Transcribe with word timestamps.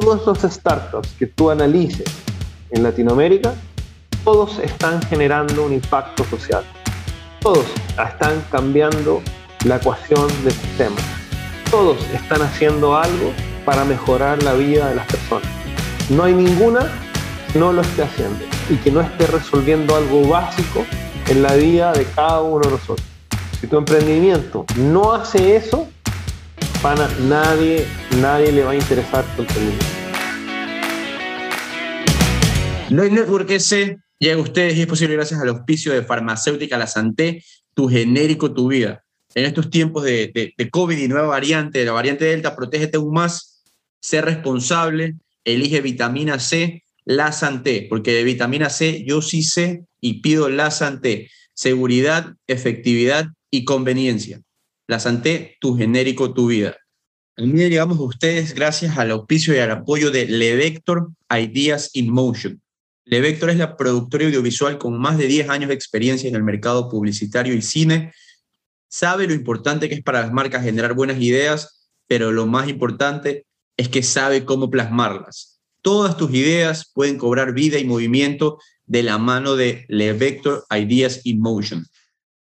todos 0.00 0.24
los 0.24 0.38
startups 0.50 1.10
que 1.18 1.26
tú 1.26 1.50
analices 1.50 2.10
en 2.70 2.82
Latinoamérica, 2.82 3.52
todos 4.24 4.58
están 4.60 5.02
generando 5.02 5.66
un 5.66 5.74
impacto 5.74 6.24
social. 6.24 6.64
Todos 7.42 7.66
están 8.02 8.42
cambiando 8.50 9.20
la 9.66 9.76
ecuación 9.76 10.28
del 10.44 10.54
sistema. 10.54 10.96
Todos 11.70 11.98
están 12.14 12.40
haciendo 12.40 12.96
algo 12.96 13.34
para 13.66 13.84
mejorar 13.84 14.42
la 14.42 14.54
vida 14.54 14.88
de 14.88 14.94
las 14.94 15.06
personas. 15.08 15.50
No 16.08 16.24
hay 16.24 16.32
ninguna 16.32 16.90
que 17.52 17.58
no 17.58 17.70
lo 17.70 17.82
esté 17.82 18.04
haciendo 18.04 18.42
y 18.70 18.76
que 18.76 18.90
no 18.90 19.02
esté 19.02 19.26
resolviendo 19.26 19.94
algo 19.94 20.26
básico 20.26 20.86
en 21.28 21.42
la 21.42 21.54
vida 21.56 21.92
de 21.92 22.06
cada 22.06 22.40
uno 22.40 22.64
de 22.64 22.70
nosotros. 22.70 23.06
Si 23.60 23.66
tu 23.66 23.76
emprendimiento 23.76 24.64
no 24.74 25.12
hace 25.12 25.54
eso, 25.54 25.86
para 26.82 27.06
nadie, 27.20 27.86
nadie 28.20 28.50
le 28.50 28.64
va 28.64 28.72
a 28.72 28.74
interesar 28.74 29.24
tu. 29.36 29.44
No 32.90 33.04
Network 33.04 33.48
S 33.50 33.96
llega 34.18 34.34
a 34.34 34.42
ustedes 34.42 34.76
y 34.76 34.80
es 34.80 34.86
posible 34.88 35.14
gracias 35.14 35.40
al 35.40 35.48
auspicio 35.48 35.92
de 35.92 36.02
Farmacéutica 36.02 36.76
La 36.76 36.88
Santé, 36.88 37.44
tu 37.72 37.88
genérico, 37.88 38.52
tu 38.52 38.68
vida. 38.68 39.04
En 39.34 39.44
estos 39.44 39.70
tiempos 39.70 40.02
de, 40.02 40.32
de, 40.34 40.52
de 40.58 40.70
COVID 40.70 40.98
y 40.98 41.08
nueva 41.08 41.28
variante, 41.28 41.78
de 41.78 41.84
la 41.84 41.92
variante 41.92 42.24
Delta, 42.24 42.56
protégete 42.56 42.96
aún 42.96 43.14
más, 43.14 43.62
sé 44.00 44.20
responsable, 44.20 45.14
elige 45.44 45.80
vitamina 45.80 46.40
C, 46.40 46.82
La 47.04 47.30
Santé, 47.30 47.86
porque 47.88 48.12
de 48.12 48.24
vitamina 48.24 48.68
C 48.68 49.04
yo 49.06 49.22
sí 49.22 49.44
sé 49.44 49.84
y 50.00 50.20
pido 50.20 50.48
La 50.48 50.70
Santé. 50.72 51.30
Seguridad, 51.54 52.34
efectividad 52.48 53.26
y 53.50 53.64
conveniencia. 53.64 54.42
La 54.92 55.00
Santé, 55.00 55.56
tu 55.58 55.74
genérico, 55.74 56.34
tu 56.34 56.48
vida. 56.48 56.76
A 57.38 57.40
mí 57.40 57.58
llegamos 57.58 57.98
a 57.98 58.02
ustedes 58.02 58.54
gracias 58.54 58.98
al 58.98 59.10
auspicio 59.12 59.54
y 59.54 59.58
al 59.58 59.70
apoyo 59.70 60.10
de 60.10 60.26
Levector 60.26 61.08
Ideas 61.30 61.88
in 61.94 62.12
Motion. 62.12 62.60
Levector 63.06 63.48
es 63.48 63.56
la 63.56 63.78
productora 63.78 64.26
audiovisual 64.26 64.76
con 64.76 64.98
más 64.98 65.16
de 65.16 65.28
10 65.28 65.48
años 65.48 65.68
de 65.68 65.74
experiencia 65.74 66.28
en 66.28 66.34
el 66.34 66.42
mercado 66.42 66.90
publicitario 66.90 67.54
y 67.54 67.62
cine. 67.62 68.12
Sabe 68.90 69.26
lo 69.26 69.32
importante 69.32 69.88
que 69.88 69.94
es 69.94 70.02
para 70.02 70.20
las 70.20 70.30
marcas 70.30 70.62
generar 70.62 70.92
buenas 70.92 71.18
ideas, 71.18 71.88
pero 72.06 72.30
lo 72.30 72.46
más 72.46 72.68
importante 72.68 73.46
es 73.78 73.88
que 73.88 74.02
sabe 74.02 74.44
cómo 74.44 74.68
plasmarlas. 74.68 75.62
Todas 75.80 76.18
tus 76.18 76.34
ideas 76.34 76.92
pueden 76.92 77.16
cobrar 77.16 77.54
vida 77.54 77.78
y 77.78 77.86
movimiento 77.86 78.58
de 78.84 79.04
la 79.04 79.16
mano 79.16 79.56
de 79.56 79.86
Levector 79.88 80.66
Ideas 80.70 81.22
in 81.24 81.40
Motion 81.40 81.86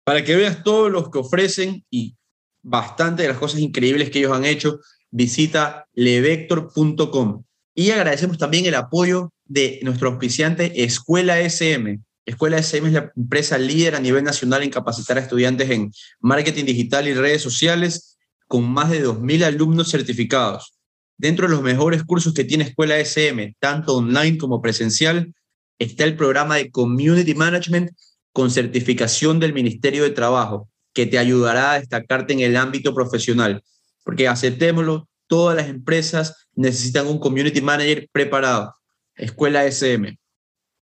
para 0.04 0.24
que 0.24 0.36
veas 0.36 0.64
todos 0.64 0.92
los 0.92 1.10
que 1.10 1.20
ofrecen 1.20 1.86
y 1.92 2.18
bastante 2.64 3.22
de 3.22 3.30
las 3.30 3.38
cosas 3.38 3.60
increíbles 3.60 4.10
que 4.10 4.20
ellos 4.20 4.32
han 4.32 4.46
hecho, 4.46 4.80
visita 5.12 5.86
levector.com. 5.94 7.44
Y 7.76 7.92
agradecemos 7.92 8.38
también 8.38 8.66
el 8.66 8.76
apoyo 8.76 9.32
de 9.46 9.80
nuestro 9.84 10.10
auspiciante 10.10 10.84
Escuela 10.84 11.40
SM. 11.40 12.00
Escuela 12.26 12.58
SM 12.58 12.88
es 12.88 12.94
la 12.94 13.12
empresa 13.16 13.58
líder 13.58 13.96
a 13.96 14.00
nivel 14.00 14.24
nacional 14.24 14.64
en 14.64 14.70
capacitar 14.70 15.18
a 15.18 15.22
estudiantes 15.22 15.70
en 15.70 15.92
marketing 16.22 16.66
digital 16.66 17.08
y 17.08 17.14
redes 17.14 17.42
sociales, 17.42 18.18
con 18.48 18.64
más 18.70 18.90
de 18.90 19.06
2.000 19.06 19.44
alumnos 19.44 19.92
certificados. 19.92 20.74
Dentro 21.18 21.48
de 21.48 21.54
los 21.54 21.62
mejores 21.62 22.04
cursos 22.04 22.34
que 22.34 22.44
tiene 22.44 22.64
Escuela 22.64 22.98
SM, 22.98 23.56
tanto 23.60 23.98
online 23.98 24.38
como 24.38 24.62
presencial, 24.62 25.34
está 25.80 26.06
el 26.06 26.16
programa 26.16 26.56
de 26.56 26.72
Community 26.72 27.36
Management 27.36 27.92
con 28.32 28.50
certificación 28.50 29.40
del 29.40 29.54
Ministerio 29.54 30.04
de 30.04 30.10
Trabajo, 30.12 30.70
que 30.94 31.06
te 31.06 31.18
ayudará 31.18 31.74
a 31.74 31.80
destacarte 31.80 32.34
en 32.34 32.42
el 32.42 32.56
ámbito 32.56 32.94
profesional. 32.94 33.64
Porque 34.04 34.28
aceptémoslo, 34.28 35.08
todas 35.28 35.56
las 35.56 35.68
empresas 35.68 36.48
necesitan 36.56 37.08
un 37.08 37.20
community 37.20 37.62
manager 37.62 38.08
preparado. 38.12 38.74
Escuela 39.16 39.66
SM. 39.66 40.18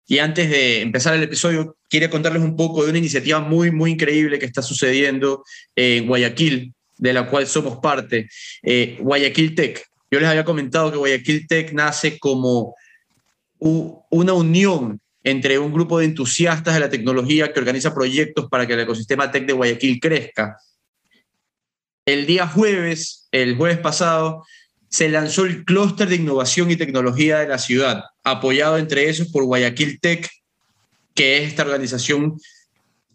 Y 0.08 0.20
antes 0.20 0.50
de 0.50 0.82
empezar 0.82 1.14
el 1.16 1.24
episodio, 1.24 1.76
quiero 1.90 2.10
contarles 2.10 2.42
un 2.42 2.56
poco 2.56 2.84
de 2.84 2.90
una 2.90 3.00
iniciativa 3.00 3.40
muy, 3.40 3.72
muy 3.72 3.92
increíble 3.92 4.40
que 4.40 4.46
está 4.46 4.62
sucediendo 4.62 5.44
en 5.76 6.08
Guayaquil, 6.08 6.74
de 6.98 7.14
la 7.14 7.30
cual 7.30 7.46
somos 7.46 7.80
parte, 7.80 8.30
eh, 8.64 8.98
Guayaquil 9.02 9.54
Tech. 9.54 9.84
Yo 10.10 10.20
les 10.20 10.30
había 10.30 10.46
comentado 10.46 10.92
que 10.92 10.98
Guayaquil 10.98 11.46
Tech 11.48 11.74
nace 11.74 12.18
como 12.20 12.74
una 13.60 14.34
unión 14.34 15.02
entre 15.30 15.60
un 15.60 15.74
grupo 15.74 16.00
de 16.00 16.06
entusiastas 16.06 16.74
de 16.74 16.80
la 16.80 16.90
tecnología 16.90 17.52
que 17.52 17.60
organiza 17.60 17.94
proyectos 17.94 18.48
para 18.48 18.66
que 18.66 18.74
el 18.74 18.80
ecosistema 18.80 19.30
tech 19.30 19.46
de 19.46 19.52
Guayaquil 19.52 20.00
crezca. 20.00 20.56
El 22.06 22.26
día 22.26 22.48
jueves, 22.48 23.28
el 23.34 23.58
jueves 23.58 23.80
pasado, 23.80 24.46
se 24.88 25.10
lanzó 25.10 25.44
el 25.44 25.66
clúster 25.66 26.08
de 26.08 26.16
innovación 26.16 26.72
y 26.72 26.78
tecnología 26.78 27.40
de 27.40 27.48
la 27.50 27.58
ciudad, 27.58 28.04
apoyado 28.24 28.78
entre 28.78 29.10
esos 29.10 29.28
por 29.28 29.44
Guayaquil 29.44 30.00
Tech, 30.00 30.30
que 31.14 31.40
es 31.40 31.50
esta 31.50 31.64
organización 31.64 32.40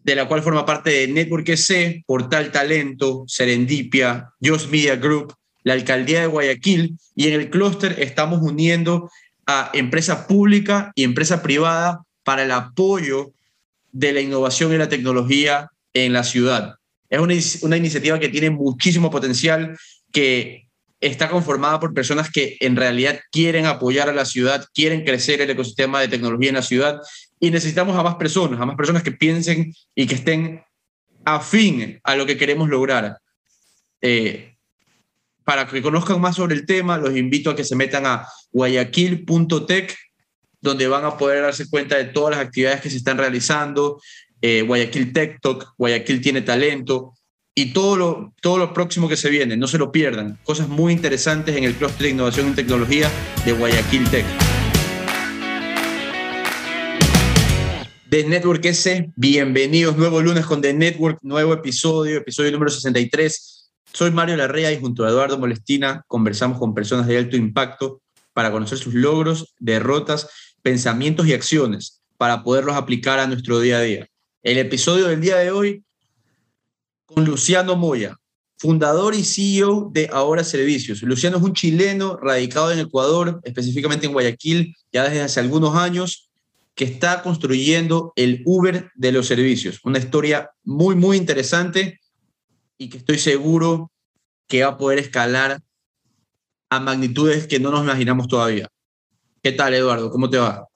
de 0.04 0.14
la 0.14 0.28
cual 0.28 0.42
forma 0.42 0.66
parte 0.66 0.90
de 0.90 1.08
Network 1.08 1.48
EC, 1.48 2.04
Portal 2.04 2.52
Talento, 2.52 3.24
Serendipia, 3.26 4.28
Just 4.38 4.70
Media 4.70 4.96
Group, 4.96 5.32
la 5.62 5.72
Alcaldía 5.72 6.20
de 6.20 6.26
Guayaquil, 6.26 6.98
y 7.16 7.28
en 7.28 7.40
el 7.40 7.48
clúster 7.48 7.96
estamos 8.00 8.42
uniendo 8.42 9.10
a 9.46 9.70
empresa 9.74 10.26
pública 10.26 10.92
y 10.94 11.04
empresa 11.04 11.42
privada 11.42 12.02
para 12.24 12.44
el 12.44 12.50
apoyo 12.50 13.32
de 13.90 14.12
la 14.12 14.20
innovación 14.20 14.72
y 14.72 14.78
la 14.78 14.88
tecnología 14.88 15.70
en 15.92 16.12
la 16.12 16.24
ciudad. 16.24 16.76
Es 17.10 17.20
una, 17.20 17.34
una 17.62 17.76
iniciativa 17.76 18.18
que 18.18 18.28
tiene 18.28 18.50
muchísimo 18.50 19.10
potencial, 19.10 19.76
que 20.12 20.66
está 21.02 21.28
conformada 21.28 21.80
por 21.80 21.92
personas 21.92 22.30
que 22.30 22.56
en 22.60 22.76
realidad 22.76 23.20
quieren 23.30 23.66
apoyar 23.66 24.08
a 24.08 24.14
la 24.14 24.24
ciudad, 24.24 24.64
quieren 24.72 25.04
crecer 25.04 25.40
el 25.40 25.50
ecosistema 25.50 26.00
de 26.00 26.08
tecnología 26.08 26.50
en 26.50 26.54
la 26.54 26.62
ciudad 26.62 27.00
y 27.40 27.50
necesitamos 27.50 27.98
a 27.98 28.04
más 28.04 28.14
personas, 28.14 28.60
a 28.60 28.66
más 28.66 28.76
personas 28.76 29.02
que 29.02 29.10
piensen 29.10 29.74
y 29.96 30.06
que 30.06 30.14
estén 30.14 30.62
afín 31.24 32.00
a 32.04 32.14
lo 32.14 32.24
que 32.24 32.36
queremos 32.36 32.68
lograr. 32.68 33.18
Eh, 34.00 34.51
para 35.44 35.66
que 35.66 35.82
conozcan 35.82 36.20
más 36.20 36.36
sobre 36.36 36.54
el 36.54 36.66
tema, 36.66 36.98
los 36.98 37.16
invito 37.16 37.50
a 37.50 37.56
que 37.56 37.64
se 37.64 37.76
metan 37.76 38.06
a 38.06 38.26
guayaquil.tech, 38.52 39.96
donde 40.60 40.86
van 40.86 41.04
a 41.04 41.16
poder 41.16 41.42
darse 41.42 41.68
cuenta 41.68 41.96
de 41.96 42.04
todas 42.04 42.36
las 42.36 42.46
actividades 42.46 42.80
que 42.80 42.90
se 42.90 42.96
están 42.96 43.18
realizando. 43.18 44.00
Eh, 44.40 44.62
Guayaquil 44.62 45.12
Tech 45.12 45.40
Talk, 45.40 45.74
Guayaquil 45.78 46.20
tiene 46.20 46.42
talento 46.42 47.14
y 47.54 47.72
todo 47.72 47.96
lo, 47.96 48.34
todo 48.40 48.72
próximo 48.72 49.08
que 49.08 49.16
se 49.16 49.30
viene. 49.30 49.56
No 49.56 49.68
se 49.68 49.78
lo 49.78 49.92
pierdan. 49.92 50.38
Cosas 50.44 50.68
muy 50.68 50.92
interesantes 50.92 51.56
en 51.56 51.64
el 51.64 51.74
clúster 51.74 52.02
de 52.02 52.10
innovación 52.10 52.50
y 52.50 52.54
tecnología 52.54 53.10
de 53.44 53.52
Guayaquil 53.52 54.08
Tech. 54.10 54.24
The 58.08 58.24
Network 58.24 58.64
S, 58.64 59.10
bienvenidos. 59.16 59.96
Nuevo 59.96 60.20
lunes 60.20 60.44
con 60.44 60.60
The 60.60 60.74
Network, 60.74 61.18
nuevo 61.22 61.54
episodio, 61.54 62.18
episodio 62.18 62.52
número 62.52 62.70
63 62.70 63.61
soy 63.92 64.10
Mario 64.10 64.36
Larrea 64.36 64.72
y 64.72 64.80
junto 64.80 65.04
a 65.04 65.08
Eduardo 65.08 65.38
Molestina 65.38 66.04
conversamos 66.06 66.58
con 66.58 66.74
personas 66.74 67.06
de 67.06 67.18
alto 67.18 67.36
impacto 67.36 68.00
para 68.32 68.50
conocer 68.50 68.78
sus 68.78 68.94
logros, 68.94 69.54
derrotas, 69.58 70.28
pensamientos 70.62 71.26
y 71.26 71.34
acciones 71.34 72.02
para 72.16 72.42
poderlos 72.42 72.76
aplicar 72.76 73.18
a 73.18 73.26
nuestro 73.26 73.60
día 73.60 73.78
a 73.78 73.82
día. 73.82 74.06
El 74.42 74.58
episodio 74.58 75.08
del 75.08 75.20
día 75.20 75.36
de 75.36 75.50
hoy 75.50 75.84
con 77.04 77.24
Luciano 77.24 77.76
Moya, 77.76 78.16
fundador 78.56 79.14
y 79.14 79.24
CEO 79.24 79.90
de 79.92 80.08
Ahora 80.12 80.44
Servicios. 80.44 81.02
Luciano 81.02 81.36
es 81.36 81.42
un 81.42 81.52
chileno 81.52 82.16
radicado 82.16 82.72
en 82.72 82.78
Ecuador, 82.78 83.40
específicamente 83.42 84.06
en 84.06 84.12
Guayaquil, 84.12 84.74
ya 84.92 85.04
desde 85.04 85.20
hace 85.20 85.40
algunos 85.40 85.76
años, 85.76 86.30
que 86.74 86.84
está 86.84 87.22
construyendo 87.22 88.12
el 88.16 88.42
Uber 88.46 88.90
de 88.94 89.12
los 89.12 89.26
servicios. 89.26 89.80
Una 89.84 89.98
historia 89.98 90.50
muy, 90.64 90.94
muy 90.94 91.16
interesante 91.18 92.00
y 92.82 92.88
que 92.88 92.98
estoy 92.98 93.18
seguro 93.18 93.92
que 94.48 94.64
va 94.64 94.70
a 94.70 94.76
poder 94.76 94.98
escalar 94.98 95.60
a 96.68 96.80
magnitudes 96.80 97.46
que 97.46 97.60
no 97.60 97.70
nos 97.70 97.84
imaginamos 97.84 98.26
todavía. 98.26 98.68
¿Qué 99.40 99.52
tal, 99.52 99.74
Eduardo? 99.74 100.10
¿Cómo 100.10 100.28
te 100.28 100.38
va? 100.38 100.66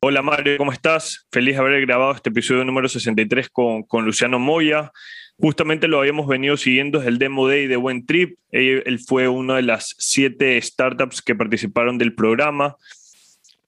Hola 0.00 0.20
Mario, 0.20 0.58
¿cómo 0.58 0.72
estás? 0.72 1.26
Feliz 1.30 1.54
de 1.54 1.60
haber 1.60 1.80
grabado 1.82 2.12
este 2.12 2.30
episodio 2.30 2.64
número 2.64 2.88
63 2.88 3.48
con, 3.50 3.84
con 3.84 4.04
Luciano 4.04 4.40
Moya. 4.40 4.90
Justamente 5.38 5.86
lo 5.86 6.00
habíamos 6.00 6.26
venido 6.26 6.56
siguiendo 6.56 6.98
desde 6.98 7.10
el 7.10 7.18
Demo 7.18 7.46
Day 7.46 7.68
de 7.68 7.76
Buen 7.76 8.04
Trip. 8.04 8.36
Él, 8.50 8.98
fue 9.06 9.28
una 9.28 9.56
de 9.56 9.62
las 9.62 9.94
siete 9.98 10.60
startups 10.60 11.22
que 11.22 11.36
participaron 11.36 11.98
del 11.98 12.14
programa. 12.16 12.76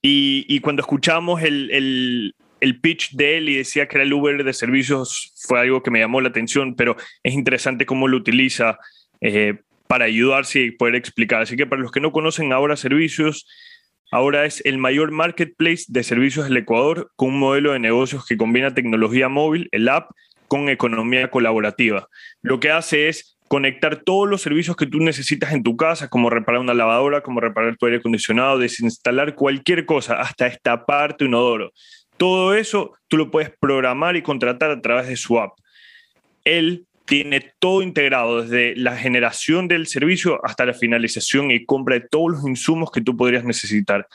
Y, 0.02 0.44
y 0.48 0.58
cuando 0.58 0.82
escuchamos 0.82 1.42
el, 1.42 1.70
el, 1.70 2.34
el 2.64 2.80
pitch 2.80 3.12
de 3.12 3.36
él 3.36 3.48
y 3.50 3.56
decía 3.56 3.86
que 3.86 3.98
era 3.98 4.04
el 4.04 4.12
Uber 4.12 4.42
de 4.42 4.52
servicios 4.54 5.34
fue 5.36 5.60
algo 5.60 5.82
que 5.82 5.90
me 5.90 6.00
llamó 6.00 6.22
la 6.22 6.30
atención, 6.30 6.74
pero 6.74 6.96
es 7.22 7.34
interesante 7.34 7.84
cómo 7.84 8.08
lo 8.08 8.16
utiliza 8.16 8.78
eh, 9.20 9.58
para 9.86 10.06
ayudarse 10.06 10.60
y 10.60 10.70
poder 10.70 10.94
explicar. 10.94 11.42
Así 11.42 11.56
que 11.56 11.66
para 11.66 11.82
los 11.82 11.92
que 11.92 12.00
no 12.00 12.10
conocen 12.10 12.54
ahora 12.54 12.76
servicios, 12.76 13.46
ahora 14.10 14.46
es 14.46 14.64
el 14.64 14.78
mayor 14.78 15.10
marketplace 15.10 15.84
de 15.88 16.02
servicios 16.02 16.48
del 16.48 16.56
Ecuador 16.56 17.12
con 17.16 17.34
un 17.34 17.38
modelo 17.38 17.72
de 17.72 17.80
negocios 17.80 18.24
que 18.26 18.38
combina 18.38 18.72
tecnología 18.72 19.28
móvil, 19.28 19.68
el 19.70 19.86
app, 19.90 20.10
con 20.48 20.70
economía 20.70 21.30
colaborativa. 21.30 22.08
Lo 22.40 22.60
que 22.60 22.70
hace 22.70 23.08
es 23.08 23.36
conectar 23.48 24.02
todos 24.04 24.28
los 24.28 24.40
servicios 24.40 24.74
que 24.74 24.86
tú 24.86 25.00
necesitas 25.00 25.52
en 25.52 25.62
tu 25.62 25.76
casa, 25.76 26.08
como 26.08 26.30
reparar 26.30 26.60
una 26.60 26.72
lavadora, 26.72 27.20
como 27.20 27.40
reparar 27.40 27.76
tu 27.76 27.86
aire 27.86 27.98
acondicionado, 27.98 28.58
desinstalar 28.58 29.34
cualquier 29.34 29.84
cosa, 29.84 30.14
hasta 30.20 30.46
esta 30.46 30.86
parte 30.86 31.26
inodoro. 31.26 31.72
Todo 32.16 32.54
eso 32.54 32.92
tú 33.08 33.16
lo 33.16 33.30
puedes 33.30 33.50
programar 33.58 34.16
y 34.16 34.22
contratar 34.22 34.70
a 34.70 34.80
través 34.80 35.08
de 35.08 35.16
su 35.16 35.38
app. 35.38 35.52
Él 36.44 36.86
tiene 37.06 37.52
todo 37.58 37.82
integrado, 37.82 38.42
desde 38.42 38.76
la 38.76 38.96
generación 38.96 39.68
del 39.68 39.86
servicio 39.86 40.40
hasta 40.44 40.64
la 40.64 40.74
finalización 40.74 41.50
y 41.50 41.64
compra 41.64 41.96
de 41.98 42.06
todos 42.08 42.32
los 42.32 42.48
insumos 42.48 42.90
que 42.90 43.02
tú 43.02 43.16
podrías 43.16 43.44
necesitar. 43.44 44.06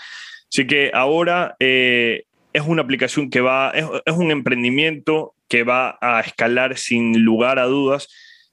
Así 0.51 0.65
que 0.65 0.91
ahora 0.93 1.55
eh, 1.59 2.23
es 2.53 2.63
una 2.63 2.81
aplicación 2.81 3.29
que 3.29 3.41
va, 3.41 3.71
es, 3.71 4.13
un 4.13 4.31
emprendimiento 4.31 5.35
que 5.47 5.63
va 5.63 5.97
a 6.01 6.19
escalar 6.21 6.77
sin 6.77 7.23
lugar 7.23 7.59
a 7.59 7.65
dudas. 7.65 8.07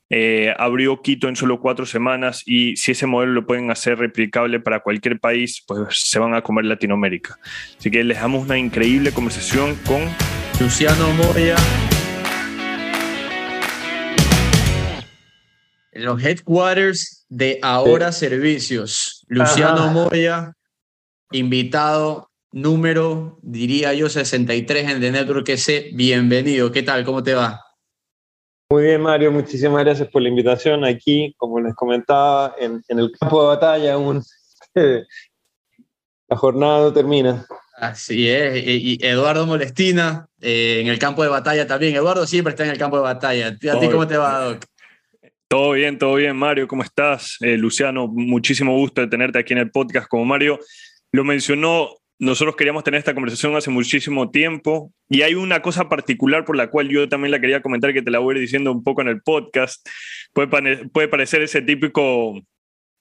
Eh, 0.09 0.55
abrió 0.57 1.03
Quito 1.03 1.29
en 1.29 1.35
solo 1.35 1.61
cuatro 1.61 1.85
semanas 1.85 2.45
y 2.47 2.77
si 2.77 2.93
ese 2.93 3.07
modelo 3.07 3.33
lo 3.33 3.47
pueden 3.47 3.73
hacer 3.73 3.99
replicable 3.99 4.61
para 4.61 4.81
cualquier 4.81 5.19
país, 5.19 5.65
pues 5.67 5.81
se 5.91 6.21
van 6.21 6.35
a 6.35 6.43
comer 6.43 6.65
Latinoamérica. 6.67 7.39
Así 7.77 7.91
que 7.91 8.05
les 8.05 8.21
damos 8.21 8.45
una 8.45 8.57
increíble 8.57 9.11
conversación 9.11 9.75
con 9.85 10.03
Luciano 10.61 11.13
Moya. 11.15 11.57
Los 15.93 16.23
headquarters 16.23 17.27
de 17.29 17.59
Ahora 17.63 18.13
Servicios. 18.13 19.25
Luciano 19.27 19.91
Moya, 19.91 20.53
invitado 21.33 22.31
número, 22.53 23.41
diría 23.43 23.93
yo, 23.93 24.09
63 24.09 24.89
en 24.89 25.01
The 25.01 25.11
Network 25.11 25.49
ese. 25.49 25.91
Bienvenido, 25.95 26.71
¿qué 26.71 26.85
tal? 26.85 27.05
¿Cómo 27.05 27.25
te 27.25 27.35
va? 27.35 27.66
Muy 28.69 28.83
bien, 28.83 29.01
Mario, 29.01 29.31
muchísimas 29.31 29.85
gracias 29.85 30.09
por 30.09 30.23
la 30.23 30.29
invitación 30.29 30.85
aquí. 30.85 31.35
Como 31.37 31.61
les 31.61 31.75
comentaba, 31.75 32.55
en, 32.59 32.83
el 32.89 33.13
campo 33.13 33.43
de 33.43 33.49
batalla 33.49 33.95
aún 33.95 34.23
la 34.75 36.37
jornada 36.37 36.81
no 36.81 36.93
termina. 36.93 37.47
Así 37.79 38.29
es, 38.29 38.67
y 38.67 38.99
Eduardo 39.03 39.47
Molestina 39.47 40.27
eh, 40.41 40.81
en 40.81 40.89
el 40.89 40.99
campo 40.99 41.23
de 41.23 41.29
batalla 41.29 41.67
también. 41.67 41.95
Eduardo 41.95 42.27
siempre 42.27 42.51
está 42.51 42.65
en 42.65 42.71
el 42.71 42.79
campo 42.79 42.97
de 42.97 43.03
batalla. 43.03 43.49
¿A 43.49 43.79
ti 43.79 43.89
cómo 43.91 44.07
te 44.07 44.17
va, 44.17 44.41
Doc? 44.41 44.65
Todo 45.49 45.73
bien, 45.73 45.97
todo 45.99 46.15
bien, 46.15 46.37
Mario, 46.37 46.67
¿cómo 46.67 46.83
estás? 46.83 47.37
Eh, 47.41 47.57
Luciano, 47.57 48.09
muchísimo 48.09 48.73
gusto 48.77 49.01
de 49.01 49.07
tenerte 49.07 49.39
aquí 49.39 49.53
en 49.53 49.61
el 49.61 49.71
podcast 49.71 50.09
como 50.09 50.25
Mario 50.25 50.59
lo 51.13 51.25
mencionó, 51.25 51.91
nosotros 52.19 52.57
queríamos 52.57 52.85
tener 52.85 52.99
esta 52.99 53.15
conversación 53.15 53.57
hace 53.57 53.71
muchísimo 53.71 54.31
tiempo 54.31 54.93
y 55.09 55.23
hay 55.23 55.35
una 55.35 55.61
cosa 55.61 55.89
particular 55.89 56.45
por 56.45 56.57
la 56.57 56.71
cual 56.71 56.89
yo 56.89 57.09
también 57.09 57.31
la 57.31 57.41
quería 57.41 57.61
comentar 57.61 57.93
que 57.93 58.03
te 58.03 58.11
la 58.11 58.21
voy 58.21 58.35
a 58.35 58.39
ir 58.39 58.43
diciendo 58.43 58.73
un 58.73 58.83
poco 58.83 59.03
en 59.03 59.09
el 59.09 59.21
podcast. 59.21 59.87
Puede, 60.33 60.89
puede 60.89 61.09
parecer 61.09 61.43
ese 61.43 61.61
típico, 61.61 62.41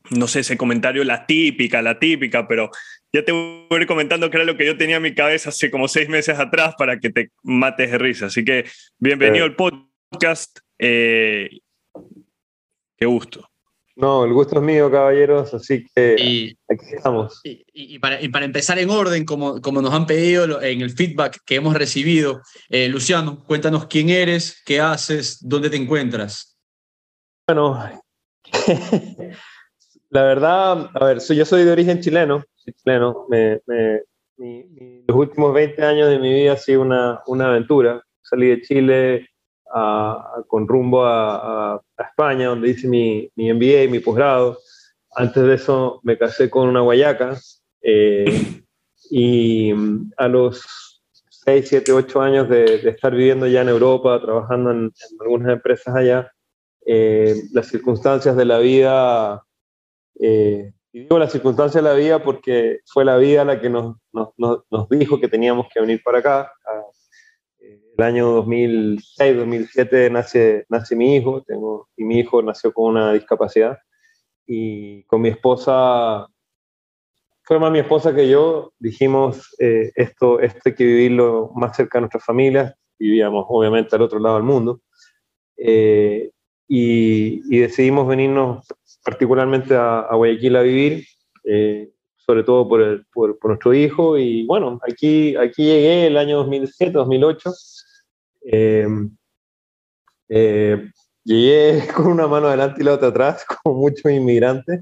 no 0.10 0.28
sé, 0.28 0.42
ese 0.42 0.58
comentario, 0.58 1.04
la 1.04 1.26
típica, 1.26 1.82
la 1.82 1.98
típica, 1.98 2.48
pero 2.48 2.70
ya 3.14 3.24
te 3.24 3.32
voy 3.32 3.68
a 3.70 3.76
ir 3.76 3.88
comentando 3.88 4.30
que 4.30 4.38
era 4.38 4.46
lo 4.46 4.58
que 4.58 4.66
yo 4.66 4.78
tenía 4.78 4.98
en 4.98 5.04
mi 5.04 5.16
cabeza 5.16 5.50
hace 5.50 5.72
como 5.72 5.88
seis 5.88 6.10
meses 6.10 6.38
atrás 6.38 6.76
para 6.78 7.00
que 7.00 7.10
te 7.10 7.32
mates 7.42 7.92
de 7.92 7.98
risa. 7.98 8.26
Así 8.26 8.44
que 8.44 8.66
bienvenido 9.00 9.46
al 9.46 9.56
podcast. 9.56 10.60
Eh, 10.78 11.50
qué 12.98 13.06
gusto. 13.06 13.50
No, 13.98 14.26
el 14.26 14.34
gusto 14.34 14.58
es 14.58 14.62
mío, 14.62 14.92
caballeros, 14.92 15.54
así 15.54 15.86
que 15.96 16.58
aquí 16.70 16.86
estamos. 16.94 17.40
Y, 17.44 17.98
para, 18.00 18.20
empezar 18.20 18.78
en 18.78 18.90
orden, 18.90 19.24
como, 19.24 19.62
como 19.62 19.82
nos 19.82 19.94
han 19.94 20.06
pedido 20.06 20.62
en 20.62 20.82
el 20.82 20.90
feedback 20.90 21.40
que 21.46 21.56
hemos 21.56 21.76
recibido, 21.76 22.42
eh, 22.70 22.90
Luciano, 22.90 23.42
cuéntanos 23.46 23.86
quién 23.86 24.10
eres, 24.10 24.62
qué 24.66 24.82
haces, 24.82 25.40
dónde 25.42 25.70
te 25.70 25.78
encuentras. 25.78 26.58
Bueno, 27.48 27.80
la 30.10 30.24
verdad, 30.24 30.90
a 30.94 31.06
ver, 31.06 31.20
yo 31.20 31.46
soy 31.46 31.64
de 31.64 31.72
origen 31.72 32.02
chileno, 32.02 32.44
chileno. 32.84 33.28
los 34.38 35.18
últimos 35.18 35.54
20 35.54 35.82
años 35.84 36.10
de 36.10 36.20
mi 36.20 36.34
vida 36.34 36.54
ha 36.54 36.58
sido 36.58 36.82
una, 36.82 37.22
una 37.28 37.48
aventura. 37.48 38.04
Salí 38.22 38.48
de 38.48 38.62
Chile 38.62 39.30
con 40.48 40.68
rumbo 40.68 41.06
a, 41.06 41.82
España, 41.98 42.48
donde 42.48 42.70
hice 42.70 42.88
mi, 42.88 43.30
mi 43.36 43.54
MBA 43.54 43.90
mi 43.90 44.00
posgrado. 44.00 44.58
Antes 45.16 45.44
de 45.44 45.56
eso 45.56 46.02
me 46.04 46.18
casé 46.18 46.50
con 46.50 46.68
una 46.68 46.82
guayaca 46.82 47.38
eh, 47.82 48.64
y 49.10 49.72
a 50.18 50.28
los 50.28 51.02
6, 51.30 51.68
7, 51.70 51.92
8 51.94 52.22
años 52.22 52.50
de, 52.50 52.90
estar 52.90 53.14
viviendo 53.14 53.48
ya 53.48 53.62
en 53.62 53.70
Europa, 53.70 54.20
trabajando 54.20 54.72
en, 54.72 54.92
algunas 55.22 55.54
empresas 55.54 55.96
allá, 55.96 56.32
eh, 56.86 57.36
las 57.54 57.68
circunstancias 57.68 58.36
de 58.36 58.46
la 58.46 58.58
vida, 58.58 59.44
eh, 60.20 60.74
y 60.92 61.02
digo 61.02 61.20
las 61.20 61.32
circunstancias 61.32 61.84
de 61.84 61.90
la 61.90 61.96
vida 61.96 62.24
porque 62.24 62.80
fue 62.86 63.06
la 63.06 63.18
vida 63.18 63.46
la 63.46 63.62
que 63.62 63.70
nos, 63.70 63.98
dijo 64.90 65.20
que 65.20 65.28
teníamos 65.28 65.68
que 65.74 65.82
venir 65.82 66.02
para 66.04 66.20
acá, 66.20 66.52
el 67.98 68.04
año 68.04 68.28
2006, 68.28 69.38
2007 69.38 70.10
nace, 70.10 70.66
nace 70.70 70.96
mi 70.96 71.16
hijo, 71.16 71.44
tengo, 71.44 71.90
y 71.96 72.04
mi 72.04 72.20
hijo 72.20 72.42
nació 72.42 72.74
con 72.74 72.92
una 72.92 73.14
discapacidad. 73.14 73.78
Y 74.46 75.04
con 75.04 75.22
mi 75.22 75.30
esposa, 75.30 76.28
fue 77.44 77.60
más 77.60 77.72
mi 77.72 77.80
esposa 77.80 78.14
que 78.14 78.28
yo, 78.30 78.74
dijimos, 78.80 79.56
eh, 79.60 79.92
esto, 79.96 80.40
esto 80.40 80.60
hay 80.66 80.76
que 80.76 80.86
vivirlo 80.86 81.52
más 81.56 81.76
cerca 81.76 81.98
de 81.98 82.02
nuestras 82.02 82.26
familias, 82.26 82.76
vivíamos 83.00 83.46
obviamente 83.48 83.96
al 83.96 84.02
otro 84.02 84.20
lado 84.20 84.36
del 84.36 84.44
mundo, 84.44 84.82
eh, 85.58 86.32
y, 86.68 87.60
decidimos 87.60 88.08
venirnos 88.08 88.66
particularmente 89.04 89.76
a, 89.76 90.10
Guayaquil 90.14 90.56
a 90.56 90.62
vivir, 90.62 91.06
eh, 91.44 91.92
sobre 92.18 92.44
todo 92.44 92.68
por, 92.68 92.82
el, 92.82 93.06
por, 93.14 93.38
por, 93.40 93.52
nuestro 93.52 93.74
hijo, 93.74 94.18
y 94.18 94.46
bueno, 94.46 94.80
aquí, 94.88 95.36
aquí 95.36 95.64
llegué 95.64 96.08
el 96.08 96.18
año 96.18 96.38
2007, 96.38 96.92
2008, 96.92 97.52
eh, 98.46 98.88
eh, 100.30 100.92
llegué 101.24 101.88
con 101.96 102.08
una 102.08 102.28
mano 102.28 102.48
adelante 102.48 102.82
y 102.82 102.86
la 102.86 102.94
otra 102.94 103.10
atrás, 103.10 103.46
como 103.64 103.80
muchos 103.80 104.12
inmigrantes. 104.12 104.82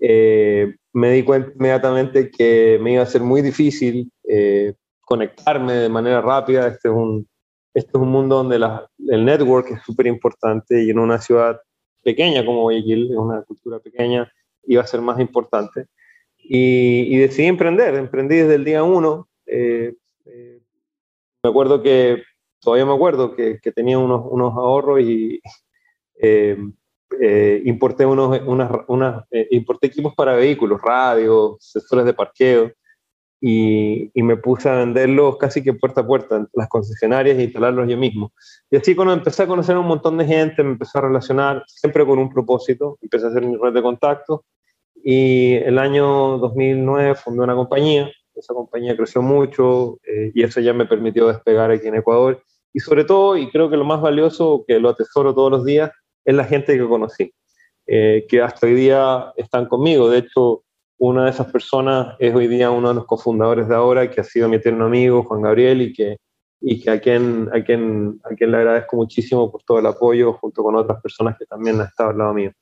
Eh, 0.00 0.74
me 0.92 1.12
di 1.12 1.22
cuenta 1.22 1.52
inmediatamente 1.54 2.30
que 2.30 2.78
me 2.80 2.94
iba 2.94 3.02
a 3.02 3.06
ser 3.06 3.20
muy 3.22 3.42
difícil 3.42 4.10
conectarme 5.02 5.74
de 5.74 5.88
manera 5.88 6.20
rápida. 6.20 6.66
Este 6.66 6.88
es 6.88 6.94
un, 6.94 7.28
este 7.74 7.90
es 7.90 7.94
un 7.94 8.08
mundo 8.08 8.36
donde 8.36 8.56
el 8.56 9.24
network 9.24 9.70
es 9.70 9.82
súper 9.82 10.06
importante 10.06 10.82
y 10.82 10.90
en 10.90 10.98
una 10.98 11.20
ciudad 11.20 11.60
pequeña 12.02 12.44
como 12.44 12.62
Guayaquil, 12.62 13.10
es 13.10 13.16
una 13.16 13.42
cultura 13.42 13.78
pequeña, 13.78 14.32
iba 14.64 14.82
a 14.82 14.86
ser 14.86 15.00
más 15.00 15.20
importante. 15.20 15.86
Y, 16.38 17.14
y 17.14 17.18
decidí 17.18 17.46
emprender, 17.46 17.94
emprendí 17.94 18.36
desde 18.36 18.54
el 18.54 18.64
día 18.64 18.82
uno. 18.82 19.28
me 19.46 19.94
acuerdo 21.44 21.82
que 21.82 22.22
todavía 22.60 22.86
me 22.86 22.94
acuerdo 22.94 23.34
que, 23.34 23.58
que 23.60 23.72
tenía 23.72 23.98
unos, 23.98 24.22
unos, 24.30 24.54
ahorros 24.54 25.00
y 25.00 25.40
eh, 26.20 26.56
eh, 27.20 27.62
importé, 27.64 28.06
unos, 28.06 28.40
unas, 28.46 28.70
unas 28.86 29.24
eh, 29.30 29.48
importé 29.50 29.88
equipos 29.88 30.14
para 30.14 30.36
vehículos, 30.36 30.80
radios, 30.80 31.56
sensores 31.60 32.04
de 32.04 32.14
parqueo, 32.14 32.72
y, 33.42 34.10
y, 34.12 34.22
me 34.22 34.36
puse 34.36 34.68
a 34.68 34.74
venderlos 34.74 35.38
casi 35.38 35.62
que 35.62 35.72
puerta 35.72 36.02
a 36.02 36.06
puerta 36.06 36.36
en 36.36 36.48
las 36.52 36.68
concesionarias 36.68 37.38
e 37.38 37.44
instalarlos 37.44 37.88
yo 37.88 37.96
mismo. 37.96 38.32
Y 38.70 38.76
así 38.76 38.94
cuando 38.94 39.14
empecé 39.14 39.44
a 39.44 39.46
conocer 39.46 39.76
a 39.76 39.80
un 39.80 39.86
montón 39.86 40.18
de 40.18 40.26
gente, 40.26 40.62
me 40.62 40.72
empecé 40.72 40.98
a 40.98 41.02
relacionar 41.02 41.64
siempre 41.66 42.04
con 42.04 42.18
un 42.18 42.28
propósito, 42.28 42.98
empecé 43.00 43.26
a 43.26 43.28
hacer 43.30 43.46
mi 43.46 43.56
red 43.56 43.72
de 43.72 43.80
contactos, 43.80 44.40
y 45.02 45.54
el 45.54 45.78
año 45.78 46.36
2009 46.36 47.14
fundé 47.14 47.42
una 47.42 47.54
compañía, 47.54 48.12
esa 48.34 48.52
compañía 48.52 48.96
creció 48.96 49.22
mucho 49.22 49.98
y 50.34 50.42
eso 50.42 50.60
ya 50.60 50.72
me 50.72 50.86
permitió 50.86 51.26
despegar 51.28 51.70
aquí 51.70 51.88
en 51.88 51.96
Ecuador 51.96 52.42
y 52.72 52.80
sobre 52.80 53.04
todo, 53.04 53.36
y 53.36 53.50
creo 53.50 53.68
que 53.68 53.76
lo 53.76 53.84
más 53.84 54.00
valioso, 54.00 54.64
que 54.66 54.78
lo 54.78 54.90
atesoro 54.90 55.34
todos 55.34 55.50
los 55.50 55.64
días, 55.64 55.90
es 56.24 56.34
la 56.34 56.44
gente 56.44 56.76
que 56.76 56.86
conocí, 56.86 57.32
eh, 57.86 58.26
que 58.28 58.40
hasta 58.40 58.66
hoy 58.66 58.74
día 58.74 59.32
están 59.36 59.66
conmigo. 59.66 60.08
De 60.08 60.18
hecho, 60.18 60.62
una 60.98 61.24
de 61.24 61.30
esas 61.30 61.50
personas 61.50 62.14
es 62.18 62.34
hoy 62.34 62.46
día 62.46 62.70
uno 62.70 62.88
de 62.88 62.94
los 62.94 63.06
cofundadores 63.06 63.68
de 63.68 63.74
ahora, 63.74 64.10
que 64.10 64.20
ha 64.20 64.24
sido 64.24 64.48
mi 64.48 64.56
eterno 64.56 64.86
amigo, 64.86 65.24
Juan 65.24 65.42
Gabriel, 65.42 65.82
y 65.82 65.92
que, 65.92 66.18
y 66.60 66.80
que 66.80 66.90
a, 66.90 67.00
quien, 67.00 67.48
a, 67.52 67.64
quien, 67.64 68.20
a 68.22 68.34
quien 68.34 68.50
le 68.50 68.58
agradezco 68.58 68.96
muchísimo 68.96 69.50
por 69.50 69.62
todo 69.64 69.78
el 69.78 69.86
apoyo, 69.86 70.34
junto 70.34 70.62
con 70.62 70.76
otras 70.76 71.00
personas 71.02 71.36
que 71.38 71.46
también 71.46 71.80
han 71.80 71.86
estado 71.86 72.10
al 72.10 72.18
lado 72.18 72.34
mío. 72.34 72.52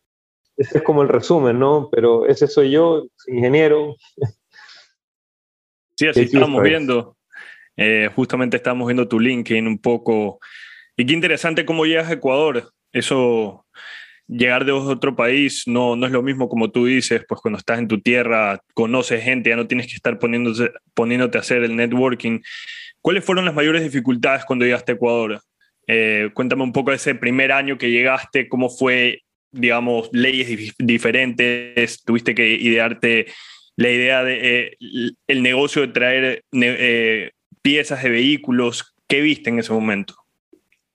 Ese 0.56 0.78
es 0.78 0.84
como 0.84 1.02
el 1.02 1.08
resumen, 1.08 1.58
¿no? 1.58 1.88
Pero 1.90 2.26
ese 2.26 2.48
soy 2.48 2.70
yo, 2.70 3.04
ingeniero. 3.26 3.94
Sí, 5.96 6.06
así 6.08 6.22
estamos 6.22 6.62
viendo. 6.62 7.17
Eh, 7.78 8.10
justamente 8.14 8.58
estábamos 8.58 8.88
viendo 8.88 9.08
tu 9.08 9.18
LinkedIn 9.18 9.66
un 9.66 9.78
poco. 9.78 10.38
Y 10.96 11.06
qué 11.06 11.14
interesante 11.14 11.64
cómo 11.64 11.86
llegas 11.86 12.10
a 12.10 12.14
Ecuador. 12.14 12.70
Eso, 12.92 13.64
llegar 14.26 14.66
de 14.66 14.72
otro 14.72 15.16
país 15.16 15.62
no, 15.66 15.96
no 15.96 16.04
es 16.04 16.12
lo 16.12 16.22
mismo 16.22 16.48
como 16.48 16.70
tú 16.70 16.84
dices, 16.84 17.24
pues 17.26 17.40
cuando 17.40 17.58
estás 17.58 17.78
en 17.78 17.88
tu 17.88 18.00
tierra, 18.00 18.60
conoces 18.74 19.24
gente, 19.24 19.50
ya 19.50 19.56
no 19.56 19.66
tienes 19.66 19.86
que 19.86 19.94
estar 19.94 20.18
poniéndote, 20.18 20.72
poniéndote 20.92 21.38
a 21.38 21.40
hacer 21.40 21.62
el 21.62 21.74
networking. 21.74 22.40
¿Cuáles 23.00 23.24
fueron 23.24 23.46
las 23.46 23.54
mayores 23.54 23.82
dificultades 23.82 24.44
cuando 24.44 24.66
llegaste 24.66 24.92
a 24.92 24.94
Ecuador? 24.96 25.40
Eh, 25.86 26.30
cuéntame 26.34 26.64
un 26.64 26.72
poco 26.72 26.90
de 26.90 26.96
ese 26.96 27.14
primer 27.14 27.52
año 27.52 27.78
que 27.78 27.90
llegaste, 27.90 28.48
cómo 28.48 28.68
fue 28.68 29.22
digamos, 29.50 30.10
leyes 30.12 30.74
diferentes, 30.78 32.02
tuviste 32.04 32.34
que 32.34 32.48
idearte 32.48 33.26
la 33.76 33.90
idea 33.90 34.24
de 34.24 34.38
eh, 34.42 34.76
el 35.26 35.42
negocio 35.42 35.82
de 35.82 35.88
traer 35.88 36.42
piezas 37.62 38.02
de 38.02 38.10
vehículos. 38.10 38.94
¿Qué 39.06 39.20
viste 39.20 39.50
en 39.50 39.58
ese 39.58 39.72
momento? 39.72 40.14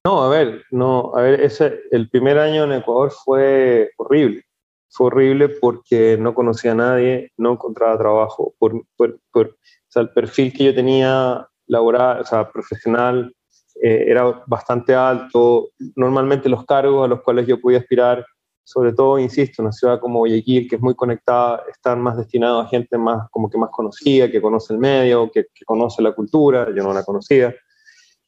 No, 0.05 0.23
a 0.23 0.29
ver, 0.29 0.63
no, 0.69 1.13
a 1.15 1.21
ver, 1.21 1.41
ese, 1.41 1.79
el 1.91 2.09
primer 2.09 2.37
año 2.37 2.65
en 2.65 2.73
Ecuador 2.73 3.11
fue 3.11 3.91
horrible. 3.97 4.43
Fue 4.89 5.07
horrible 5.07 5.49
porque 5.49 6.17
no 6.19 6.35
conocía 6.35 6.73
a 6.73 6.75
nadie, 6.75 7.31
no 7.37 7.53
encontraba 7.53 7.97
trabajo. 7.97 8.53
Por, 8.59 8.85
por, 8.95 9.57
sea, 9.87 10.01
el 10.01 10.09
perfil 10.09 10.51
que 10.51 10.65
yo 10.65 10.75
tenía 10.75 11.47
laboral, 11.67 12.21
o 12.21 12.25
sea, 12.25 12.51
profesional, 12.51 13.33
eh, 13.81 14.05
era 14.07 14.43
bastante 14.45 14.93
alto. 14.93 15.69
Normalmente 15.95 16.49
los 16.49 16.65
cargos 16.65 17.05
a 17.05 17.07
los 17.07 17.21
cuales 17.21 17.47
yo 17.47 17.61
podía 17.61 17.79
aspirar 17.79 18.25
sobre 18.63 18.93
todo, 18.93 19.19
insisto, 19.19 19.61
una 19.61 19.71
ciudad 19.71 19.99
como 19.99 20.19
Guayaquil, 20.19 20.69
que 20.69 20.77
es 20.77 20.81
muy 20.81 20.95
conectada, 20.95 21.63
están 21.69 22.01
más 22.01 22.17
destinados 22.17 22.65
a 22.65 22.69
gente 22.69 22.97
más, 22.97 23.29
como 23.29 23.49
que 23.49 23.57
más 23.57 23.69
conocida, 23.71 24.31
que 24.31 24.41
conoce 24.41 24.73
el 24.73 24.79
medio, 24.79 25.29
que, 25.31 25.47
conoce 25.65 26.01
la 26.01 26.13
cultura, 26.13 26.67
yo 26.75 26.83
no 26.83 26.93
la 26.93 27.03
conocía. 27.03 27.53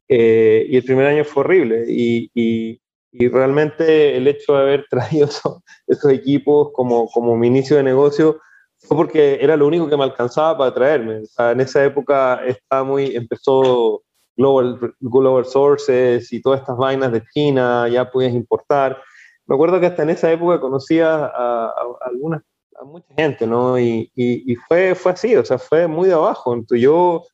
Eh, 0.08 0.66
y 0.68 0.76
el 0.76 0.84
primer 0.84 1.06
año 1.06 1.24
fue 1.24 1.42
horrible 1.42 1.84
y, 1.88 2.30
y, 2.34 2.80
realmente 3.28 4.14
el 4.14 4.28
hecho 4.28 4.52
de 4.52 4.60
haber 4.60 4.86
traído 4.90 5.26
esos, 5.26 6.12
equipos 6.12 6.68
como, 6.74 7.08
como 7.08 7.34
mi 7.34 7.46
inicio 7.46 7.78
de 7.78 7.82
negocio 7.82 8.38
fue 8.76 8.94
porque 8.94 9.38
era 9.40 9.56
lo 9.56 9.66
único 9.66 9.88
que 9.88 9.96
me 9.96 10.04
alcanzaba 10.04 10.58
para 10.58 10.74
traerme. 10.74 11.22
En 11.38 11.60
esa 11.60 11.82
época 11.82 12.44
estaba 12.44 12.84
muy, 12.84 13.16
empezó 13.16 14.02
Global, 14.36 14.94
Global 15.00 15.46
Sources 15.46 16.30
y 16.30 16.42
todas 16.42 16.60
estas 16.60 16.76
vainas 16.76 17.10
de 17.10 17.22
China, 17.32 17.88
ya 17.88 18.10
podías 18.10 18.34
importar 18.34 19.02
me 19.46 19.54
acuerdo 19.54 19.80
que 19.80 19.86
hasta 19.86 20.02
en 20.02 20.10
esa 20.10 20.30
época 20.30 20.60
conocía 20.60 21.26
a, 21.26 21.72
algunas, 22.04 22.42
a 22.80 22.84
mucha 22.84 23.12
gente, 23.14 23.46
¿no? 23.46 23.78
Y, 23.78 24.10
y, 24.14 24.54
fue, 24.68 24.94
fue 24.94 25.12
así, 25.12 25.36
o 25.36 25.44
sea, 25.44 25.58
fue 25.58 25.86
muy 25.86 26.08
de 26.08 26.14
abajo. 26.14 26.54
Entonces 26.54 26.82
yo, 26.82 27.24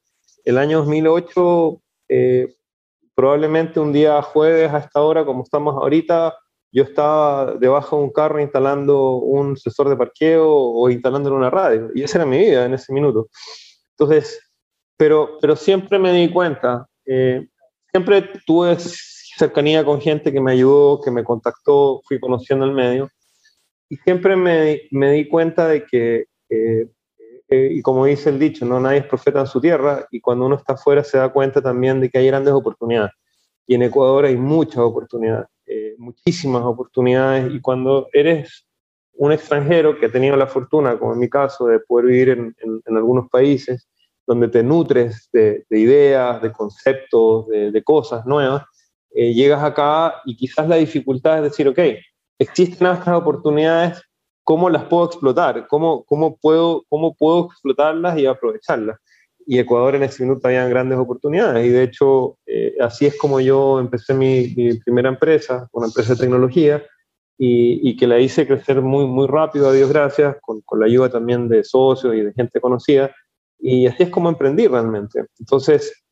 el 0.44 0.58
año 0.58 0.78
2008, 0.78 1.80
eh, 2.08 2.54
probablemente 3.14 3.80
un 3.80 3.92
día 3.92 4.20
jueves 4.22 4.72
a 4.72 4.78
esta 4.78 5.00
hora, 5.00 5.24
como 5.24 5.42
estamos 5.42 5.74
ahorita, 5.74 6.36
yo 6.70 6.84
estaba 6.84 7.54
debajo 7.54 7.96
de 7.98 8.02
un 8.04 8.12
carro 8.12 8.40
instalando 8.40 9.16
un 9.16 9.56
sensor 9.56 9.88
de 9.90 9.96
parqueo 9.96 10.48
o 10.48 10.90
instalando 10.90 11.34
una 11.34 11.50
radio. 11.50 11.90
Y 11.94 12.02
esa 12.02 12.18
era 12.18 12.26
mi 12.26 12.38
vida 12.38 12.64
en 12.64 12.74
ese 12.74 12.92
minuto. 12.92 13.28
Entonces, 13.90 14.40
pero, 14.96 15.38
pero 15.40 15.56
siempre 15.56 15.98
me 15.98 16.12
di 16.12 16.30
cuenta, 16.30 16.86
eh, 17.04 17.46
siempre 17.90 18.30
tuve 18.46 18.76
cercanía 19.36 19.84
con 19.84 20.00
gente 20.00 20.32
que 20.32 20.40
me 20.40 20.52
ayudó, 20.52 21.00
que 21.00 21.10
me 21.10 21.24
contactó, 21.24 22.00
fui 22.06 22.20
conociendo 22.20 22.64
el 22.64 22.72
medio. 22.72 23.08
Y 23.88 23.96
siempre 23.96 24.36
me, 24.36 24.82
me 24.90 25.12
di 25.12 25.28
cuenta 25.28 25.68
de 25.68 25.84
que, 25.84 26.26
eh, 26.48 26.88
eh, 27.48 27.68
y 27.72 27.82
como 27.82 28.06
dice 28.06 28.30
el 28.30 28.38
dicho, 28.38 28.64
no 28.64 28.80
nadie 28.80 28.98
es 28.98 29.06
profeta 29.06 29.40
en 29.40 29.46
su 29.46 29.60
tierra, 29.60 30.06
y 30.10 30.20
cuando 30.20 30.46
uno 30.46 30.56
está 30.56 30.74
afuera 30.74 31.04
se 31.04 31.18
da 31.18 31.30
cuenta 31.30 31.60
también 31.60 32.00
de 32.00 32.08
que 32.08 32.18
hay 32.18 32.26
grandes 32.26 32.54
oportunidades. 32.54 33.12
Y 33.66 33.74
en 33.74 33.82
Ecuador 33.82 34.24
hay 34.24 34.36
muchas 34.36 34.78
oportunidades, 34.78 35.46
eh, 35.66 35.94
muchísimas 35.98 36.62
oportunidades, 36.62 37.52
y 37.52 37.60
cuando 37.60 38.08
eres 38.12 38.66
un 39.14 39.32
extranjero 39.32 39.98
que 39.98 40.06
ha 40.06 40.12
tenido 40.12 40.36
la 40.36 40.46
fortuna, 40.46 40.98
como 40.98 41.12
en 41.12 41.18
mi 41.18 41.28
caso, 41.28 41.66
de 41.66 41.78
poder 41.80 42.06
vivir 42.06 42.28
en, 42.30 42.56
en, 42.86 42.96
algunos 42.96 43.28
países, 43.28 43.88
donde 44.26 44.48
te 44.48 44.62
nutres 44.62 45.28
de, 45.32 45.64
de 45.68 45.78
ideas, 45.78 46.40
de 46.40 46.50
conceptos, 46.52 47.46
de, 47.48 47.70
de 47.70 47.84
cosas 47.84 48.24
nuevas, 48.24 48.64
eh, 49.14 49.34
llegas 49.34 49.62
acá 49.62 50.22
y 50.24 50.36
quizás 50.36 50.68
la 50.68 50.76
dificultad 50.76 51.38
es 51.38 51.50
decir, 51.50 51.68
ok, 51.68 51.78
existen 52.38 52.86
estas 52.86 53.08
oportunidades, 53.08 54.02
¿cómo 54.42 54.70
las 54.70 54.84
puedo 54.84 55.06
explotar? 55.06 55.66
¿Cómo, 55.68 56.04
cómo, 56.04 56.36
puedo, 56.36 56.84
cómo 56.88 57.14
puedo 57.14 57.46
explotarlas 57.46 58.18
y 58.18 58.26
aprovecharlas? 58.26 58.98
Y 59.46 59.58
Ecuador 59.58 59.96
en 59.96 60.04
ese 60.04 60.22
minuto 60.22 60.48
había 60.48 60.68
grandes 60.68 60.98
oportunidades 60.98 61.66
y 61.66 61.70
de 61.70 61.82
hecho 61.82 62.38
eh, 62.46 62.74
así 62.80 63.06
es 63.06 63.18
como 63.18 63.40
yo 63.40 63.80
empecé 63.80 64.14
mi, 64.14 64.74
primera 64.84 65.08
empresa, 65.08 65.68
una 65.72 65.86
empresa 65.86 66.14
de 66.14 66.20
tecnología, 66.20 66.82
y, 67.38 67.90
y, 67.90 67.96
que 67.96 68.06
la 68.06 68.20
hice 68.20 68.46
crecer 68.46 68.82
muy, 68.82 69.04
muy 69.06 69.26
rápido, 69.26 69.68
a 69.68 69.72
Dios 69.72 69.88
gracias, 69.88 70.36
con, 70.42 70.60
con, 70.60 70.78
la 70.78 70.86
ayuda 70.86 71.10
también 71.10 71.48
de 71.48 71.64
socios 71.64 72.14
y 72.14 72.20
de 72.20 72.32
gente 72.34 72.60
conocida. 72.60 73.10
Y 73.58 73.86
así 73.86 74.04
es 74.04 74.10
como 74.10 74.28
emprendí 74.28 74.68
realmente. 74.68 75.24
Entonces, 75.40 76.04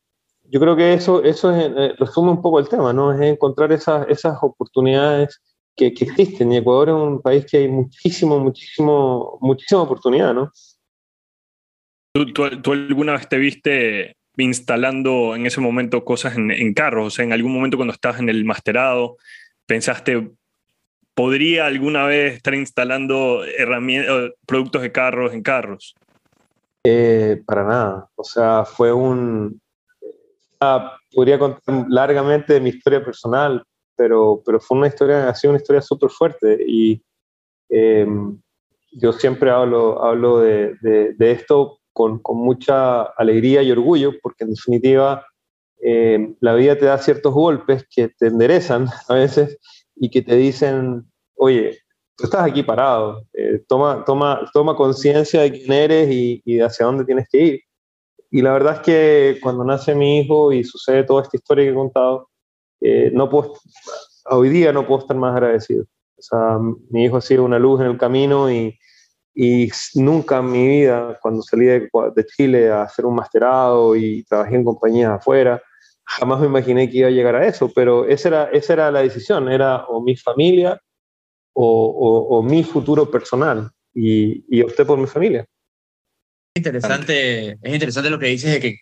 yo 0.51 0.61
creo 0.61 0.77
que 0.77 0.95
eso, 0.95 1.23
eso 1.23 1.55
eh, 1.55 1.95
resume 1.99 2.31
un 2.31 2.43
poco 2.43 2.59
el 2.59 2.69
tema, 2.69 2.93
¿no? 2.93 3.13
Es 3.13 3.21
encontrar 3.21 3.73
esas, 3.73 4.09
esas 4.09 4.37
oportunidades 4.43 5.41
que, 5.77 5.95
que, 5.95 6.05
existen. 6.05 6.53
Y 6.53 6.59
Ecuador 6.59 6.89
es 6.89 6.95
un 6.95 7.23
país 7.23 7.47
que 7.47 7.59
hay 7.59 7.69
muchísimo, 7.69 8.39
muchísimo, 8.39 9.39
muchísima 9.41 9.83
oportunidad, 9.83 10.35
¿no? 10.35 10.51
¿Tú, 12.13 12.27
tú, 12.33 12.73
alguna 12.73 13.13
vez 13.13 13.29
te 13.29 13.39
viste 13.39 14.17
instalando 14.37 15.37
en 15.37 15.47
ese 15.47 15.61
momento 15.61 16.05
cosas 16.05 16.37
en, 16.37 16.51
en 16.51 16.75
carros? 16.75 17.07
O 17.07 17.11
sea, 17.11 17.25
en 17.25 17.33
algún 17.33 17.53
momento 17.53 17.77
cuando 17.77 17.95
estás 17.95 18.19
en 18.19 18.29
el 18.29 18.45
masterado, 18.45 19.17
pensaste, 19.67 20.33
¿podría 21.15 21.67
alguna 21.67 22.05
vez 22.07 22.35
estar 22.35 22.55
instalando 22.55 23.45
herramientas, 23.45 24.33
productos 24.47 24.83
de 24.83 24.91
carros 24.91 25.33
en 25.33 25.43
carros? 25.43 25.95
Eh, 26.85 27.43
para 27.47 27.65
nada. 27.65 28.09
O 28.17 28.25
sea, 28.25 28.65
fue 28.65 28.93
un, 28.93 29.61
podría 31.15 31.39
contar 31.39 31.87
largamente 31.89 32.55
de 32.55 32.61
mi 32.61 32.71
historia 32.71 33.05
personal, 33.05 33.63
pero, 33.97 34.43
pero 34.45 34.61
fue 34.61 34.79
una 34.79 34.89
historia, 34.89 35.29
ha 35.29 35.35
sido 35.35 35.53
una 35.53 35.61
historia 35.61 35.83
súper 35.83 36.11
fuerte 36.11 36.59
y 36.67 37.03
em, 37.69 38.39
yo 38.93 39.13
siempre 39.13 39.51
hablo, 39.51 40.03
hablo 40.03 40.41
de, 40.41 40.75
de, 40.83 41.31
esto 41.31 41.79
con, 41.93 42.19
con, 42.19 42.39
mucha 42.39 43.03
alegría 43.03 43.63
y 43.63 43.71
orgullo, 43.71 44.13
porque 44.23 44.45
en 44.45 44.51
definitiva 44.51 45.25
em, 45.81 46.37
la 46.41 46.55
vida 46.55 46.77
te 46.77 46.87
da 46.87 46.99
ciertos 46.99 47.33
golpes 47.33 47.87
que 47.89 48.09
te 48.09 48.27
enderezan 48.27 48.87
a 49.09 49.15
veces 49.15 49.59
y 49.97 50.11
que 50.11 50.23
te 50.23 50.37
dicen, 50.37 51.11
oye, 51.37 51.79
tú 52.17 52.25
estás 52.25 52.43
aquí 52.43 52.63
parado, 52.63 53.23
eh, 53.33 53.63
toma, 53.67 54.05
toma, 54.05 54.51
toma 54.53 54.77
conciencia 54.77 55.43
de 55.43 55.53
quién 55.53 55.73
eres 55.73 56.11
y, 56.11 56.43
y, 56.45 56.57
de 56.57 56.65
hacia 56.65 56.87
dónde 56.87 57.05
tienes 57.05 57.27
que 57.31 57.39
ir. 57.39 57.61
Y 58.31 58.43
la 58.43 58.53
verdad 58.53 58.77
es 58.77 58.81
que 58.81 59.39
cuando 59.43 59.65
nace 59.65 59.95
mi 59.95 60.21
hijo 60.21 60.53
y 60.53 60.63
sucede 60.63 61.03
toda 61.05 61.23
esta 61.23 61.37
historia 61.37 61.65
que 61.65 61.71
he 61.71 61.75
contado, 61.75 62.29
eh, 62.81 63.11
no 63.13 63.29
puedo, 63.29 63.55
hoy 64.27 64.49
día 64.49 64.73
no 64.73 64.87
puedo 64.87 65.01
estar 65.01 65.17
más 65.17 65.35
agradecido. 65.35 65.85
Mi 66.91 67.05
hijo 67.05 67.17
ha 67.17 67.21
sido 67.21 67.45
una 67.45 67.59
luz 67.59 67.81
en 67.81 67.87
el 67.89 67.99
camino 67.99 68.51
y, 68.51 68.77
nunca 69.95 70.39
en 70.39 70.53
mi 70.53 70.67
vida, 70.67 71.19
cuando 71.21 71.43
salí 71.43 71.67
de, 71.67 71.89
Chile 72.37 72.71
a 72.71 72.83
hacer 72.83 73.07
un 73.07 73.15
masterado 73.15 73.97
y 73.97 74.23
trabajé 74.25 74.57
en 74.57 74.65
compañías 74.65 75.11
afuera, 75.13 75.63
jamás 76.05 76.41
me 76.41 76.47
imaginé 76.47 76.91
que 76.91 76.99
iba 76.99 77.09
a 77.09 77.13
llegar 77.13 77.37
a 77.37 77.47
eso, 77.47 77.71
pero 77.75 78.05
esa 78.05 78.29
era, 78.29 78.45
esa 78.53 78.73
era 78.75 78.91
la 78.91 79.01
decisión, 79.01 79.49
era 79.49 79.87
o 79.87 80.03
mi 80.03 80.17
familia 80.17 80.81
o 81.55 82.43
mi 82.43 82.65
futuro 82.65 83.11
personal 83.11 83.71
y, 83.95 84.45
y 84.49 84.63
opté 84.63 84.85
por 84.85 84.99
mi 84.99 85.07
familia 85.07 85.47
interesante, 86.55 87.51
es 87.63 87.73
interesante 87.73 88.11
lo 88.11 88.19
que 88.19 88.27
dices 88.27 88.53
de 88.53 88.61
que, 88.61 88.77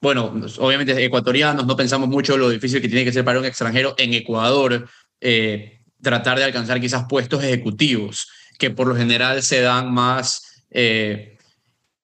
bueno, 0.00 0.34
obviamente 0.58 1.04
ecuatorianos 1.04 1.66
no 1.66 1.76
pensamos 1.76 2.08
mucho 2.08 2.36
lo 2.36 2.50
difícil 2.50 2.80
que 2.80 2.88
tiene 2.88 3.04
que 3.04 3.12
ser 3.12 3.24
para 3.24 3.38
un 3.38 3.44
extranjero 3.44 3.94
en 3.98 4.14
Ecuador 4.14 4.88
eh, 5.20 5.80
tratar 6.02 6.38
de 6.38 6.44
alcanzar 6.44 6.80
quizás 6.80 7.04
puestos 7.08 7.42
ejecutivos, 7.42 8.28
que 8.58 8.70
por 8.70 8.86
lo 8.86 8.96
general 8.96 9.42
se 9.42 9.60
dan 9.60 9.92
más... 9.92 10.64
Eh, 10.70 11.38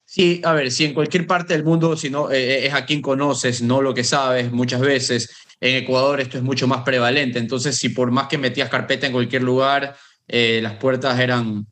sí, 0.04 0.40
a 0.44 0.52
ver, 0.54 0.70
si 0.70 0.84
en 0.84 0.94
cualquier 0.94 1.26
parte 1.26 1.54
del 1.54 1.64
mundo, 1.64 1.96
si 1.96 2.08
no 2.08 2.30
eh, 2.30 2.66
es 2.66 2.74
a 2.74 2.86
quien 2.86 3.02
conoces, 3.02 3.62
no 3.62 3.82
lo 3.82 3.92
que 3.92 4.04
sabes, 4.04 4.50
muchas 4.50 4.80
veces 4.80 5.30
en 5.60 5.76
Ecuador 5.76 6.20
esto 6.20 6.38
es 6.38 6.42
mucho 6.42 6.66
más 6.66 6.82
prevalente. 6.82 7.38
Entonces, 7.38 7.76
si 7.76 7.90
por 7.90 8.10
más 8.10 8.28
que 8.28 8.38
metías 8.38 8.70
carpeta 8.70 9.06
en 9.06 9.12
cualquier 9.12 9.42
lugar, 9.42 9.94
las 10.26 10.76
puertas 10.76 11.18
eran 11.18 11.66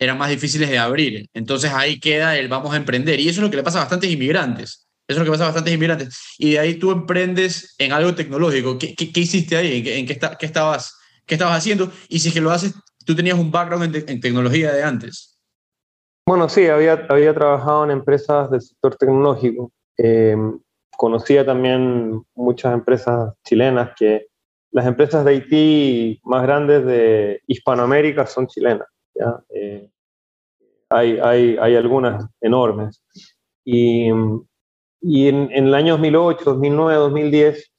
eran 0.00 0.18
más 0.18 0.30
difíciles 0.30 0.68
de 0.68 0.78
abrir. 0.78 1.28
Entonces 1.34 1.70
ahí 1.72 2.00
queda 2.00 2.36
el 2.36 2.48
vamos 2.48 2.72
a 2.72 2.76
emprender. 2.76 3.20
Y 3.20 3.28
eso 3.28 3.40
es 3.40 3.44
lo 3.44 3.50
que 3.50 3.58
le 3.58 3.62
pasa 3.62 3.78
a 3.78 3.82
bastantes 3.82 4.10
inmigrantes. 4.10 4.88
Eso 5.06 5.16
es 5.16 5.18
lo 5.18 5.24
que 5.24 5.30
pasa 5.30 5.44
a 5.44 5.48
bastantes 5.48 5.74
inmigrantes. 5.74 6.18
Y 6.38 6.52
de 6.52 6.58
ahí 6.58 6.74
tú 6.76 6.90
emprendes 6.90 7.74
en 7.78 7.92
algo 7.92 8.14
tecnológico. 8.14 8.78
¿Qué, 8.78 8.94
qué, 8.94 9.20
hiciste 9.20 9.56
ahí? 9.56 9.78
¿En, 9.78 9.84
qué, 9.84 9.98
en 9.98 10.06
qué, 10.06 10.18
qué, 10.38 10.46
estabas, 10.46 10.98
qué 11.26 11.34
estabas 11.34 11.58
haciendo? 11.58 11.92
Y 12.08 12.18
si 12.18 12.28
es 12.28 12.34
que 12.34 12.40
lo 12.40 12.50
haces, 12.50 12.74
tú 13.04 13.14
tenías 13.14 13.38
un 13.38 13.50
background 13.50 13.94
en, 13.94 14.08
en 14.08 14.20
tecnología 14.20 14.72
de 14.72 14.82
antes. 14.82 15.38
Bueno, 16.26 16.48
sí, 16.48 16.66
había, 16.66 17.06
había 17.08 17.34
trabajado 17.34 17.84
en 17.84 17.90
empresas 17.90 18.50
del 18.50 18.62
sector 18.62 18.96
tecnológico. 18.96 19.70
Eh, 19.98 20.36
conocía 20.96 21.44
también 21.44 22.22
muchas 22.34 22.72
empresas 22.72 23.34
chilenas 23.44 23.90
que 23.98 24.28
las 24.70 24.86
empresas 24.86 25.24
de 25.24 25.34
IT 25.34 26.20
más 26.22 26.42
grandes 26.42 26.86
de 26.86 27.42
Hispanoamérica 27.46 28.26
son 28.26 28.46
chilenas. 28.46 28.86
¿Ya? 29.20 29.44
Eh, 29.54 29.88
hay, 30.88 31.18
hay, 31.22 31.56
hay, 31.60 31.76
algunas 31.76 32.26
enormes. 32.40 33.02
Y, 33.64 34.08
y 35.00 35.28
en, 35.28 35.50
en, 35.52 35.66
el 35.66 35.74
año 35.74 35.92
2008, 35.94 36.44
2009, 36.44 36.94
2010, 36.94 37.70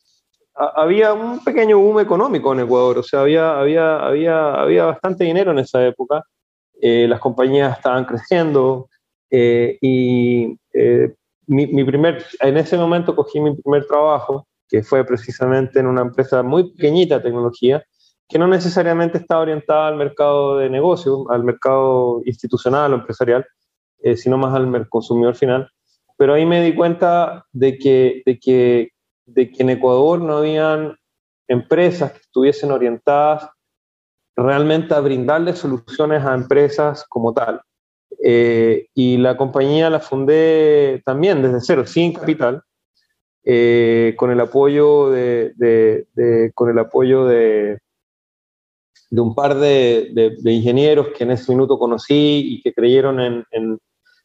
había 0.53 1.13
un 1.13 1.43
pequeño 1.43 1.79
boom 1.79 1.99
económico 1.99 2.53
en 2.53 2.61
Ecuador, 2.61 2.99
o 2.99 3.03
sea, 3.03 3.21
había, 3.21 3.59
había, 3.59 3.97
había, 3.97 4.53
había 4.53 4.85
bastante 4.85 5.23
dinero 5.23 5.51
en 5.51 5.59
esa 5.59 5.85
época, 5.85 6.23
eh, 6.79 7.07
las 7.07 7.19
compañías 7.19 7.77
estaban 7.77 8.05
creciendo 8.05 8.89
eh, 9.29 9.77
y 9.81 10.57
mi, 11.47 11.67
mi, 11.67 11.83
primer, 11.83 12.23
en 12.39 12.57
ese 12.57 12.77
momento 12.77 13.15
cogí 13.15 13.39
mi 13.39 13.55
primer 13.55 13.85
trabajo, 13.85 14.47
que 14.69 14.83
fue 14.83 15.03
precisamente 15.05 15.79
en 15.79 15.87
una 15.87 16.01
empresa 16.01 16.43
muy 16.43 16.71
pequeñita 16.71 17.17
de 17.17 17.25
tecnología, 17.25 17.83
que 18.31 18.39
no 18.39 18.47
necesariamente 18.47 19.17
estaba 19.17 19.41
orientada 19.41 19.87
al 19.89 19.97
mercado 19.97 20.57
de 20.57 20.69
negocio, 20.69 21.29
al 21.29 21.43
mercado 21.43 22.21
institucional 22.25 22.93
o 22.93 22.95
empresarial, 22.95 23.45
sino 24.15 24.37
más 24.37 24.55
al 24.55 24.87
consumidor 24.89 25.35
final. 25.35 25.69
Pero 26.17 26.33
ahí 26.33 26.45
me 26.45 26.63
di 26.63 26.73
cuenta 26.73 27.45
de 27.51 27.77
que, 27.77 28.23
de 28.25 28.39
que 28.39 28.91
de 29.33 29.51
que 29.51 29.63
en 29.63 29.69
Ecuador 29.71 30.19
no 30.21 30.37
habían 30.37 30.97
empresas 31.47 32.11
que 32.11 32.19
estuviesen 32.19 32.71
orientadas 32.71 33.49
realmente 34.35 34.93
a 34.93 34.99
brindarle 34.99 35.53
soluciones 35.53 36.23
a 36.25 36.33
empresas 36.33 37.05
como 37.07 37.33
tal. 37.33 37.61
Eh, 38.23 38.87
y 38.93 39.17
la 39.17 39.35
compañía 39.37 39.89
la 39.89 39.99
fundé 39.99 41.01
también 41.05 41.41
desde 41.41 41.61
cero, 41.61 41.85
sin 41.85 42.13
capital, 42.13 42.61
eh, 43.43 44.13
con 44.17 44.31
el 44.31 44.39
apoyo 44.39 45.09
de, 45.09 46.05
con 46.53 46.69
el 46.69 46.79
apoyo 46.79 47.25
de, 47.25 47.79
de 49.11 49.21
un 49.21 49.35
par 49.35 49.55
de, 49.55 50.37
ingenieros 50.45 51.09
que 51.09 51.25
en 51.25 51.31
ese 51.31 51.51
minuto 51.51 51.77
conocí 51.77 52.55
y 52.55 52.61
que 52.61 52.73
creyeron 52.73 53.19
en, 53.19 53.45
en, 53.51 53.77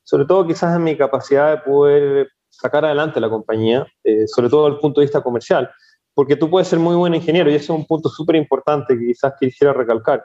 sobre 0.04 0.24
todo 0.24 0.46
quizás 0.46 0.76
en 0.76 0.84
mi 0.84 0.96
capacidad 0.96 1.50
de 1.50 1.58
poder 1.58 2.28
sacar 2.48 2.84
adelante 2.84 3.20
la 3.20 3.28
compañía, 3.28 3.84
eh, 4.04 4.26
sobre 4.28 4.48
todo 4.48 4.64
desde 4.64 4.76
el 4.76 4.80
punto 4.80 5.00
de 5.00 5.06
vista 5.06 5.22
comercial, 5.22 5.68
porque 6.14 6.36
tú 6.36 6.48
puedes 6.48 6.68
ser 6.68 6.78
muy 6.78 6.94
buen 6.94 7.14
ingeniero 7.14 7.50
y 7.50 7.54
ese 7.54 7.64
es 7.64 7.70
un 7.70 7.84
punto 7.84 8.08
súper 8.08 8.36
importante 8.36 8.96
que 8.96 9.06
quizás 9.06 9.34
quisiera 9.38 9.72
recalcar. 9.72 10.24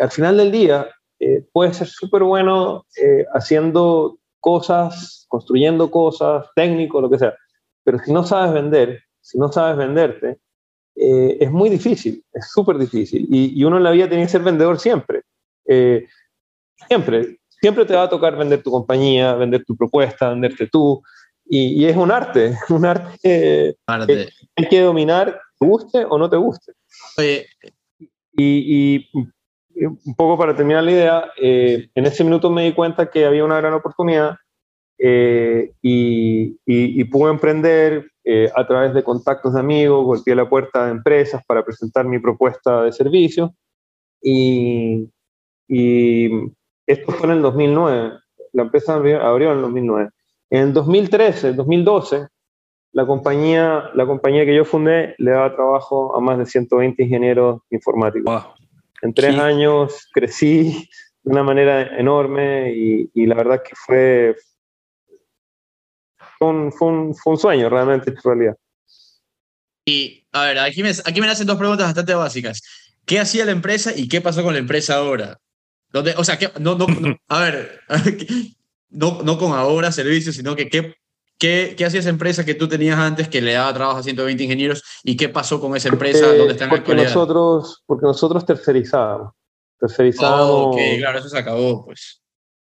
al 0.00 0.10
final 0.10 0.36
del 0.36 0.50
día, 0.50 0.88
eh, 1.20 1.46
puedes 1.52 1.76
ser 1.76 1.86
súper 1.86 2.24
bueno 2.24 2.84
eh, 3.00 3.24
haciendo 3.32 4.18
cosas, 4.40 5.24
construyendo 5.28 5.88
cosas, 5.90 6.46
técnico, 6.56 7.00
lo 7.00 7.08
que 7.08 7.18
sea, 7.18 7.34
pero 7.84 8.00
si 8.00 8.12
no 8.12 8.24
sabes 8.24 8.52
vender, 8.52 9.00
si 9.20 9.38
no 9.38 9.52
sabes 9.52 9.76
venderte, 9.76 10.40
es 10.96 11.50
muy 11.50 11.70
difícil, 11.70 12.24
es 12.32 12.50
súper 12.50 12.78
difícil. 12.78 13.26
Y, 13.30 13.60
y, 13.60 13.64
uno 13.64 13.78
en 13.78 13.82
la 13.82 13.90
vida 13.90 14.08
tiene 14.08 14.24
que 14.24 14.30
ser 14.30 14.42
vendedor 14.42 14.78
siempre. 14.78 15.22
siempre, 16.88 17.38
siempre 17.60 17.84
te 17.84 17.94
va 17.94 18.04
a 18.04 18.08
tocar 18.08 18.36
vender 18.36 18.62
tu 18.62 18.70
compañía, 18.70 19.34
vender 19.34 19.64
tu 19.64 19.76
propuesta, 19.76 20.30
venderte 20.30 20.66
tú, 20.66 21.02
y, 21.46 21.84
es 21.84 21.96
un 21.96 22.10
arte, 22.10 22.56
un 22.70 22.84
arte, 22.84 23.18
que 24.06 24.28
hay 24.56 24.68
que 24.68 24.80
dominar, 24.80 25.40
te 25.58 25.66
guste 25.66 26.04
o 26.08 26.18
no 26.18 26.28
te 26.30 26.36
guste. 26.36 26.72
Y, 28.36 29.08
un 29.76 30.14
poco 30.16 30.38
para 30.38 30.54
terminar 30.54 30.84
la 30.84 30.90
idea, 30.90 31.24
eh, 31.36 31.88
en 31.94 32.06
ese 32.06 32.22
minuto 32.22 32.48
me 32.48 32.64
di 32.64 32.72
cuenta 32.72 33.10
que 33.10 33.26
había 33.26 33.44
una 33.44 33.60
gran 33.60 33.74
oportunidad 33.74 34.36
eh, 34.98 35.72
y, 35.82 37.04
pude 37.04 37.30
emprender 37.30 38.10
eh, 38.24 38.50
a 38.54 38.66
través 38.66 38.94
de 38.94 39.04
contactos 39.04 39.54
de 39.54 39.60
amigos, 39.60 40.04
golpeé 40.04 40.34
la 40.34 40.48
puerta 40.48 40.86
de 40.86 40.92
empresas 40.92 41.42
para 41.46 41.64
presentar 41.64 42.06
mi 42.06 42.18
propuesta 42.18 42.82
de 42.82 42.92
servicio 42.92 43.54
y, 44.22 45.08
esto 46.86 47.12
fue 47.12 47.26
en 47.26 47.36
el 47.36 47.42
2009, 47.42 48.12
la 48.52 48.62
empresa 48.62 48.94
abrió 48.94 49.50
en 49.50 49.56
el 49.56 49.62
2009. 49.62 50.10
En 50.50 50.72
2013, 50.72 51.54
2012, 51.54 52.28
la 52.92 53.06
compañía, 53.06 53.90
la 53.94 54.06
compañía 54.06 54.44
que 54.44 54.54
yo 54.54 54.64
fundé 54.64 55.14
le 55.18 55.32
daba 55.32 55.54
trabajo 55.54 56.16
a 56.16 56.20
más 56.20 56.38
de 56.38 56.46
120 56.46 57.02
ingenieros 57.02 57.62
informáticos. 57.70 58.46
En 59.02 59.12
tres 59.12 59.36
años 59.38 60.08
crecí 60.12 60.88
de 61.24 61.32
una 61.32 61.42
manera 61.42 61.98
enorme 61.98 62.72
y, 62.72 63.26
la 63.26 63.34
verdad 63.34 63.62
que 63.62 63.74
fue, 63.74 64.36
fue 66.38 66.48
un, 66.48 66.72
fue, 66.72 66.88
un, 67.32 67.38
sueño 67.38 67.68
realmente 67.68 68.10
en 68.10 68.16
realidad. 68.22 68.56
Y 69.84 70.26
a 70.32 70.44
ver, 70.44 70.58
aquí 70.58 70.82
me, 70.82 70.90
aquí 70.90 71.20
me 71.20 71.28
hacen 71.28 71.46
dos 71.46 71.58
preguntas 71.58 71.86
bastante 71.86 72.14
básicas. 72.14 72.62
¿Qué 73.04 73.20
hacía 73.20 73.44
la 73.44 73.52
empresa 73.52 73.92
y 73.94 74.08
qué 74.08 74.20
pasó 74.20 74.42
con 74.42 74.54
la 74.54 74.58
empresa 74.58 74.96
ahora? 74.96 75.38
¿Dónde, 75.92 76.14
o 76.16 76.24
sea, 76.24 76.38
no, 76.58 76.74
no, 76.76 76.86
a 77.28 77.40
ver, 77.40 77.80
no, 78.90 79.22
no 79.22 79.38
con 79.38 79.52
ahora 79.52 79.92
servicios, 79.92 80.34
sino 80.34 80.56
que 80.56 80.68
qué, 80.68 80.94
qué, 81.38 81.74
qué 81.76 81.84
hacía 81.84 82.00
esa 82.00 82.08
empresa 82.08 82.44
que 82.44 82.54
tú 82.54 82.66
tenías 82.66 82.98
antes 82.98 83.28
que 83.28 83.42
le 83.42 83.52
daba 83.52 83.74
trabajo 83.74 83.98
a 83.98 84.02
120 84.02 84.42
ingenieros 84.42 84.82
y 85.04 85.16
qué 85.16 85.28
pasó 85.28 85.60
con 85.60 85.76
esa 85.76 85.90
empresa, 85.90 86.26
dónde 86.26 86.54
está 86.54 86.64
en 86.64 86.70
porque 86.70 86.94
nosotros 86.94 87.82
Porque 87.86 88.06
nosotros 88.06 88.44
tercerizábamos. 88.44 89.34
Tercerizábamos. 89.78 90.74
ok, 90.74 90.78
claro, 90.98 91.18
eso 91.18 91.28
se 91.28 91.38
acabó, 91.38 91.84
pues. 91.84 92.23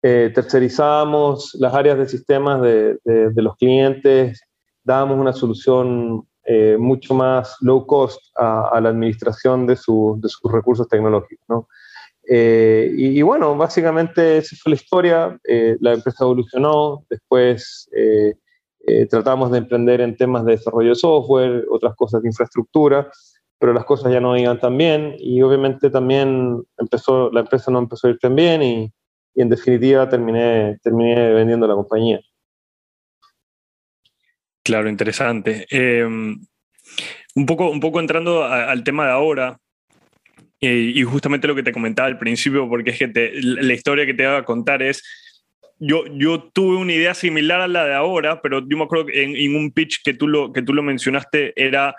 Eh, 0.08 0.32
tercerizábamos 0.36 1.56
las 1.60 1.74
áreas 1.74 1.98
de 1.98 2.08
sistemas 2.08 2.62
de, 2.62 3.00
de, 3.04 3.42
los 3.42 3.56
clientes, 3.56 4.40
dábamos 4.84 5.18
una 5.18 5.34
solución 5.34 6.28
eh, 6.44 6.78
mucho 6.80 7.16
más 7.16 7.56
low 7.62 7.88
cost 7.88 8.22
a, 8.38 8.70
a 8.72 8.82
la 8.82 8.90
administración 8.90 9.66
de, 9.66 9.74
de 9.74 9.80
sus 10.30 10.52
recursos 10.52 10.88
tecnológicos. 10.88 11.44
¿no? 11.50 11.68
Eh, 12.28 12.92
y, 12.96 13.20
bueno, 13.24 13.58
básicamente 13.58 14.38
esa 14.38 14.56
fue 14.58 14.74
la 14.74 14.76
historia. 14.76 15.40
Eh, 15.44 15.76
la 15.80 15.94
empresa 15.94 16.24
evolucionó, 16.24 17.04
después 17.10 17.90
eh, 17.98 18.36
tratamos 19.10 19.50
de 19.50 19.58
emprender 19.58 20.02
en 20.02 20.16
temas 20.16 20.46
de 20.46 20.52
desarrollo 20.52 20.90
de 20.90 20.96
software, 20.96 21.66
otras 21.72 21.96
cosas 21.96 22.22
de 22.22 22.30
infraestructura, 22.30 23.10
pero 23.58 23.74
las 23.74 23.86
cosas 23.86 24.12
ya 24.12 24.20
no 24.20 24.38
iban 24.38 24.60
tan 24.60 24.78
bien 24.78 25.16
y 25.18 25.42
obviamente 25.42 25.90
también 25.90 26.64
empezó, 26.78 27.32
la 27.32 27.40
empresa 27.40 27.72
no 27.72 27.80
empezó 27.80 28.06
a 28.06 28.12
ir 28.12 28.20
tan 28.20 28.36
bien 28.36 28.62
y, 28.62 28.94
en 29.42 29.50
definitiva 29.50 30.10
terminé, 30.10 30.78
terminé 30.82 31.34
vendiendo 31.34 31.68
la 31.68 31.76
compañía. 31.76 32.20
Claro, 34.64 34.90
interesante. 34.90 35.68
un, 35.72 37.46
poco, 37.46 37.70
un 37.70 37.80
poco 37.80 38.00
entrando 38.00 38.44
al 38.44 38.84
tema 38.84 39.06
de 39.06 39.12
ahora, 39.12 39.60
y 40.60 41.04
justamente 41.04 41.48
lo 41.48 41.56
que 41.56 41.64
te 41.64 41.72
comentaba 41.72 42.08
al 42.08 42.18
principio, 42.18 42.68
porque 42.68 42.92
es 42.92 42.98
que 42.98 43.32
la 43.42 43.74
historia 43.74 44.06
que 44.06 44.14
te 44.14 44.26
voy 44.26 44.38
a 44.38 44.44
contar 44.44 44.82
es, 44.82 45.04
yo, 45.80 46.06
yo 46.08 46.42
tuve 46.54 46.78
una 46.78 46.94
idea 46.94 47.14
similar 47.14 47.62
a 47.62 47.68
la 47.68 47.86
de 47.86 47.94
ahora, 47.94 48.42
pero 48.42 48.68
yo 48.68 48.78
me 48.78 48.86
acuerdo 48.86 49.08
que 49.08 49.24
en, 49.24 49.56
un 49.56 49.72
pitch 49.72 50.02
que 50.04 50.14
tú 50.14 50.28
lo, 50.28 50.54
que 50.54 50.62
tú 50.62 50.74
lo 50.74 50.82
mencionaste 50.82 51.54
era, 51.56 51.96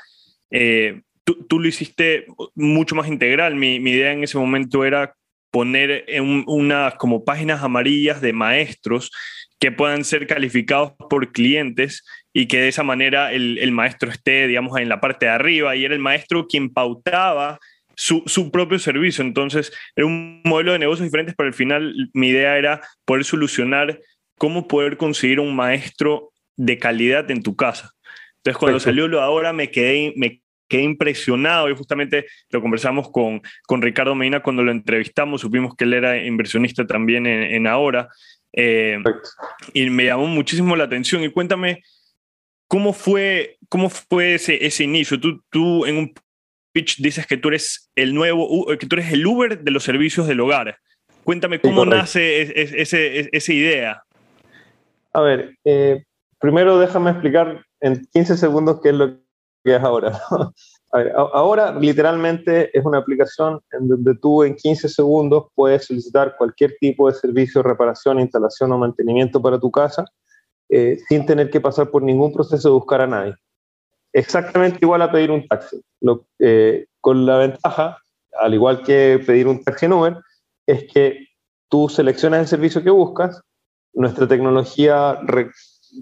eh, 0.50 1.02
tú, 1.24 1.44
tú, 1.46 1.60
lo 1.60 1.68
hiciste 1.68 2.26
mucho 2.54 2.94
más 2.94 3.08
integral. 3.08 3.54
Mi, 3.54 3.78
mi 3.80 3.92
idea 3.92 4.12
en 4.12 4.24
ese 4.24 4.38
momento 4.38 4.84
era 4.84 5.14
poner 5.50 6.04
en 6.08 6.44
unas 6.46 6.94
como 6.94 7.24
páginas 7.24 7.62
amarillas 7.62 8.20
de 8.20 8.32
maestros 8.32 9.10
que 9.58 9.72
puedan 9.72 10.04
ser 10.04 10.26
calificados 10.26 10.92
por 11.08 11.32
clientes 11.32 12.04
y 12.32 12.46
que 12.46 12.60
de 12.60 12.68
esa 12.68 12.82
manera 12.82 13.32
el, 13.32 13.58
el 13.58 13.72
maestro 13.72 14.10
esté, 14.10 14.46
digamos, 14.46 14.78
en 14.78 14.88
la 14.88 15.00
parte 15.00 15.26
de 15.26 15.32
arriba 15.32 15.74
y 15.76 15.84
era 15.84 15.94
el 15.94 16.00
maestro 16.00 16.46
quien 16.46 16.70
pautaba 16.70 17.58
su, 17.96 18.50
propio 18.50 18.78
servicio. 18.78 19.24
Entonces, 19.24 19.72
era 19.94 20.06
un 20.06 20.42
modelo 20.44 20.72
de 20.72 20.78
negocios 20.78 21.06
diferentes, 21.06 21.34
pero 21.36 21.48
al 21.48 21.54
final 21.54 22.10
mi 22.12 22.28
idea 22.28 22.56
era 22.56 22.80
poder 23.04 23.24
solucionar 23.24 24.00
cómo 24.38 24.68
poder 24.68 24.96
conseguir 24.96 25.40
un 25.40 25.56
maestro 25.56 26.30
de 26.56 26.78
calidad 26.78 27.30
en 27.30 27.42
tu 27.42 27.56
casa. 27.56 27.92
Entonces, 28.36 28.58
cuando 28.58 28.80
salió 28.80 29.08
lo 29.08 29.22
ahora, 29.22 29.52
me 29.52 29.70
quedé, 29.70 30.12
me 30.16 30.42
quedé 30.68 30.82
impresionado 30.82 31.70
y 31.70 31.76
justamente 31.76 32.26
lo 32.50 32.60
conversamos 32.60 33.10
con, 33.10 33.42
con 33.66 33.82
Ricardo 33.82 34.14
Medina 34.14 34.42
cuando 34.42 34.62
lo 34.62 34.70
entrevistamos, 34.70 35.40
supimos 35.40 35.74
que 35.76 35.84
él 35.84 35.94
era 35.94 36.22
inversionista 36.24 36.86
también 36.86 37.26
en, 37.26 37.66
ahora. 37.66 38.08
Eh, 38.52 38.98
y 39.74 39.90
me 39.90 40.06
llamó 40.06 40.26
muchísimo 40.26 40.76
la 40.76 40.84
atención. 40.84 41.22
Y 41.22 41.30
cuéntame, 41.30 41.82
¿cómo 42.68 42.92
fue, 42.92 43.58
cómo 43.68 43.90
fue 43.90 44.34
ese, 44.34 44.64
ese 44.64 44.84
inicio? 44.84 45.20
Tú, 45.20 45.42
tú 45.50 45.86
en 45.86 45.96
un 45.96 46.14
dices 46.98 47.26
que 47.26 47.36
tú 47.36 47.48
eres 47.48 47.90
el 47.94 48.14
nuevo, 48.14 48.66
que 48.78 48.86
tú 48.86 48.96
eres 48.96 49.12
el 49.12 49.26
Uber 49.26 49.58
de 49.62 49.70
los 49.70 49.84
servicios 49.84 50.26
del 50.26 50.40
hogar. 50.40 50.78
Cuéntame 51.24 51.60
cómo 51.60 51.84
nace 51.84 52.52
esa 53.32 53.52
idea. 53.52 54.02
A 55.12 55.20
ver, 55.22 55.56
eh, 55.64 56.04
primero 56.38 56.78
déjame 56.78 57.10
explicar 57.10 57.64
en 57.80 58.06
15 58.12 58.36
segundos 58.36 58.80
qué 58.82 58.90
es 58.90 58.94
lo 58.94 59.18
que 59.66 59.76
es 59.76 59.82
ahora. 59.82 60.18
ahora 61.34 61.78
literalmente 61.78 62.70
es 62.76 62.84
una 62.84 62.98
aplicación 62.98 63.60
en 63.72 63.88
donde 63.88 64.14
tú 64.16 64.42
en 64.44 64.54
15 64.54 64.88
segundos 64.88 65.46
puedes 65.54 65.86
solicitar 65.86 66.36
cualquier 66.38 66.76
tipo 66.80 67.08
de 67.08 67.14
servicio, 67.14 67.62
reparación, 67.62 68.20
instalación 68.20 68.72
o 68.72 68.78
mantenimiento 68.78 69.42
para 69.42 69.60
tu 69.60 69.70
casa 69.70 70.04
eh, 70.68 70.98
sin 71.08 71.26
tener 71.26 71.50
que 71.50 71.60
pasar 71.60 71.90
por 71.90 72.02
ningún 72.02 72.32
proceso 72.32 72.68
de 72.68 72.74
buscar 72.74 73.02
a 73.02 73.06
nadie 73.06 73.34
exactamente 74.16 74.78
igual 74.80 75.02
a 75.02 75.12
pedir 75.12 75.30
un 75.30 75.46
taxi. 75.46 75.78
Eh, 76.38 76.86
con 77.00 77.26
la 77.26 77.36
ventaja, 77.36 77.98
al 78.38 78.54
igual 78.54 78.82
que 78.82 79.22
pedir 79.26 79.46
un 79.46 79.62
taxi 79.62 79.84
en 79.84 79.92
Uber, 79.92 80.16
es 80.66 80.90
que 80.92 81.26
tú 81.68 81.90
seleccionas 81.90 82.40
el 82.40 82.46
servicio 82.46 82.82
que 82.82 82.90
buscas, 82.90 83.42
nuestra 83.92 84.26
tecnología 84.26 85.18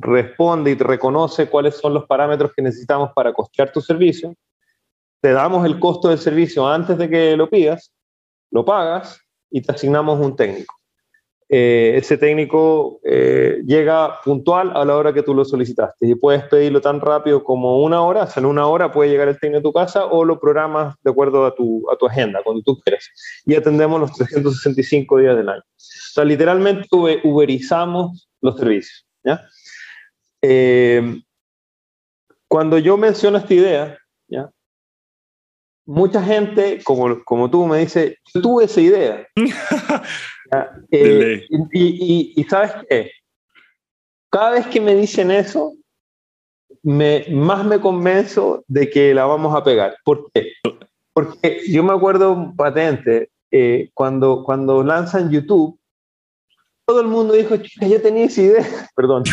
responde 0.00 0.70
y 0.70 0.76
te 0.76 0.84
reconoce 0.84 1.48
cuáles 1.48 1.76
son 1.76 1.94
los 1.94 2.06
parámetros 2.06 2.52
que 2.54 2.62
necesitamos 2.62 3.10
para 3.14 3.32
costear 3.32 3.72
tu 3.72 3.80
servicio, 3.80 4.34
te 5.20 5.32
damos 5.32 5.64
el 5.64 5.78
costo 5.78 6.08
del 6.08 6.18
servicio 6.18 6.68
antes 6.68 6.98
de 6.98 7.08
que 7.08 7.36
lo 7.36 7.48
pidas, 7.48 7.92
lo 8.50 8.64
pagas 8.64 9.20
y 9.50 9.62
te 9.62 9.72
asignamos 9.72 10.20
un 10.20 10.36
técnico. 10.36 10.74
Eh, 11.48 11.98
ese 11.98 12.16
técnico 12.16 13.00
eh, 13.04 13.60
llega 13.66 14.20
puntual 14.22 14.72
a 14.74 14.84
la 14.84 14.96
hora 14.96 15.12
que 15.12 15.22
tú 15.22 15.34
lo 15.34 15.44
solicitaste 15.44 16.06
y 16.06 16.14
puedes 16.14 16.42
pedirlo 16.44 16.80
tan 16.80 17.00
rápido 17.00 17.44
como 17.44 17.82
una 17.82 18.02
hora, 18.02 18.22
o 18.22 18.26
sea, 18.26 18.40
en 18.40 18.46
una 18.46 18.66
hora 18.66 18.90
puede 18.90 19.10
llegar 19.10 19.28
el 19.28 19.38
técnico 19.38 19.60
a 19.60 19.62
tu 19.62 19.72
casa 19.72 20.06
o 20.06 20.24
lo 20.24 20.40
programas 20.40 20.96
de 21.02 21.10
acuerdo 21.10 21.44
a 21.44 21.54
tu, 21.54 21.88
a 21.90 21.96
tu 21.96 22.06
agenda, 22.06 22.40
cuando 22.42 22.62
tú 22.62 22.78
quieras. 22.80 23.08
Y 23.44 23.54
atendemos 23.54 24.00
los 24.00 24.12
365 24.12 25.18
días 25.18 25.36
del 25.36 25.48
año. 25.48 25.60
O 25.60 25.74
sea, 25.76 26.24
literalmente 26.24 26.88
uberizamos 26.90 28.28
los 28.40 28.56
servicios. 28.56 29.06
¿ya? 29.22 29.46
Eh, 30.46 31.22
cuando 32.48 32.78
yo 32.78 32.98
menciono 32.98 33.38
esta 33.38 33.54
idea, 33.54 33.98
¿ya? 34.28 34.50
mucha 35.86 36.22
gente, 36.22 36.82
como, 36.84 37.24
como 37.24 37.50
tú, 37.50 37.66
me 37.66 37.78
dice, 37.78 38.18
tuve 38.32 38.64
esa 38.64 38.80
idea. 38.80 39.26
Eh, 40.92 41.42
y, 41.72 42.32
y, 42.36 42.44
sabes 42.44 42.70
qué? 42.88 43.10
Cada 44.30 44.52
vez 44.52 44.66
que 44.68 44.80
me 44.80 44.94
dicen 44.94 45.32
eso, 45.32 45.74
me, 46.84 47.26
más 47.30 47.64
me 47.64 47.80
convenzo 47.80 48.62
de 48.68 48.88
que 48.88 49.12
la 49.14 49.24
vamos 49.24 49.52
a 49.56 49.64
pegar. 49.64 49.96
¿Por 50.04 50.30
qué? 50.32 50.52
Porque 51.12 51.62
yo 51.68 51.82
me 51.82 51.92
acuerdo 51.92 52.52
patente, 52.56 53.30
eh, 53.50 53.90
cuando, 53.94 54.44
cuando 54.44 54.84
lanzan 54.84 55.30
YouTube, 55.30 55.76
todo 56.86 57.00
el 57.00 57.08
mundo 57.08 57.34
dijo, 57.34 57.56
chica, 57.56 57.86
yo 57.86 58.00
tenía 58.00 58.26
esa 58.26 58.42
idea, 58.42 58.64
perdón, 58.94 59.24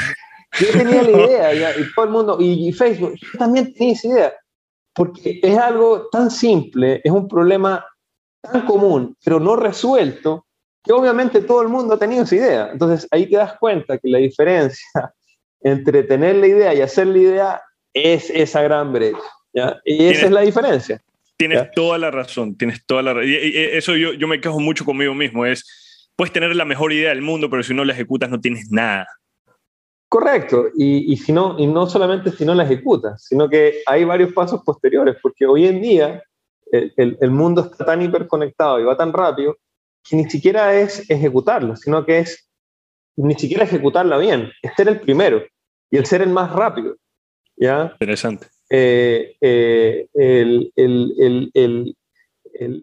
yo 0.59 0.71
tenía 0.71 1.01
la 1.03 1.11
idea, 1.11 1.77
y 1.77 1.93
todo 1.93 2.05
el 2.05 2.11
mundo, 2.11 2.37
y, 2.39 2.71
Facebook, 2.73 3.15
yo 3.15 3.39
también 3.39 3.73
tenía 3.73 3.93
esa 3.93 4.07
idea, 4.07 4.33
porque 4.93 5.39
es 5.41 5.57
algo 5.57 6.07
tan 6.11 6.29
simple, 6.29 7.01
es 7.03 7.11
un 7.11 7.27
problema 7.27 7.85
tan 8.41 8.65
común, 8.65 9.15
pero 9.23 9.39
no 9.39 9.55
resuelto, 9.55 10.45
que 10.83 10.91
obviamente 10.91 11.41
todo 11.41 11.61
el 11.61 11.69
mundo 11.69 11.93
ha 11.93 11.99
tenido 11.99 12.23
esa 12.23 12.35
idea. 12.35 12.69
Entonces 12.71 13.07
ahí 13.11 13.27
te 13.27 13.37
das 13.37 13.57
cuenta 13.59 13.97
que 13.97 14.09
la 14.09 14.17
diferencia 14.17 14.87
entre 15.61 16.03
tener 16.03 16.37
la 16.37 16.47
idea 16.47 16.73
y 16.73 16.81
hacer 16.81 17.07
la 17.07 17.17
idea 17.17 17.61
es 17.93 18.29
esa 18.29 18.61
gran 18.63 18.91
brecha. 18.91 19.19
¿ya? 19.53 19.79
Y 19.85 20.05
esa 20.05 20.25
es 20.25 20.31
la 20.31 20.41
diferencia. 20.41 21.01
Tienes 21.37 21.71
toda 21.71 21.97
la 21.97 22.11
razón, 22.11 22.55
tienes 22.55 22.85
toda 22.85 23.01
la 23.01 23.13
razón. 23.13 23.29
Y, 23.29 23.55
eso 23.55 23.95
yo, 23.95 24.13
yo 24.13 24.27
me 24.27 24.41
quejo 24.41 24.59
mucho 24.59 24.85
conmigo 24.85 25.13
mismo, 25.13 25.45
es, 25.45 26.09
puedes 26.15 26.31
tener 26.31 26.55
la 26.55 26.65
mejor 26.65 26.93
idea 26.93 27.09
del 27.09 27.21
mundo, 27.21 27.49
pero 27.49 27.63
si 27.63 27.73
no 27.73 27.83
la 27.83 27.93
ejecutas 27.93 28.29
no 28.29 28.39
tienes 28.39 28.69
nada. 28.71 29.07
Correcto, 30.11 30.65
y, 30.75 31.13
y, 31.13 31.15
si 31.15 31.31
no, 31.31 31.55
y 31.57 31.65
no 31.67 31.87
solamente 31.87 32.31
si 32.31 32.43
no 32.43 32.53
la 32.53 32.65
ejecutas, 32.65 33.23
sino 33.23 33.47
que 33.47 33.81
hay 33.85 34.03
varios 34.03 34.33
pasos 34.33 34.61
posteriores, 34.61 35.15
porque 35.21 35.45
hoy 35.45 35.67
en 35.67 35.81
día 35.81 36.21
el, 36.69 36.93
el, 36.97 37.17
el 37.21 37.31
mundo 37.31 37.61
está 37.61 37.85
tan 37.85 38.01
hiperconectado 38.01 38.81
y 38.81 38.83
va 38.83 38.97
tan 38.97 39.13
rápido 39.13 39.55
que 40.03 40.17
ni 40.17 40.29
siquiera 40.29 40.77
es 40.77 41.09
ejecutarlo, 41.09 41.77
sino 41.77 42.05
que 42.05 42.19
es 42.19 42.49
ni 43.15 43.35
siquiera 43.35 43.63
ejecutarla 43.63 44.17
bien, 44.17 44.51
es 44.61 44.73
ser 44.75 44.89
el 44.89 44.99
primero 44.99 45.43
y 45.89 45.95
el 45.95 46.05
ser 46.05 46.21
el 46.21 46.29
más 46.29 46.51
rápido. 46.51 46.97
¿ya? 47.55 47.93
Interesante. 47.93 48.47
Eh, 48.69 49.37
eh, 49.39 50.09
el, 50.75 51.95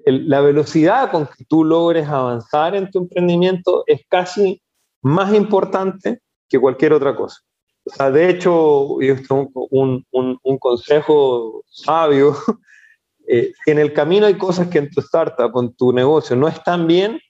la 0.06 0.40
velocidad 0.40 1.10
con 1.10 1.26
que 1.26 1.44
tú 1.44 1.62
logres 1.62 2.08
avanzar 2.08 2.74
en 2.74 2.90
tu 2.90 3.00
emprendimiento 3.00 3.84
es 3.86 4.00
casi 4.08 4.62
más 5.02 5.34
importante 5.34 6.22
que 6.48 6.58
cualquier 6.58 6.92
otra 6.92 7.14
cosa. 7.14 7.40
O 7.84 7.90
sea, 7.90 8.11
de 8.11 8.28
hecho, 8.28 9.00
esto 9.00 9.48
un, 9.70 10.04
un, 10.11 10.38
un 10.42 10.58
consejo 10.58 11.62
sabio 11.66 12.37
eh, 13.28 13.52
en 13.66 13.78
el 13.78 13.92
camino 13.92 14.26
hay 14.26 14.34
cosas 14.34 14.68
que 14.68 14.78
en 14.78 14.90
tu 14.90 15.00
startup 15.00 15.52
en 15.61 15.74
tu 15.74 15.92
negocio 15.92 16.37
no 16.37 16.48
están 16.48 16.87
bien, 16.87 17.20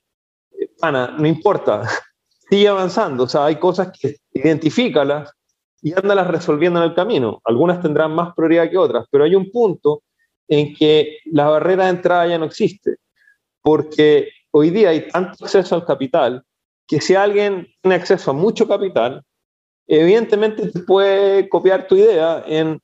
eh, 0.58 0.68
pana, 0.80 1.16
no 1.18 1.26
importa, 1.26 1.82
sigue 2.50 2.68
avanzando. 2.68 3.24
O 3.24 3.28
sea, 3.28 3.46
hay 3.46 3.56
cosas 3.56 3.90
que 3.98 4.16
identifícalas 4.32 5.32
y 5.82 5.92
ándalas 5.92 6.28
resolviendo 6.28 6.80
en 6.82 6.90
el 6.90 6.94
camino. 6.94 7.40
Algunas 7.44 7.80
tendrán 7.80 8.14
más 8.14 8.34
prioridad 8.34 8.70
que 8.70 8.78
otras, 8.78 9.06
pero 9.10 9.24
hay 9.24 9.34
un 9.34 9.50
punto 9.50 10.02
en 10.48 10.74
que 10.74 11.18
la 11.26 11.48
barrera 11.48 11.84
de 11.84 11.90
entrada 11.90 12.26
ya 12.26 12.38
no 12.38 12.46
existe, 12.46 12.96
porque 13.62 14.30
hoy 14.50 14.70
día 14.70 14.90
hay 14.90 15.08
tanto 15.08 15.44
acceso 15.44 15.74
al 15.74 15.84
capital 15.84 16.42
que 16.88 17.00
si 17.00 17.14
alguien 17.14 17.68
tiene 17.82 17.96
acceso 17.96 18.30
a 18.30 18.34
mucho 18.34 18.66
capital, 18.66 19.22
evidentemente 19.86 20.70
te 20.70 20.80
puede 20.80 21.48
copiar 21.48 21.86
tu 21.86 21.96
idea 21.96 22.42
en 22.46 22.80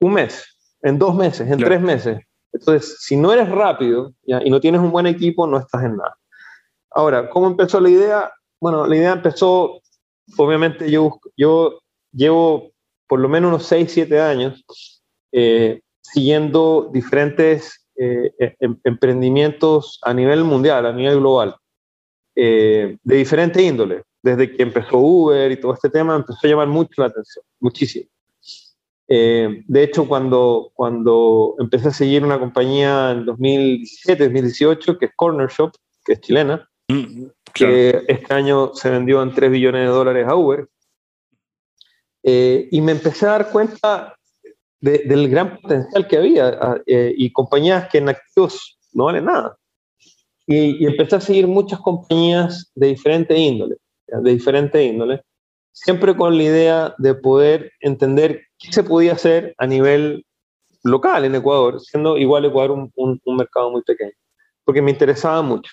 un 0.00 0.12
mes 0.14 0.48
en 0.82 0.98
dos 0.98 1.14
meses, 1.14 1.48
en 1.48 1.58
tres 1.58 1.80
meses. 1.80 2.18
Entonces, 2.52 2.96
si 3.00 3.16
no 3.16 3.32
eres 3.32 3.48
rápido 3.48 4.12
y 4.24 4.50
no 4.50 4.60
tienes 4.60 4.80
un 4.80 4.90
buen 4.90 5.06
equipo, 5.06 5.46
no 5.46 5.58
estás 5.58 5.84
en 5.84 5.96
nada. 5.96 6.16
Ahora, 6.90 7.30
¿cómo 7.30 7.46
empezó 7.46 7.80
la 7.80 7.88
idea? 7.88 8.32
Bueno, 8.60 8.86
la 8.86 8.96
idea 8.96 9.12
empezó, 9.12 9.80
obviamente 10.36 10.90
yo, 10.90 11.18
yo 11.36 11.78
llevo 12.12 12.72
por 13.08 13.20
lo 13.20 13.28
menos 13.28 13.48
unos 13.48 13.66
6, 13.66 13.90
7 13.90 14.20
años 14.20 15.02
eh, 15.32 15.80
siguiendo 16.00 16.90
diferentes 16.92 17.86
eh, 17.96 18.32
e, 18.38 18.56
em, 18.60 18.78
emprendimientos 18.84 19.98
a 20.02 20.12
nivel 20.12 20.44
mundial, 20.44 20.84
a 20.86 20.92
nivel 20.92 21.20
global, 21.20 21.56
eh, 22.34 22.96
de 23.02 23.16
diferente 23.16 23.62
índole. 23.62 24.02
Desde 24.22 24.54
que 24.54 24.62
empezó 24.62 24.98
Uber 24.98 25.50
y 25.50 25.60
todo 25.60 25.74
este 25.74 25.90
tema, 25.90 26.14
empezó 26.14 26.38
a 26.44 26.50
llamar 26.50 26.68
mucho 26.68 27.02
la 27.02 27.08
atención, 27.08 27.44
muchísimo. 27.60 28.08
Eh, 29.08 29.62
de 29.66 29.82
hecho, 29.82 30.06
cuando, 30.06 30.70
cuando 30.74 31.56
empecé 31.58 31.88
a 31.88 31.92
seguir 31.92 32.24
una 32.24 32.38
compañía 32.38 33.10
en 33.10 33.26
2017, 33.26 34.24
2018, 34.24 34.98
que 34.98 35.06
es 35.06 35.12
Corner 35.16 35.48
Shop, 35.48 35.72
que 36.04 36.14
es 36.14 36.20
chilena, 36.20 36.68
mm, 36.88 37.24
que 37.52 38.04
este 38.08 38.32
año 38.32 38.72
se 38.74 38.90
vendió 38.90 39.22
en 39.22 39.34
3 39.34 39.50
billones 39.50 39.82
de 39.82 39.94
dólares 39.94 40.26
a 40.26 40.34
Uber, 40.34 40.68
eh, 42.22 42.68
y 42.70 42.80
me 42.80 42.92
empecé 42.92 43.26
a 43.26 43.30
dar 43.30 43.50
cuenta 43.50 44.16
del 44.80 45.28
gran 45.28 45.58
potencial 45.58 46.08
que 46.08 46.16
había 46.16 46.82
eh, 46.86 47.14
y 47.16 47.30
compañías 47.32 47.88
que 47.88 47.98
en 47.98 48.08
activos 48.08 48.78
no 48.92 49.04
valen 49.04 49.26
nada. 49.26 49.56
Y, 50.52 50.84
y, 50.84 50.86
empecé 50.86 51.16
a 51.16 51.20
seguir 51.20 51.46
muchas 51.46 51.80
compañías 51.80 52.70
de 52.74 52.88
diferente 52.88 53.34
índole, 53.38 53.76
de 54.06 54.30
diferente 54.30 54.84
índole, 54.84 55.22
siempre 55.72 56.14
con 56.14 56.36
la 56.36 56.42
idea 56.42 56.94
de 56.98 57.14
poder 57.14 57.72
entender 57.80 58.42
qué 58.58 58.70
se 58.70 58.84
podía 58.84 59.14
hacer 59.14 59.54
a 59.56 59.66
nivel 59.66 60.26
local 60.82 61.24
en 61.24 61.34
Ecuador, 61.34 61.80
siendo 61.80 62.18
igual 62.18 62.44
Ecuador 62.44 62.72
un, 62.72 62.92
un, 63.24 63.36
mercado 63.36 63.70
muy 63.70 63.82
pequeño, 63.82 64.12
porque 64.64 64.82
me 64.82 64.90
interesaba 64.90 65.40
mucho. 65.40 65.72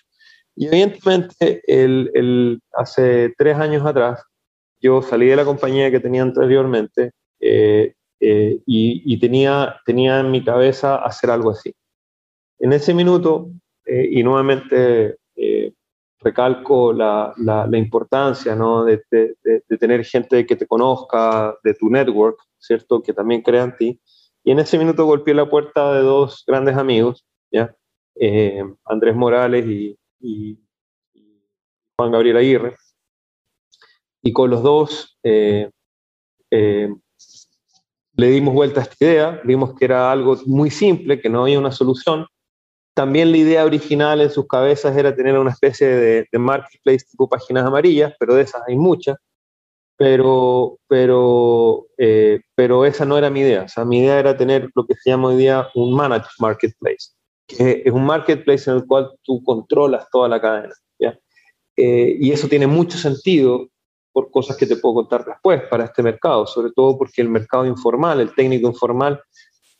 Y 0.56 0.68
evidentemente, 0.68 1.62
el, 1.68 2.10
el, 2.14 2.62
hace 2.74 3.34
tres 3.38 3.58
años 3.58 3.86
atrás, 3.86 4.24
yo 4.80 5.02
salí 5.02 5.28
de 5.28 5.36
la 5.36 5.44
compañía 5.44 5.92
que 5.92 6.00
tenía 6.00 6.22
anteriormente 6.22 7.12
eh, 7.42 7.96
eh, 8.22 8.62
y, 8.66 9.14
y, 9.14 9.20
tenía, 9.20 9.76
tenía 9.86 10.22
en 10.22 10.32
mi 10.32 10.42
cabeza 10.42 10.96
hacer 10.96 11.32
algo 11.32 11.52
así. 11.52 11.74
En 12.60 12.72
ese 12.72 12.94
minuto, 12.94 13.52
eh, 13.90 14.08
y 14.12 14.24
nuevamente 14.24 15.18
recalco 16.22 16.92
la, 16.92 17.34
la, 17.38 17.78
importancia 17.78 18.54
¿no? 18.54 18.84
de, 18.84 19.02
de, 19.10 19.36
de, 19.42 19.78
tener 19.78 20.04
gente 20.04 20.46
que 20.46 20.56
te 20.58 20.68
conozca, 20.68 21.58
de 21.64 21.74
tu 21.74 21.90
network, 21.90 22.38
¿cierto? 22.58 23.02
Que 23.02 23.14
también 23.14 23.42
crea 23.42 23.64
en 23.64 23.78
ti. 23.78 24.02
Y 24.44 24.52
en 24.52 24.60
ese 24.60 24.78
minuto 24.78 25.06
golpeé 25.06 25.34
la 25.34 25.50
puerta 25.50 25.94
de 25.94 26.02
dos 26.02 26.44
grandes 26.46 26.76
amigos, 26.76 27.26
¿ya? 27.52 27.76
Eh, 28.16 28.62
Andrés 28.86 29.16
Morales 29.16 29.66
y, 29.66 29.98
y, 30.20 30.60
Juan 31.98 32.12
Gabriel 32.12 32.38
Aguirre. 32.38 32.76
Y 34.22 34.34
con 34.34 34.50
los 34.50 34.62
dos 34.62 35.18
eh, 35.24 35.70
eh, 36.52 36.94
le 38.14 38.28
dimos 38.28 38.54
vuelta 38.54 38.82
a 38.82 38.84
esta 38.84 39.06
idea, 39.06 39.42
vimos 39.46 39.74
que 39.76 39.86
era 39.86 40.12
algo 40.12 40.38
muy 40.46 40.70
simple, 40.70 41.22
que 41.22 41.30
no 41.30 41.44
había 41.44 41.60
una 41.60 41.72
solución, 41.72 42.26
también 43.00 43.32
la 43.32 43.38
idea 43.38 43.64
original 43.64 44.20
en 44.20 44.30
sus 44.30 44.46
cabezas 44.46 44.98
era 44.98 45.16
tener 45.16 45.40
una 45.40 45.52
especie 45.52 45.88
de, 45.88 46.28
marketplace 46.34 47.06
tipo 47.10 47.30
páginas 47.30 47.66
amarillas, 47.66 48.14
pero 48.20 48.36
de 48.36 48.42
esas 48.42 48.62
hay 48.68 48.76
muchas. 48.76 49.16
Pero, 49.96 50.80
pero, 50.86 51.88
eh, 51.98 52.42
pero 52.56 52.84
esa 52.84 53.06
no 53.06 53.18
era 53.18 53.30
mi 53.30 53.40
idea. 53.40 53.64
O 53.64 53.68
sea, 53.70 53.86
mi 53.86 54.00
idea 54.00 54.20
era 54.20 54.36
tener 54.36 54.70
lo 54.76 54.86
que 54.86 54.96
se 54.96 55.12
llama 55.12 55.30
hoy 55.30 55.38
día 55.38 55.70
un 55.76 55.96
managed 55.96 56.28
marketplace, 56.40 57.14
que 57.48 57.84
es 57.86 57.94
un 57.94 58.04
marketplace 58.04 58.70
en 58.70 58.76
el 58.76 58.86
cual 58.86 59.12
tú 59.24 59.42
controlas 59.46 60.06
toda 60.12 60.28
la 60.28 60.42
cadena. 60.42 60.74
Eh, 61.78 62.18
y 62.20 62.34
eso 62.34 62.50
tiene 62.50 62.68
mucho 62.68 62.98
sentido 62.98 63.70
por 64.12 64.30
cosas 64.30 64.58
que 64.58 64.66
te 64.66 64.76
puedo 64.76 64.96
contar 64.96 65.24
después 65.24 65.62
para 65.70 65.86
este 65.86 66.04
mercado, 66.04 66.46
sobre 66.46 66.74
todo 66.76 66.98
porque 66.98 67.22
el 67.22 67.30
mercado 67.30 67.66
informal, 67.66 68.20
el 68.20 68.36
técnico 68.36 68.68
informal, 68.68 69.22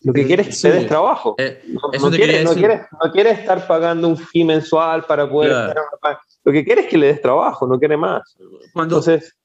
lo 0.02 0.14
que 0.14 0.26
quiere 0.26 0.44
es 0.44 0.62
que 0.62 0.72
des 0.72 0.88
trabajo. 0.88 1.36
Eh, 1.38 1.62
no, 1.68 2.10
quiere, 3.12 3.32
estar 3.32 3.68
pagando 3.68 4.08
un 4.08 4.18
fee 4.18 4.46
mensual 4.46 5.04
para 5.06 5.30
poder... 5.30 5.76
Lo 6.44 6.54
que 6.54 6.64
quiere 6.64 6.82
es 6.82 6.88
que 6.88 6.98
le 6.98 7.08
des 7.08 7.22
trabajo, 7.22 7.68
no 7.68 7.78
quiere 7.78 7.98
más. 7.98 8.22
Cuando, 8.74 8.98
Entonces, 8.98 9.36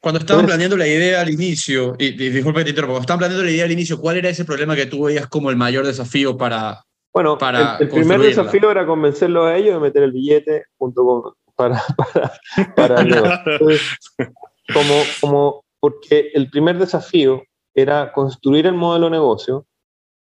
Cuando 0.00 0.20
estaban 0.20 0.44
planeando 0.44 0.76
la 0.76 0.88
idea 0.88 1.20
al 1.20 1.30
inicio, 1.30 1.94
y, 1.98 2.12
disculpe 2.12 2.60
que 2.60 2.64
te 2.64 2.70
interrumpa, 2.70 2.94
cuando 2.94 3.02
estaban 3.02 3.18
planeando 3.20 3.44
la 3.44 3.50
idea 3.50 3.64
al 3.64 3.72
inicio, 3.72 4.00
¿cuál 4.00 4.16
era 4.16 4.28
ese 4.28 4.44
problema 4.44 4.74
que 4.74 4.86
tú 4.86 5.04
veías 5.04 5.28
como 5.28 5.50
el 5.50 5.56
mayor 5.56 5.86
desafío 5.86 6.36
para, 6.36 6.84
bueno, 7.16 7.38
para 7.38 7.78
el, 7.78 7.88
primer 7.88 8.20
desafío 8.20 8.70
era 8.70 8.84
convencerlo 8.84 9.46
a 9.46 9.56
ellos 9.56 9.74
de 9.74 9.80
meter 9.80 10.02
el 10.02 10.12
billete 10.12 10.64
junto 10.76 11.02
con, 11.02 11.32
para, 11.54 11.82
para, 12.76 12.96
como, 14.74 15.02
como, 15.22 15.64
porque 15.80 16.30
el 16.34 16.50
primer 16.50 16.76
desafío 16.76 17.42
era 17.74 18.12
construir 18.12 18.66
el 18.66 18.74
modelo 18.74 19.06
de 19.06 19.12
negocio 19.12 19.66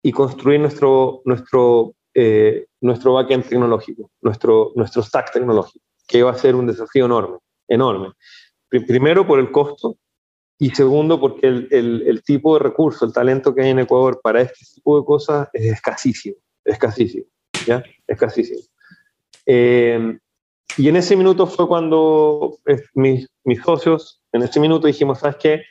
y 0.02 0.12
construir 0.12 0.60
nuestro, 0.60 1.22
nuestro, 1.24 1.94
eh, 2.14 2.66
nuestro 2.80 3.14
backend 3.14 3.48
tecnológico, 3.48 4.10
nuestro, 4.20 4.72
nuestro 4.74 5.02
stack 5.02 5.32
tecnológico, 5.32 5.84
que 6.06 6.18
iba 6.18 6.30
a 6.30 6.38
ser 6.38 6.54
un 6.54 6.66
desafío 6.66 7.06
enorme, 7.06 7.38
enorme. 7.68 8.12
Primero 8.68 9.26
por 9.26 9.38
el 9.38 9.50
costo 9.52 9.96
y 10.58 10.70
segundo 10.70 11.20
porque 11.20 11.46
el, 11.46 11.68
el, 11.70 12.22
tipo 12.22 12.54
de 12.54 12.60
recurso, 12.60 13.04
el 13.04 13.12
talento 13.12 13.54
que 13.54 13.62
hay 13.62 13.70
en 13.70 13.80
Ecuador 13.80 14.20
para 14.22 14.40
este 14.40 14.64
tipo 14.74 14.98
de 14.98 15.04
cosas 15.04 15.48
es 15.52 15.72
escasísimo, 15.72 16.36
escasísimo, 16.64 17.26
¿ya? 17.66 17.82
Escasísimo. 18.06 18.62
Eh, 19.46 20.18
y 20.78 20.88
en 20.88 20.96
ese 20.96 21.16
minuto 21.16 21.46
fue 21.46 21.68
cuando 21.68 22.58
eh, 22.66 22.80
mis, 22.94 23.28
mis, 23.44 23.60
socios, 23.60 24.22
en 24.32 24.42
ese 24.42 24.58
minuto 24.58 24.86
dijimos, 24.86 25.18
¿sabes 25.18 25.36
qué? 25.36 25.62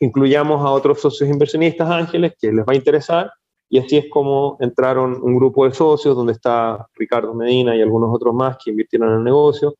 Incluyamos 0.00 0.64
a 0.64 0.70
otros 0.70 1.00
socios 1.00 1.28
inversionistas 1.28 1.90
ángeles 1.90 2.32
que 2.40 2.52
les 2.52 2.64
va 2.64 2.72
a 2.72 2.76
interesar. 2.76 3.32
Y 3.70 3.78
así 3.78 3.98
es 3.98 4.06
como 4.10 4.56
entraron 4.60 5.20
un 5.22 5.36
grupo 5.36 5.66
de 5.66 5.74
socios 5.74 6.16
donde 6.16 6.32
está 6.32 6.88
Ricardo 6.94 7.34
Medina 7.34 7.76
y 7.76 7.82
algunos 7.82 8.14
otros 8.14 8.34
más 8.34 8.56
que 8.62 8.70
invirtieron 8.70 9.10
en 9.10 9.18
el 9.18 9.24
negocio. 9.24 9.74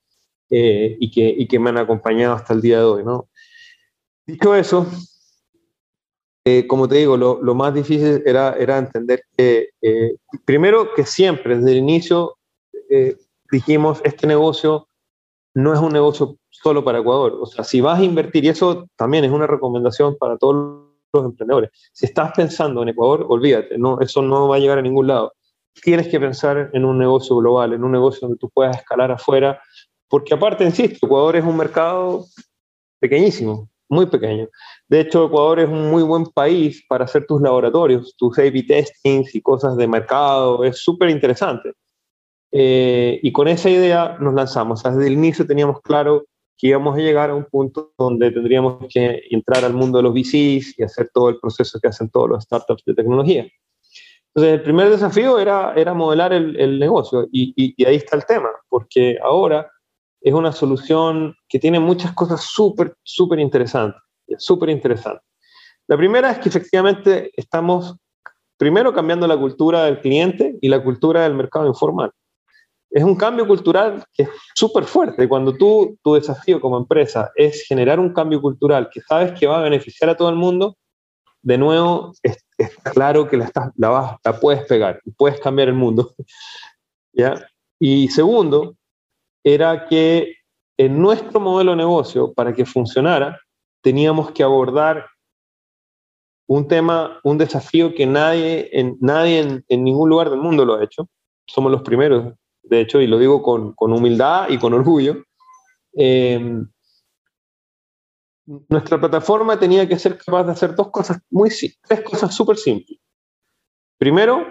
Eh, 0.50 0.96
y, 0.98 1.10
que, 1.10 1.28
y, 1.28 1.46
que, 1.46 1.58
me 1.58 1.68
han 1.68 1.76
acompañado 1.76 2.34
hasta 2.34 2.54
el 2.54 2.62
día 2.62 2.78
de 2.78 2.84
hoy. 2.84 3.04
¿no? 3.04 3.28
Dicho 4.26 4.54
eso, 4.54 4.86
eh, 6.44 6.66
como 6.66 6.88
te 6.88 6.96
digo, 6.96 7.18
lo, 7.18 7.42
lo, 7.42 7.54
más 7.54 7.74
difícil 7.74 8.22
era, 8.24 8.54
era 8.54 8.78
entender 8.78 9.24
que, 9.36 9.70
eh, 9.82 10.16
primero, 10.46 10.94
que 10.94 11.04
siempre, 11.04 11.56
desde 11.56 11.72
el 11.72 11.78
inicio, 11.78 12.36
dijimos, 13.50 14.00
este 14.04 14.26
negocio 14.26 14.88
no 15.52 15.74
es 15.74 15.80
un 15.80 15.92
negocio 15.92 16.38
solo 16.48 16.82
para 16.82 17.00
Ecuador. 17.00 17.36
O 17.40 17.44
sea, 17.44 17.62
si 17.62 17.82
vas 17.82 18.00
a 18.00 18.04
invertir, 18.04 18.44
y 18.44 18.48
eso 18.48 18.86
también 18.96 19.24
es 19.24 19.30
una 19.30 19.46
recomendación 19.46 20.16
para 20.16 20.38
todos 20.38 20.87
los 21.12 21.24
emprendedores, 21.24 21.70
si 21.92 22.06
estás 22.06 22.32
pensando 22.36 22.82
en 22.82 22.90
Ecuador, 22.90 23.26
olvídate, 23.28 23.78
no, 23.78 24.00
eso 24.00 24.22
no 24.22 24.48
va 24.48 24.56
a 24.56 24.58
llegar 24.58 24.78
a 24.78 24.82
ningún 24.82 25.06
lado. 25.06 25.32
Tienes 25.82 26.08
que 26.08 26.18
pensar 26.18 26.70
en 26.72 26.84
un 26.84 26.98
negocio 26.98 27.36
global, 27.36 27.72
en 27.72 27.84
un 27.84 27.92
negocio 27.92 28.20
donde 28.22 28.38
tú 28.38 28.50
puedas 28.50 28.76
escalar 28.76 29.12
afuera 29.12 29.60
porque 30.08 30.34
aparte, 30.34 30.64
insisto, 30.64 31.06
Ecuador 31.06 31.36
es 31.36 31.44
un 31.44 31.56
mercado 31.56 32.24
pequeñísimo, 32.98 33.68
muy 33.88 34.06
pequeño. 34.06 34.48
De 34.88 35.00
hecho, 35.00 35.26
Ecuador 35.26 35.60
es 35.60 35.68
un 35.68 35.90
muy 35.90 36.02
buen 36.02 36.24
país 36.26 36.82
para 36.88 37.04
hacer 37.04 37.26
tus 37.26 37.40
laboratorios, 37.42 38.16
tus 38.16 38.38
A-B 38.38 38.64
testings 38.66 39.34
y 39.34 39.42
cosas 39.42 39.76
de 39.76 39.86
mercado. 39.86 40.64
Es 40.64 40.78
súper 40.78 41.10
interesante. 41.10 41.72
Eh, 42.50 43.20
y 43.22 43.30
con 43.32 43.48
esa 43.48 43.68
idea 43.68 44.16
nos 44.18 44.32
lanzamos. 44.32 44.82
desde 44.82 45.06
el 45.06 45.12
inicio 45.12 45.46
teníamos 45.46 45.82
claro 45.82 46.24
que 46.58 46.66
íbamos 46.66 46.96
a 46.96 47.00
llegar 47.00 47.30
a 47.30 47.36
un 47.36 47.44
punto 47.44 47.92
donde 47.96 48.32
tendríamos 48.32 48.84
que 48.92 49.22
entrar 49.30 49.64
al 49.64 49.74
mundo 49.74 49.98
de 49.98 50.02
los 50.02 50.12
VCs 50.12 50.78
y 50.78 50.82
hacer 50.82 51.08
todo 51.14 51.28
el 51.28 51.38
proceso 51.38 51.78
que 51.80 51.86
hacen 51.86 52.10
todos 52.10 52.28
los 52.28 52.44
startups 52.44 52.82
de 52.84 52.94
tecnología. 52.94 53.46
Entonces, 54.34 54.54
el 54.54 54.62
primer 54.62 54.90
desafío 54.90 55.38
era, 55.38 55.72
era 55.74 55.94
modelar 55.94 56.32
el, 56.32 56.58
el 56.58 56.78
negocio 56.78 57.28
y, 57.32 57.54
y, 57.56 57.84
ahí 57.84 57.96
está 57.96 58.16
el 58.16 58.26
tema, 58.26 58.50
porque 58.68 59.16
ahora 59.22 59.70
es 60.20 60.34
una 60.34 60.52
solución 60.52 61.34
que 61.48 61.60
tiene 61.60 61.78
muchas 61.78 62.12
cosas 62.12 62.42
súper, 62.42 62.94
súper 63.04 63.38
interesantes, 63.38 64.02
súper 64.38 64.70
interesantes. 64.70 65.24
La 65.86 65.96
primera 65.96 66.30
es 66.32 66.38
que 66.38 66.48
efectivamente 66.48 67.30
estamos 67.36 67.96
primero 68.58 68.92
cambiando 68.92 69.26
la 69.28 69.38
cultura 69.38 69.84
del 69.84 70.00
cliente 70.00 70.58
y 70.60 70.68
la 70.68 70.82
cultura 70.82 71.22
del 71.22 71.34
mercado 71.34 71.66
informal. 71.66 72.10
Es 72.90 73.04
un 73.04 73.16
cambio 73.16 73.46
cultural 73.46 74.04
que 74.12 74.24
es 74.24 74.28
súper 74.54 74.84
fuerte. 74.84 75.28
Cuando 75.28 75.54
tú, 75.54 75.98
tu 76.02 76.14
desafío 76.14 76.60
como 76.60 76.78
empresa 76.78 77.30
es 77.34 77.64
generar 77.66 78.00
un 78.00 78.12
cambio 78.12 78.40
cultural 78.40 78.88
que 78.90 79.00
sabes 79.02 79.38
que 79.38 79.46
va 79.46 79.58
a 79.58 79.62
beneficiar 79.62 80.10
a 80.10 80.16
todo 80.16 80.30
el 80.30 80.36
mundo, 80.36 80.76
de 81.42 81.58
nuevo, 81.58 82.12
es, 82.22 82.44
claro 82.82 83.28
que 83.28 83.36
la, 83.36 83.44
estás, 83.44 83.70
la, 83.76 83.88
vas, 83.90 84.16
la 84.24 84.40
puedes 84.40 84.64
pegar 84.64 85.00
puedes 85.16 85.40
cambiar 85.40 85.68
el 85.68 85.74
mundo. 85.74 86.14
¿ya? 87.12 87.46
Y 87.78 88.08
segundo, 88.08 88.76
era 89.44 89.86
que 89.86 90.34
en 90.76 91.00
nuestro 91.00 91.40
modelo 91.40 91.72
de 91.72 91.78
negocio, 91.78 92.32
para 92.32 92.52
que 92.52 92.64
funcionara, 92.64 93.40
teníamos 93.82 94.30
que 94.32 94.42
abordar 94.42 95.06
un 96.48 96.66
tema, 96.66 97.20
un 97.24 97.36
desafío 97.36 97.94
que 97.94 98.06
nadie, 98.06 98.70
en, 98.72 98.96
nadie 99.00 99.62
en, 99.68 99.84
ningún 99.84 100.08
lugar 100.08 100.30
del 100.30 100.40
mundo 100.40 100.64
lo 100.64 100.76
ha 100.76 100.84
hecho. 100.84 101.08
Somos 101.46 101.70
los 101.70 101.82
primeros, 101.82 102.34
de 102.68 102.80
hecho, 102.80 103.00
y 103.00 103.06
lo 103.06 103.18
digo 103.18 103.42
con, 103.42 103.74
humildad 103.78 104.48
y 104.48 104.58
con 104.58 104.74
orgullo. 104.74 105.24
Em, 105.94 106.68
nuestra 108.68 108.98
plataforma 108.98 109.58
tenía 109.58 109.88
que 109.88 109.98
ser 109.98 110.18
capaz 110.18 110.44
de 110.44 110.52
hacer 110.52 110.74
dos 110.74 110.90
cosas, 110.90 111.18
muy, 111.30 111.50
tres 111.86 112.02
cosas 112.02 112.34
súper 112.34 112.56
simples. 112.56 112.98
Primero, 113.98 114.46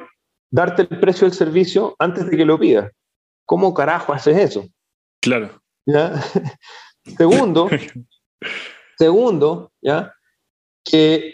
darte 0.52 0.84
el 0.84 1.00
precio 1.00 1.28
del 1.28 1.36
servicio 1.36 1.96
antes 2.00 2.30
de 2.30 2.38
que 2.38 2.46
lo 2.46 2.60
pidas. 2.60 2.92
¿Cómo 3.46 3.74
carajo 3.74 4.14
haces 4.14 4.38
eso? 4.38 4.66
Claro. 5.22 5.62
¿Ya? 5.86 6.22
segundo, 7.18 7.70
segundo, 8.98 9.72
¿ya? 9.82 10.14
Que, 10.84 11.34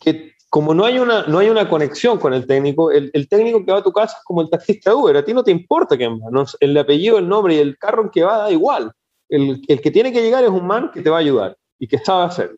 que, 0.00 0.33
como 0.54 0.72
no 0.72 0.84
hay, 0.84 1.00
una, 1.00 1.26
no 1.26 1.40
hay 1.40 1.48
una 1.48 1.68
conexión 1.68 2.16
con 2.20 2.32
el 2.32 2.46
técnico, 2.46 2.92
el, 2.92 3.10
el, 3.12 3.28
técnico 3.28 3.64
que 3.64 3.72
va 3.72 3.78
a 3.78 3.82
tu 3.82 3.90
casa 3.90 4.18
es 4.18 4.22
como 4.22 4.40
el 4.40 4.48
taxista 4.48 4.90
de 4.90 4.96
Uber, 4.96 5.16
a 5.16 5.24
ti 5.24 5.34
no 5.34 5.42
te 5.42 5.50
importa 5.50 5.96
quién 5.96 6.20
va, 6.20 6.46
el 6.60 6.78
apellido, 6.78 7.18
el 7.18 7.28
nombre 7.28 7.56
y 7.56 7.58
el 7.58 7.76
carro 7.76 8.04
en 8.04 8.10
que 8.10 8.22
va 8.22 8.38
da 8.38 8.52
igual. 8.52 8.92
El, 9.28 9.60
el, 9.66 9.80
que 9.80 9.90
tiene 9.90 10.12
que 10.12 10.22
llegar 10.22 10.44
es 10.44 10.50
un 10.50 10.64
man 10.64 10.92
que 10.94 11.02
te 11.02 11.10
va 11.10 11.16
a 11.16 11.20
ayudar 11.20 11.56
y 11.76 11.88
que 11.88 11.98
sabe 11.98 12.26
hacerlo. 12.26 12.56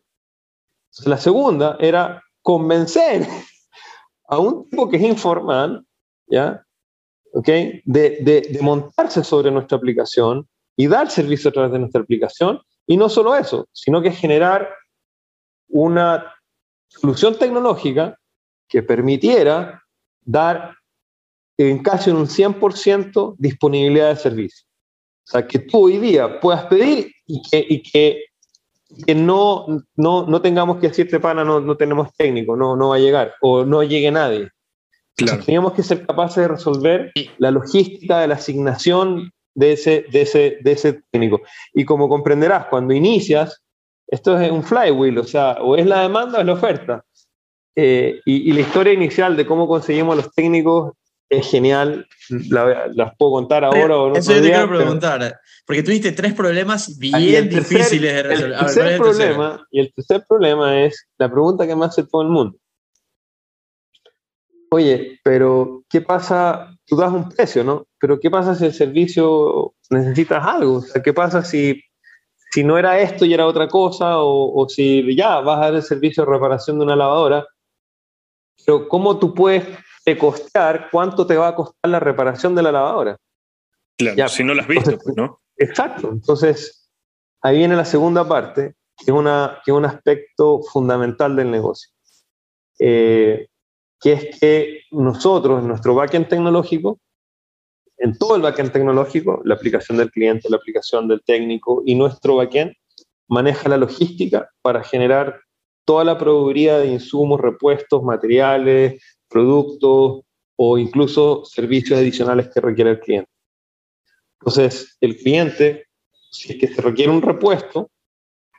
La 1.05 1.17
segunda 1.17 1.75
era 1.79 2.21
convencer 2.43 3.25
a 4.29 4.37
un 4.37 4.69
tipo 4.69 4.87
que 4.87 4.97
es 4.97 5.01
informal, 5.01 5.83
¿ya? 6.27 6.63
¿okay? 7.33 7.81
de, 7.83 8.19
de, 8.21 8.59
montarse 8.61 9.23
sobre 9.23 9.49
nuestra 9.49 9.75
aplicación 9.75 10.47
y 10.75 10.85
dar 10.85 11.09
servicio 11.09 11.49
a 11.49 11.53
través 11.53 11.71
de 11.71 11.79
nuestra 11.79 12.03
aplicación. 12.03 12.61
Y 12.85 12.95
no 12.95 13.09
solo 13.09 13.35
eso, 13.35 13.67
sino 13.73 14.03
que 14.03 14.11
generar 14.11 14.69
una 15.67 16.31
solución 16.87 17.37
tecnológica 17.37 18.17
que 18.67 18.83
permitiera 18.83 19.81
dar 20.23 20.75
en 21.57 21.79
casi 21.79 22.11
un 22.11 22.27
100% 22.27 23.35
disponibilidad 23.37 24.09
de 24.09 24.15
servicio. 24.15 24.67
O 25.27 25.31
sea, 25.31 25.47
que 25.47 25.59
tú 25.59 25.85
hoy 25.85 25.97
día 25.97 26.39
puedas 26.39 26.65
pedir 26.65 27.11
y 27.25 27.41
que, 27.49 27.65
y 27.67 27.81
que, 27.81 28.23
que 29.05 29.15
no, 29.15 29.65
no, 29.95 30.25
no, 30.25 30.41
tengamos 30.41 30.77
que 30.77 30.89
decirte, 30.89 31.19
pana, 31.19 31.43
no, 31.43 31.59
no 31.59 31.75
tenemos 31.75 32.13
técnico, 32.15 32.55
no, 32.55 32.75
no 32.75 32.89
va 32.89 32.95
a 32.95 32.99
llegar, 32.99 33.33
o 33.41 33.65
no 33.65 33.83
llegue 33.83 34.11
nadie. 34.11 34.49
Teníamos 35.45 35.73
que 35.73 35.83
ser 35.83 36.05
capaces 36.05 36.43
de 36.43 36.47
resolver 36.47 37.11
la 37.39 37.49
logística 37.49 38.19
de 38.19 38.27
la 38.27 38.35
asignación 38.35 39.31
de 39.55 39.73
ese, 39.73 40.05
de, 40.11 40.21
ese, 40.21 40.57
de 40.61 40.71
ese 40.71 41.01
técnico. 41.11 41.41
Y 41.73 41.85
como 41.85 42.07
comprenderás, 42.07 42.67
cuando 42.67 42.93
inicias, 42.93 43.63
esto 44.07 44.39
es 44.39 44.51
un 44.51 44.63
flywheel, 44.63 45.17
o 45.17 45.23
sea, 45.23 45.57
o 45.61 45.75
es 45.75 45.85
la 45.85 46.01
demanda 46.01 46.37
o 46.37 46.41
es 46.41 46.47
la 46.47 46.53
oferta. 46.53 47.05
Eh, 47.75 48.21
y, 48.25 48.51
la 48.53 48.61
historia 48.61 48.93
inicial 48.93 49.35
de 49.35 49.45
cómo 49.45 49.67
conseguimos 49.67 50.15
los 50.15 50.33
técnicos 50.33 50.93
es 51.29 51.49
genial. 51.49 52.07
las 52.49 53.15
puedo 53.17 53.33
contar 53.33 53.63
ahora 53.65 53.97
o 53.97 54.09
no. 54.09 54.15
Eso 54.15 54.33
yo 54.33 54.41
te 54.41 54.49
quiero 54.49 54.69
preguntar, 54.69 55.39
porque 55.65 55.83
tuviste 55.83 56.11
tres 56.13 56.33
problemas 56.33 56.97
bien 56.97 57.49
difíciles 57.49 58.13
de 58.13 58.23
resolver. 58.23 58.93
El 58.93 58.97
problema, 58.97 59.67
y 59.69 59.79
el 59.81 59.93
tercer 59.93 60.23
problema 60.27 60.81
es 60.81 61.07
la 61.17 61.29
pregunta 61.29 61.67
que 61.67 61.75
me 61.75 61.85
hace 61.85 62.03
todo 62.03 62.23
el 62.23 62.29
mundo 62.29 62.57
oye, 64.69 65.19
pero 65.23 65.83
¿qué 65.89 66.01
pasa? 66.01 66.75
Tú 66.85 66.95
das 66.95 67.11
un 67.11 67.29
precio, 67.29 67.63
¿no? 67.63 67.87
Pero 67.99 68.19
¿qué 68.19 68.29
pasa 68.29 68.55
si 68.55 68.65
el 68.65 68.73
servicio 68.73 69.73
necesitas 69.89 70.45
algo? 70.45 70.75
O 70.75 70.81
sea, 70.81 71.01
¿qué 71.01 71.13
pasa 71.13 71.43
si, 71.43 71.81
si 72.51 72.63
no 72.63 72.77
era 72.77 72.99
esto 72.99 73.25
y 73.25 73.33
era 73.33 73.45
otra 73.45 73.67
cosa? 73.67 74.19
O, 74.19 74.61
o 74.61 74.69
si 74.69 75.15
ya 75.15 75.39
vas 75.39 75.57
a 75.57 75.61
dar 75.61 75.75
el 75.75 75.83
servicio 75.83 76.25
de 76.25 76.31
reparación 76.31 76.79
de 76.79 76.85
una 76.85 76.95
lavadora, 76.95 77.45
pero 78.65 78.87
¿cómo 78.87 79.17
tú 79.17 79.33
puedes 79.33 79.65
costear 80.15 80.89
cuánto 80.91 81.27
te 81.27 81.35
va 81.35 81.49
a 81.49 81.55
costar 81.55 81.89
la 81.89 81.99
reparación 81.99 82.55
de 82.55 82.63
la 82.63 82.71
lavadora? 82.71 83.17
Claro, 83.97 84.29
si 84.29 84.43
no 84.43 84.53
la 84.53 84.61
has 84.61 84.67
visto, 84.67 84.97
pues, 84.97 85.15
¿no? 85.17 85.41
Exacto. 85.57 86.09
Entonces, 86.11 86.89
ahí 87.41 87.57
viene 87.57 87.75
la 87.75 87.85
segunda 87.85 88.27
parte, 88.27 88.75
que 88.95 89.11
es, 89.11 89.17
una, 89.17 89.59
que 89.65 89.71
es 89.71 89.77
un 89.77 89.85
aspecto 89.85 90.61
fundamental 90.61 91.35
del 91.35 91.51
negocio. 91.51 91.89
Eh, 92.79 93.47
que 93.99 94.13
es 94.13 94.39
que 94.39 94.81
nosotros, 94.91 95.61
en 95.61 95.67
nuestro 95.67 95.95
backend 95.95 96.27
tecnológico, 96.27 96.99
en 97.97 98.17
todo 98.17 98.35
el 98.35 98.41
backend 98.41 98.71
tecnológico, 98.71 99.41
la 99.43 99.55
aplicación 99.55 99.97
del 99.97 100.11
cliente, 100.11 100.49
la 100.49 100.57
aplicación 100.57 101.07
del 101.07 101.21
técnico 101.23 101.81
y 101.85 101.95
nuestro 101.95 102.35
backend, 102.35 102.73
maneja 103.27 103.69
la 103.69 103.77
logística 103.77 104.49
para 104.61 104.83
generar 104.83 105.41
toda 105.85 106.03
la 106.03 106.17
proveeduría 106.17 106.79
de 106.79 106.87
insumos, 106.87 107.41
repuestos, 107.41 108.03
materiales, 108.03 109.01
productos 109.29 110.21
o 110.55 110.77
incluso 110.77 111.43
servicios 111.45 111.99
adicionales 111.99 112.49
que 112.53 112.61
requiere 112.61 112.91
el 112.91 112.99
cliente. 112.99 113.29
Entonces, 114.39 114.97
el 115.01 115.17
cliente, 115.17 115.87
si 116.31 116.53
es 116.53 116.59
que 116.59 116.67
se 116.67 116.81
requiere 116.81 117.11
un 117.11 117.21
repuesto, 117.21 117.89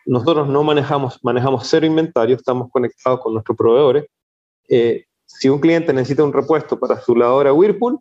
nosotros 0.07 0.48
no 0.48 0.62
manejamos, 0.62 1.18
manejamos 1.22 1.66
cero 1.68 1.87
inventario, 1.87 2.37
estamos 2.37 2.70
conectados 2.70 3.20
con 3.20 3.35
nuestros 3.35 3.57
proveedores. 3.57 4.07
Eh, 4.68 5.05
si 5.27 5.48
un 5.48 5.61
cliente 5.61 5.92
necesita 5.92 6.24
un 6.24 6.33
repuesto 6.33 6.81
para 6.81 7.01
su 7.01 7.14
lavadora 7.14 7.53
Whirlpool, 7.53 7.98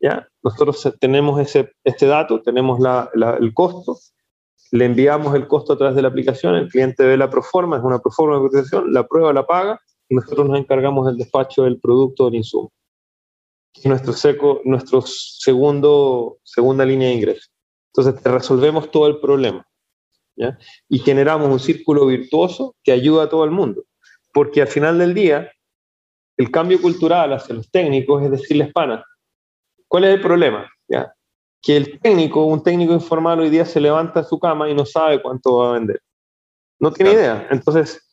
¿ya? 0.00 0.28
Nosotros 0.44 0.94
tenemos 1.00 1.40
ese, 1.40 1.72
este 1.82 2.06
dato, 2.06 2.42
tenemos 2.42 2.78
el 3.40 3.54
costo, 3.54 3.98
le 4.72 4.84
enviamos 4.84 5.34
el 5.34 5.48
costo 5.48 5.72
a 5.72 5.78
través 5.78 5.96
de 5.96 6.02
la 6.02 6.08
aplicación, 6.08 6.54
el 6.54 6.68
cliente 6.68 7.04
ve 7.06 7.16
la 7.16 7.30
proforma, 7.30 7.78
es 7.78 7.82
una 7.82 7.98
proforma 7.98 8.36
de 8.36 8.42
cotización, 8.42 8.92
la 8.92 9.06
prueba 9.06 9.32
la 9.32 9.46
paga 9.46 9.80
y 10.06 10.14
nosotros 10.14 10.46
nos 10.46 10.58
encargamos 10.58 11.06
del 11.06 11.16
despacho 11.16 11.62
del 11.64 11.80
producto 11.80 12.26
del 12.26 12.34
insumo. 12.34 12.70
Es 13.72 13.86
nuestro, 13.86 14.12
seco, 14.12 14.60
nuestro 14.64 15.02
segundo, 15.02 16.36
segunda 16.44 16.84
línea 16.84 17.08
de 17.08 17.14
ingreso. 17.14 17.48
Entonces, 17.94 18.22
resolvemos 18.22 18.90
todo 18.90 19.06
el 19.06 19.20
problema. 19.20 19.66
¿ya? 20.36 20.58
Y 20.88 20.98
generamos 20.98 21.48
un 21.48 21.58
círculo 21.58 22.06
virtuoso 22.06 22.76
que 22.82 22.92
ayuda 22.92 23.24
a 23.24 23.28
todo 23.28 23.44
el 23.44 23.50
mundo. 23.50 23.84
Porque 24.32 24.60
al 24.60 24.68
final 24.68 24.98
del 24.98 25.14
día, 25.14 25.50
el 26.36 26.50
cambio 26.50 26.80
cultural 26.82 27.32
hacia 27.32 27.54
los 27.54 27.70
técnicos 27.70 28.22
es 28.22 28.30
decirles, 28.30 28.72
pana, 28.72 29.04
¿cuál 29.94 30.06
es 30.06 30.14
el 30.14 30.20
problema? 30.20 30.68
¿Ya? 30.88 31.14
Que 31.62 31.76
el 31.76 32.00
técnico, 32.00 32.44
un 32.46 32.64
técnico 32.64 32.92
informal 32.94 33.38
hoy 33.38 33.48
día 33.48 33.64
se 33.64 33.80
levanta 33.80 34.22
de 34.22 34.28
su 34.28 34.40
cama 34.40 34.68
y 34.68 34.74
no 34.74 34.84
sabe 34.84 35.22
cuánto 35.22 35.58
va 35.58 35.70
a 35.70 35.72
vender. 35.74 36.00
No 36.80 36.90
tiene 36.90 37.12
idea. 37.12 37.46
Entonces, 37.48 38.04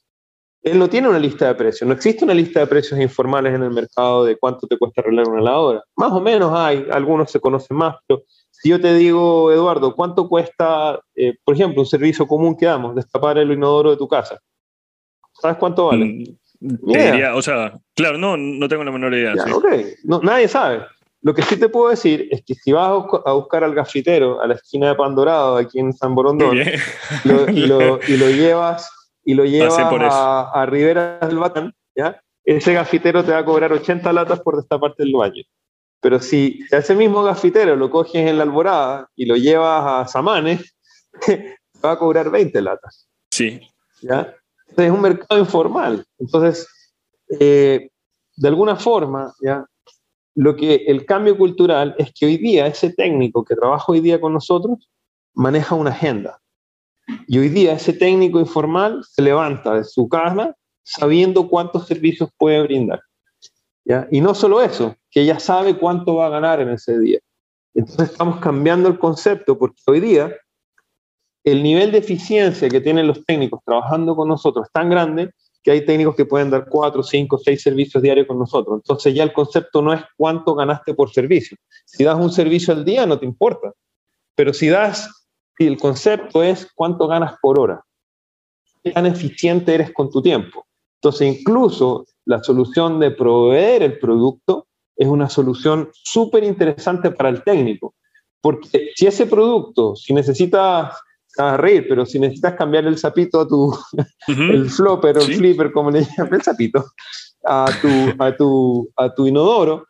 él 0.61 0.77
no 0.77 0.87
tiene 0.87 1.09
una 1.09 1.17
lista 1.17 1.47
de 1.47 1.55
precios. 1.55 1.87
No 1.87 1.95
existe 1.95 2.23
una 2.23 2.35
lista 2.35 2.59
de 2.59 2.67
precios 2.67 2.99
informales 2.99 3.55
en 3.55 3.63
el 3.63 3.71
mercado 3.71 4.25
de 4.25 4.37
cuánto 4.37 4.67
te 4.67 4.77
cuesta 4.77 5.01
arreglar 5.01 5.27
una 5.27 5.41
lavadora. 5.41 5.83
Más 5.95 6.11
o 6.11 6.21
menos 6.21 6.53
hay, 6.53 6.85
algunos 6.91 7.31
se 7.31 7.39
conocen 7.39 7.75
más, 7.75 7.95
pero 8.05 8.21
si 8.51 8.69
yo 8.69 8.79
te 8.79 8.93
digo, 8.93 9.51
Eduardo, 9.51 9.95
¿cuánto 9.95 10.29
cuesta, 10.29 10.99
eh, 11.15 11.33
por 11.43 11.55
ejemplo, 11.55 11.81
un 11.81 11.87
servicio 11.87 12.27
común 12.27 12.55
que 12.55 12.67
damos, 12.67 12.93
destapar 12.93 13.39
el 13.39 13.51
inodoro 13.51 13.89
de 13.89 13.97
tu 13.97 14.07
casa? 14.07 14.37
¿Sabes 15.33 15.57
cuánto 15.57 15.87
vale? 15.87 16.27
Mm, 16.59 17.35
o 17.35 17.41
sea, 17.41 17.73
claro, 17.95 18.19
no, 18.19 18.37
no 18.37 18.69
tengo 18.69 18.83
la 18.83 18.91
menor 18.91 19.15
idea. 19.15 19.33
nadie 20.21 20.47
sabe. 20.47 20.85
Lo 21.21 21.35
que 21.35 21.43
sí 21.43 21.57
te 21.57 21.69
puedo 21.69 21.89
decir 21.89 22.27
es 22.31 22.43
que 22.43 22.55
si 22.55 22.71
vas 22.71 22.89
a 23.25 23.33
buscar 23.33 23.63
al 23.63 23.75
gafitero 23.75 24.41
a 24.41 24.47
la 24.47 24.55
esquina 24.55 24.89
de 24.89 24.95
Pandorado, 24.95 25.57
aquí 25.57 25.79
en 25.79 25.93
San 25.93 26.15
Borondón, 26.15 26.57
y, 26.57 27.67
lo, 27.67 27.97
llevas, 27.99 28.89
y 29.23 29.35
lo 29.35 29.45
llevas 29.45 29.77
a, 29.77 30.51
a, 30.51 30.65
Rivera 30.65 31.19
del 31.19 31.37
Batán, 31.37 31.73
¿ya? 31.95 32.19
ese 32.43 32.73
gafitero 32.73 33.23
te 33.23 33.31
va 33.31 33.39
a 33.39 33.45
cobrar 33.45 33.71
80 33.71 34.11
latas 34.13 34.39
por 34.39 34.57
destaparte 34.57 35.03
el 35.03 35.13
baño. 35.13 35.43
Pero 36.01 36.19
si 36.19 36.61
a 36.71 36.77
ese 36.77 36.95
mismo 36.95 37.23
gafitero 37.23 37.75
lo 37.75 37.91
coges 37.91 38.27
en 38.27 38.37
la 38.37 38.43
alborada 38.43 39.09
y 39.15 39.25
lo 39.25 39.35
llevas 39.35 39.83
a 39.85 40.07
Samanes, 40.07 40.75
te 41.25 41.57
va 41.83 41.91
a 41.91 41.99
cobrar 41.99 42.31
20 42.31 42.61
latas. 42.61 43.07
Sí. 43.29 43.61
¿Ya? 44.01 44.35
Entonces 44.69 44.85
es 44.85 44.91
un 44.91 45.01
mercado 45.01 45.39
informal. 45.39 46.03
Entonces, 46.17 46.67
eh, 47.39 47.89
de 48.35 48.47
alguna 48.47 48.75
forma, 48.75 49.33
¿ya? 49.41 49.63
Lo 50.35 50.55
que 50.55 50.75
el 50.87 51.05
cambio 51.05 51.37
cultural 51.37 51.95
es 51.97 52.11
que 52.13 52.25
hoy 52.25 52.37
día 52.37 52.67
ese 52.67 52.93
técnico 52.93 53.43
que 53.43 53.55
trabaja 53.55 53.85
hoy 53.87 53.99
día 53.99 54.21
con 54.21 54.33
nosotros 54.33 54.89
maneja 55.33 55.75
una 55.75 55.91
agenda. 55.91 56.39
Y 57.27 57.39
hoy 57.39 57.49
día 57.49 57.73
ese 57.73 57.93
técnico 57.93 58.39
informal 58.39 59.03
se 59.03 59.21
levanta 59.21 59.75
de 59.75 59.83
su 59.83 60.07
cama 60.07 60.55
sabiendo 60.83 61.47
cuántos 61.47 61.87
servicios 61.87 62.29
puede 62.37 62.61
brindar. 62.63 63.01
Y 64.09 64.21
no 64.21 64.33
solo 64.33 64.61
eso, 64.61 64.95
que 65.09 65.25
ya 65.25 65.39
sabe 65.39 65.77
cuánto 65.77 66.15
va 66.15 66.27
a 66.27 66.29
ganar 66.29 66.61
en 66.61 66.69
ese 66.69 66.97
día. 66.99 67.19
Entonces 67.73 68.11
estamos 68.11 68.39
cambiando 68.39 68.87
el 68.87 68.99
concepto 68.99 69.57
porque 69.57 69.81
hoy 69.87 69.99
día 69.99 70.33
el 71.43 71.63
nivel 71.63 71.91
de 71.91 71.97
eficiencia 71.97 72.69
que 72.69 72.81
tienen 72.81 73.07
los 73.07 73.25
técnicos 73.25 73.61
trabajando 73.65 74.15
con 74.15 74.27
nosotros 74.27 74.67
es 74.67 74.71
tan 74.71 74.89
grande 74.89 75.31
que 75.63 75.71
hay 75.71 75.85
técnicos 75.85 76.15
que 76.15 76.25
pueden 76.25 76.49
dar 76.49 76.67
cuatro, 76.67 77.03
cinco, 77.03 77.37
seis 77.37 77.61
servicios 77.61 78.01
diarios 78.01 78.27
con 78.27 78.39
nosotros. 78.39 78.77
Entonces 78.77 79.13
ya 79.13 79.23
el 79.23 79.33
concepto 79.33 79.81
no 79.81 79.93
es 79.93 80.01
cuánto 80.17 80.55
ganaste 80.55 80.93
por 80.93 81.11
servicio. 81.11 81.57
Si 81.85 82.03
das 82.03 82.19
un 82.19 82.31
servicio 82.31 82.73
al 82.73 82.83
día 82.83 83.05
no 83.05 83.19
te 83.19 83.25
importa, 83.25 83.73
pero 84.35 84.53
si 84.53 84.69
das, 84.69 85.27
si 85.57 85.67
el 85.67 85.77
concepto 85.77 86.41
es 86.41 86.67
cuánto 86.73 87.07
ganas 87.07 87.35
por 87.41 87.59
hora, 87.59 87.83
qué 88.83 88.91
tan 88.91 89.05
eficiente 89.05 89.75
eres 89.75 89.91
con 89.93 90.09
tu 90.09 90.21
tiempo. 90.21 90.65
Entonces 90.95 91.39
incluso 91.39 92.05
la 92.25 92.43
solución 92.43 92.99
de 92.99 93.11
proveer 93.11 93.83
el 93.83 93.99
producto 93.99 94.67
es 94.95 95.07
una 95.07 95.29
solución 95.29 95.89
súper 95.93 96.43
interesante 96.43 97.11
para 97.11 97.29
el 97.29 97.43
técnico, 97.43 97.95
porque 98.39 98.91
si 98.95 99.07
ese 99.07 99.25
producto, 99.25 99.95
si 99.95 100.13
necesitas 100.13 100.95
a 101.37 101.57
reír, 101.57 101.85
pero 101.87 102.05
si 102.05 102.19
necesitas 102.19 102.55
cambiar 102.55 102.85
el 102.85 102.97
sapito 102.97 103.41
a 103.41 103.47
tu, 103.47 103.77
el 104.27 104.69
flopper 104.69 105.17
o 105.17 105.21
el 105.21 105.35
flipper, 105.35 105.71
como 105.71 105.91
le 105.91 106.05
llaman, 106.17 106.35
el 106.35 106.41
sapito, 106.41 106.85
a 107.45 107.65
tu, 107.81 107.87
a, 108.23 108.35
tu, 108.35 108.89
a 108.95 109.13
tu 109.13 109.27
inodoro, 109.27 109.87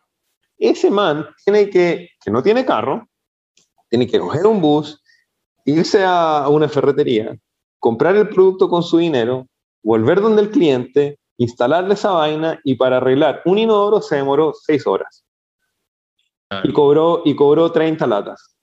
ese 0.57 0.91
man 0.91 1.27
tiene 1.43 1.69
que, 1.69 2.09
que 2.23 2.31
no 2.31 2.43
tiene 2.43 2.65
carro, 2.65 3.07
tiene 3.89 4.07
que 4.07 4.19
coger 4.19 4.45
un 4.45 4.61
bus, 4.61 5.01
irse 5.65 6.03
a 6.05 6.47
una 6.49 6.69
ferretería, 6.69 7.35
comprar 7.79 8.15
el 8.15 8.29
producto 8.29 8.69
con 8.69 8.83
su 8.83 8.97
dinero, 8.97 9.47
volver 9.83 10.21
donde 10.21 10.43
el 10.43 10.51
cliente, 10.51 11.19
instalarle 11.37 11.95
esa 11.95 12.11
vaina 12.11 12.59
y 12.63 12.75
para 12.75 12.97
arreglar 12.97 13.41
un 13.45 13.57
inodoro 13.57 14.01
se 14.01 14.17
demoró 14.17 14.53
seis 14.53 14.85
horas. 14.85 15.25
Y 16.63 16.73
cobró, 16.73 17.21
y 17.23 17.33
cobró 17.33 17.71
30 17.71 18.05
latas. 18.07 18.55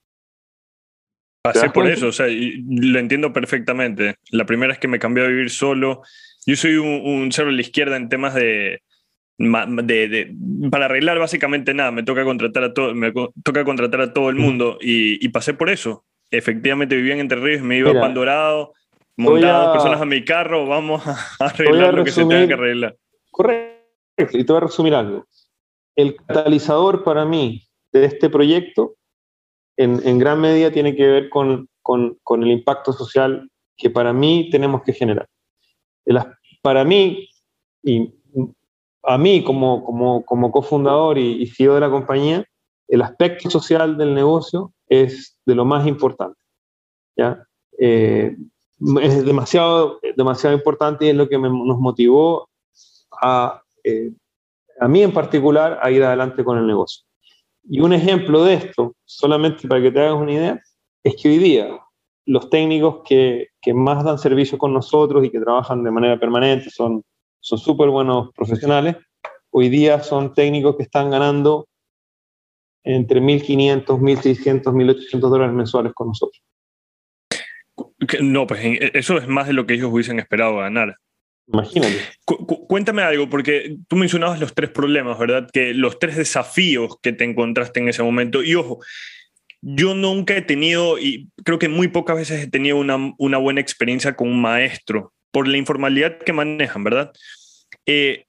Pasé 1.41 1.69
por 1.69 1.87
eso, 1.87 2.07
o 2.07 2.11
sea, 2.11 2.27
lo 2.27 2.99
entiendo 2.99 3.31
perfectamente. 3.31 4.15
La 4.31 4.45
primera 4.45 4.73
es 4.73 4.79
que 4.79 4.89
me 4.89 4.99
cambié 4.99 5.23
a 5.23 5.27
vivir 5.27 5.49
solo. 5.49 6.01
Yo 6.45 6.55
soy 6.55 6.75
un, 6.75 7.31
cero 7.31 7.49
a 7.49 7.51
la 7.51 7.61
izquierda 7.61 7.95
en 7.95 8.09
temas 8.09 8.33
de, 8.33 8.81
de, 9.37 10.35
para 10.69 10.85
arreglar 10.85 11.17
básicamente 11.17 11.73
nada. 11.73 11.91
Me 11.91 12.03
toca 12.03 12.25
contratar 12.25 12.63
a 12.65 12.73
todo, 12.73 12.93
me 12.93 13.13
toca 13.43 13.63
contratar 13.63 14.01
a 14.01 14.13
todo 14.13 14.29
el 14.29 14.35
mundo 14.35 14.77
y, 14.81 15.27
pasé 15.29 15.53
por 15.53 15.69
eso. 15.69 16.03
Efectivamente 16.29 16.95
vivía 16.95 17.13
en 17.13 17.21
Entre 17.21 17.39
Ríos, 17.39 17.61
me 17.61 17.77
iba 17.77 17.91
a 17.91 17.99
Pandorado, 17.99 18.73
montaba 19.15 19.65
dos 19.65 19.71
personas 19.73 20.01
a 20.01 20.05
mi 20.05 20.23
carro, 20.25 20.67
vamos 20.67 21.01
a 21.39 21.45
arreglar 21.45 21.93
lo 21.93 22.03
que 22.03 22.11
se 22.11 22.25
tenga 22.25 22.47
que 22.47 22.53
arreglar. 22.53 22.97
Correcto, 23.31 24.37
y 24.37 24.43
te 24.43 24.51
voy 24.51 24.57
a 24.57 24.65
resumir 24.65 24.93
algo. 24.93 25.25
El 25.95 26.17
catalizador 26.17 27.03
para 27.03 27.25
mí 27.25 27.65
de 27.91 28.05
este 28.05 28.29
proyecto 28.29 28.98
en, 29.79 30.19
gran 30.19 30.41
medida 30.41 30.71
tiene 30.71 30.93
que 30.93 31.07
ver 31.07 31.29
con, 31.29 31.69
el 31.87 32.51
impacto 32.51 32.91
social 32.91 33.49
que 33.77 33.89
para 33.89 34.11
mí 34.11 34.49
tenemos 34.51 34.83
que 34.83 34.91
generar. 34.91 35.27
para 36.61 36.83
mí, 36.83 37.29
y 37.81 38.13
a 39.03 39.17
mí 39.17 39.41
como, 39.43 39.85
como, 40.25 40.51
cofundador 40.51 41.17
y, 41.17 41.47
CEO 41.47 41.75
de 41.75 41.79
la 41.79 41.89
compañía, 41.89 42.45
el 42.89 43.01
aspecto 43.01 43.49
social 43.49 43.97
del 43.97 44.13
negocio 44.13 44.73
es 44.87 45.39
de 45.45 45.55
lo 45.55 45.63
más 45.63 45.87
importante. 45.87 46.39
¿ya? 47.15 47.47
Eh, 47.79 48.35
es 49.01 49.25
demasiado, 49.25 50.01
demasiado 50.17 50.55
importante 50.55 51.05
y 51.05 51.09
es 51.09 51.15
lo 51.15 51.29
que 51.29 51.37
nos 51.37 51.79
motivó 51.79 52.49
a, 53.21 53.61
eh, 53.85 54.11
a 54.81 54.87
mí 54.89 55.03
en 55.03 55.13
particular 55.13 55.79
a 55.81 55.89
ir 55.89 56.03
adelante 56.03 56.43
con 56.43 56.57
el 56.57 56.67
negocio. 56.67 57.08
Y 57.71 57.81
un 57.81 57.93
ejemplo 57.93 58.43
de 58.43 58.55
esto, 58.55 58.95
solamente 59.05 59.67
para 59.67 59.81
que 59.81 59.91
te 59.91 59.99
hagas 59.99 60.15
una 60.15 60.33
idea, 60.33 60.59
es 61.03 61.15
que 61.15 61.29
hoy 61.29 61.37
día 61.37 61.79
los 62.25 62.49
técnicos 62.49 63.01
que, 63.05 63.49
que 63.61 63.75
más 63.75 64.03
dan 64.03 64.17
servicio 64.17 64.57
con 64.57 64.73
nosotros 64.73 65.23
y 65.23 65.29
que 65.29 65.39
trabajan 65.39 65.83
de 65.83 65.91
manera 65.91 66.19
permanente, 66.19 66.71
son 66.71 67.03
súper 67.39 67.89
buenos 67.89 68.33
profesionales, 68.33 68.97
hoy 69.51 69.69
día 69.69 70.01
son 70.01 70.33
técnicos 70.33 70.77
que 70.77 70.83
están 70.83 71.11
ganando 71.11 71.67
entre 72.83 73.21
1.500, 73.21 73.85
1.600, 73.85 74.63
1.800 74.63 75.19
dólares 75.19 75.53
mensuales 75.53 75.93
con 75.93 76.07
nosotros. 76.07 76.41
No, 78.21 78.47
pues 78.47 78.61
eso 78.93 79.17
es 79.17 79.27
más 79.27 79.45
de 79.45 79.53
lo 79.53 79.67
que 79.67 79.75
ellos 79.75 79.91
hubiesen 79.91 80.19
esperado 80.19 80.57
ganar. 80.57 80.97
Imagínate. 81.51 81.97
cuéntame 82.67 83.01
algo, 83.01 83.29
porque 83.29 83.77
tú 83.87 83.95
mencionabas 83.95 84.39
los 84.39 84.53
tres 84.53 84.69
problemas, 84.69 85.17
¿verdad? 85.17 85.49
Que 85.51 85.73
los 85.73 85.97
tres 85.97 86.15
desafíos 86.15 86.97
que 87.01 87.11
te 87.11 87.23
encontraste 87.23 87.79
en 87.79 87.89
ese 87.89 88.03
momento. 88.03 88.43
Y 88.43 88.55
ojo, 88.55 88.79
yo 89.61 89.95
nunca 89.95 90.37
he 90.37 90.41
tenido, 90.41 90.99
y 90.99 91.29
creo 91.43 91.59
que 91.59 91.67
muy 91.67 91.87
pocas 91.87 92.15
veces 92.15 92.43
he 92.43 92.49
tenido 92.49 92.77
una, 92.77 93.13
una 93.17 93.37
buena 93.37 93.61
experiencia 93.61 94.15
con 94.15 94.29
un 94.29 94.41
maestro 94.41 95.13
por 95.31 95.47
la 95.47 95.57
informalidad 95.57 96.19
que 96.19 96.33
manejan, 96.33 96.83
¿verdad? 96.83 97.11
Eh, 97.85 98.25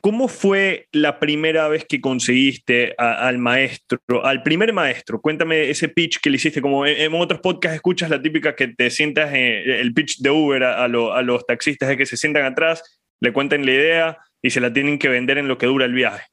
¿Cómo 0.00 0.28
fue 0.28 0.88
la 0.92 1.18
primera 1.18 1.68
vez 1.68 1.84
que 1.84 2.00
conseguiste 2.00 2.94
al 2.98 3.38
maestro, 3.38 4.00
al 4.24 4.42
primer 4.42 4.72
maestro? 4.72 5.20
Cuéntame 5.20 5.70
ese 5.70 5.88
pitch 5.88 6.20
que 6.20 6.30
le 6.30 6.36
hiciste, 6.36 6.60
como 6.60 6.86
en, 6.86 7.14
otros 7.14 7.40
podcasts 7.40 7.76
escuchas 7.76 8.10
la 8.10 8.20
típica 8.20 8.54
que 8.54 8.68
te 8.68 8.90
sientas, 8.90 9.32
en 9.32 9.70
el 9.70 9.92
pitch 9.94 10.18
de 10.18 10.30
Uber 10.30 10.64
a, 10.64 10.88
los 10.88 11.46
taxistas 11.46 11.88
de 11.88 11.96
que 11.96 12.06
se 12.06 12.16
sientan 12.16 12.44
atrás, 12.44 13.00
le 13.20 13.32
cuentan 13.32 13.64
la 13.64 13.72
idea 13.72 14.18
y 14.42 14.50
se 14.50 14.60
la 14.60 14.72
tienen 14.72 14.98
que 14.98 15.08
vender 15.08 15.38
en 15.38 15.48
lo 15.48 15.58
que 15.58 15.66
dura 15.66 15.84
el 15.84 15.92
viaje. 15.92 16.24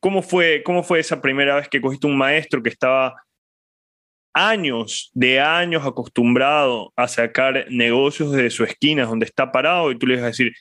¿Cómo 0.00 0.22
fue, 0.22 0.62
cómo 0.64 0.82
fue 0.82 1.00
esa 1.00 1.20
primera 1.20 1.56
vez 1.56 1.68
que 1.68 1.80
cogiste 1.80 2.06
un 2.06 2.16
maestro 2.16 2.62
que 2.62 2.68
estaba 2.68 3.16
años, 4.32 5.10
de 5.14 5.40
años 5.40 5.86
acostumbrado 5.86 6.92
a 6.94 7.08
sacar 7.08 7.66
negocios 7.70 8.32
de 8.32 8.50
su 8.50 8.64
esquina 8.64 9.06
donde 9.06 9.24
está 9.24 9.50
parado 9.50 9.90
y 9.90 9.98
tú 9.98 10.06
le 10.06 10.16
vas 10.16 10.24
a 10.24 10.26
decir, 10.26 10.52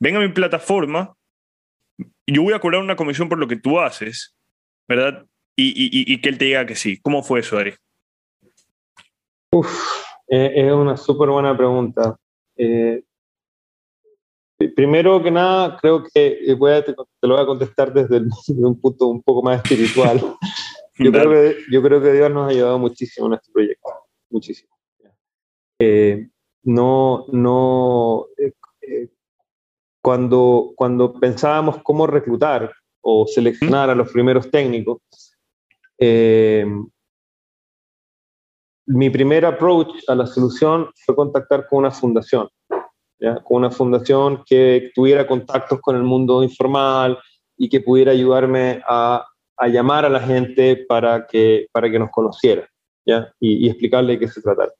ven 0.00 0.16
a 0.16 0.20
mi 0.20 0.28
plataforma, 0.28 1.14
yo 2.26 2.42
voy 2.42 2.54
a 2.54 2.58
cobrar 2.58 2.80
una 2.82 2.96
comisión 2.96 3.28
por 3.28 3.38
lo 3.38 3.48
que 3.48 3.56
tú 3.56 3.78
haces, 3.78 4.34
¿verdad? 4.88 5.26
Y, 5.56 6.20
que 6.20 6.28
él 6.28 6.38
te 6.38 6.46
diga 6.46 6.66
que 6.66 6.74
sí. 6.74 7.00
¿Cómo 7.00 7.22
fue 7.22 7.40
eso, 7.40 7.58
Ari? 7.58 7.74
Uf, 9.52 9.70
eh, 10.28 10.52
es 10.54 10.72
una 10.72 10.96
súper 10.96 11.28
buena 11.28 11.56
pregunta. 11.56 12.16
Eh, 12.56 13.04
primero 14.74 15.22
que 15.22 15.30
nada, 15.30 15.76
creo 15.80 16.02
que 16.02 16.10
eh, 16.26 16.56
te, 16.56 16.94
lo 17.26 17.34
voy 17.34 17.42
a 17.42 17.46
contestar 17.46 17.92
desde, 17.94 18.20
un 18.48 18.80
punto 18.80 19.06
un 19.06 19.22
poco 19.22 19.42
más 19.42 19.62
espiritual. 19.62 20.20
Yo 20.96 21.10
creo, 21.10 21.28
que, 21.28 21.56
yo 21.72 21.82
creo 21.82 22.00
que 22.00 22.12
Dios 22.12 22.30
nos 22.30 22.46
ha 22.46 22.50
ayudado 22.50 22.78
muchísimo 22.78 23.26
en 23.26 23.32
este 23.32 23.50
proyecto, 23.50 23.88
muchísimo. 24.30 24.78
no, 26.62 27.26
no, 27.32 28.26
cuando, 30.04 30.74
cuando 30.76 31.14
pensábamos 31.14 31.82
cómo 31.82 32.06
reclutar 32.06 32.70
o 33.00 33.26
seleccionar 33.26 33.88
a 33.88 33.94
los 33.94 34.12
primeros 34.12 34.50
técnicos, 34.50 34.98
eh, 35.98 36.66
mi 38.86 39.08
primer 39.08 39.46
approach 39.46 39.94
a 40.06 40.14
la 40.14 40.26
solución 40.26 40.90
fue 41.06 41.16
contactar 41.16 41.66
con 41.66 41.78
una 41.78 41.90
fundación, 41.90 42.50
con 43.18 43.56
una 43.56 43.70
fundación 43.70 44.44
que 44.44 44.90
tuviera 44.94 45.26
contactos 45.26 45.80
con 45.80 45.96
el 45.96 46.02
mundo 46.02 46.42
informal 46.42 47.18
y 47.56 47.70
que 47.70 47.80
pudiera 47.80 48.12
ayudarme 48.12 48.82
a, 48.86 49.26
a 49.56 49.68
llamar 49.68 50.04
a 50.04 50.10
la 50.10 50.20
gente 50.20 50.84
para 50.86 51.26
que, 51.26 51.66
para 51.72 51.90
que 51.90 51.98
nos 51.98 52.10
conociera 52.10 52.68
¿ya? 53.06 53.32
Y, 53.40 53.64
y 53.64 53.70
explicarle 53.70 54.12
de 54.12 54.18
qué 54.18 54.28
se 54.28 54.42
trataba. 54.42 54.74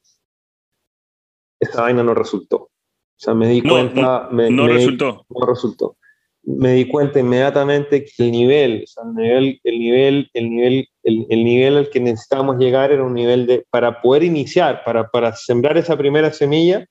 Esta 1.59 1.81
vaina 1.81 2.03
no 2.03 2.13
resultó. 2.13 2.69
O 3.17 3.21
sea, 3.25 3.35
me 3.35 3.49
di 3.49 3.63
cuenta... 3.63 4.29
No, 4.31 4.37
me, 4.37 4.49
resultó. 4.67 5.25
No 5.29 5.47
resultó. 5.47 5.97
Me 6.43 6.73
di 6.73 6.89
cuenta 6.89 7.21
inmediatamente 7.21 8.05
que 8.05 8.25
el 8.25 8.33
nivel, 8.33 8.85
o 8.85 8.87
sea, 8.87 9.05
el 9.05 9.15
nivel, 9.15 9.61
el 9.65 9.79
nivel, 9.79 10.31
el 10.35 10.51
nivel, 10.51 10.89
el, 11.03 11.45
nivel 11.45 11.77
al 11.79 11.91
que 11.91 12.01
necesitábamos 12.01 12.59
llegar 12.59 12.93
era 12.93 13.03
un 13.03 13.15
nivel 13.15 13.47
de, 13.47 13.65
para 13.71 14.03
poder 14.03 14.25
iniciar, 14.25 14.83
para, 14.85 15.09
para 15.11 15.35
sembrar 15.35 15.79
esa 15.79 15.97
primera 15.97 16.33
semilla, 16.33 16.87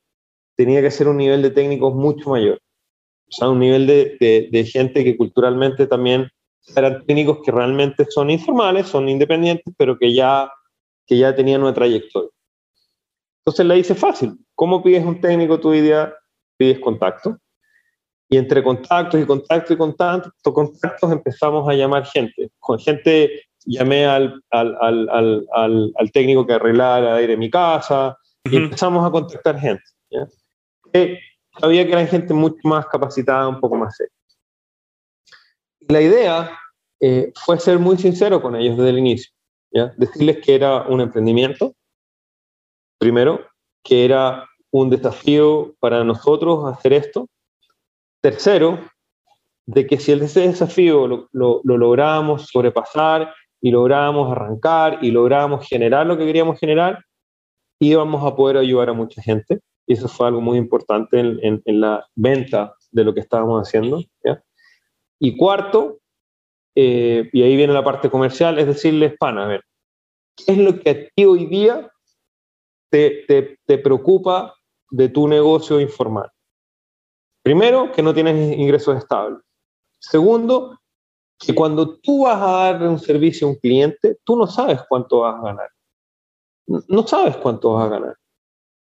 tenía 0.56 0.82
que 0.82 0.90
ser 0.90 1.08
un 1.08 1.18
nivel 1.18 1.42
de 1.44 1.52
técnicos 1.52 1.94
mucho 1.94 2.32
mayor. 2.32 2.60
O 3.28 3.32
sea, 3.32 3.50
un 3.50 3.60
nivel 3.60 3.86
de, 3.86 4.18
de, 4.20 4.50
de 4.52 4.66
gente 4.66 5.04
que 5.04 5.18
culturalmente 5.18 5.86
también 5.86 6.30
eran 6.76 7.06
técnicos 7.06 7.40
que 7.44 7.52
realmente 7.52 8.06
son 8.10 8.30
informales, 8.30 8.88
son 8.88 9.10
independientes, 9.10 9.74
pero 9.78 9.98
que 9.98 10.14
ya, 10.14 10.52
que 11.06 11.18
ya 11.18 11.36
tenían 11.36 11.62
una 11.62 11.74
trayectoria. 11.74 12.30
Entonces 13.46 13.66
la 13.66 13.76
hice 13.76 13.96
fácil. 13.96 14.38
¿Cómo 14.64 14.82
pides 14.82 15.04
un 15.04 15.20
técnico 15.20 15.60
tu 15.60 15.74
idea? 15.74 16.16
Pides 16.56 16.80
contacto. 16.80 17.38
Y 18.30 18.38
entre 18.38 18.64
contactos 18.64 19.20
y 19.20 19.26
contactos 19.26 19.72
y 19.72 19.78
contactos, 19.78 20.32
contactos 20.42 21.12
empezamos 21.12 21.68
a 21.68 21.74
llamar 21.74 22.06
gente. 22.06 22.50
Con 22.60 22.80
gente 22.80 23.42
llamé 23.66 24.06
al, 24.06 24.42
al, 24.52 25.10
al, 25.10 25.94
al 25.98 26.12
técnico 26.14 26.48
que 26.48 26.54
arreglaba 26.54 27.00
el 27.00 27.08
aire 27.08 27.34
en 27.34 27.40
mi 27.40 27.50
casa 27.50 28.18
y 28.46 28.56
empezamos 28.56 29.06
a 29.06 29.12
contactar 29.12 29.60
gente. 29.60 29.84
sabía 31.60 31.86
que 31.86 31.92
eran 31.92 32.08
gente 32.08 32.34
mucho 32.34 32.62
más 32.64 32.86
capacitada, 32.86 33.50
un 33.50 33.60
poco 33.60 33.76
más 33.76 33.94
seria. 33.98 34.14
La 35.90 36.00
idea 36.00 36.58
eh, 37.02 37.34
fue 37.36 37.60
ser 37.60 37.80
muy 37.80 37.98
sincero 37.98 38.42
con 38.42 38.56
ellos 38.56 38.78
desde 38.78 38.92
el 38.92 39.00
inicio. 39.00 39.30
¿ya? 39.74 39.94
Decirles 39.98 40.38
que 40.38 40.56
era 40.56 40.84
un 40.84 41.02
emprendimiento, 41.02 41.76
primero, 42.98 43.46
que 43.84 44.06
era 44.06 44.48
un 44.74 44.90
desafío 44.90 45.76
para 45.80 46.04
nosotros 46.04 46.66
hacer 46.66 46.94
esto. 46.94 47.30
Tercero, 48.22 48.80
de 49.68 49.86
que 49.86 50.00
si 50.00 50.14
ese 50.14 50.48
desafío 50.48 51.08
lo, 51.08 51.30
lo, 51.32 51.62
logramos 51.64 52.48
sobrepasar 52.48 53.34
y 53.62 53.70
logramos 53.70 54.32
arrancar 54.32 54.98
y 55.02 55.12
logramos 55.12 55.68
generar 55.68 56.08
lo 56.08 56.18
que 56.18 56.26
queríamos 56.26 56.60
generar, 56.60 57.06
íbamos 57.80 58.26
a 58.26 58.36
poder 58.36 58.58
ayudar 58.58 58.90
a 58.90 58.94
mucha 58.94 59.22
gente. 59.22 59.60
Y 59.86 59.94
eso 59.94 60.08
fue 60.08 60.28
algo 60.28 60.42
muy 60.42 60.58
importante 60.58 61.20
en, 61.20 61.62
en, 61.64 61.80
la 61.80 62.08
venta 62.16 62.76
de 62.92 63.04
lo 63.04 63.14
que 63.14 63.20
estábamos 63.20 63.68
haciendo. 63.68 64.02
Y 65.20 65.38
cuarto, 65.38 66.00
eh, 66.76 67.30
y 67.32 67.44
ahí 67.44 67.56
viene 67.56 67.74
la 67.74 67.84
parte 67.84 68.10
comercial, 68.10 68.58
es 68.58 68.66
decirles, 68.66 69.14
pana, 69.20 69.46
a 69.46 69.48
ver, 69.48 69.64
¿qué 70.36 70.54
es 70.54 70.58
lo 70.58 70.80
que 70.80 70.90
a 70.90 71.08
ti 71.10 71.26
hoy 71.26 71.46
día 71.46 71.92
te, 72.90 73.58
te, 73.66 73.78
preocupa 73.80 74.54
de 74.92 75.10
tu 75.10 75.28
negocio 75.28 75.80
informal? 75.80 76.30
Primero, 77.44 77.92
que 77.92 78.02
no 78.02 78.14
tienes 78.14 78.58
ingresos 78.58 78.98
estables. 78.98 79.40
Segundo, 80.00 80.80
que 81.40 81.54
cuando 81.54 81.98
tú 82.00 82.24
vas 82.24 82.42
a 82.42 82.52
dar 82.52 82.84
un 82.84 83.00
servicio 83.00 83.48
a 83.48 83.52
un 83.52 83.58
cliente, 83.58 84.18
tú 84.24 84.38
no 84.38 84.48
sabes 84.48 84.82
cuánto 84.88 85.20
vas 85.20 85.36
a 85.40 85.44
ganar. 85.44 85.70
No 86.88 87.06
sabes 87.06 87.36
cuánto 87.38 87.74
vas 87.74 87.86
a 87.86 87.90
ganar. 87.90 88.16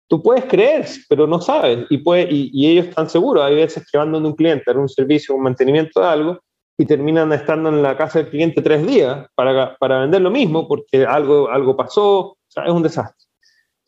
Tú 0.07 0.21
puedes 0.21 0.45
creer, 0.45 0.85
pero 1.09 1.25
no 1.25 1.41
sabes. 1.41 1.87
Y, 1.89 1.97
puede, 1.99 2.27
y, 2.29 2.67
ellos 2.67 2.87
están 2.87 3.09
seguros. 3.09 3.43
Hay 3.43 3.55
veces 3.55 3.83
que 3.89 3.97
van 3.97 4.11
donde 4.11 4.29
un 4.29 4.35
cliente 4.35 4.69
a 4.69 4.73
un 4.73 4.89
servicio, 4.89 5.35
un 5.35 5.43
mantenimiento 5.43 6.01
de 6.01 6.05
algo, 6.05 6.39
y 6.77 6.85
terminan 6.85 7.31
estando 7.33 7.69
en 7.69 7.81
la 7.81 7.95
casa 7.95 8.19
del 8.19 8.29
cliente 8.29 8.61
tres 8.61 8.85
días 8.85 9.27
para, 9.35 9.75
para 9.77 9.99
vender 9.99 10.21
lo 10.21 10.31
mismo 10.31 10.67
porque 10.67 11.05
algo, 11.05 11.49
algo 11.49 11.75
pasó. 11.75 12.19
O 12.19 12.37
sea, 12.47 12.65
es 12.65 12.71
un 12.71 12.83
desastre. 12.83 13.30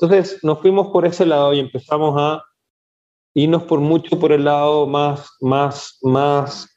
Entonces 0.03 0.43
nos 0.43 0.59
fuimos 0.59 0.87
por 0.89 1.05
ese 1.05 1.25
lado 1.25 1.53
y 1.53 1.59
empezamos 1.59 2.13
a 2.17 2.43
irnos 3.33 3.63
por 3.63 3.79
mucho 3.79 4.19
por 4.19 4.33
el 4.33 4.43
lado 4.43 4.85
más, 4.85 5.37
más, 5.39 5.97
más, 6.01 6.67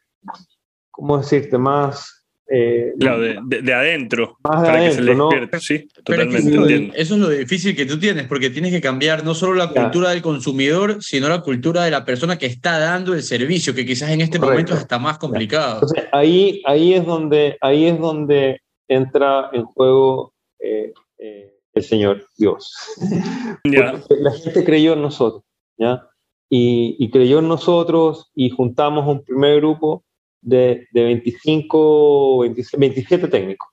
¿cómo 0.93 1.19
decirte? 1.19 1.59
Más... 1.59 2.13
Eh, 2.49 2.93
claro, 3.01 3.23
de, 3.23 3.75
adentro. 3.75 4.37
Más 4.45 4.63
de 4.63 4.69
adentro, 4.69 5.59
Sí, 5.59 5.89
totalmente. 6.05 6.93
eso 6.95 7.15
es 7.15 7.21
lo 7.21 7.29
difícil 7.29 7.75
que 7.75 7.85
tú 7.85 7.99
tienes, 7.99 8.29
porque 8.29 8.49
tienes 8.51 8.73
que 8.73 8.81
cambiar 8.81 9.25
no 9.25 9.35
solo 9.35 9.55
la 9.55 9.71
cultura 9.71 10.11
del 10.11 10.23
consumidor, 10.23 11.03
sino 11.03 11.29
la 11.29 11.41
cultura 11.41 11.83
de 11.83 11.91
la 11.91 12.05
persona 12.05 12.39
que 12.39 12.47
está 12.47 12.79
dando 12.79 13.13
el 13.13 13.25
servicio, 13.25 13.75
que 13.75 13.85
quizás 13.85 14.11
en 14.11 14.21
este 14.21 14.39
momento 14.39 14.75
está 14.75 15.01
más 15.01 15.19
complicado. 15.19 15.81
Entonces, 15.83 16.05
ahí, 16.13 16.63
ahí, 16.65 16.95
es 16.95 17.05
donde, 17.05 17.59
ahí 17.61 17.87
es 17.87 17.99
donde 17.99 18.61
entra 18.87 19.51
en 19.53 19.65
juego 19.65 20.33
eh, 20.61 20.93
eh, 21.19 21.56
el 21.77 21.85
Señor 21.85 22.27
Dios. 22.37 22.75
La 23.65 24.33
gente 24.33 24.65
creyó 24.65 24.95
en 24.95 25.03
nosotros, 25.03 25.45
¿ya? 25.79 26.09
Y, 26.49 27.11
creyó 27.11 27.41
en 27.41 27.49
nosotros 27.49 28.31
y 28.35 28.51
juntamos 28.51 29.07
un 29.07 29.23
primer 29.23 29.57
grupo 29.57 30.05
de, 30.41 30.87
de 30.93 31.05
25, 31.05 32.39
27, 32.79 33.29
técnicos, 33.29 33.69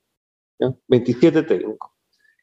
¿ya? 0.59 0.73
27 0.87 1.43
técnicos, 1.43 1.91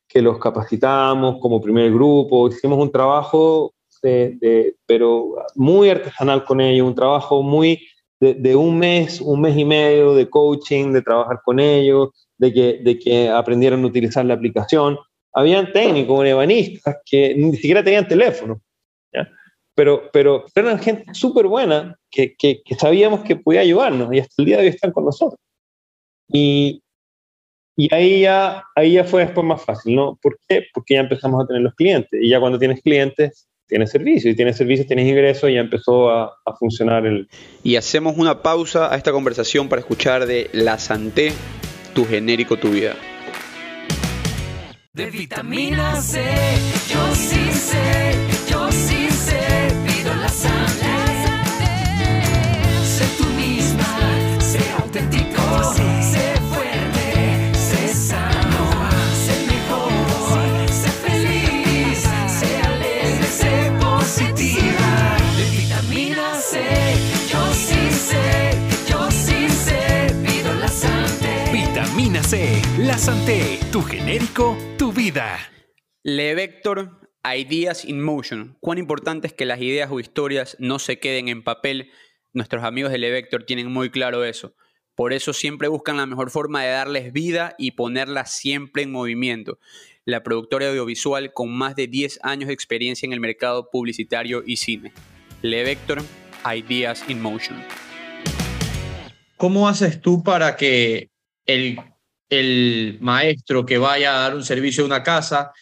que 0.08 0.22
los 0.22 0.38
capacitamos 0.38 1.38
como 1.40 1.61
primer 1.61 1.92
grupo, 1.92 2.48
hicimos 2.48 2.78
un 2.78 2.90
trabajo, 2.90 3.74
de, 4.02 4.76
pero 4.86 5.34
muy 5.56 5.90
artesanal 5.90 6.44
con 6.44 6.61
ellos, 6.61 6.86
un 6.86 6.94
trabajo 6.94 7.42
muy 7.42 7.86
de, 8.18 8.32
de, 8.32 8.56
un 8.56 8.78
mes, 8.78 9.20
un 9.20 9.42
mes 9.42 9.58
y 9.58 9.64
medio 9.66 10.14
de 10.14 10.30
coaching, 10.30 10.92
de 10.92 11.02
trabajar 11.02 11.40
con 11.44 11.61
ellos, 11.61 12.08
de 12.38 12.52
que, 12.52 12.80
de 12.82 12.98
que 12.98 13.28
aprendieran 13.28 13.84
a 13.84 13.86
utilizar 13.86 14.24
la 14.24 14.34
aplicación 14.34 14.96
habían 15.33 15.72
técnicos, 15.72 16.26
ebanistas, 16.26 16.97
que 17.05 17.35
ni 17.35 17.55
siquiera 17.57 17.83
tenían 17.83 18.09
teléfono, 18.09 18.61
Pero, 19.74 20.11
pero 20.12 20.45
eran 20.55 20.78
gente 20.78 21.14
súper 21.14 21.47
buena 21.47 21.97
que, 22.11 22.35
que, 22.37 22.62
sabíamos 22.78 23.22
que 23.22 23.37
podía 23.37 23.61
ayudarnos 23.61 24.12
y 24.12 24.18
hasta 24.18 24.35
el 24.39 24.47
día 24.47 24.57
de 24.57 24.64
hoy 24.64 24.68
están 24.68 24.93
con 24.93 25.05
nosotros. 25.05 25.41
Y, 26.28 26.83
y 27.76 27.95
ahí, 27.95 28.22
ya, 28.22 28.64
ahí 28.74 28.95
ya 28.95 29.05
fue 29.05 29.24
después 29.24 29.47
más 29.47 29.64
fácil, 29.64 29.95
¿no? 29.95 30.18
¿Por 30.20 30.39
qué? 30.49 30.64
Porque 30.74 30.95
ya 30.95 31.01
empezamos 31.01 31.43
a 31.43 31.47
tener 31.47 31.62
los 31.62 31.74
clientes 31.74 32.20
y 32.20 32.28
ya 32.28 32.41
cuando 32.41 32.59
tienes 32.59 32.83
clientes, 32.83 33.49
tienes 33.68 33.91
servicio 33.91 34.31
y 34.31 34.37
tienes 34.37 34.57
servicio, 34.57 34.87
tienes 34.87 35.09
ingreso 35.09 35.49
y 35.49 35.55
ya 35.55 35.61
empezó 35.61 36.11
a, 36.11 36.37
a 36.45 36.57
funcionar 36.59 37.07
el... 37.07 37.28
Y 37.62 37.76
hacemos 37.76 38.18
una 38.18 38.43
pausa 38.43 38.93
a 38.93 38.97
esta 38.97 39.12
conversación 39.12 39.68
para 39.68 39.81
escuchar 39.81 40.26
de 40.26 40.51
La 40.53 40.78
Santé, 40.78 41.33
tu 41.95 42.05
genérico, 42.05 42.59
tu 42.59 42.70
vida 42.70 42.97
de 44.93 45.11
vitamina 45.11 46.01
C. 46.01 46.22
Yo 46.88 47.14
sí 47.14 47.53
sé, 47.53 48.19
Levector, 76.03 76.98
Ideas 77.22 77.84
in 77.84 78.01
Motion. 78.01 78.57
Cuán 78.61 78.78
importante 78.78 79.26
es 79.26 79.34
que 79.34 79.44
las 79.44 79.61
ideas 79.61 79.90
o 79.90 80.01
historias 80.01 80.57
no 80.59 80.78
se 80.78 80.98
queden 80.98 81.28
en 81.28 81.44
papel. 81.44 81.90
Nuestros 82.32 82.64
amigos 82.64 82.90
de 82.90 82.96
Levector 82.96 83.44
tienen 83.44 83.70
muy 83.70 83.90
claro 83.90 84.24
eso. 84.24 84.55
Por 84.94 85.12
eso 85.12 85.34
siempre 85.34 85.68
buscan 85.68 85.98
la 85.98 86.07
mejor 86.07 86.30
forma 86.30 86.62
de 86.62 86.70
darles 86.70 87.12
vida 87.12 87.55
y 87.59 87.72
ponerlas 87.72 88.32
siempre 88.32 88.82
en 88.82 88.92
movimiento. 88.92 89.59
La 90.07 90.22
productora 90.22 90.70
audiovisual 90.70 91.34
con 91.34 91.53
más 91.53 91.76
de 91.76 91.86
10 91.86 92.20
años 92.22 92.48
de 92.48 92.55
experiencia 92.55 93.07
en 93.07 93.12
el 93.12 93.20
mercado 93.20 93.68
publicitario 93.70 94.42
y 94.46 94.57
cine. 94.57 94.94
Levector, 95.42 96.03
Ideas 96.51 97.05
in 97.11 97.20
Motion. 97.20 97.62
¿Cómo 99.36 99.68
haces 99.68 100.01
tú 100.01 100.22
para 100.22 100.57
que 100.57 101.11
el, 101.44 101.78
el 102.30 102.96
maestro 103.03 103.66
que 103.66 103.76
vaya 103.76 104.16
a 104.16 104.20
dar 104.20 104.34
un 104.34 104.44
servicio 104.44 104.82
a 104.82 104.86
una 104.86 105.03
casa 105.03 105.53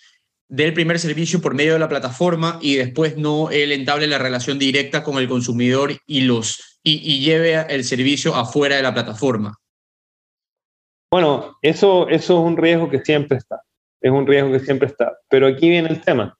dé 0.48 0.64
el 0.64 0.74
primer 0.74 0.98
servicio 0.98 1.40
por 1.40 1.54
medio 1.54 1.74
de 1.74 1.78
la 1.78 1.88
plataforma 1.88 2.58
y 2.62 2.76
después 2.76 3.16
no 3.16 3.50
él 3.50 3.72
entable 3.72 4.06
la 4.06 4.18
relación 4.18 4.58
directa 4.58 5.02
con 5.04 5.18
el 5.18 5.28
consumidor 5.28 5.92
y, 6.06 6.22
los, 6.22 6.78
y, 6.82 6.94
y 7.12 7.20
lleve 7.20 7.54
el 7.68 7.84
servicio 7.84 8.34
afuera 8.34 8.76
de 8.76 8.82
la 8.82 8.94
plataforma? 8.94 9.56
Bueno, 11.10 11.56
eso, 11.62 12.08
eso 12.08 12.38
es 12.40 12.46
un 12.46 12.56
riesgo 12.56 12.90
que 12.90 13.00
siempre 13.04 13.38
está. 13.38 13.62
Es 14.00 14.10
un 14.10 14.26
riesgo 14.26 14.52
que 14.52 14.60
siempre 14.60 14.88
está. 14.88 15.16
Pero 15.28 15.46
aquí 15.46 15.68
viene 15.68 15.88
el 15.88 16.00
tema. 16.00 16.36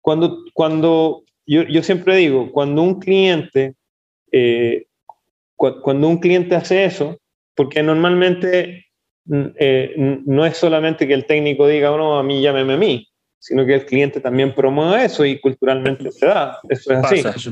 Cuando, 0.00 0.44
cuando 0.52 1.24
yo, 1.46 1.62
yo 1.64 1.82
siempre 1.82 2.16
digo, 2.16 2.52
cuando 2.52 2.82
un 2.82 3.00
cliente, 3.00 3.74
eh, 4.32 4.86
cu- 5.56 5.80
cuando 5.80 6.08
un 6.08 6.18
cliente 6.18 6.54
hace 6.54 6.84
eso, 6.84 7.18
porque 7.54 7.82
normalmente 7.82 8.86
eh, 9.30 9.94
no 10.26 10.44
es 10.44 10.56
solamente 10.56 11.06
que 11.06 11.14
el 11.14 11.26
técnico 11.26 11.66
diga, 11.66 11.92
"Oh, 11.92 11.96
no, 11.96 12.18
a 12.18 12.22
mí 12.22 12.42
llámeme 12.42 12.74
a 12.74 12.76
mí, 12.76 13.08
sino 13.38 13.64
que 13.66 13.74
el 13.74 13.86
cliente 13.86 14.20
también 14.20 14.54
promueve 14.54 15.04
eso 15.04 15.24
y 15.24 15.38
culturalmente 15.40 16.10
se 16.10 16.26
da. 16.26 16.58
Eso 16.68 16.92
es 16.92 17.04
así. 17.04 17.18
Eso. 17.20 17.50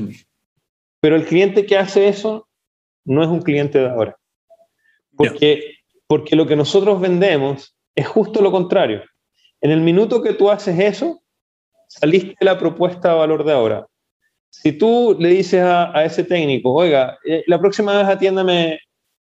Pero 0.99 1.15
el 1.15 1.25
cliente 1.25 1.65
que 1.65 1.77
hace 1.77 2.07
eso 2.07 2.47
no 3.05 3.21
es 3.21 3.29
un 3.29 3.41
cliente 3.41 3.79
de 3.79 3.89
ahora. 3.89 4.17
Porque, 5.15 5.75
porque 6.07 6.35
lo 6.35 6.47
que 6.47 6.55
nosotros 6.55 6.99
vendemos 6.99 7.75
es 7.95 8.07
justo 8.07 8.41
lo 8.41 8.51
contrario. 8.51 9.03
En 9.61 9.71
el 9.71 9.81
minuto 9.81 10.21
que 10.23 10.33
tú 10.33 10.49
haces 10.49 10.79
eso, 10.79 11.21
saliste 11.87 12.35
de 12.39 12.45
la 12.45 12.57
propuesta 12.57 13.09
de 13.09 13.19
valor 13.19 13.43
de 13.43 13.53
ahora. 13.53 13.85
Si 14.49 14.71
tú 14.71 15.15
le 15.19 15.29
dices 15.29 15.61
a, 15.61 15.95
a 15.97 16.05
ese 16.05 16.23
técnico, 16.23 16.73
oiga, 16.73 17.17
eh, 17.27 17.43
la 17.47 17.59
próxima 17.59 17.97
vez 17.97 18.07
atiéndame 18.07 18.79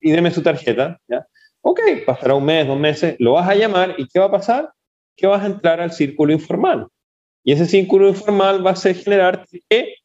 y 0.01 0.11
deme 0.11 0.31
su 0.31 0.41
tarjeta, 0.41 0.99
¿ya? 1.07 1.25
Ok, 1.61 1.79
pasará 2.05 2.35
un 2.35 2.45
mes, 2.45 2.67
dos 2.67 2.79
meses, 2.79 3.15
lo 3.19 3.33
vas 3.33 3.49
a 3.49 3.55
llamar 3.55 3.95
y 3.97 4.07
¿qué 4.07 4.19
va 4.19 4.25
a 4.25 4.31
pasar? 4.31 4.71
Que 5.15 5.27
vas 5.27 5.43
a 5.43 5.47
entrar 5.47 5.81
al 5.81 5.91
círculo 5.91 6.31
informal. 6.31 6.87
Y 7.43 7.53
ese 7.53 7.65
círculo 7.65 8.07
informal 8.07 8.65
va 8.65 8.71
a 8.71 8.75
ser 8.75 8.95
generar 8.95 9.45
que 9.69 9.95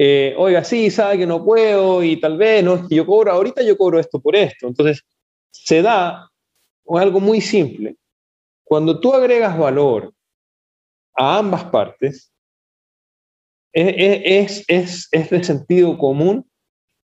eh, 0.00 0.32
oiga, 0.38 0.62
sí, 0.62 0.90
sabe 0.90 1.18
que 1.18 1.26
no 1.26 1.44
puedo 1.44 2.04
y 2.04 2.20
tal 2.20 2.38
vez, 2.38 2.62
no, 2.62 2.76
es 2.76 2.86
que 2.86 2.94
yo 2.94 3.04
cobro, 3.04 3.32
ahorita 3.32 3.62
yo 3.62 3.76
cobro 3.76 3.98
esto 3.98 4.20
por 4.20 4.36
esto. 4.36 4.68
Entonces, 4.68 5.04
se 5.50 5.82
da 5.82 6.30
algo 6.88 7.18
muy 7.18 7.40
simple. 7.40 7.96
Cuando 8.62 9.00
tú 9.00 9.12
agregas 9.12 9.58
valor 9.58 10.14
a 11.16 11.38
ambas 11.38 11.64
partes, 11.64 12.32
es, 13.72 13.94
es, 14.24 14.64
es, 14.68 15.08
es 15.10 15.30
de 15.30 15.42
sentido 15.42 15.98
común 15.98 16.48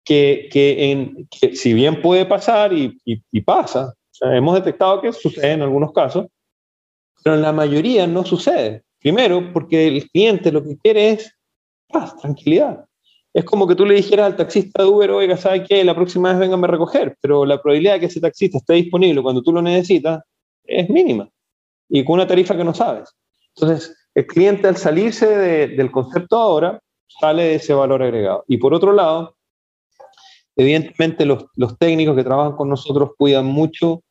que, 0.05 0.49
que, 0.51 1.57
si 1.57 1.73
bien 1.73 2.03
puede 2.03 2.27
pasar 2.27 2.73
y, 2.73 3.41
pasa, 3.41 3.95
hemos 4.21 4.55
detectado 4.55 5.01
que 5.01 5.13
sucede 5.13 5.53
en 5.53 5.63
algunos 5.63 5.93
casos, 5.93 6.27
pero 7.23 7.37
en 7.37 7.43
la 7.43 7.53
mayoría 7.53 8.07
no 8.07 8.25
sucede. 8.25 8.83
Primero, 9.01 9.53
porque 9.53 9.87
el 9.87 10.09
cliente 10.11 10.53
lo 10.53 10.63
que 10.63 10.77
quiere 10.79 11.11
es 11.11 11.35
paz, 11.89 12.17
tranquilidad. 12.17 12.85
Es 13.33 13.45
como 13.45 13.67
que 13.67 13.75
tú 13.75 13.85
le 13.85 13.95
dijeras 13.95 14.27
al 14.27 14.37
taxista 14.37 14.83
de 14.83 14.89
Uber, 14.89 15.11
oiga, 15.11 15.37
¿sabe 15.37 15.65
qué? 15.65 15.83
La 15.83 15.95
próxima 15.95 16.31
vez 16.31 16.39
véngame 16.39 16.67
a 16.67 16.71
recoger, 16.71 17.17
pero 17.21 17.45
la 17.45 17.61
probabilidad 17.61 17.95
de 17.95 18.01
que 18.01 18.07
ese 18.07 18.21
taxista 18.21 18.59
esté 18.59 18.75
disponible 18.75 19.23
cuando 19.23 19.43
tú 19.43 19.53
lo 19.53 19.61
necesitas 19.61 20.23
es 20.65 20.89
mínima 20.89 21.29
y 21.89 22.05
con 22.05 22.15
una 22.15 22.27
tarifa 22.27 22.57
que 22.57 22.65
no 22.65 22.75
sabes. 22.75 23.11
Entonces, 23.57 23.97
el 24.15 24.27
cliente 24.27 24.69
al 24.69 24.77
salirse 24.77 25.27
de, 25.27 25.69
del 25.69 25.91
concepto 25.91 26.37
ahora 26.37 26.81
sale 27.21 27.45
de 27.45 27.55
ese 27.57 27.75
valor 27.75 28.03
agregado. 28.03 28.45
Y 28.47 28.59
por 28.59 28.75
otro 28.75 28.93
lado, 28.93 29.34
evidentemente 30.57 31.25
los, 31.27 31.47
los 31.57 31.79
técnicos 31.79 32.17
que 32.17 32.25
trabajan 32.25 32.57
con 32.57 32.69
nosotros 32.69 33.11
cuidan 33.17 33.47
mucho, 33.47 34.03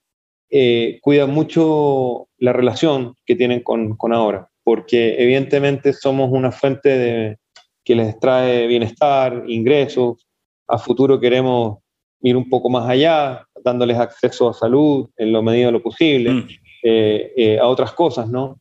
eh, 0.50 1.00
cuidan 1.02 1.32
mucho 1.32 2.28
la 2.38 2.54
relación 2.54 3.16
que 3.26 3.36
tienen 3.36 3.62
con, 3.62 3.96
con 3.96 4.14
ahora, 4.14 4.50
porque 4.64 5.16
evidentemente 5.22 5.94
somos 5.94 6.30
una 6.32 6.52
fuente 6.52 6.89
de, 6.89 7.38
que 7.84 7.96
les 7.96 8.20
trae 8.20 8.68
bienestar, 8.68 9.44
ingresos. 9.48 10.26
A 10.68 10.78
futuro 10.78 11.20
queremos 11.20 11.80
ir 12.22 12.38
un 12.38 12.50
poco 12.50 12.70
más 12.70 12.89
allá, 12.89 13.46
dándoles 13.64 13.98
acceso 13.98 14.50
a 14.50 14.54
salud 14.54 15.10
en 15.18 15.32
lo 15.32 15.44
medida 15.44 15.68
de 15.68 15.72
lo 15.74 15.84
posible, 15.84 16.32
mm. 16.32 16.48
eh, 16.84 17.34
eh, 17.36 17.60
a 17.60 17.68
otras 17.68 17.94
cosas, 17.94 18.30
¿no? 18.30 18.60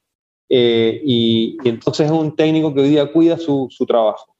Eh, 0.48 1.00
y, 1.04 1.56
y, 1.62 1.68
entonces 1.68 2.06
es 2.06 2.12
un 2.12 2.36
técnico 2.36 2.74
que 2.74 2.80
hoy 2.80 2.88
día 2.90 3.10
cuida 3.10 3.38
su, 3.38 3.68
su 3.70 3.86
trabajo. 3.86 4.34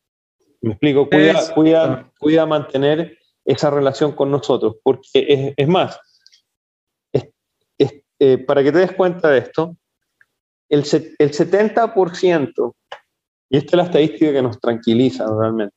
Me 0.61 0.73
explico, 0.73 1.09
cuida, 1.09 1.41
cuida, 1.55 2.13
cuida 2.19 2.47
mantener 2.47 3.17
esa 3.45 3.71
relación 3.71 4.13
con 4.13 4.31
nosotros, 4.31 4.77
porque 4.83 5.09
es, 5.15 5.55
es 5.57 5.69
más, 5.69 5.99
es, 7.13 7.25
eh, 8.19 8.39
para 8.39 8.63
que 8.63 8.73
te 8.73 8.79
des 8.79 8.93
cuenta 8.93 9.31
de 9.31 9.39
esto, 9.39 9.77
el, 10.69 10.81
el 10.81 11.33
70%, 11.33 12.75
y 13.51 13.57
esta 13.57 13.71
es 13.71 13.77
la 13.77 13.85
estadística 13.85 14.33
que 14.33 14.43
nos 14.43 14.61
tranquiliza 14.61 15.27
realmente, 15.39 15.77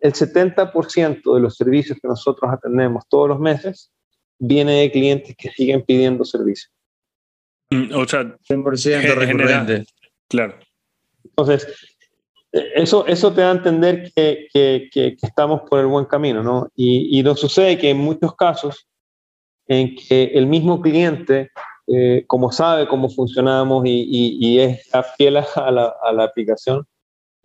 el 0.00 0.12
70% 0.12 1.34
de 1.34 1.40
los 1.40 1.56
servicios 1.56 1.98
que 2.00 2.08
nosotros 2.08 2.50
atendemos 2.50 3.04
todos 3.08 3.28
los 3.28 3.40
meses 3.40 3.90
viene 4.38 4.80
de 4.80 4.90
clientes 4.90 5.36
que 5.36 5.50
siguen 5.50 5.82
pidiendo 5.82 6.24
servicios. 6.24 6.72
O 7.94 8.06
sea, 8.06 8.22
100% 8.48 9.14
recurrente. 9.14 9.84
Claro. 10.28 10.58
Entonces, 11.24 11.93
eso, 12.54 13.06
eso 13.06 13.32
te 13.32 13.40
da 13.40 13.50
a 13.50 13.54
entender 13.54 14.12
que, 14.14 14.46
que, 14.52 14.88
que, 14.92 15.16
que 15.16 15.26
estamos 15.26 15.62
por 15.68 15.80
el 15.80 15.86
buen 15.86 16.04
camino, 16.04 16.42
¿no? 16.42 16.68
Y, 16.76 17.18
y, 17.18 17.22
nos 17.22 17.40
sucede 17.40 17.76
que 17.76 17.90
en 17.90 17.98
muchos 17.98 18.36
casos, 18.36 18.86
en 19.66 19.96
que 19.96 20.30
el 20.34 20.46
mismo 20.46 20.80
cliente, 20.80 21.50
eh, 21.88 22.24
como 22.26 22.52
sabe 22.52 22.86
cómo 22.86 23.08
funcionamos 23.08 23.84
y, 23.86 23.90
y, 23.90 24.38
y 24.40 24.60
es 24.60 24.88
fiel 25.16 25.38
a 25.38 25.70
la, 25.70 25.94
a 26.00 26.12
la 26.12 26.24
aplicación, 26.24 26.86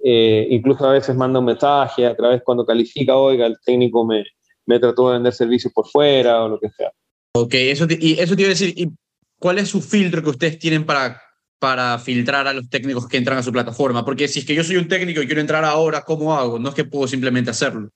eh, 0.03 0.47
incluso 0.51 0.87
a 0.87 0.93
veces 0.93 1.15
manda 1.15 1.39
un 1.39 1.45
mensaje 1.45 2.05
a 2.05 2.15
través 2.15 2.43
cuando 2.43 2.65
califica, 2.65 3.15
oiga, 3.15 3.47
el 3.47 3.57
técnico 3.65 4.05
me, 4.05 4.23
me 4.65 4.79
trató 4.79 5.07
de 5.07 5.13
vender 5.15 5.33
servicios 5.33 5.73
por 5.73 5.87
fuera 5.87 6.43
o 6.43 6.49
lo 6.49 6.59
que 6.59 6.69
sea. 6.69 6.91
Ok, 7.33 7.53
eso 7.55 7.87
te, 7.87 7.97
y 7.99 8.19
eso 8.19 8.35
te 8.35 8.43
iba 8.43 8.49
a 8.49 8.57
decir, 8.57 8.73
¿y 8.77 8.91
¿cuál 9.39 9.57
es 9.57 9.69
su 9.69 9.81
filtro 9.81 10.21
que 10.21 10.29
ustedes 10.29 10.59
tienen 10.59 10.85
para, 10.85 11.19
para 11.59 11.99
filtrar 11.99 12.47
a 12.47 12.53
los 12.53 12.69
técnicos 12.69 13.07
que 13.07 13.17
entran 13.17 13.37
a 13.37 13.43
su 13.43 13.51
plataforma? 13.51 14.05
Porque 14.05 14.27
si 14.27 14.39
es 14.39 14.45
que 14.45 14.55
yo 14.55 14.63
soy 14.63 14.77
un 14.77 14.87
técnico 14.87 15.21
y 15.21 15.25
quiero 15.25 15.41
entrar 15.41 15.65
ahora, 15.65 16.03
¿cómo 16.03 16.33
hago? 16.33 16.57
No 16.57 16.69
es 16.69 16.75
que 16.75 16.85
puedo 16.85 17.07
simplemente 17.07 17.51
hacerlo. 17.51 17.89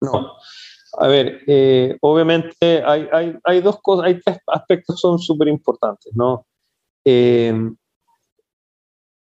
No. 0.00 0.36
A 0.98 1.06
ver, 1.06 1.42
eh, 1.46 1.96
obviamente 2.00 2.82
hay, 2.84 3.08
hay, 3.12 3.38
hay, 3.44 3.60
dos 3.60 3.80
cosas, 3.80 4.06
hay 4.06 4.20
tres 4.20 4.38
aspectos 4.46 4.96
que 4.96 5.00
son 5.00 5.18
súper 5.18 5.48
importantes, 5.48 6.12
¿no? 6.14 6.46
Eh, 7.04 7.54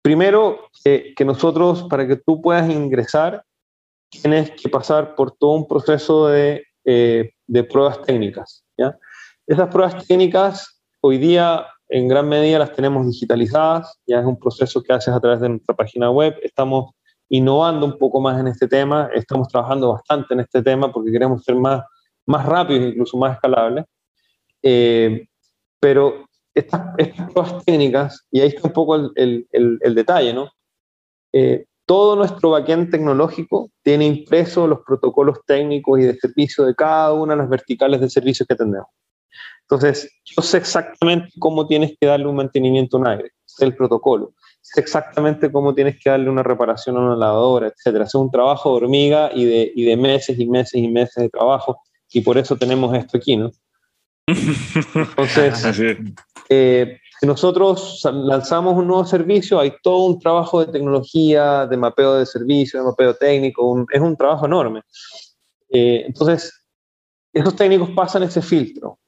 primero, 0.02 0.68
que, 0.82 1.14
que 1.16 1.24
nosotros, 1.24 1.84
para 1.84 2.06
que 2.06 2.16
tú 2.16 2.42
puedas 2.42 2.68
ingresar, 2.68 3.44
tienes 4.10 4.50
que 4.50 4.68
pasar 4.68 5.14
por 5.14 5.32
todo 5.32 5.52
un 5.52 5.68
proceso 5.68 6.28
de, 6.28 6.64
eh, 6.84 7.32
de 7.46 7.64
pruebas 7.64 8.02
técnicas, 8.02 8.64
¿ya? 8.76 8.98
Esas 9.46 9.68
pruebas 9.68 10.06
técnicas 10.06 10.82
hoy 11.00 11.18
día 11.18 11.66
en 11.94 12.08
gran 12.08 12.28
medida 12.28 12.58
las 12.58 12.72
tenemos 12.72 13.06
digitalizadas, 13.06 14.00
ya 14.04 14.18
es 14.18 14.26
un 14.26 14.36
proceso 14.36 14.82
que 14.82 14.92
haces 14.92 15.14
a 15.14 15.20
través 15.20 15.40
de 15.40 15.48
nuestra 15.48 15.76
página 15.76 16.10
web, 16.10 16.34
estamos 16.42 16.92
innovando 17.28 17.86
un 17.86 17.96
poco 17.98 18.20
más 18.20 18.40
en 18.40 18.48
este 18.48 18.66
tema, 18.66 19.08
estamos 19.14 19.46
trabajando 19.46 19.92
bastante 19.92 20.34
en 20.34 20.40
este 20.40 20.60
tema 20.60 20.92
porque 20.92 21.12
queremos 21.12 21.44
ser 21.44 21.54
más, 21.54 21.84
más 22.26 22.44
rápidos, 22.46 22.88
incluso 22.88 23.16
más 23.16 23.34
escalables, 23.34 23.84
eh, 24.60 25.28
pero 25.78 26.26
estas, 26.52 26.82
estas, 26.98 27.30
pruebas 27.30 27.64
técnicas, 27.64 28.26
y 28.28 28.40
ahí 28.40 28.48
está 28.48 28.66
un 28.66 28.72
poco 28.72 28.96
el, 28.96 29.12
el, 29.14 29.46
el, 29.52 29.78
el 29.80 29.94
detalle, 29.94 30.34
¿no? 30.34 30.50
Eh, 31.32 31.64
todo 31.86 32.16
nuestro 32.16 32.50
backend 32.50 32.90
tecnológico 32.90 33.70
tiene 33.84 34.04
impreso 34.06 34.66
los 34.66 34.80
protocolos 34.84 35.38
técnicos 35.46 36.00
y 36.00 36.02
de 36.02 36.16
servicio 36.16 36.64
de 36.64 36.74
cada 36.74 37.12
una 37.12 37.34
de 37.34 37.38
las 37.38 37.48
verticales 37.48 38.00
de 38.00 38.10
servicios 38.10 38.48
que 38.48 38.56
tenemos. 38.56 38.88
Entonces, 39.68 40.10
yo 40.24 40.42
sé 40.42 40.58
exactamente 40.58 41.28
cómo 41.38 41.66
tienes 41.66 41.94
que 41.98 42.06
darle 42.06 42.26
un 42.26 42.36
mantenimiento 42.36 42.96
a 42.96 43.00
un 43.00 43.06
aire, 43.08 43.30
sé 43.44 43.64
el 43.64 43.74
protocolo, 43.74 44.34
sé 44.60 44.80
exactamente 44.80 45.50
cómo 45.50 45.74
tienes 45.74 45.96
que 46.02 46.10
darle 46.10 46.28
una 46.30 46.42
reparación 46.42 46.96
a 46.96 47.00
una 47.00 47.16
lavadora, 47.16 47.68
etcétera. 47.68 48.04
Es 48.04 48.14
un 48.14 48.30
trabajo 48.30 48.70
de 48.70 48.76
hormiga 48.84 49.30
y 49.34 49.44
de, 49.46 49.72
y 49.74 49.84
de 49.84 49.96
meses 49.96 50.38
y 50.38 50.46
meses 50.46 50.74
y 50.74 50.88
meses 50.88 51.14
de 51.16 51.28
trabajo, 51.30 51.80
y 52.12 52.20
por 52.20 52.36
eso 52.38 52.56
tenemos 52.56 52.94
esto 52.94 53.16
aquí, 53.16 53.36
¿no? 53.36 53.50
Entonces, 54.94 55.64
es. 55.64 55.80
eh, 56.48 56.98
si 57.20 57.26
nosotros 57.26 58.00
lanzamos 58.12 58.74
un 58.76 58.86
nuevo 58.86 59.04
servicio, 59.06 59.58
hay 59.60 59.72
todo 59.82 60.04
un 60.04 60.18
trabajo 60.18 60.64
de 60.64 60.72
tecnología, 60.72 61.66
de 61.66 61.76
mapeo 61.76 62.14
de 62.16 62.26
servicio, 62.26 62.80
de 62.80 62.86
mapeo 62.86 63.14
técnico, 63.14 63.66
un- 63.66 63.86
es 63.90 64.00
un 64.00 64.16
trabajo 64.16 64.44
enorme. 64.46 64.82
Eh, 65.70 66.04
entonces, 66.06 66.52
esos 67.32 67.56
técnicos 67.56 67.90
pasan 67.92 68.24
ese 68.24 68.42
filtro. 68.42 68.98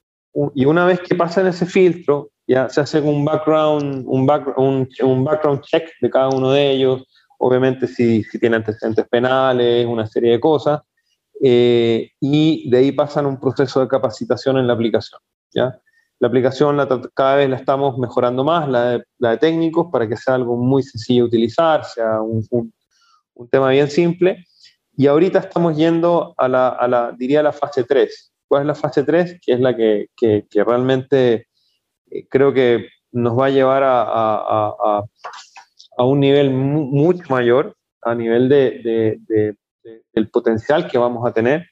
Y 0.55 0.67
una 0.67 0.85
vez 0.85 1.01
que 1.01 1.15
pasan 1.15 1.47
ese 1.47 1.65
filtro, 1.67 2.31
ya 2.47 2.69
se 2.69 2.81
hace 2.81 3.01
un 3.01 3.25
background, 3.25 4.05
un, 4.07 4.27
back- 4.27 4.57
un, 4.59 4.89
un 5.03 5.25
background 5.25 5.63
check 5.63 5.89
de 6.01 6.11
cada 6.11 6.29
uno 6.29 6.51
de 6.53 6.71
ellos, 6.71 7.05
obviamente 7.39 7.87
si, 7.87 8.23
tiene 8.39 8.57
antecedentes 8.57 9.07
penales, 9.09 9.87
una 9.87 10.07
serie 10.07 10.33
de 10.33 10.41
cosas, 10.41 10.81
eh, 11.43 12.11
y 12.21 12.69
de 12.71 12.79
ahí 12.79 12.93
pasan 12.93 13.27
un 13.27 13.41
proceso 13.41 13.81
de 13.81 13.89
capacitación 13.89 14.59
en 14.59 14.67
la 14.67 14.75
aplicación. 14.75 15.21
¿ya? 15.55 15.81
La 16.19 16.29
aplicación 16.29 16.79
cada 17.15 17.37
vez 17.37 17.51
la 17.51 17.57
estamos 17.57 17.99
mejorando 17.99 18.45
más, 18.45 18.69
la 18.69 19.03
de, 19.19 19.39
técnicos, 19.39 19.89
para 19.91 20.09
que 20.09 20.17
sea 20.17 20.35
algo 20.35 20.57
muy 20.57 20.83
sencillo 20.83 21.25
de 21.25 21.29
utilizar, 21.29 21.85
sea 21.85 22.21
un, 22.21 22.73
tema 23.51 23.71
bien 23.71 23.91
simple. 23.91 24.45
Y 24.97 25.07
ahorita 25.07 25.41
estamos 25.41 25.77
yendo 25.77 26.35
a 26.39 26.49
la, 26.49 26.69
a 26.69 26.89
la, 26.89 27.13
diría, 27.13 27.43
la 27.43 27.53
fase 27.53 27.85
3. 27.85 28.33
¿Cuál 28.49 28.63
es 28.63 28.67
la 28.69 28.75
fase 28.75 29.03
3? 29.05 29.39
Que 29.45 29.53
es 29.55 29.61
la 29.61 29.77
que, 29.77 30.09
realmente 30.65 31.49
eh, 32.11 32.27
creo 32.29 32.53
que 32.53 32.89
nos 33.13 33.39
va 33.39 33.47
a 33.47 33.51
llevar 33.51 33.83
a, 33.85 35.03
un 35.99 36.21
nivel 36.21 36.51
mu- 36.51 36.87
mucho 36.87 37.25
mayor, 37.29 37.77
a 38.03 38.15
nivel 38.15 38.49
de, 38.49 38.71
de- 38.83 39.17
de- 39.27 39.57
de- 39.83 40.03
del 40.13 40.29
potencial 40.31 40.89
que 40.89 40.99
vamos 40.99 41.27
a 41.27 41.33
tener, 41.33 41.67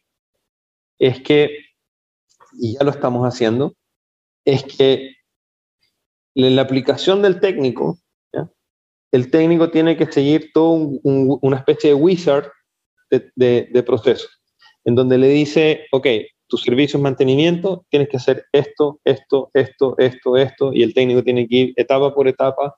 es 0.99 1.21
que, 1.23 1.59
y 2.59 2.75
ya 2.75 2.85
lo 2.85 2.91
estamos 2.91 3.25
haciendo, 3.27 3.75
es 4.45 4.65
que 4.65 5.11
en 6.35 6.57
la 6.57 6.63
aplicación 6.63 7.23
del 7.23 7.41
técnico, 7.41 7.99
el 9.13 9.31
técnico 9.31 9.71
tiene 9.71 9.97
que 9.97 10.11
seguir 10.11 10.51
todo 10.53 10.71
un- 10.71 11.01
un- 11.05 11.39
una 11.41 11.59
especie 11.59 11.91
de 11.91 11.95
wizard 11.95 12.51
de, 13.11 13.69
de 13.73 13.83
proceso, 13.85 14.27
en 14.85 14.97
donde 14.97 15.19
le 15.19 15.29
dice, 15.29 15.87
ok, 15.93 16.07
tu 16.47 16.57
servicio 16.57 16.99
es 16.99 17.03
mantenimiento, 17.03 17.85
tienes 17.89 18.09
que 18.09 18.17
hacer 18.17 18.45
esto, 18.53 19.01
esto, 19.05 19.51
esto, 19.55 19.95
esto, 19.99 20.37
esto, 20.37 20.73
y 20.73 20.83
el 20.83 20.95
técnico 20.95 21.23
tiene 21.23 21.49
que 21.49 21.57
ir 21.57 21.73
etapa 21.77 22.15
por 22.15 22.29
etapa 22.29 22.77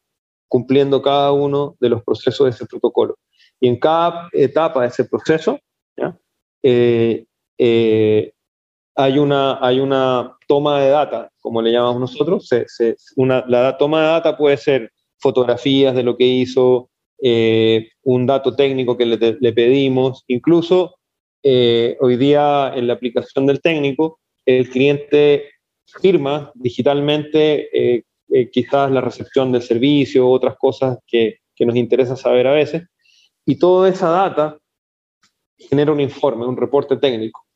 cumpliendo 0.48 1.02
cada 1.02 1.32
uno 1.32 1.76
de 1.80 1.88
los 1.88 2.02
procesos 2.04 2.44
de 2.44 2.50
ese 2.50 2.66
protocolo. 2.66 3.16
Y 3.60 3.68
en 3.68 3.78
cada 3.78 4.28
etapa 4.32 4.82
de 4.82 4.88
ese 4.88 5.04
proceso. 5.04 5.58
Eh, 6.62 7.24
eh, 7.58 8.32
hay, 8.96 9.18
una, 9.18 9.58
hay 9.64 9.78
una 9.78 10.36
toma 10.48 10.80
de 10.80 10.90
data, 10.90 11.30
como 11.40 11.62
le 11.62 11.72
llamamos 11.72 12.00
nosotros. 12.00 12.48
Una, 13.16 13.44
la 13.46 13.76
toma 13.76 14.00
de 14.00 14.06
data 14.08 14.36
puede 14.36 14.56
ser 14.56 14.90
fotografías 15.18 15.94
de 15.94 16.02
lo 16.02 16.16
que 16.16 16.24
hizo, 16.24 16.90
eh, 17.22 17.88
un 18.02 18.26
dato 18.26 18.54
técnico 18.54 18.96
que 18.96 19.06
le 19.06 19.52
pedimos, 19.52 20.24
incluso 20.26 20.95
eh, 21.48 21.96
hoy 22.00 22.16
día 22.16 22.72
en 22.74 22.88
la 22.88 22.94
aplicación 22.94 23.46
del 23.46 23.60
técnico, 23.60 24.18
el 24.44 24.68
cliente 24.68 25.44
firma 26.02 26.50
digitalmente 26.56 27.68
eh, 27.72 28.02
eh, 28.30 28.50
quizás 28.50 28.90
la 28.90 29.00
recepción 29.00 29.52
del 29.52 29.62
servicio, 29.62 30.28
otras 30.28 30.56
cosas 30.58 30.98
que, 31.06 31.38
nos 31.60 31.76
interesa 31.76 32.16
saber 32.16 32.48
a 32.48 32.52
veces, 32.52 32.82
y 33.46 33.60
toda 33.60 33.88
esa 33.88 34.08
data 34.10 34.58
genera 35.56 35.92
un 35.92 36.00
informe, 36.00 36.46
un 36.46 36.56
reporte 36.56 36.96
técnico. 36.96 37.46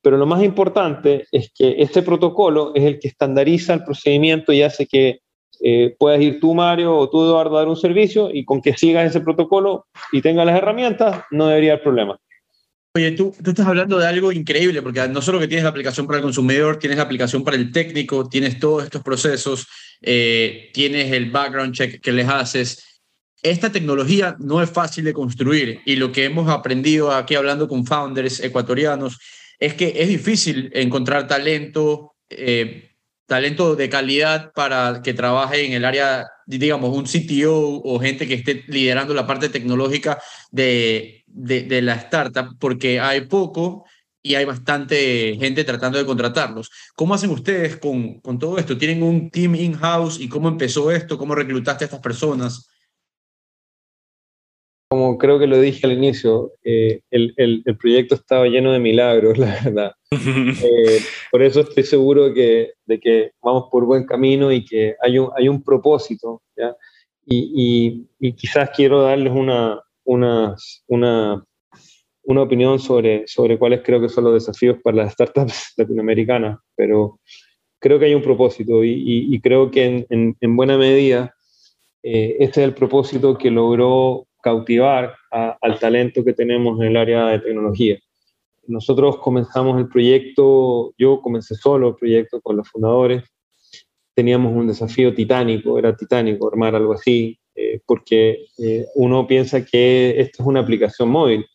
Pero 0.00 0.16
lo 0.16 0.24
más 0.24 0.42
importante 0.42 1.26
es 1.30 1.52
que 1.54 1.76
este 1.78 2.00
protocolo 2.00 2.72
es 2.74 2.84
el 2.84 2.98
que 2.98 3.08
estandariza 3.08 3.74
el 3.74 3.84
procedimiento 3.84 4.54
y 4.54 4.62
hace 4.62 4.86
que 4.86 5.20
eh, 5.60 5.94
puedas 5.98 6.20
ir 6.20 6.40
tú, 6.40 6.54
Mario, 6.54 6.96
o 6.96 7.10
tú, 7.10 7.24
Eduardo, 7.24 7.56
a 7.56 7.60
dar 7.60 7.68
un 7.68 7.76
servicio 7.76 8.30
y 8.32 8.46
con 8.46 8.62
que 8.62 8.74
sigas 8.74 9.06
ese 9.06 9.20
protocolo 9.20 9.86
y 10.12 10.22
tengas 10.22 10.46
las 10.46 10.56
herramientas, 10.56 11.24
no 11.30 11.46
debería 11.46 11.72
haber 11.72 11.82
problema. 11.82 12.18
Oye, 12.96 13.10
tú, 13.10 13.34
tú 13.42 13.50
estás 13.50 13.66
hablando 13.66 13.98
de 13.98 14.06
algo 14.06 14.30
increíble, 14.30 14.80
porque 14.80 15.08
no 15.08 15.20
solo 15.20 15.40
que 15.40 15.48
tienes 15.48 15.64
la 15.64 15.70
aplicación 15.70 16.06
para 16.06 16.18
el 16.18 16.22
consumidor, 16.22 16.78
tienes 16.78 16.96
la 16.96 17.02
aplicación 17.02 17.42
para 17.42 17.56
el 17.56 17.72
técnico, 17.72 18.28
tienes 18.28 18.60
todos 18.60 18.84
estos 18.84 19.02
procesos, 19.02 19.66
eh, 20.00 20.70
tienes 20.72 21.10
el 21.10 21.28
background 21.32 21.74
check 21.74 22.00
que 22.00 22.12
les 22.12 22.28
haces. 22.28 23.00
Esta 23.42 23.72
tecnología 23.72 24.36
no 24.38 24.62
es 24.62 24.70
fácil 24.70 25.02
de 25.02 25.12
construir 25.12 25.80
y 25.84 25.96
lo 25.96 26.12
que 26.12 26.24
hemos 26.24 26.48
aprendido 26.48 27.10
aquí 27.10 27.34
hablando 27.34 27.66
con 27.66 27.84
founders 27.84 28.38
ecuatorianos 28.38 29.18
es 29.58 29.74
que 29.74 29.94
es 29.96 30.06
difícil 30.06 30.70
encontrar 30.72 31.26
talento, 31.26 32.14
eh, 32.30 32.92
talento 33.26 33.74
de 33.74 33.88
calidad 33.88 34.52
para 34.52 35.02
que 35.02 35.14
trabaje 35.14 35.66
en 35.66 35.72
el 35.72 35.84
área, 35.84 36.28
digamos, 36.46 36.96
un 36.96 37.06
CTO 37.06 37.82
o 37.82 37.98
gente 37.98 38.28
que 38.28 38.34
esté 38.34 38.62
liderando 38.68 39.14
la 39.14 39.26
parte 39.26 39.48
tecnológica 39.48 40.22
de, 40.52 41.23
de, 41.34 41.62
de 41.62 41.82
la 41.82 41.94
startup, 41.96 42.56
porque 42.58 43.00
hay 43.00 43.22
poco 43.22 43.84
y 44.22 44.36
hay 44.36 44.46
bastante 44.46 45.36
gente 45.36 45.64
tratando 45.64 45.98
de 45.98 46.06
contratarlos. 46.06 46.70
¿Cómo 46.96 47.12
hacen 47.12 47.30
ustedes 47.30 47.76
con, 47.76 48.20
con 48.20 48.38
todo 48.38 48.56
esto? 48.56 48.78
¿Tienen 48.78 49.02
un 49.02 49.30
team 49.30 49.54
in-house 49.54 50.18
y 50.18 50.28
cómo 50.28 50.48
empezó 50.48 50.90
esto? 50.90 51.18
¿Cómo 51.18 51.34
reclutaste 51.34 51.84
a 51.84 51.86
estas 51.86 52.00
personas? 52.00 52.66
Como 54.88 55.18
creo 55.18 55.38
que 55.38 55.46
lo 55.46 55.60
dije 55.60 55.86
al 55.86 55.92
inicio, 55.92 56.52
eh, 56.62 57.00
el, 57.10 57.34
el, 57.36 57.62
el, 57.66 57.76
proyecto 57.76 58.14
estaba 58.14 58.46
lleno 58.46 58.72
de 58.72 58.78
milagros, 58.78 59.36
la 59.38 59.60
verdad. 59.62 59.92
Eh, 60.16 61.00
por 61.30 61.42
eso 61.42 61.60
estoy 61.60 61.82
seguro 61.82 62.32
que, 62.32 62.74
de 62.86 63.00
que 63.00 63.32
vamos 63.42 63.64
por 63.70 63.84
buen 63.84 64.06
camino 64.06 64.52
y 64.52 64.64
que 64.64 64.94
hay 65.02 65.18
un, 65.18 65.30
hay 65.36 65.48
un 65.48 65.62
propósito. 65.62 66.40
¿ya? 66.56 66.74
Y, 67.26 68.06
y, 68.20 68.28
y, 68.28 68.32
quizás 68.34 68.70
quiero 68.70 69.02
darles 69.02 69.32
una, 69.32 69.82
una, 70.04 70.54
una, 70.88 71.44
una 72.24 72.42
opinión 72.42 72.78
sobre, 72.78 73.26
sobre 73.26 73.58
cuáles 73.58 73.82
creo 73.82 74.00
que 74.00 74.08
son 74.08 74.24
los 74.24 74.34
desafíos 74.34 74.78
para 74.82 74.98
las 74.98 75.12
startups 75.12 75.74
latinoamericanas, 75.76 76.58
pero 76.76 77.20
creo 77.78 77.98
que 77.98 78.06
hay 78.06 78.14
un 78.14 78.22
propósito 78.22 78.82
y, 78.82 79.40
creo 79.42 79.70
que 79.70 79.84
en, 79.84 80.06
en, 80.08 80.36
en, 80.40 80.56
buena 80.56 80.78
medida 80.78 81.34
eh, 82.02 82.36
este 82.40 82.60
es 82.62 82.68
el 82.68 82.74
propósito 82.74 83.36
que 83.36 83.50
logró 83.50 84.26
cautivar 84.42 85.16
al 85.30 85.78
talento 85.78 86.22
que 86.22 86.34
tenemos 86.34 86.78
en 86.78 86.88
el 86.88 86.96
área 86.98 87.26
de 87.28 87.40
tecnología. 87.40 87.98
Nosotros 88.66 89.16
comenzamos 89.18 89.78
el 89.78 89.88
proyecto, 89.88 90.92
yo 90.98 91.20
comencé 91.20 91.54
solo 91.54 91.88
el 91.88 91.94
proyecto 91.96 92.40
con 92.42 92.58
los 92.58 92.68
fundadores, 92.68 93.24
teníamos 94.14 94.54
un 94.54 94.66
desafío 94.66 95.14
titánico, 95.14 95.78
era 95.78 95.96
titánico 95.96 96.48
armar 96.48 96.74
algo 96.74 96.92
así, 96.92 97.38
eh, 97.54 97.80
porque 97.86 98.46
eh, 98.58 98.86
uno 98.94 99.26
piensa 99.26 99.64
que 99.64 100.20
esto 100.20 100.42
es 100.42 100.46
una 100.46 100.60
aplicación 100.60 101.08
móvil, 101.08 101.46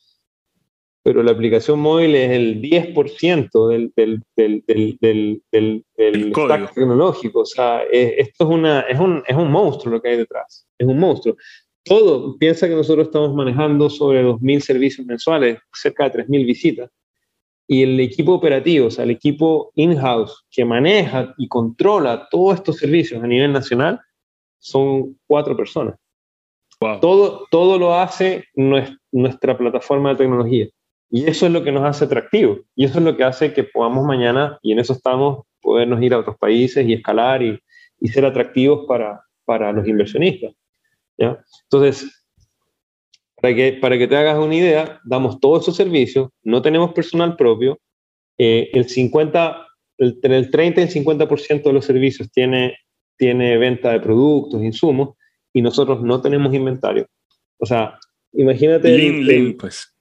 pero 1.04 1.24
la 1.24 1.32
aplicación 1.32 1.80
móvil 1.80 2.16
es 2.16 2.32
el 2.32 2.62
10% 2.62 3.68
del, 3.70 3.92
del, 3.96 4.22
del, 4.36 4.64
del, 4.68 4.98
del, 5.00 5.42
del, 5.52 5.86
del 5.98 6.34
stack 6.34 6.74
tecnológico. 6.74 7.40
O 7.42 7.46
sea, 7.46 7.84
es, 7.84 8.14
esto 8.18 8.44
es, 8.44 8.50
una, 8.50 8.82
es, 8.82 9.00
un, 9.00 9.24
es 9.26 9.36
un 9.36 9.50
monstruo 9.52 9.94
lo 9.94 10.02
que 10.02 10.10
hay 10.10 10.18
detrás. 10.18 10.68
Es 10.78 10.88
un 10.88 11.00
monstruo. 11.00 11.36
Todo, 11.84 12.38
piensa 12.38 12.68
que 12.68 12.76
nosotros 12.76 13.08
estamos 13.08 13.34
manejando 13.34 13.90
sobre 13.90 14.24
2.000 14.24 14.60
servicios 14.60 15.08
mensuales, 15.08 15.58
cerca 15.74 16.10
de 16.10 16.26
3.000 16.26 16.46
visitas. 16.46 16.92
Y 17.68 17.84
el 17.84 18.00
equipo 18.00 18.34
operativo, 18.34 18.88
o 18.88 18.92
sea, 18.92 19.04
el 19.04 19.12
equipo 19.12 19.72
in-house 19.76 20.46
que 20.52 20.66
maneja 20.66 21.34
y 21.38 21.48
controla 21.48 22.28
todos 22.30 22.56
estos 22.56 22.78
servicios 22.78 23.24
a 23.24 23.28
nivel 23.28 23.54
nacional, 23.54 24.00
son 24.60 25.18
cuatro 25.28 25.56
personas. 25.58 25.96
Wow. 26.80 27.00
Todo, 27.00 27.48
todo 27.52 27.78
lo 27.78 27.94
hace 27.94 28.46
nuestra 29.12 29.58
plataforma 29.58 30.12
de 30.12 30.16
tecnología. 30.16 30.68
Y 31.10 31.28
eso 31.28 31.48
es 31.48 31.52
lo 31.52 31.64
que 31.64 31.72
nos 31.72 31.84
hace 31.84 32.06
atractivos. 32.06 32.60
Y 32.76 32.86
eso 32.86 33.00
es 33.00 33.06
lo 33.06 33.18
que 33.18 33.24
hace 33.24 33.54
que 33.54 33.64
podamos 33.64 34.06
mañana, 34.06 34.60
y 34.62 34.72
en 34.72 34.80
eso 34.80 34.94
estamos, 34.94 35.46
podernos 35.62 36.02
ir 36.02 36.14
a 36.14 36.20
otros 36.20 36.38
países 36.38 36.88
y 36.88 36.94
escalar 36.94 37.42
y, 37.42 37.60
y 38.00 38.08
ser 38.10 38.26
atractivos 38.26 38.86
para, 38.88 39.22
para 39.46 39.72
los 39.72 39.88
inversionistas. 39.88 40.54
¿ya? 41.18 41.44
Entonces, 41.64 42.26
para 43.42 43.56
que, 43.56 43.74
para 43.74 43.98
que 43.98 44.08
te 44.08 44.16
hagas 44.16 44.38
una 44.38 44.56
idea, 44.56 45.00
damos 45.04 45.40
todos 45.40 45.64
esos 45.64 45.76
servicios, 45.76 46.30
no 46.44 46.62
tenemos 46.62 46.94
personal 46.94 47.36
propio, 47.36 47.80
eh, 48.38 48.70
el 48.74 48.88
50, 48.88 49.68
el, 49.98 50.20
el 50.22 50.52
30 50.52 50.82
y 50.82 50.84
el 50.84 50.90
50% 50.90 51.64
de 51.64 51.74
los 51.74 51.86
servicios 51.86 52.32
tiene, 52.32 52.78
tiene 53.20 53.58
venta 53.58 53.92
de 53.92 54.00
productos, 54.00 54.64
insumos, 54.64 55.16
y 55.54 55.62
nosotros 55.62 56.02
no 56.02 56.22
tenemos 56.22 56.54
inventario. 56.56 57.06
O 57.58 57.66
sea, 57.66 58.00
imagínate... 58.34 58.90
Lean, 58.90 59.16
el, 59.16 59.26
lean, 59.26 59.54
pues. 59.60 59.94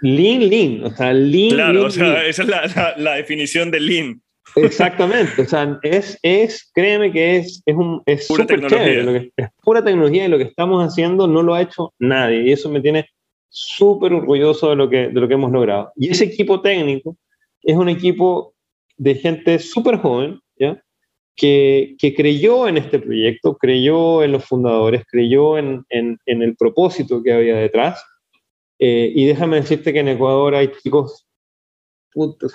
Lean, 0.00 0.48
lean, 0.48 0.84
o 0.84 0.90
sea, 0.90 1.12
lean. 1.12 1.50
Claro, 1.50 1.72
lean, 1.74 1.86
o 1.86 1.90
sea, 1.90 2.04
lean. 2.04 2.26
esa 2.26 2.42
es 2.42 2.48
la, 2.48 2.66
la, 2.66 2.94
la, 2.96 3.14
definición 3.16 3.70
de 3.70 3.80
lean. 3.80 4.22
Exactamente, 4.56 5.42
o 5.42 5.44
sea, 5.44 5.78
es, 5.82 6.18
es 6.22 6.70
créeme 6.72 7.12
que 7.12 7.36
es, 7.36 7.62
es, 7.66 7.76
un, 7.76 8.02
es 8.06 8.26
pura 8.26 8.46
chévere, 8.46 9.02
lo 9.02 9.12
que, 9.12 9.30
es 9.36 9.48
pura 9.62 9.84
tecnología 9.84 10.24
y 10.24 10.28
lo 10.28 10.38
que 10.38 10.44
estamos 10.44 10.82
haciendo 10.82 11.28
no 11.28 11.42
lo 11.42 11.54
ha 11.54 11.60
hecho 11.60 11.92
nadie 11.98 12.44
y 12.44 12.52
eso 12.52 12.70
me 12.70 12.80
tiene 12.80 13.10
súper 13.50 14.14
orgulloso 14.14 14.70
de 14.70 14.76
lo, 14.76 14.88
que, 14.88 15.08
de 15.08 15.20
lo 15.20 15.28
que 15.28 15.34
hemos 15.34 15.52
logrado. 15.52 15.92
Y 15.96 16.08
ese 16.08 16.24
equipo 16.24 16.62
técnico 16.62 17.18
es 17.62 17.76
un 17.76 17.90
equipo 17.90 18.54
de 18.96 19.14
gente 19.14 19.58
súper 19.58 19.96
joven. 19.96 20.40
Que, 21.38 21.96
creyó 22.16 22.66
en 22.66 22.78
este 22.78 22.98
proyecto, 22.98 23.56
creyó 23.56 24.24
en 24.24 24.32
los 24.32 24.44
fundadores, 24.44 25.04
creyó 25.08 25.56
en 25.56 25.84
el 25.88 26.56
propósito 26.56 27.22
que 27.22 27.32
había 27.32 27.56
detrás. 27.56 28.04
Eh, 28.78 29.12
y 29.14 29.26
déjame 29.26 29.56
decirte 29.56 29.92
que 29.92 30.00
en 30.00 30.08
Ecuador 30.08 30.54
hay 30.54 30.70
chicos, 30.82 31.26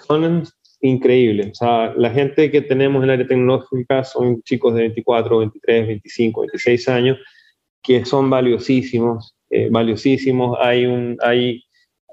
son 0.08 0.44
increíbles. 0.82 1.52
O 1.52 1.56
sea, 1.56 1.94
la 1.96 2.12
gente 2.12 2.50
que 2.50 2.62
tenemos 2.62 3.04
en 3.04 3.10
el 3.10 3.14
área 3.16 3.28
tecnológica 3.28 4.04
son 4.04 4.42
chicos 4.44 4.74
de 4.74 4.82
24, 4.82 5.40
23, 5.40 5.88
25, 5.88 6.42
26 6.42 6.90
años 6.90 7.18
que 7.82 8.06
son 8.06 8.30
valiosísimos, 8.30 9.36
eh, 9.50 9.68
valiosísimos. 9.70 10.58
Hay 10.62 10.86
un, 10.86 11.18
hay, 11.22 11.64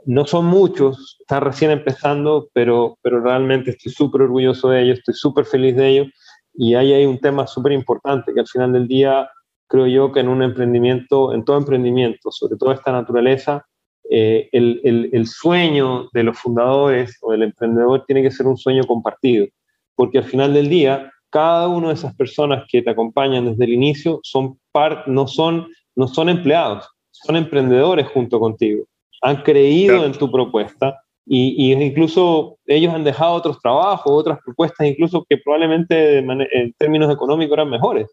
no 0.04 0.26
son 0.26 0.46
muchos, 0.46 1.18
están 1.20 1.42
recién 1.42 1.70
empezando, 1.70 2.48
pero, 2.52 2.98
pero 3.02 3.20
realmente 3.20 3.70
estoy 3.70 3.92
súper 3.92 4.22
orgulloso 4.22 4.70
de 4.70 4.82
ellos, 4.82 4.98
estoy 4.98 5.14
súper 5.14 5.44
feliz 5.44 5.76
de 5.76 5.88
ellos. 5.88 6.08
Y 6.54 6.74
ahí 6.74 6.92
hay 6.92 7.06
un 7.06 7.18
tema 7.18 7.46
súper 7.46 7.72
importante 7.72 8.32
que 8.32 8.40
al 8.40 8.48
final 8.48 8.72
del 8.72 8.88
día 8.88 9.30
creo 9.68 9.86
yo 9.86 10.12
que 10.12 10.20
en 10.20 10.28
un 10.28 10.42
emprendimiento, 10.42 11.32
en 11.32 11.44
todo 11.44 11.56
emprendimiento, 11.56 12.30
sobre 12.30 12.56
todo 12.56 12.72
esta 12.72 12.92
naturaleza, 12.92 13.64
eh, 14.10 14.48
el, 14.52 14.80
el, 14.82 15.10
el, 15.12 15.26
sueño 15.26 16.08
de 16.12 16.24
los 16.24 16.36
fundadores 16.38 17.16
o 17.22 17.30
del 17.30 17.44
emprendedor 17.44 18.04
tiene 18.06 18.22
que 18.22 18.32
ser 18.32 18.46
un 18.48 18.56
sueño 18.56 18.82
compartido, 18.84 19.46
porque 19.94 20.18
al 20.18 20.24
final 20.24 20.52
del 20.52 20.68
día, 20.68 21.12
cada 21.30 21.68
una 21.68 21.88
de 21.88 21.94
esas 21.94 22.14
personas 22.16 22.64
que 22.68 22.82
te 22.82 22.90
acompañan 22.90 23.46
desde 23.46 23.64
el 23.64 23.72
inicio 23.72 24.18
son 24.24 24.58
part, 24.72 25.06
no, 25.06 25.28
son, 25.28 25.68
no 25.94 26.08
son 26.08 26.28
empleados, 26.28 26.88
son 27.12 27.36
emprendedores 27.36 28.08
junto 28.08 28.40
contigo 28.40 28.84
han 29.20 29.42
creído 29.42 29.94
claro. 29.94 30.06
en 30.06 30.18
tu 30.18 30.30
propuesta 30.30 31.00
y, 31.26 31.72
y, 31.72 31.72
incluso 31.72 32.58
ellos 32.66 32.92
han 32.92 33.04
dejado 33.04 33.34
otros 33.34 33.60
trabajos, 33.60 34.12
otras 34.12 34.38
propuestas, 34.44 34.86
incluso 34.86 35.24
que 35.28 35.36
probablemente 35.38 36.18
en 36.18 36.72
términos 36.78 37.12
económicos 37.12 37.54
eran 37.54 37.70
mejores. 37.70 38.10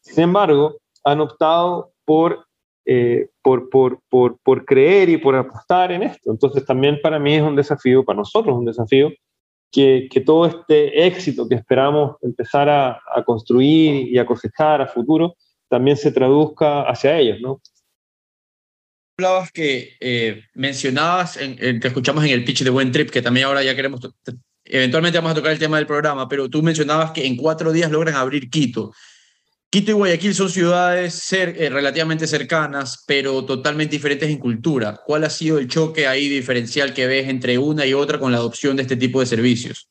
Sin 0.00 0.24
embargo, 0.24 0.76
han 1.04 1.20
optado 1.20 1.92
por, 2.04 2.46
eh, 2.84 3.28
por, 3.42 3.68
por, 3.70 4.00
por, 4.08 4.38
por 4.42 4.64
creer 4.64 5.08
y 5.08 5.16
por 5.18 5.34
apostar 5.34 5.92
en 5.92 6.02
esto. 6.02 6.30
Entonces 6.30 6.64
también 6.64 6.98
para 7.02 7.18
mí 7.18 7.34
es 7.34 7.42
un 7.42 7.56
desafío, 7.56 8.04
para 8.04 8.18
nosotros 8.18 8.54
es 8.54 8.58
un 8.58 8.64
desafío, 8.64 9.10
que, 9.70 10.08
que, 10.10 10.22
todo 10.22 10.46
este 10.46 11.06
éxito 11.06 11.46
que 11.46 11.56
esperamos 11.56 12.16
empezar 12.22 12.70
a, 12.70 13.00
a, 13.14 13.22
construir 13.22 14.08
y 14.08 14.16
a 14.18 14.24
cosechar 14.24 14.80
a 14.80 14.86
futuro 14.86 15.34
también 15.68 15.98
se 15.98 16.10
traduzca 16.10 16.88
hacia 16.88 17.18
ellos, 17.18 17.38
¿no? 17.42 17.60
Hablabas 19.18 19.50
que 19.50 19.96
eh, 19.98 20.44
mencionabas, 20.54 21.38
en, 21.38 21.56
en, 21.58 21.80
te 21.80 21.88
escuchamos 21.88 22.24
en 22.24 22.30
el 22.30 22.44
pitch 22.44 22.62
de 22.62 22.70
Buen 22.70 22.92
Trip, 22.92 23.10
que 23.10 23.20
también 23.20 23.46
ahora 23.46 23.64
ya 23.64 23.74
queremos, 23.74 24.00
eventualmente 24.64 25.18
vamos 25.18 25.32
a 25.32 25.34
tocar 25.34 25.50
el 25.50 25.58
tema 25.58 25.76
del 25.76 25.88
programa, 25.88 26.28
pero 26.28 26.48
tú 26.48 26.62
mencionabas 26.62 27.10
que 27.10 27.26
en 27.26 27.36
cuatro 27.36 27.72
días 27.72 27.90
logran 27.90 28.14
abrir 28.14 28.48
Quito. 28.48 28.92
Quito 29.70 29.90
y 29.90 29.94
Guayaquil 29.94 30.34
son 30.36 30.48
ciudades 30.48 31.32
eh, 31.32 31.68
relativamente 31.68 32.28
cercanas, 32.28 33.02
pero 33.08 33.44
totalmente 33.44 33.96
diferentes 33.96 34.30
en 34.30 34.38
cultura. 34.38 35.00
¿Cuál 35.04 35.24
ha 35.24 35.30
sido 35.30 35.58
el 35.58 35.66
choque 35.66 36.06
ahí 36.06 36.28
diferencial 36.28 36.94
que 36.94 37.08
ves 37.08 37.28
entre 37.28 37.58
una 37.58 37.84
y 37.84 37.94
otra 37.94 38.20
con 38.20 38.30
la 38.30 38.38
adopción 38.38 38.76
de 38.76 38.82
este 38.82 38.96
tipo 38.96 39.18
de 39.18 39.26
servicios? 39.26 39.88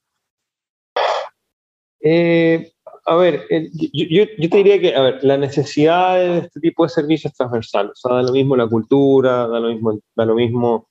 Eh, 2.00 2.72
a 3.08 3.16
ver, 3.16 3.46
eh, 3.50 3.70
yo, 3.72 4.26
yo, 4.38 4.50
te 4.50 4.58
diría 4.58 4.82
que, 4.82 4.94
a 4.94 5.02
ver, 5.02 5.24
la 5.24 5.38
necesidad 5.38 6.18
de 6.18 6.40
este 6.40 6.60
tipo 6.60 6.84
de 6.84 6.90
servicios 6.90 7.34
transversales, 7.34 7.92
o 7.94 7.96
sea, 7.96 8.18
da 8.18 8.22
lo 8.22 8.34
mismo 8.34 8.58
la 8.58 8.68
cultura, 8.68 9.48
da 9.48 9.62
lo 9.62 9.70
mismo, 9.70 9.98
da 10.14 10.26
lo 10.26 10.36
mismo 10.36 10.88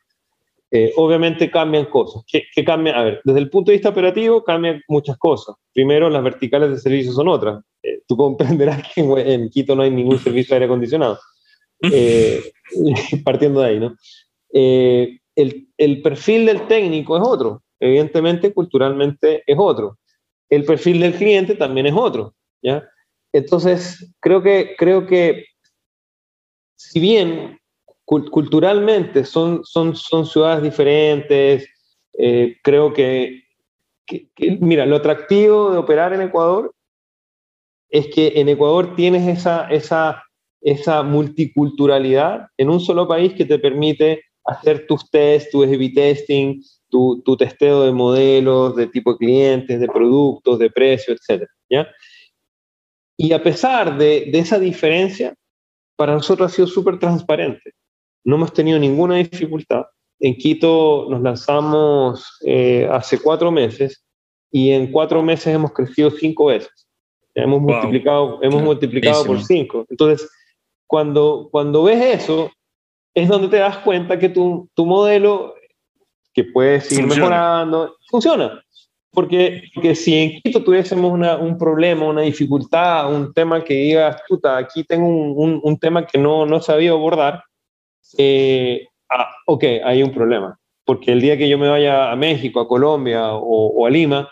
eh, 0.70 0.94
obviamente 0.96 1.50
cambian 1.50 1.84
cosas. 1.84 2.22
¿Qué, 2.26 2.44
¿Qué, 2.54 2.64
cambia? 2.64 2.98
A 2.98 3.04
ver, 3.04 3.20
desde 3.22 3.40
el 3.40 3.50
punto 3.50 3.70
de 3.70 3.76
vista 3.76 3.90
operativo 3.90 4.42
cambian 4.42 4.82
muchas 4.88 5.18
cosas. 5.18 5.56
Primero, 5.74 6.08
las 6.08 6.24
verticales 6.24 6.70
de 6.70 6.78
servicios 6.78 7.14
son 7.14 7.28
otras. 7.28 7.62
Eh, 7.82 8.00
tú 8.08 8.16
comprenderás 8.16 8.82
que 8.94 9.02
en, 9.02 9.18
en, 9.18 9.50
Quito 9.50 9.76
no 9.76 9.82
hay 9.82 9.90
ningún 9.90 10.18
servicio 10.18 10.54
de 10.54 10.56
aire 10.56 10.66
acondicionado. 10.66 11.18
Eh, 11.82 12.40
partiendo 13.24 13.60
de 13.60 13.66
ahí, 13.66 13.78
¿no? 13.78 13.94
El, 14.50 15.68
el 15.76 16.02
perfil 16.02 16.46
del 16.46 16.66
técnico 16.66 17.18
es 17.18 17.22
otro. 17.22 17.62
Evidentemente, 17.78 18.54
culturalmente 18.54 19.42
es 19.46 19.56
otro 19.58 19.98
el 20.50 20.64
perfil 20.64 21.00
del 21.00 21.14
cliente 21.14 21.54
también 21.54 21.86
es 21.86 21.94
otro, 21.94 22.34
¿ya? 22.62 22.88
Entonces, 23.32 24.14
creo 24.20 24.42
que, 24.42 24.74
creo 24.78 25.06
que 25.06 25.44
si 26.76 27.00
bien 27.00 27.58
culturalmente 28.04 29.24
son, 29.24 29.64
son, 29.64 29.96
son 29.96 30.26
ciudades 30.26 30.62
diferentes, 30.62 31.68
eh, 32.18 32.56
creo 32.62 32.92
que, 32.92 33.42
mira, 34.60 34.86
lo 34.86 34.96
atractivo 34.96 35.72
de 35.72 35.78
operar 35.78 36.12
en 36.12 36.22
Ecuador 36.22 36.72
es 37.90 38.06
que 38.08 38.32
en 38.36 38.48
Ecuador 38.48 38.94
tienes 38.94 39.26
esa, 39.26 39.68
esa, 39.68 40.22
esa 40.60 41.02
multiculturalidad 41.02 42.46
en 42.56 42.70
un 42.70 42.80
solo 42.80 43.08
país 43.08 43.34
que 43.34 43.44
te 43.44 43.58
permite 43.58 44.22
hacer 44.44 44.86
tus 44.86 45.10
tests, 45.10 45.50
tu 45.50 45.64
A-B 45.64 45.90
testing, 45.94 46.62
tu, 46.88 47.22
tu, 47.22 47.36
testeo 47.36 47.82
de 47.82 47.92
modelos, 47.92 48.76
de 48.76 48.86
tipo 48.86 49.12
de 49.12 49.18
clientes, 49.18 49.80
de 49.80 49.88
productos, 49.88 50.58
de 50.58 50.70
precios, 50.70 51.20
etc. 51.28 51.44
¿ya? 51.70 51.88
Y 53.16 53.32
a 53.32 53.42
pesar 53.42 53.96
de, 53.98 54.28
de 54.30 54.38
esa 54.38 54.58
diferencia, 54.58 55.34
para 55.96 56.14
nosotros 56.14 56.52
ha 56.52 56.54
sido 56.54 56.68
súper 56.68 56.98
transparente. 56.98 57.72
No 58.24 58.36
hemos 58.36 58.52
tenido 58.52 58.78
ninguna 58.78 59.16
dificultad. 59.16 59.84
En 60.20 60.36
Quito 60.36 61.06
nos 61.10 61.22
lanzamos 61.22 62.38
eh, 62.44 62.88
hace 62.90 63.18
cuatro 63.20 63.50
meses 63.50 64.04
y 64.50 64.70
en 64.70 64.90
cuatro 64.90 65.22
meses 65.22 65.54
hemos 65.54 65.72
crecido 65.72 66.10
cinco 66.10 66.46
veces. 66.46 66.86
Hemos 67.34 67.60
wow. 67.60 67.72
multiplicado, 67.72 68.38
hemos 68.42 68.62
multiplicado 68.62 69.24
por 69.24 69.42
cinco. 69.42 69.84
Entonces, 69.90 70.28
cuando, 70.86 71.48
cuando 71.50 71.82
ves 71.82 72.22
eso, 72.22 72.50
es 73.14 73.28
donde 73.28 73.48
te 73.48 73.56
das 73.56 73.78
cuenta 73.78 74.18
que 74.18 74.28
tu, 74.28 74.70
tu 74.74 74.86
modelo 74.86 75.54
que 76.36 76.44
puede 76.44 76.82
seguir 76.82 77.06
funciona. 77.06 77.30
mejorando, 77.30 77.96
funciona. 78.10 78.62
Porque, 79.10 79.62
porque, 79.74 79.94
si 79.94 80.14
en 80.14 80.42
Quito 80.42 80.62
tuviésemos 80.62 81.10
una, 81.10 81.38
un 81.38 81.56
problema, 81.56 82.04
una 82.04 82.20
dificultad, 82.20 83.10
un 83.10 83.32
tema 83.32 83.64
que 83.64 83.72
digas, 83.72 84.20
puta, 84.28 84.58
aquí 84.58 84.84
tengo 84.84 85.08
un, 85.08 85.32
un, 85.34 85.60
un 85.62 85.78
tema 85.78 86.06
que 86.06 86.18
no, 86.18 86.44
no 86.44 86.60
sabía 86.60 86.90
abordar, 86.90 87.42
eh, 88.18 88.86
ah, 89.08 89.30
ok, 89.46 89.64
hay 89.82 90.02
un 90.02 90.12
problema. 90.12 90.58
Porque 90.84 91.12
el 91.12 91.22
día 91.22 91.38
que 91.38 91.48
yo 91.48 91.56
me 91.56 91.70
vaya 91.70 92.12
a 92.12 92.16
México, 92.16 92.60
a 92.60 92.68
Colombia 92.68 93.32
o, 93.32 93.68
o 93.68 93.86
a 93.86 93.90
Lima, 93.90 94.28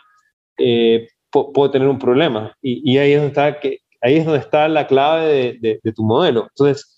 eh, 0.59 1.09
puedo 1.31 1.71
tener 1.71 1.89
un 1.89 1.99
problema. 1.99 2.55
Y, 2.61 2.93
y, 2.93 2.99
ahí, 2.99 3.13
es 3.13 3.17
donde 3.17 3.29
está, 3.29 3.59
que, 3.59 3.79
ahí 4.03 4.17
es 4.17 4.27
donde 4.27 4.41
está 4.41 4.69
la 4.69 4.87
clave 4.87 5.27
de, 5.27 5.53
de, 5.59 5.81
de 5.83 5.93
tu 5.95 6.05
modelo. 6.05 6.49
Entonces, 6.51 6.94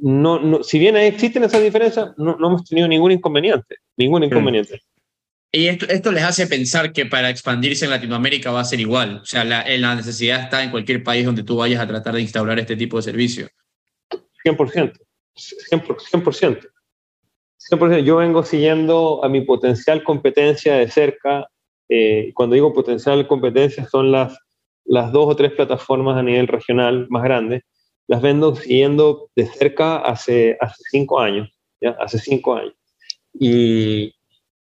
no, 0.00 0.38
no, 0.38 0.62
si 0.62 0.78
bien 0.78 0.96
existen 0.96 1.44
esas 1.44 1.62
diferencias, 1.62 2.10
no, 2.16 2.36
no, 2.36 2.48
hemos 2.48 2.64
tenido 2.64 2.88
ningún 2.88 3.12
inconveniente, 3.12 3.76
ningún 3.96 4.24
inconveniente. 4.24 4.82
Y 5.52 5.68
esto, 5.68 5.86
esto, 5.88 6.10
les 6.10 6.24
hace 6.24 6.48
pensar 6.48 6.92
que 6.92 7.06
para 7.06 7.30
expandirse 7.30 7.84
en 7.84 7.92
Latinoamérica 7.92 8.50
va 8.50 8.60
a 8.60 8.64
ser 8.64 8.80
igual. 8.80 9.20
O 9.22 9.24
sea, 9.24 9.44
la, 9.44 9.64
la, 9.78 9.94
necesidad 9.94 10.40
está 10.40 10.64
en 10.64 10.72
cualquier 10.72 11.04
país 11.04 11.24
donde 11.24 11.44
tú 11.44 11.56
vayas 11.56 11.80
a 11.80 11.86
tratar 11.86 12.14
de 12.14 12.22
instaurar 12.22 12.58
este 12.58 12.74
tipo 12.74 12.96
de 12.96 13.04
servicio. 13.04 13.48
100%. 14.44 14.98
100%. 15.36 16.68
100%. 17.70 18.02
Yo 18.02 18.16
vengo 18.16 18.42
siguiendo 18.42 19.24
a 19.24 19.28
mi 19.28 19.42
potencial 19.42 20.02
competencia 20.02 20.74
de 20.74 20.90
cerca. 20.90 21.48
Eh, 21.88 22.32
cuando 22.34 22.54
digo 22.54 22.74
potencial 22.74 23.26
competencia, 23.28 23.86
son 23.86 24.10
las, 24.10 24.36
las 24.84 25.12
dos 25.12 25.26
o 25.28 25.36
tres 25.36 25.52
plataformas 25.52 26.18
a 26.18 26.22
nivel 26.22 26.48
regional 26.48 27.06
más 27.10 27.22
grandes 27.22 27.62
las 28.06 28.22
vengo 28.22 28.54
siguiendo 28.54 29.30
de 29.34 29.46
cerca 29.46 29.98
hace, 29.98 30.56
hace 30.60 30.82
cinco 30.90 31.20
años, 31.20 31.50
¿ya? 31.80 31.96
Hace 32.00 32.18
cinco 32.18 32.54
años. 32.54 32.74
Y, 33.32 34.14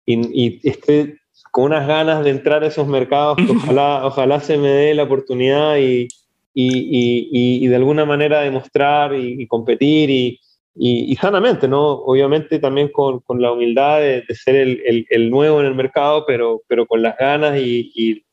y, 0.05 0.15
y, 0.45 0.59
estoy 0.63 1.15
con 1.51 1.65
unas 1.65 1.87
ganas 1.87 2.23
de 2.23 2.31
entrar 2.31 2.63
a 2.63 2.67
esos 2.67 2.87
mercados 2.87 3.37
que 3.37 3.51
ojalá, 3.51 4.05
ojalá 4.05 4.39
se 4.39 4.57
me 4.57 4.69
dé 4.69 4.93
la 4.93 5.03
oportunidad 5.03 5.77
y, 5.77 6.07
y, 6.53 7.63
y 7.65 7.67
de 7.67 7.75
alguna 7.75 8.05
manera 8.05 8.41
demostrar 8.41 9.15
y, 9.15 9.47
competir 9.47 10.09
y, 10.09 10.39
y, 10.75 11.15
sanamente, 11.15 11.67
¿no? 11.67 11.91
Obviamente 11.91 12.59
también 12.59 12.89
con, 12.89 13.19
con 13.21 13.41
la 13.41 13.51
humildad 13.51 13.99
de, 13.99 14.23
de 14.27 14.35
ser 14.35 14.55
el, 14.55 14.81
el, 14.85 15.05
el, 15.09 15.29
nuevo 15.29 15.59
en 15.59 15.67
el 15.67 15.75
mercado, 15.75 16.25
pero, 16.25 16.61
pero 16.67 16.85
con 16.85 17.01
las 17.01 17.17
ganas 17.17 17.59
y, 17.59 17.91
y, 17.95 18.23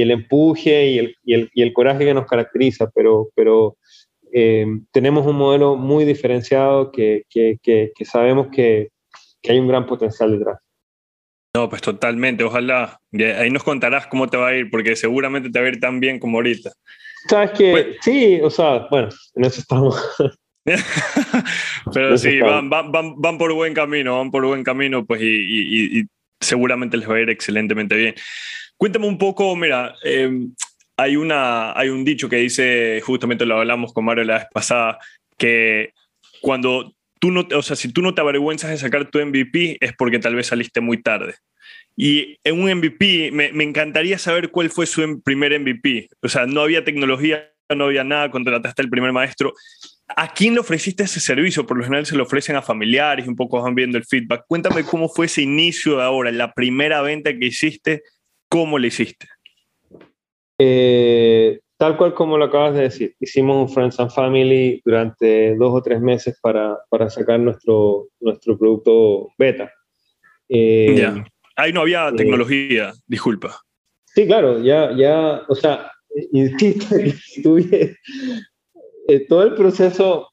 el 0.00 0.10
empuje 0.10 0.90
y 0.90 0.98
el, 0.98 1.16
y 1.24 1.34
el, 1.34 1.50
y 1.54 1.62
el 1.62 1.72
coraje 1.72 2.04
que 2.04 2.14
nos 2.14 2.26
caracteriza, 2.26 2.90
pero, 2.92 3.28
pero, 3.36 3.76
eh, 4.36 4.66
tenemos 4.90 5.24
un 5.26 5.36
modelo 5.36 5.76
muy 5.76 6.04
diferenciado 6.04 6.90
que, 6.90 7.22
que, 7.30 7.56
que, 7.62 7.92
que 7.94 8.04
sabemos 8.04 8.48
que, 8.48 8.88
hay 9.48 9.58
un 9.58 9.68
gran 9.68 9.86
potencial 9.86 10.36
detrás. 10.36 10.58
No, 11.54 11.68
pues 11.68 11.82
totalmente, 11.82 12.42
ojalá. 12.42 12.98
Ahí 13.12 13.50
nos 13.50 13.62
contarás 13.62 14.08
cómo 14.08 14.28
te 14.28 14.36
va 14.36 14.48
a 14.48 14.56
ir, 14.56 14.70
porque 14.70 14.96
seguramente 14.96 15.50
te 15.50 15.60
va 15.60 15.66
a 15.66 15.68
ir 15.68 15.78
tan 15.78 16.00
bien 16.00 16.18
como 16.18 16.38
ahorita. 16.38 16.72
Sabes 17.28 17.52
que 17.52 17.70
pues, 17.70 17.86
sí, 18.00 18.40
o 18.42 18.50
sea, 18.50 18.88
bueno, 18.90 19.10
en 19.34 19.44
eso 19.44 19.60
estamos. 19.60 20.02
Pero 21.94 22.18
sí, 22.18 22.40
van, 22.40 22.68
van, 22.70 22.90
van, 22.90 23.20
van, 23.20 23.38
por 23.38 23.52
buen 23.52 23.74
camino, 23.74 24.16
van 24.16 24.30
por 24.30 24.44
buen 24.46 24.64
camino, 24.64 25.04
pues 25.04 25.20
y, 25.20 25.26
y, 25.26 26.00
y 26.00 26.04
seguramente 26.40 26.96
les 26.96 27.08
va 27.08 27.16
a 27.16 27.20
ir 27.20 27.30
excelentemente 27.30 27.94
bien. 27.94 28.14
Cuéntame 28.76 29.06
un 29.06 29.18
poco, 29.18 29.54
mira, 29.54 29.94
eh, 30.02 30.48
hay, 30.96 31.16
una, 31.16 31.78
hay 31.78 31.88
un 31.88 32.04
dicho 32.04 32.28
que 32.28 32.36
dice, 32.36 33.00
justamente 33.04 33.46
lo 33.46 33.58
hablamos 33.58 33.92
con 33.92 34.04
Mario 34.04 34.24
la 34.24 34.38
vez 34.38 34.46
pasada, 34.52 34.98
que 35.36 35.92
cuando 36.40 36.94
tú 37.20 37.30
no, 37.30 37.46
o 37.54 37.62
sea, 37.62 37.76
si 37.76 37.92
tú 37.92 38.02
no 38.02 38.14
te 38.14 38.20
avergüenzas 38.20 38.70
de 38.70 38.76
sacar 38.76 39.10
tu 39.10 39.18
MVP 39.18 39.78
es 39.80 39.92
porque 39.96 40.18
tal 40.18 40.34
vez 40.34 40.48
saliste 40.48 40.80
muy 40.80 41.02
tarde. 41.02 41.34
Y 41.96 42.38
en 42.44 42.60
un 42.60 42.70
MVP, 42.78 43.30
me, 43.32 43.52
me 43.52 43.64
encantaría 43.64 44.18
saber 44.18 44.50
cuál 44.50 44.68
fue 44.70 44.86
su 44.86 45.02
em- 45.02 45.20
primer 45.20 45.58
MVP. 45.58 46.08
O 46.22 46.28
sea, 46.28 46.46
no 46.46 46.60
había 46.60 46.84
tecnología, 46.84 47.50
no 47.74 47.86
había 47.86 48.04
nada, 48.04 48.30
contrataste 48.30 48.82
al 48.82 48.90
primer 48.90 49.12
maestro. 49.12 49.54
¿A 50.08 50.32
quién 50.34 50.54
le 50.54 50.60
ofreciste 50.60 51.04
ese 51.04 51.20
servicio? 51.20 51.66
Por 51.66 51.78
lo 51.78 51.84
general 51.84 52.04
se 52.04 52.16
lo 52.16 52.24
ofrecen 52.24 52.56
a 52.56 52.62
familiares, 52.62 53.26
un 53.26 53.36
poco 53.36 53.62
van 53.62 53.74
viendo 53.74 53.96
el 53.96 54.04
feedback. 54.04 54.44
Cuéntame 54.46 54.84
cómo 54.84 55.08
fue 55.08 55.26
ese 55.26 55.42
inicio 55.42 55.96
de 55.96 56.02
ahora, 56.02 56.30
la 56.30 56.52
primera 56.52 57.00
venta 57.00 57.32
que 57.32 57.46
hiciste, 57.46 58.02
cómo 58.48 58.78
le 58.78 58.88
hiciste. 58.88 59.28
Eh, 60.58 61.60
tal 61.76 61.96
cual 61.96 62.14
como 62.14 62.38
lo 62.38 62.44
acabas 62.46 62.74
de 62.74 62.82
decir, 62.82 63.14
hicimos 63.20 63.56
un 63.68 63.74
Friends 63.74 63.98
and 63.98 64.10
Family 64.10 64.80
durante 64.84 65.54
dos 65.56 65.72
o 65.74 65.82
tres 65.82 66.00
meses 66.00 66.38
para, 66.40 66.78
para 66.88 67.10
sacar 67.10 67.40
nuestro, 67.40 68.08
nuestro 68.20 68.56
producto 68.58 69.30
beta. 69.38 69.70
Eh, 70.48 70.94
Ya. 70.96 71.24
Ahí 71.56 71.72
no 71.72 71.82
había 71.82 72.08
eh, 72.08 72.12
tecnología, 72.16 72.92
disculpa. 73.06 73.60
Sí, 74.06 74.26
claro, 74.26 74.60
ya, 74.60 74.90
ya, 74.96 75.42
o 75.48 75.54
sea, 75.54 75.90
insisto, 76.32 76.96
tuviera- 77.42 77.94
eh, 79.08 79.26
todo 79.28 79.42
el 79.44 79.54
proceso 79.54 80.28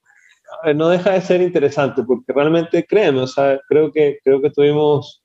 eh, 0.63 0.73
no 0.73 0.89
deja 0.89 1.11
de 1.13 1.21
ser 1.21 1.41
interesante, 1.41 2.03
porque 2.03 2.31
realmente, 2.33 2.85
créeme, 2.85 3.21
o 3.21 3.27
sea, 3.27 3.59
creo 3.67 3.91
que, 3.91 4.19
creo 4.23 4.41
que 4.41 4.49
tuvimos, 4.49 5.23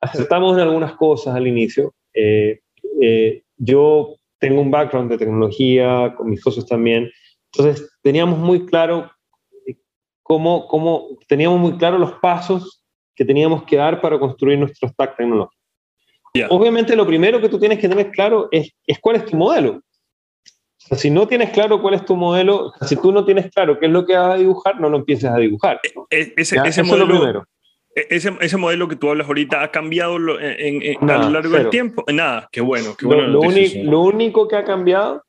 acertamos 0.00 0.54
en 0.56 0.62
algunas 0.62 0.94
cosas 0.94 1.34
al 1.34 1.46
inicio. 1.46 1.94
Eh, 2.14 2.60
eh, 3.02 3.42
yo 3.56 4.16
tengo 4.38 4.60
un 4.60 4.70
background 4.70 5.10
de 5.10 5.18
tecnología, 5.18 6.14
con 6.16 6.30
mis 6.30 6.40
socios 6.40 6.66
también, 6.66 7.10
entonces 7.52 7.90
teníamos 8.02 8.38
muy 8.38 8.66
claro 8.66 9.10
eh, 9.66 9.76
cómo, 10.22 10.66
cómo, 10.68 11.08
teníamos 11.26 11.58
muy 11.58 11.76
claro 11.78 11.98
los 11.98 12.12
pasos 12.14 12.84
que 13.14 13.24
teníamos 13.24 13.64
que 13.64 13.76
dar 13.76 14.00
para 14.00 14.18
construir 14.18 14.58
nuestro 14.58 14.88
stack 14.88 15.16
tecnológico. 15.16 15.62
Ya. 16.34 16.48
Obviamente 16.48 16.94
lo 16.94 17.06
primero 17.06 17.40
que 17.40 17.48
tú 17.48 17.58
tienes 17.58 17.78
que 17.78 17.88
tener 17.88 18.10
claro 18.10 18.48
es, 18.50 18.70
es 18.86 18.98
cuál 18.98 19.16
es 19.16 19.24
tu 19.24 19.36
modelo. 19.36 19.80
O 20.86 20.88
sea, 20.88 20.98
si 20.98 21.10
no 21.10 21.26
tienes 21.26 21.50
claro 21.50 21.80
cuál 21.80 21.94
es 21.94 22.04
tu 22.04 22.14
modelo, 22.14 22.72
si 22.82 22.94
tú 22.96 23.10
no 23.10 23.24
tienes 23.24 23.50
claro 23.50 23.78
qué 23.78 23.86
es 23.86 23.92
lo 23.92 24.04
que 24.04 24.16
vas 24.16 24.34
a 24.34 24.36
dibujar, 24.36 24.78
no 24.78 24.90
lo 24.90 24.98
empieces 24.98 25.30
a 25.30 25.38
dibujar. 25.38 25.80
¿no? 25.96 26.06
E- 26.10 26.34
Ese, 26.36 26.56
ese 26.56 26.68
eso 26.68 26.80
es 26.82 26.88
lo 26.88 27.06
modelo, 27.06 27.18
primero. 27.18 27.44
E- 27.96 28.06
ese, 28.10 28.36
ese 28.40 28.56
modelo 28.56 28.86
que 28.88 28.94
tú 28.96 29.08
hablas 29.10 29.26
ahorita 29.26 29.62
ha 29.62 29.70
cambiado 29.72 30.18
lo- 30.18 30.38
en- 30.40 30.82
en- 30.82 31.10
a 31.10 31.18
lo 31.18 31.30
largo 31.30 31.50
cero. 31.50 31.62
del 31.62 31.70
tiempo. 31.70 32.04
Nada, 32.12 32.48
qué 32.52 32.60
bueno, 32.60 32.94
qué 32.96 33.06
Lo, 33.06 33.14
bueno. 33.16 33.28
lo 33.28 33.40
uni- 33.40 33.82
lo 33.82 34.00
único 34.02 34.46
que 34.46 34.56
ha 34.56 34.64
cambiado, 34.64 35.22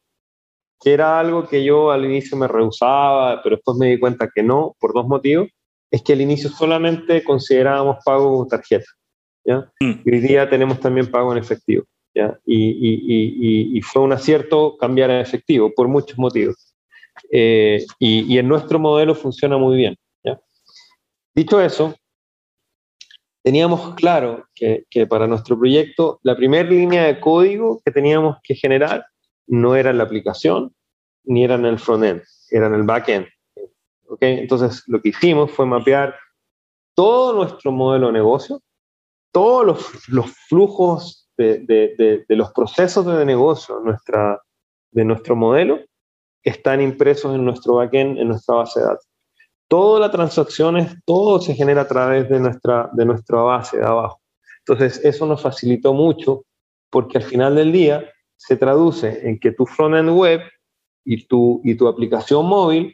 que 0.79 0.93
era 0.93 1.19
algo 1.19 1.47
que 1.47 1.63
yo 1.63 1.89
al 1.91 2.05
inicio 2.05 2.37
me 2.37 2.47
rehusaba, 2.47 3.41
pero 3.41 3.55
después 3.55 3.77
me 3.77 3.87
di 3.87 3.99
cuenta 3.99 4.29
que 4.33 4.43
no, 4.43 4.75
por 4.79 4.93
dos 4.93 5.07
motivos, 5.07 5.47
es 5.89 6.03
que 6.03 6.13
al 6.13 6.21
inicio 6.21 6.49
solamente 6.49 7.23
considerábamos 7.23 7.97
pago 8.05 8.37
con 8.37 8.47
tarjeta. 8.47 8.85
¿ya? 9.45 9.71
Mm. 9.79 10.01
Y 10.05 10.13
hoy 10.13 10.19
día 10.19 10.49
tenemos 10.49 10.79
también 10.79 11.09
pago 11.09 11.31
en 11.31 11.37
efectivo. 11.39 11.83
¿ya? 12.13 12.37
Y, 12.45 12.69
y- 12.71 13.01
y- 13.07 13.77
y- 13.77 13.81
fue 13.81 14.01
un 14.01 14.11
acierto 14.11 14.75
cambiar 14.77 15.09
a 15.11 15.21
efectivo 15.21 15.71
por 15.73 15.87
muchos 15.87 16.17
motivos. 16.19 16.75
Eh, 17.31 17.83
y, 17.99 18.31
y 18.33 18.37
en 18.37 18.47
nuestro 18.47 18.77
modelo 18.79 19.15
funciona 19.15 19.57
muy 19.57 19.77
bien. 19.77 19.95
¿ya? 20.23 20.39
Dicho 21.33 21.61
eso, 21.61 21.95
teníamos 23.47 23.95
claro 23.95 24.45
que, 24.53 25.07
para 25.07 25.25
nuestro 25.25 25.57
proyecto 25.57 26.19
la 26.21 26.35
primera 26.35 26.69
línea 26.69 27.03
de 27.05 27.17
código 27.21 27.79
que 27.85 27.93
teníamos 27.93 28.35
que 28.43 28.55
generar 28.55 29.05
no 29.47 29.73
era 29.73 29.93
la 29.93 30.03
aplicación 30.03 30.75
ni 31.23 31.45
era 31.45 31.55
en 31.55 31.63
el 31.63 31.79
frontend, 31.79 32.23
era 32.51 32.67
en 32.67 32.73
el 32.73 32.83
backend. 32.83 33.25
¿ok? 34.09 34.17
Entonces 34.21 34.83
lo 34.87 35.01
que 35.01 35.09
hicimos 35.09 35.49
fue 35.49 35.65
mapear 35.65 36.13
todo 36.93 37.31
nuestro 37.31 37.71
modelo 37.71 38.07
de 38.07 38.13
negocio, 38.13 38.61
todos 39.31 39.65
los, 40.09 40.29
flujos 40.49 41.29
de, 41.37 42.25
los 42.27 42.51
procesos 42.51 43.05
de 43.05 43.23
negocio 43.23 43.81
de 44.91 45.05
nuestro 45.05 45.35
modelo 45.37 45.79
están 46.43 46.81
impresos 46.81 47.33
en 47.33 47.45
nuestro 47.45 47.75
backend, 47.75 48.17
en 48.17 48.27
nuestra 48.27 48.55
base 48.55 48.81
de 48.81 48.87
datos. 48.87 49.06
Todas 49.67 49.99
las 50.01 50.11
transacciones, 50.11 50.95
todo 51.05 51.41
se 51.41 51.53
genera 51.53 51.81
a 51.81 51.87
través 51.87 52.29
de 52.29 52.39
nuestra, 52.39 52.89
de 52.93 53.05
nuestra 53.05 53.41
base 53.41 53.77
de 53.77 53.85
abajo. 53.85 54.21
Entonces, 54.59 55.03
eso 55.03 55.25
nos 55.25 55.41
facilitó 55.41 55.93
mucho 55.93 56.43
porque 56.89 57.17
al 57.17 57.23
final 57.23 57.55
del 57.55 57.71
día 57.71 58.05
se 58.37 58.55
traduce 58.55 59.27
en 59.27 59.39
que 59.39 59.51
tu 59.51 59.65
frontend 59.65 60.09
web 60.11 60.41
y 61.03 61.25
tu, 61.27 61.61
y 61.63 61.75
tu 61.75 61.87
aplicación 61.87 62.45
móvil 62.45 62.93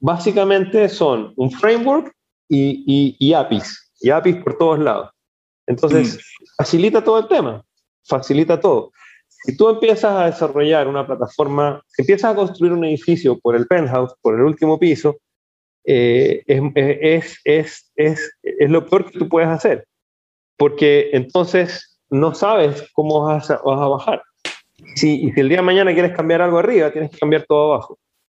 básicamente 0.00 0.88
son 0.88 1.32
un 1.36 1.50
framework 1.50 2.12
y, 2.48 2.84
y- 2.86 3.16
y 3.18 3.32
APIs, 3.34 3.92
y 4.00 4.10
APIs 4.10 4.36
por 4.42 4.58
todos 4.58 4.78
lados. 4.78 5.10
Entonces, 5.66 6.18
facilita 6.58 7.02
todo 7.04 7.18
el 7.20 7.28
tema, 7.28 7.64
facilita 8.04 8.58
todo. 8.60 8.90
Si 9.28 9.56
tú 9.56 9.68
empiezas 9.70 10.12
a 10.12 10.26
desarrollar 10.26 10.88
una 10.88 11.06
plataforma, 11.06 11.82
si 11.88 12.02
empiezas 12.02 12.32
a 12.32 12.34
construir 12.36 12.72
un 12.72 12.84
edificio 12.84 13.38
por 13.38 13.54
el 13.56 13.66
penthouse, 13.66 14.14
por 14.20 14.34
el 14.34 14.42
último 14.42 14.78
piso, 14.78 15.16
eh, 15.84 16.42
es, 16.46 17.40
es, 17.44 17.90
es, 17.96 18.32
es, 18.42 18.70
lo 18.70 18.86
peor 18.86 19.10
que 19.10 19.18
tú 19.18 19.28
puedes 19.28 19.48
hacer, 19.48 19.86
porque 20.56 21.10
entonces 21.12 22.00
no 22.10 22.34
sabes 22.34 22.88
cómo 22.92 23.24
vas 23.24 23.50
a, 23.50 23.60
vas 23.64 23.80
a 23.80 23.88
bajar. 23.88 24.22
Si, 24.96 25.24
y 25.26 25.32
si 25.32 25.40
el 25.40 25.48
día 25.48 25.58
de 25.58 25.62
mañana 25.62 25.92
quieres 25.92 26.16
cambiar 26.16 26.42
algo 26.42 26.58
arriba, 26.58 26.90
tienes 26.92 27.10
que 27.10 27.18
cambiar 27.18 27.44
todo 27.48 27.72
abajo. 27.72 27.98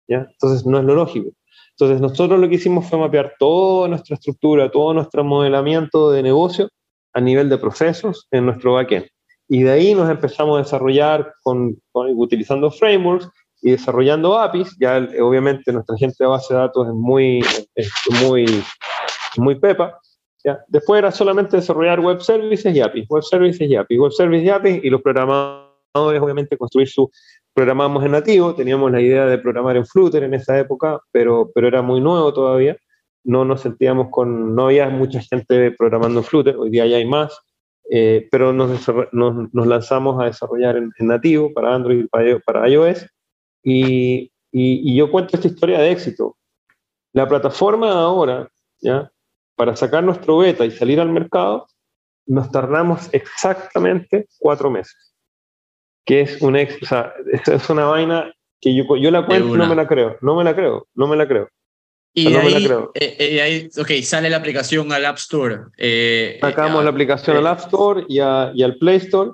¿ya? 0.09 0.27
Entonces 0.31 0.67
no 0.67 0.79
es 0.79 0.85
lo 0.85 0.95
lógico. 0.95 1.31
Entonces 1.71 2.01
nosotros 2.01 2.39
lo 2.39 2.49
que 2.49 2.57
hicimos 2.57 2.89
fue 2.89 2.99
mapear 2.99 3.35
toda 3.39 3.89
nuestra 3.89 4.15
estructura, 4.15 4.71
todo 4.71 4.93
nuestro 4.95 5.25
modelamiento 5.25 6.11
de 6.13 6.23
negocio 6.23 6.69
a 7.15 7.21
nivel 7.21 7.49
de 7.49 7.59
procesos 7.59 8.29
en 8.31 8.47
nuestro 8.47 8.75
backend. 8.75 9.07
Y 9.49 9.63
de 9.63 9.71
ahí 9.71 9.95
nos 9.95 10.09
empezamos 10.09 10.57
a 10.57 10.63
desarrollar 10.63 11.35
con, 11.43 11.77
con- 11.91 12.11
utilizando 12.17 12.71
frameworks 12.71 13.29
y 13.63 13.71
desarrollando 13.71 14.39
APIs. 14.39 14.77
Ya 14.79 15.09
obviamente 15.21 15.73
nuestra 15.73 15.97
gente 15.97 16.17
de 16.19 16.27
base 16.27 16.53
de 16.53 16.61
datos 16.61 16.89
es 16.89 16.95
muy, 16.95 17.41
es 17.75 17.91
muy, 18.23 18.45
muy 19.39 19.55
pepa. 19.55 19.99
¿ya? 20.45 20.63
Después 20.69 20.99
era 20.99 21.11
solamente 21.11 21.57
desarrollar 21.57 22.01
web 22.01 22.21
services 22.21 22.75
y 22.75 22.81
APIs, 22.81 23.09
web 23.09 23.23
services 23.23 23.71
y 23.71 23.77
APIs, 23.77 23.99
web 23.99 24.13
services 24.13 24.47
y 24.47 24.51
APIs, 24.51 24.85
y 24.85 24.91
los 24.91 25.01
programadores 25.01 26.21
obviamente 26.21 26.59
construir 26.59 26.89
su, 26.89 27.11
programamos 27.55 28.05
en 28.05 28.13
nativo, 28.13 28.55
teníamos 28.55 28.91
la 28.91 29.01
idea 29.01 29.27
de 29.27 29.39
programar 29.39 29.77
en 29.77 29.87
Flutter 29.87 30.23
en 30.25 30.35
esa 30.35 30.59
época, 30.59 31.01
pero, 31.11 31.51
pero 31.55 31.69
era 31.69 31.83
muy 31.83 32.01
nuevo 32.01 32.33
todavía, 32.33 32.77
no 33.25 33.45
nos 33.45 33.61
sentíamos 33.61 34.09
con, 34.11 34.55
no 34.55 34.67
había 34.67 34.89
mucha 34.89 35.21
gente 35.21 35.71
programando 35.73 36.21
en 36.21 36.25
Flutter, 36.25 36.57
hoy 36.57 36.71
día 36.71 36.87
ya 36.87 36.97
hay 36.97 37.07
más, 37.07 37.39
eh, 37.91 38.27
pero 38.31 38.53
nos, 38.53 38.71
nos, 39.13 39.53
nos 39.53 39.67
lanzamos 39.67 40.21
a 40.21 40.27
desarrollar 40.27 40.77
en, 40.77 40.91
en 40.99 41.07
nativo 41.07 41.53
para 41.53 41.75
Android 41.75 42.05
y 42.05 42.09
para, 42.09 42.39
para 42.41 42.69
iOS, 42.69 43.07
y, 43.63 44.33
y, 44.51 44.93
y 44.93 44.97
yo 44.97 45.11
cuento 45.11 45.37
esta 45.37 45.49
historia 45.49 45.79
de 45.79 45.91
éxito. 45.93 46.37
La 47.13 47.29
plataforma 47.29 47.93
ahora, 47.93 48.49
¿ya? 48.81 49.11
para 49.55 49.77
sacar 49.77 50.03
nuestro 50.03 50.39
beta 50.39 50.65
y 50.65 50.71
salir 50.71 50.99
al 51.01 51.11
mercado, 51.11 51.69
nos 52.27 52.51
tardamos 52.51 53.09
exactamente 53.13 54.27
cuatro 54.39 54.71
meses. 54.71 55.15
Que 56.05 56.23
es 56.23 56.41
una, 56.43 56.63
ex- 56.63 56.83
o 56.83 56.87
sea, 56.87 57.13
es, 57.33 57.47
es 57.49 57.71
una 57.71 57.85
vaina 57.85 58.33
que 58.61 58.75
yo, 58.75 58.85
yo 58.97 59.11
la 59.11 59.27
cuento 59.27 59.49
y 59.55 59.59
no 59.59 59.67
me 59.69 59.75
la 59.77 59.87
creo, 59.87 60.17
no 60.21 60.37
me 60.37 60.45
la 60.45 60.55
creo, 60.55 60.87
no 60.95 61.07
me 61.07 61.17
la 61.17 61.29
creo. 61.29 61.49
Y 62.15 62.31
No 62.31 62.41
ahí, 62.41 62.67
eh, 62.95 63.17
eh, 63.19 63.41
ahí, 63.43 63.71
ok, 63.79 63.91
sale 64.03 64.29
la 64.29 64.37
aplicación 64.37 64.93
al 64.93 65.05
App 65.07 65.17
Store. 65.17 65.57
eh, 65.79 66.39
Sacamos 66.41 66.81
eh, 66.81 66.85
la 66.85 66.91
aplicación 66.91 67.37
eh, 67.37 67.39
al 67.39 67.47
App 67.47 67.61
Store 67.61 68.05
y, 68.09 68.19
a- 68.19 68.53
y 68.55 68.63
al 68.63 68.77
Play 68.77 68.97
Store. 68.97 69.31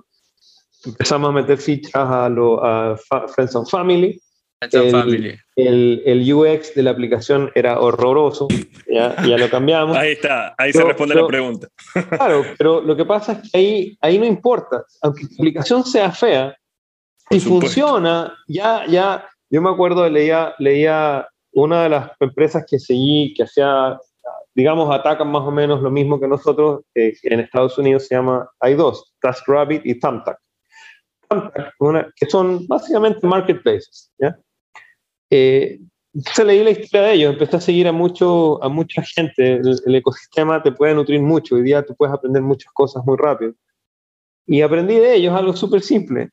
Empezamos 0.85 1.31
a 1.31 1.33
meter 1.33 1.59
fichas 1.59 1.95
a, 1.95 2.29
lo, 2.29 2.65
a 2.65 2.97
Friends 3.35 3.57
and 3.57 3.69
Family. 3.69 4.21
Friends 4.61 4.75
and 4.75 4.85
el- 4.85 4.91
Family. 4.93 5.35
El, 5.57 6.03
el 6.07 6.33
UX 6.33 6.75
de 6.75 6.83
la 6.85 6.91
aplicación 6.93 7.51
era 7.55 7.81
horroroso, 7.81 8.47
ya, 8.89 9.17
ya 9.27 9.37
lo 9.39 9.51
cambiamos. 9.51 9.97
Ahí 9.97 10.13
está, 10.13 10.55
ahí 10.57 10.73
se 10.73 10.79
Yo- 10.79 10.87
responde 10.87 11.15
yo- 11.15 11.23
la 11.23 11.27
pregunta. 11.27 11.69
Claro, 12.11 12.45
pero 12.57 12.81
lo 12.81 12.97
que 12.97 13.05
pasa 13.05 13.33
es 13.33 13.51
que 13.51 13.59
ahí, 13.59 13.99
ahí 14.01 14.19
no 14.19 14.25
importa. 14.25 14.85
Aunque 15.03 15.27
tu 15.27 15.35
aplicación 15.35 15.85
sea 15.85 16.13
fea, 16.13 16.57
Por 17.29 17.39
si 17.39 17.45
supuesto. 17.45 17.67
funciona, 17.67 18.35
ya, 18.47 18.85
ya, 18.87 19.29
yo 19.51 19.61
me 19.63 19.71
acuerdo, 19.71 20.09
leía, 20.09 20.55
leía 20.59 21.27
una 21.53 21.83
de 21.83 21.89
las 21.89 22.11
empresas 22.21 22.65
que 22.69 22.79
seguí, 22.79 23.35
que 23.35 23.43
hacía, 23.45 23.99
digamos, 24.55 24.95
atacan 24.95 25.29
más 25.31 25.43
o 25.43 25.51
menos 25.51 25.83
lo 25.83 25.91
mismo 25.91 26.21
que 26.21 26.29
nosotros, 26.29 26.83
eh, 26.95 27.15
que 27.21 27.35
en 27.35 27.41
Estados 27.41 27.77
Unidos 27.79 28.07
se 28.07 28.15
llama, 28.15 28.49
hay 28.61 28.75
dos, 28.75 29.13
TaskRabbit 29.21 29.85
y 29.85 29.99
Thumbtack. 29.99 30.39
Thumbtack, 31.29 31.75
una- 31.81 32.13
que 32.17 32.27
son 32.31 32.67
básicamente 32.67 33.27
marketplaces, 33.27 34.11
¿ya? 34.19 34.39
Eh, 35.31 35.81
entonces 36.15 36.47
leí 36.47 36.65
la 36.65 36.71
historia 36.71 37.03
de 37.09 37.13
ellos, 37.15 37.33
empecé 37.35 37.57
a 37.57 37.61
seguir 37.61 37.87
a, 37.89 37.93
mucho, 37.93 38.63
a 38.65 38.69
mucha 38.69 39.03
gente, 39.03 39.57
el, 39.57 39.79
el 39.87 39.95
ecosistema 39.97 40.63
te 40.63 40.73
puede 40.73 40.95
nutrir 40.95 41.21
mucho, 41.21 41.57
hoy 41.57 41.63
día 41.63 41.85
tú 41.85 41.95
puedes 41.95 42.15
aprender 42.15 42.43
muchas 42.43 42.73
cosas 42.73 43.05
muy 43.05 43.17
rápido. 43.19 43.55
y 44.47 44.63
aprendí 44.63 44.95
de 44.97 45.15
ellos 45.17 45.35
algo 45.35 45.55
súper 45.55 45.83
simple. 45.83 46.31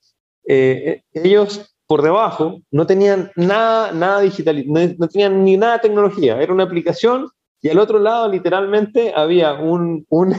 Eh, 0.47 1.01
ellos 1.13 1.75
por 1.87 2.01
debajo 2.01 2.61
no 2.71 2.85
tenían 2.87 3.31
nada, 3.35 3.91
nada 3.91 4.21
digital, 4.21 4.63
no, 4.67 4.79
no, 4.97 5.07
tenían 5.07 5.43
ni 5.43 5.57
nada 5.57 5.73
de 5.73 5.79
tecnología, 5.89 6.41
era 6.41 6.53
una 6.53 6.63
aplicación 6.63 7.29
y 7.61 7.69
al 7.69 7.79
otro 7.79 7.99
lado 7.99 8.29
literalmente 8.29 9.13
había 9.15 9.53
un, 9.53 10.05
un 10.09 10.33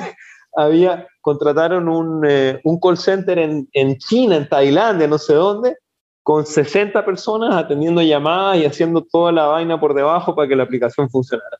había, 0.56 1.06
contrataron 1.20 1.88
un, 1.88 2.24
eh, 2.26 2.60
un 2.64 2.80
call 2.80 2.96
center 2.96 3.38
en, 3.38 3.68
en, 3.72 3.98
China, 3.98 4.36
en 4.36 4.48
Tailandia, 4.48 5.06
no 5.06 5.18
sé 5.18 5.34
dónde, 5.34 5.76
con 6.22 6.44
60 6.44 7.04
personas 7.04 7.54
atendiendo 7.54 8.02
llamadas 8.02 8.58
y 8.58 8.64
haciendo 8.64 9.02
toda 9.04 9.30
la 9.30 9.46
vaina 9.46 9.78
por 9.78 9.94
debajo 9.94 10.34
para 10.34 10.48
que 10.48 10.56
la 10.56 10.64
aplicación 10.64 11.08
funcionara. 11.08 11.58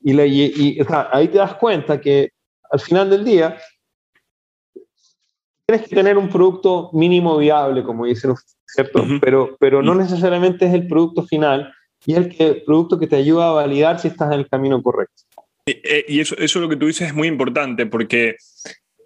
Y, 0.00 0.12
la, 0.12 0.26
y, 0.26 0.52
y 0.54 0.80
o 0.80 0.84
sea, 0.84 1.08
ahí 1.12 1.28
te 1.28 1.38
das 1.38 1.54
cuenta 1.54 2.00
que 2.00 2.30
al 2.70 2.80
final 2.80 3.08
del 3.08 3.24
día 3.24 3.56
tienes 5.66 5.88
que 5.88 5.94
tener 5.94 6.18
un 6.18 6.28
producto 6.28 6.90
mínimo 6.92 7.38
viable, 7.38 7.82
como 7.84 8.04
dicen 8.04 8.32
ustedes, 8.32 8.58
¿cierto? 8.66 9.02
Uh 9.02 9.06
-huh. 9.06 9.20
pero, 9.20 9.56
pero 9.58 9.82
no 9.82 9.94
necesariamente 9.94 10.66
es 10.66 10.74
el 10.74 10.86
producto 10.86 11.22
final 11.22 11.72
y 12.04 12.12
es 12.12 12.18
el, 12.18 12.36
que, 12.36 12.46
el 12.48 12.62
producto 12.64 12.98
que 12.98 13.06
te 13.06 13.16
ayuda 13.16 13.48
a 13.48 13.52
validar 13.52 13.98
si 13.98 14.08
estás 14.08 14.32
en 14.32 14.40
el 14.40 14.48
camino 14.48 14.82
correcto. 14.82 15.22
Y 15.66 16.20
eso, 16.20 16.36
eso 16.38 16.60
lo 16.60 16.68
que 16.68 16.76
tú 16.76 16.86
dices 16.86 17.08
es 17.08 17.14
muy 17.14 17.26
importante 17.26 17.86
porque 17.86 18.36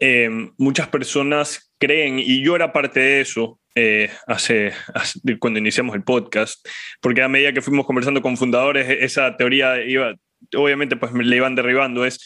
eh, 0.00 0.28
muchas 0.56 0.88
personas 0.88 1.72
creen, 1.78 2.18
y 2.18 2.42
yo 2.42 2.56
era 2.56 2.72
parte 2.72 3.00
de 3.00 3.20
eso 3.20 3.60
eh, 3.74 4.10
hace, 4.26 4.72
hace, 4.94 5.20
cuando 5.38 5.58
iniciamos 5.58 5.94
el 5.94 6.02
podcast, 6.02 6.66
porque 7.00 7.22
a 7.22 7.28
medida 7.28 7.52
que 7.52 7.62
fuimos 7.62 7.86
conversando 7.86 8.22
con 8.22 8.36
fundadores, 8.36 8.88
esa 8.88 9.36
teoría 9.36 9.84
iba, 9.84 10.14
obviamente 10.56 10.96
pues 10.96 11.12
le 11.12 11.36
iban 11.36 11.54
derribando, 11.54 12.04
es 12.04 12.18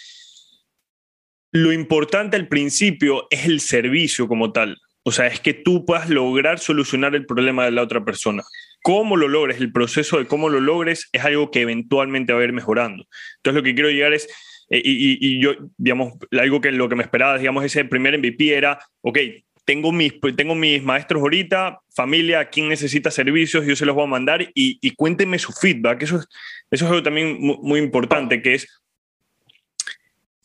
lo 1.50 1.72
importante 1.72 2.36
al 2.36 2.48
principio 2.48 3.26
es 3.30 3.44
el 3.44 3.60
servicio 3.60 4.26
como 4.28 4.52
tal. 4.52 4.78
O 5.04 5.12
sea, 5.12 5.26
es 5.26 5.40
que 5.40 5.52
tú 5.52 5.84
puedas 5.84 6.08
lograr 6.08 6.58
solucionar 6.58 7.14
el 7.14 7.26
problema 7.26 7.64
de 7.64 7.72
la 7.72 7.82
otra 7.82 8.04
persona. 8.04 8.42
Cómo 8.82 9.16
lo 9.16 9.28
logres, 9.28 9.58
el 9.58 9.72
proceso 9.72 10.18
de 10.18 10.26
cómo 10.26 10.48
lo 10.48 10.60
logres 10.60 11.08
es 11.12 11.24
algo 11.24 11.50
que 11.50 11.60
eventualmente 11.62 12.32
va 12.32 12.40
a 12.40 12.44
ir 12.44 12.52
mejorando. 12.52 13.06
Entonces, 13.36 13.56
lo 13.56 13.62
que 13.62 13.74
quiero 13.74 13.90
llegar 13.90 14.12
es, 14.12 14.28
eh, 14.70 14.82
y, 14.84 14.90
y, 14.90 15.18
y, 15.20 15.42
yo, 15.42 15.52
digamos, 15.76 16.14
algo 16.32 16.60
que 16.60 16.72
lo 16.72 16.88
que 16.88 16.96
me 16.96 17.04
esperaba, 17.04 17.38
digamos, 17.38 17.64
ese 17.64 17.84
primer 17.84 18.18
MVP 18.18 18.54
era, 18.54 18.78
ok, 19.00 19.18
tengo 19.64 19.92
mis, 19.92 20.14
tengo 20.36 20.54
mis 20.54 20.82
maestros 20.82 21.22
ahorita, 21.22 21.80
familia, 21.94 22.48
quien 22.48 22.68
necesita 22.68 23.10
servicios, 23.10 23.64
yo 23.64 23.76
se 23.76 23.86
los 23.86 23.94
voy 23.94 24.04
a 24.04 24.08
mandar 24.08 24.42
y, 24.42 24.78
y 24.80 24.90
cuéntenme 24.94 25.38
su 25.38 25.52
feedback. 25.52 26.02
Eso 26.02 26.18
es, 26.18 26.28
eso 26.70 26.84
es 26.84 26.90
algo 26.90 27.02
también 27.02 27.38
muy, 27.40 27.58
muy 27.62 27.80
importante, 27.80 28.42
que 28.42 28.54
es, 28.54 28.82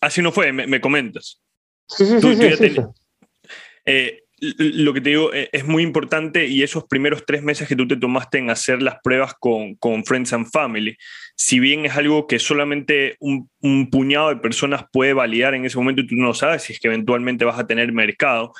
así 0.01 0.21
no 0.21 0.31
fue, 0.31 0.51
me, 0.53 0.67
me 0.67 0.79
comentas. 0.79 1.41
Sí, 1.87 2.05
sí, 2.05 2.17
tú, 2.21 2.33
sí, 2.33 2.49
tú 2.49 2.57
sí, 2.57 2.69
sí. 2.69 2.81
Eh, 3.85 4.23
lo 4.39 4.93
que 4.93 5.01
te 5.01 5.09
digo 5.09 5.33
eh, 5.33 5.49
es 5.51 5.65
muy 5.65 5.83
importante 5.83 6.45
y 6.45 6.61
esos 6.61 6.85
primeros 6.85 7.25
tres 7.25 7.41
meses 7.41 7.67
que 7.67 7.75
tú 7.75 7.87
te 7.87 7.97
tomaste 7.97 8.37
en 8.37 8.49
hacer 8.49 8.81
las 8.81 8.97
pruebas 9.03 9.33
con, 9.39 9.75
con 9.75 10.05
Friends 10.05 10.33
and 10.33 10.47
Family, 10.51 10.95
si 11.35 11.59
bien 11.59 11.85
es 11.85 11.95
algo 11.97 12.27
que 12.27 12.37
solamente 12.37 13.15
un, 13.19 13.49
un, 13.61 13.89
puñado 13.89 14.29
de 14.29 14.37
personas 14.37 14.83
puede 14.91 15.13
validar 15.13 15.55
en 15.55 15.65
ese 15.65 15.77
momento 15.77 16.01
y 16.01 16.07
tú 16.07 16.15
no 16.15 16.33
sabes 16.33 16.63
si 16.63 16.73
es 16.73 16.79
que 16.79 16.87
eventualmente 16.87 17.45
vas 17.45 17.59
a 17.59 17.65
tener 17.65 17.91
mercado, 17.91 18.53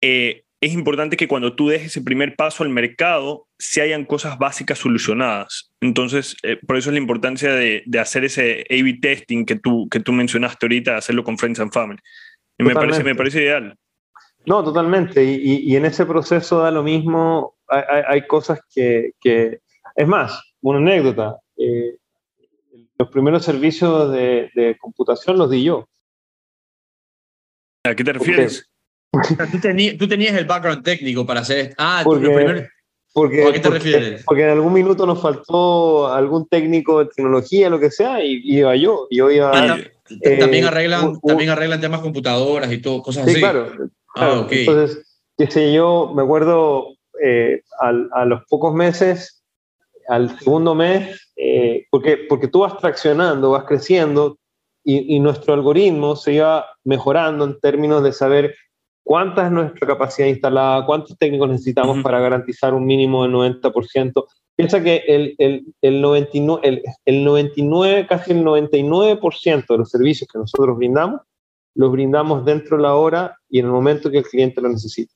eh, 0.00 0.44
es 0.60 0.74
importante 0.74 1.16
que 1.16 1.26
cuando 1.26 1.56
tú 1.56 1.68
des 1.68 1.82
ese 1.82 2.02
primer 2.02 2.36
paso 2.36 2.62
al 2.62 2.70
mercado, 2.70 3.46
se 3.58 3.80
hayan 3.80 4.04
cosas 4.04 4.38
básicas 4.38 4.78
solucionadas. 4.78 5.72
Entonces, 5.80 6.36
eh, 6.42 6.58
por 6.66 6.76
eso 6.76 6.90
es 6.90 6.94
la 6.94 7.00
importancia 7.00 7.54
de, 7.54 7.82
de 7.86 7.98
hacer 7.98 8.24
ese 8.26 8.66
A-B 8.68 8.98
testing 9.00 9.46
que 9.46 9.56
tú, 9.56 9.88
que 9.88 10.00
tú 10.00 10.12
mencionaste 10.12 10.66
ahorita, 10.66 10.98
hacerlo 10.98 11.24
con 11.24 11.38
Friends 11.38 11.60
and 11.60 11.72
Family. 11.72 11.98
Y 12.58 12.64
me 12.64 12.74
parece, 12.74 13.02
me 13.02 13.14
parece 13.14 13.42
ideal. 13.42 13.74
No, 14.46 14.64
totalmente. 14.64 15.22
Y, 15.24 15.34
y, 15.34 15.72
y, 15.72 15.76
en 15.76 15.84
ese 15.84 16.06
proceso 16.06 16.60
da 16.60 16.70
lo 16.70 16.82
mismo. 16.82 17.56
Hay, 17.68 17.82
hay, 17.88 18.02
hay 18.08 18.26
cosas 18.26 18.60
que, 18.74 19.12
que, 19.20 19.60
Es 19.94 20.08
más, 20.08 20.40
una 20.62 20.78
anécdota. 20.78 21.38
Eh, 21.56 21.96
los 22.98 23.08
primeros 23.08 23.44
servicios 23.44 24.12
de, 24.12 24.50
de, 24.54 24.76
computación 24.78 25.38
los 25.38 25.50
di 25.50 25.64
yo. 25.64 25.88
¿A 27.84 27.94
qué 27.94 28.04
te 28.04 28.12
refieres? 28.12 28.66
Porque, 29.10 29.34
tú, 29.50 29.58
tenías, 29.58 29.96
tú, 29.96 30.06
tenías, 30.06 30.34
el 30.36 30.44
background 30.44 30.84
técnico 30.84 31.26
para 31.26 31.40
hacer. 31.40 31.74
Ah, 31.78 32.02
porque, 32.04 32.26
lo 32.26 32.34
primero, 32.34 32.68
porque, 33.12 33.42
¿A 33.42 33.52
qué 33.52 33.58
te 33.58 33.68
porque, 33.68 33.78
refieres? 33.78 34.24
Porque 34.24 34.44
en 34.44 34.50
algún 34.50 34.72
minuto 34.72 35.06
nos 35.06 35.20
faltó 35.20 36.12
algún 36.12 36.46
técnico 36.46 37.00
de 37.00 37.10
tecnología, 37.10 37.70
lo 37.70 37.80
que 37.80 37.90
sea, 37.90 38.22
y 38.22 38.40
iba 38.44 38.76
yo. 38.76 39.08
Yo 39.10 39.30
iba. 39.30 39.50
Ah, 39.52 39.78
eh, 40.20 40.38
también, 40.38 40.64
arreglan, 40.66 41.08
un, 41.08 41.20
también 41.20 41.50
arreglan 41.50 41.80
temas 41.80 42.00
computadoras 42.00 42.70
y 42.72 42.78
todo, 42.78 43.02
cosas 43.02 43.24
sí, 43.24 43.30
así. 43.30 43.40
Claro, 43.40 43.72
Ah, 44.14 44.40
okay. 44.40 44.60
Entonces, 44.60 45.20
qué 45.36 45.50
sé 45.50 45.72
yo, 45.72 46.12
me 46.14 46.22
acuerdo 46.22 46.88
eh, 47.22 47.62
al, 47.78 48.08
a 48.12 48.24
los 48.24 48.42
pocos 48.48 48.74
meses, 48.74 49.42
al 50.08 50.38
segundo 50.38 50.74
mes, 50.74 51.32
eh, 51.36 51.86
porque, 51.90 52.18
porque 52.28 52.48
tú 52.48 52.60
vas 52.60 52.76
traccionando, 52.78 53.50
vas 53.50 53.64
creciendo 53.64 54.38
y, 54.82 55.14
y, 55.16 55.20
nuestro 55.20 55.54
algoritmo 55.54 56.16
se 56.16 56.34
iba 56.34 56.66
mejorando 56.84 57.44
en 57.44 57.60
términos 57.60 58.02
de 58.02 58.12
saber 58.12 58.54
cuánta 59.04 59.46
es 59.46 59.52
nuestra 59.52 59.86
capacidad 59.86 60.26
instalada, 60.26 60.86
cuántos 60.86 61.16
técnicos 61.18 61.50
necesitamos 61.50 61.96
uh 61.96 62.00
-huh. 62.00 62.02
para 62.02 62.20
garantizar 62.20 62.74
un 62.74 62.86
mínimo 62.86 63.22
del 63.22 63.32
90%. 63.32 64.24
Piensa 64.56 64.82
que 64.82 65.04
el, 65.06 65.34
el, 65.38 65.64
el, 65.80 66.00
99, 66.00 66.60
el, 66.66 66.82
el 67.04 67.24
99, 67.24 68.06
casi 68.06 68.32
el 68.32 68.44
99% 68.44 69.66
de 69.68 69.78
los 69.78 69.90
servicios 69.90 70.28
que 70.30 70.38
nosotros 70.38 70.76
brindamos 70.76 71.20
los 71.74 71.92
brindamos 71.92 72.44
dentro 72.44 72.76
de 72.76 72.82
la 72.82 72.94
hora 72.94 73.36
y 73.48 73.58
en 73.58 73.66
el 73.66 73.72
momento 73.72 74.10
que 74.10 74.18
el 74.18 74.24
cliente 74.24 74.60
lo 74.60 74.68
necesita. 74.68 75.14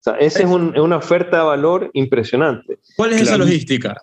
O 0.00 0.02
sea, 0.02 0.16
esa 0.16 0.40
es, 0.40 0.46
un, 0.46 0.74
es 0.74 0.80
una 0.80 0.96
oferta 0.96 1.38
de 1.38 1.44
valor 1.44 1.90
impresionante. 1.92 2.80
¿Cuál 2.96 3.12
es 3.12 3.22
claro. 3.22 3.36
esa 3.36 3.44
logística? 3.44 3.96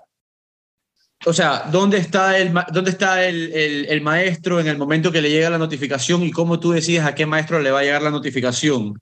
O 1.26 1.34
sea, 1.34 1.66
¿dónde 1.70 1.98
está, 1.98 2.38
el, 2.38 2.54
dónde 2.72 2.92
está 2.92 3.26
el, 3.28 3.52
el, 3.52 3.86
el, 3.88 4.02
maestro 4.02 4.62
en 4.62 4.68
el 4.68 4.78
momento 4.78 5.12
que 5.12 5.22
le 5.22 5.30
llega 5.30 5.50
la 5.50 5.58
notificación 5.58 6.24
y 6.24 6.32
cómo 6.32 6.60
tú 6.62 6.72
decides 6.72 7.04
a 7.04 7.14
qué 7.14 7.26
maestro 7.26 7.60
le 7.60 7.72
va 7.72 7.80
a 7.80 7.84
llegar 7.84 8.02
la 8.02 8.12
notificación 8.12 8.94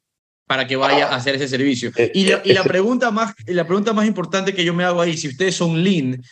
para 0.47 0.65
que 0.65 0.75
vaya 0.75 1.09
a 1.09 1.15
hacer 1.17 1.35
ese 1.35 1.47
servicio? 1.47 1.91
Y 2.15 2.25
la, 2.25 2.41
y 2.43 2.53
la, 2.53 2.63
pregunta, 2.63 3.11
más, 3.11 3.35
la 3.45 3.67
pregunta 3.67 3.93
más 3.93 4.07
importante 4.07 4.55
que 4.55 4.65
yo 4.65 4.73
me 4.73 4.83
hago 4.83 5.01
ahí, 5.01 5.15
si 5.15 5.27
ustedes 5.27 5.53
son 5.53 5.83
lean 5.83 6.23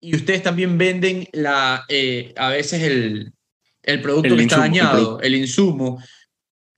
y 0.00 0.16
ustedes 0.16 0.42
también 0.42 0.76
venden 0.76 1.28
la, 1.32 1.84
eh, 1.88 2.34
a 2.36 2.48
veces 2.48 2.82
el, 2.82 3.32
el 3.82 4.00
producto 4.00 4.28
el 4.28 4.36
que 4.36 4.42
insumo, 4.42 4.62
está 4.62 4.68
dañado, 4.68 5.20
el, 5.20 5.26
el 5.26 5.40
insumo, 5.40 6.02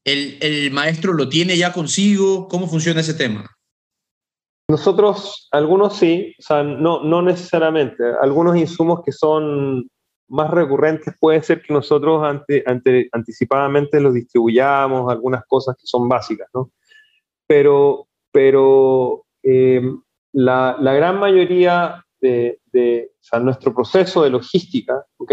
el, 0.05 0.39
el, 0.41 0.71
maestro 0.71 1.13
lo 1.13 1.29
tiene 1.29 1.57
ya 1.57 1.73
consigo, 1.73 2.49
¿cómo 2.49 2.67
funciona 2.67 3.01
ese 3.01 3.15
tema? 3.15 3.51
Nosotros, 4.69 5.49
algunos 5.51 5.97
sí, 5.97 6.35
o 6.39 6.43
sea, 6.43 6.63
no, 6.63 7.03
no 7.05 7.23
necesariamente, 7.23 8.03
algunos 8.21 8.57
insumos 8.57 9.03
que 9.05 9.13
son 9.13 9.89
más 10.29 10.51
recurrentes 10.51 11.15
puede 11.21 11.43
ser 11.43 11.63
que 11.63 11.73
nosotros 11.73 12.25
ante, 12.25 12.65
ante, 12.67 13.09
anticipadamente 13.13 14.01
los 14.01 14.15
distribuyamos, 14.15 15.11
algunas 15.11 15.45
cosas 15.47 15.77
que 15.77 15.87
son 15.87 16.09
básicas, 16.09 16.49
¿no? 16.55 16.71
Pero, 17.47 18.09
pero 18.33 19.27
eh, 19.43 19.83
la, 20.33 20.77
la, 20.81 20.95
gran 20.95 21.21
mayoría 21.21 22.03
de, 22.21 22.59
de 22.73 23.11
o 23.13 23.23
sea, 23.23 23.39
nuestro 23.41 23.75
proceso 23.75 24.23
de 24.23 24.31
logística, 24.31 25.05
¿ok? 25.19 25.33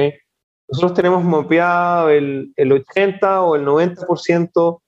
Nosotros 0.71 0.93
tenemos 0.93 1.23
mapeado 1.23 2.09
el, 2.09 2.53
el 2.55 2.71
80 2.71 3.41
o 3.41 3.55
el 3.55 3.65
90%, 3.65 4.81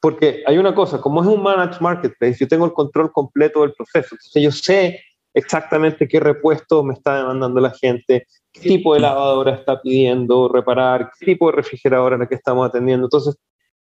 porque 0.00 0.42
hay 0.46 0.58
una 0.58 0.74
cosa, 0.74 1.00
como 1.00 1.22
es 1.22 1.28
un 1.28 1.42
managed 1.42 1.80
marketplace, 1.80 2.38
yo 2.40 2.48
tengo 2.48 2.66
el 2.66 2.72
control 2.72 3.12
completo 3.12 3.62
del 3.62 3.74
proceso. 3.74 4.14
Entonces 4.14 4.42
yo 4.42 4.50
sé 4.50 5.00
exactamente 5.34 6.08
qué 6.08 6.18
repuestos 6.18 6.84
me 6.84 6.94
está 6.94 7.18
demandando 7.18 7.60
la 7.60 7.70
gente, 7.70 8.26
qué 8.52 8.60
tipo 8.60 8.94
de 8.94 9.00
lavadora 9.00 9.54
está 9.54 9.80
pidiendo 9.80 10.48
reparar, 10.48 11.12
qué 11.18 11.26
tipo 11.26 11.46
de 11.46 11.56
refrigeradora 11.56 12.16
es 12.16 12.20
la 12.20 12.28
que 12.28 12.34
estamos 12.34 12.68
atendiendo. 12.68 13.06
Entonces, 13.06 13.36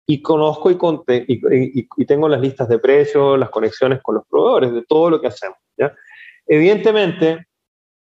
y 0.05 0.21
conozco 0.21 0.71
y, 0.71 0.77
conte, 0.77 1.25
y, 1.27 1.33
y, 1.33 1.87
y, 1.97 2.05
tengo 2.05 2.29
las 2.29 2.39
listas 2.39 2.69
de 2.69 2.79
precios, 2.79 3.37
las 3.37 3.49
conexiones 3.49 4.01
con 4.01 4.15
los 4.15 4.23
proveedores, 4.29 4.71
de 4.71 4.83
todo 4.83 5.09
lo 5.09 5.19
que 5.19 5.27
hacemos. 5.27 5.57
¿ya? 5.77 5.93
Evidentemente, 6.45 7.47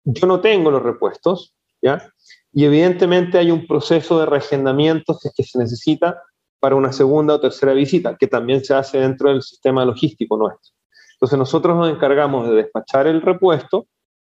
yo 0.04 0.28
no 0.28 0.42
tengo 0.42 0.70
los 0.70 0.84
repuestos, 0.84 1.56
¿ya? 1.82 2.13
Y 2.54 2.66
evidentemente 2.66 3.38
hay 3.38 3.52
un 3.52 3.66
proceso 3.66 4.20
de 4.20 4.28
reagendamiento 4.28 5.16
si 5.16 5.28
es 5.28 5.34
que 5.36 5.44
se 5.44 5.58
necesita 5.58 6.22
para 6.60 6.76
una 6.76 6.94
segunda 6.94 7.34
o 7.34 7.42
tercera 7.42 7.74
visita, 7.74 8.16
que 8.16 8.28
también 8.28 8.64
se 8.64 8.74
hace 8.74 9.00
dentro 9.00 9.30
del 9.30 9.42
sistema 9.42 9.84
logístico 9.84 10.38
nuestro. 10.38 10.74
Entonces 11.16 11.38
nosotros 11.38 11.76
nos 11.76 11.90
encargamos 11.90 12.48
de 12.48 12.56
despachar 12.56 13.08
el 13.08 13.22
repuesto 13.22 13.88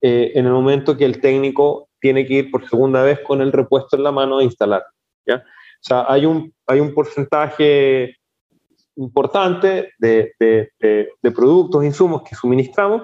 eh, 0.02 0.32
en 0.36 0.46
el 0.46 0.52
momento 0.52 0.98
que 0.98 1.06
el 1.06 1.22
técnico 1.22 1.90
tiene 2.00 2.26
que 2.26 2.34
ir 2.34 2.52
por 2.52 2.68
segunda 2.68 3.04
vez 3.04 3.20
con 3.22 3.42
el 3.42 3.52
repuesto 3.52 3.96
en 3.96 4.04
la 4.04 4.12
mano 4.12 4.40
a 4.40 4.44
instalar. 4.44 4.84
¿ya? 5.26 5.38
O 5.38 5.82
sea, 5.82 6.06
hay 6.08 6.26
un, 6.26 6.54
hay 6.66 6.80
un 6.80 6.94
porcentaje 6.94 8.18
importante 8.96 9.94
de, 10.00 10.34
de, 10.40 10.72
de, 10.80 11.10
de 11.22 11.32
productos, 11.32 11.86
insumos 11.86 12.24
que 12.24 12.36
suministramos 12.36 13.04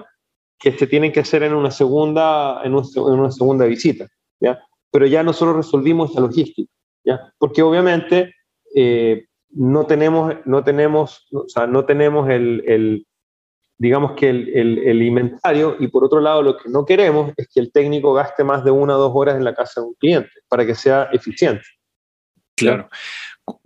que 0.58 0.72
se 0.72 0.86
tienen 0.86 1.12
que 1.12 1.20
hacer 1.20 1.42
en 1.42 1.54
una 1.54 1.70
segunda, 1.70 2.62
en, 2.64 2.74
un, 2.74 2.84
en 2.94 3.20
una 3.20 3.30
segunda 3.30 3.66
visita. 3.66 4.06
¿ya? 4.40 4.60
Pero 4.94 5.06
ya 5.08 5.24
nosotros 5.24 5.56
resolvimos 5.56 6.12
esa 6.12 6.20
logística, 6.20 6.70
¿ya? 7.04 7.18
Porque 7.36 7.62
obviamente 7.62 8.32
eh, 8.76 9.24
no 9.50 9.86
tenemos, 9.86 10.36
no 10.44 10.62
tenemos, 10.62 11.26
o 11.32 11.48
sea, 11.48 11.66
no 11.66 11.84
tenemos 11.84 12.30
el, 12.30 12.62
el 12.64 13.06
digamos 13.76 14.12
que 14.12 14.30
el, 14.30 14.48
el, 14.56 14.78
el 14.78 15.02
inventario 15.02 15.76
y 15.80 15.88
por 15.88 16.04
otro 16.04 16.20
lado 16.20 16.42
lo 16.42 16.56
que 16.56 16.68
no 16.68 16.84
queremos 16.84 17.32
es 17.36 17.48
que 17.52 17.58
el 17.58 17.72
técnico 17.72 18.14
gaste 18.14 18.44
más 18.44 18.62
de 18.64 18.70
una 18.70 18.94
o 18.96 19.00
dos 19.00 19.12
horas 19.16 19.34
en 19.36 19.42
la 19.42 19.52
casa 19.52 19.80
de 19.80 19.88
un 19.88 19.94
cliente 19.94 20.30
para 20.48 20.64
que 20.64 20.76
sea 20.76 21.08
eficiente. 21.12 21.64
Claro. 22.56 22.88
Cu- 23.44 23.60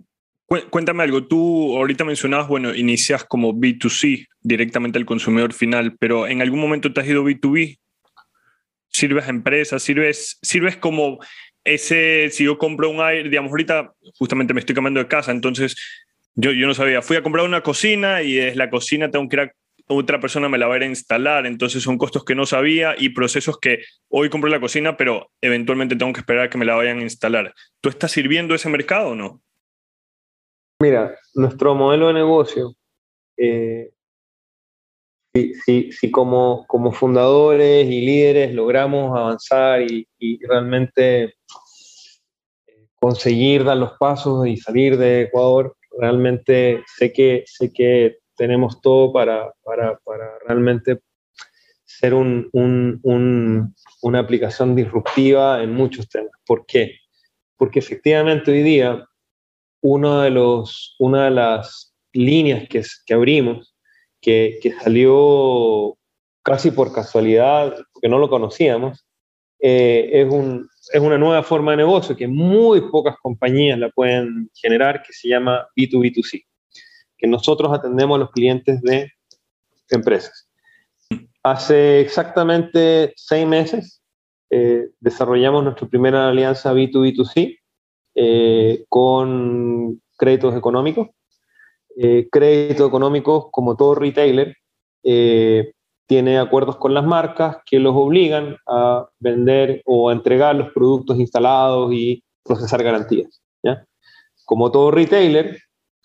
Cuéntame 0.71 1.03
algo, 1.03 1.27
tú 1.27 1.77
ahorita 1.77 2.03
mencionabas, 2.05 2.47
bueno, 2.47 2.73
inicias 2.73 3.23
como 3.23 3.53
B2C 3.53 4.25
directamente 4.41 4.97
al 4.97 5.05
consumidor 5.05 5.53
final, 5.53 5.95
pero 5.99 6.25
¿en 6.25 6.41
algún 6.41 6.59
momento 6.59 6.91
te 6.91 7.01
has 7.01 7.07
ido 7.07 7.23
B2B? 7.23 7.77
¿Sirves 8.89 9.25
a 9.25 9.29
empresas? 9.29 9.81
¿Sirves, 9.81 10.37
sirves 10.41 10.77
como 10.77 11.19
ese, 11.63 12.29
si 12.31 12.45
yo 12.45 12.57
compro 12.57 12.89
un 12.89 13.01
aire, 13.01 13.29
digamos, 13.29 13.51
ahorita 13.51 13.93
justamente 14.17 14.53
me 14.53 14.59
estoy 14.59 14.75
cambiando 14.75 14.99
de 14.99 15.07
casa, 15.07 15.31
entonces 15.31 15.75
yo, 16.35 16.51
yo 16.51 16.67
no 16.67 16.73
sabía, 16.73 17.01
fui 17.01 17.17
a 17.17 17.23
comprar 17.23 17.45
una 17.45 17.61
cocina 17.61 18.21
y 18.21 18.39
es 18.39 18.55
la 18.55 18.69
cocina 18.69 19.11
tengo 19.11 19.27
que 19.27 19.35
ir 19.35 19.41
a 19.41 19.53
otra 19.91 20.19
persona 20.19 20.49
me 20.49 20.59
la 20.59 20.67
va 20.67 20.75
a 20.75 20.77
ir 20.77 20.83
a 20.83 20.87
instalar, 20.87 21.47
entonces 21.47 21.81
son 21.81 21.97
costos 21.97 22.23
que 22.23 22.35
no 22.35 22.45
sabía 22.45 22.93
y 22.97 23.09
procesos 23.09 23.57
que 23.59 23.79
hoy 24.07 24.29
compré 24.29 24.51
la 24.51 24.59
cocina, 24.59 24.95
pero 24.95 25.31
eventualmente 25.41 25.95
tengo 25.95 26.13
que 26.13 26.19
esperar 26.19 26.45
a 26.45 26.49
que 26.49 26.59
me 26.59 26.65
la 26.65 26.75
vayan 26.75 26.99
a 26.99 27.03
instalar. 27.03 27.55
¿Tú 27.81 27.89
estás 27.89 28.11
sirviendo 28.11 28.53
ese 28.53 28.69
mercado 28.69 29.09
o 29.09 29.15
no? 29.15 29.41
Mira, 30.79 31.17
nuestro 31.33 31.73
modelo 31.73 32.07
de 32.07 32.13
negocio, 32.13 32.75
eh, 33.35 33.89
si, 35.33 35.53
si- 35.55 35.91
si 35.91 36.11
como, 36.11 36.65
como 36.67 36.91
fundadores 36.91 37.85
y 37.85 38.01
líderes 38.01 38.53
logramos 38.53 39.17
avanzar 39.17 39.81
y, 39.83 40.07
y 40.17 40.39
realmente 40.45 41.23
eh, 41.23 41.33
conseguir 42.99 43.63
dar 43.63 43.77
los 43.77 43.93
pasos 43.99 44.47
y 44.47 44.57
salir 44.57 44.97
de 44.97 45.23
Ecuador, 45.23 45.75
realmente 45.99 46.83
sé 46.97 47.11
que, 47.13 47.43
sé 47.45 47.71
que 47.73 48.17
tenemos 48.35 48.81
todo 48.81 49.11
para, 49.11 49.53
para, 49.63 49.97
para 50.03 50.39
realmente 50.47 50.99
ser 51.85 52.13
un- 52.13 52.49
un- 52.53 52.99
un- 53.03 53.75
una 54.01 54.19
aplicación 54.19 54.75
disruptiva 54.75 55.61
en 55.61 55.73
muchos 55.73 56.07
temas. 56.07 56.31
¿Por 56.45 56.65
qué? 56.65 56.95
Porque 57.57 57.79
efectivamente 57.79 58.51
hoy 58.51 58.63
día 58.63 59.05
uno 59.81 60.21
de 60.21 60.29
los, 60.29 60.95
una 60.99 61.25
de 61.25 61.31
las 61.31 61.93
líneas 62.13 62.67
que, 62.69 62.81
que 63.05 63.13
abrimos, 63.13 63.68
que, 64.21 64.59
que 64.61 64.73
salió 64.73 65.97
casi 66.43 66.71
por 66.71 66.93
casualidad, 66.93 67.75
porque 67.93 68.09
no 68.09 68.17
lo 68.17 68.29
conocíamos, 68.29 69.05
eh, 69.61 70.09
es, 70.13 70.31
un, 70.31 70.69
es 70.93 71.01
una 71.01 71.17
nueva 71.17 71.43
forma 71.43 71.71
de 71.71 71.77
negocio 71.77 72.15
que 72.15 72.27
muy 72.27 72.81
pocas 72.89 73.15
compañías 73.21 73.77
la 73.77 73.89
pueden 73.89 74.49
generar, 74.53 75.03
que 75.03 75.13
se 75.13 75.27
llama 75.27 75.67
B2B2C, 75.75 76.45
que 77.17 77.27
nosotros 77.27 77.71
atendemos 77.73 78.15
a 78.15 78.19
los 78.19 78.31
clientes 78.31 78.81
de 78.81 79.11
empresas. 79.89 80.49
Hace 81.43 82.01
exactamente 82.01 83.13
seis 83.15 83.45
meses 83.45 84.01
eh, 84.49 84.89
desarrollamos 84.99 85.63
nuestra 85.63 85.87
primera 85.87 86.29
alianza 86.29 86.73
B2B2C 86.73 87.59
eh, 88.15 88.85
con 88.89 90.01
créditos 90.17 90.55
económicos. 90.55 91.09
Eh, 92.01 92.29
créditos 92.31 92.87
económicos, 92.87 93.47
como 93.51 93.75
todo 93.75 93.93
retailer, 93.93 94.55
eh, 95.03 95.73
tiene 96.07 96.39
acuerdos 96.39 96.77
con 96.77 96.93
las 96.93 97.05
marcas 97.05 97.57
que 97.65 97.77
los 97.77 97.93
obligan 97.93 98.55
a 98.65 99.09
vender 99.19 99.81
o 99.85 100.07
a 100.07 100.13
entregar 100.13 100.55
los 100.55 100.71
productos 100.71 101.19
instalados 101.19 101.91
y 101.91 102.23
procesar 102.41 102.83
garantías. 102.83 103.41
¿ya? 103.61 103.85
Como 104.45 104.71
todo 104.71 104.91
retailer, 104.91 105.57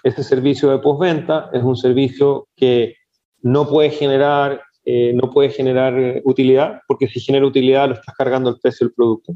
este 0.02 0.24
servicio 0.24 0.68
de 0.70 0.80
postventa 0.80 1.48
es 1.52 1.62
un 1.62 1.76
servicio 1.76 2.48
que 2.56 2.96
no 3.40 3.68
puede 3.68 3.90
generar, 3.90 4.62
eh, 4.84 5.12
no 5.14 5.30
puede 5.30 5.50
generar 5.50 6.20
utilidad, 6.24 6.80
porque 6.88 7.06
si 7.06 7.20
genera 7.20 7.46
utilidad 7.46 7.86
lo 7.86 7.94
estás 7.94 8.16
cargando 8.16 8.50
el 8.50 8.58
precio 8.60 8.88
del 8.88 8.94
producto. 8.94 9.34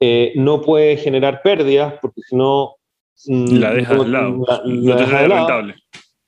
Eh, 0.00 0.32
no 0.34 0.62
puede 0.62 0.96
generar 0.96 1.42
pérdidas, 1.42 1.92
porque 2.00 2.22
si 2.22 2.34
no... 2.36 2.77
mm, 3.26 3.56
La 3.58 3.72
dejas 3.74 3.96
no- 3.98 4.04
de 4.04 4.10
lado. 4.10 4.44
la- 4.46 4.62
no 4.64 4.94
la 4.94 5.06
sale 5.06 5.22
de 5.22 5.28
lado. 5.28 5.46
rentable. 5.48 5.74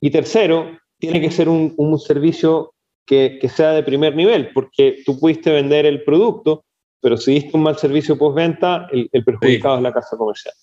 Y 0.00 0.10
tercero, 0.10 0.78
tiene 0.98 1.20
que 1.20 1.30
ser 1.30 1.48
un, 1.48 1.74
un 1.76 1.98
servicio 1.98 2.72
que, 3.06 3.38
que 3.40 3.48
sea 3.48 3.72
de 3.72 3.82
primer 3.82 4.14
nivel, 4.14 4.50
porque 4.52 5.02
tú 5.04 5.18
pudiste 5.18 5.50
vender 5.50 5.86
el 5.86 6.04
producto, 6.04 6.64
pero 7.00 7.16
si 7.16 7.32
diste 7.34 7.56
un 7.56 7.62
mal 7.62 7.76
servicio 7.78 8.16
postventa, 8.16 8.86
el, 8.92 9.08
el 9.12 9.24
perjudicado 9.24 9.76
es 9.76 9.82
la 9.82 9.92
casa 9.92 10.16
comercial. 10.16 10.54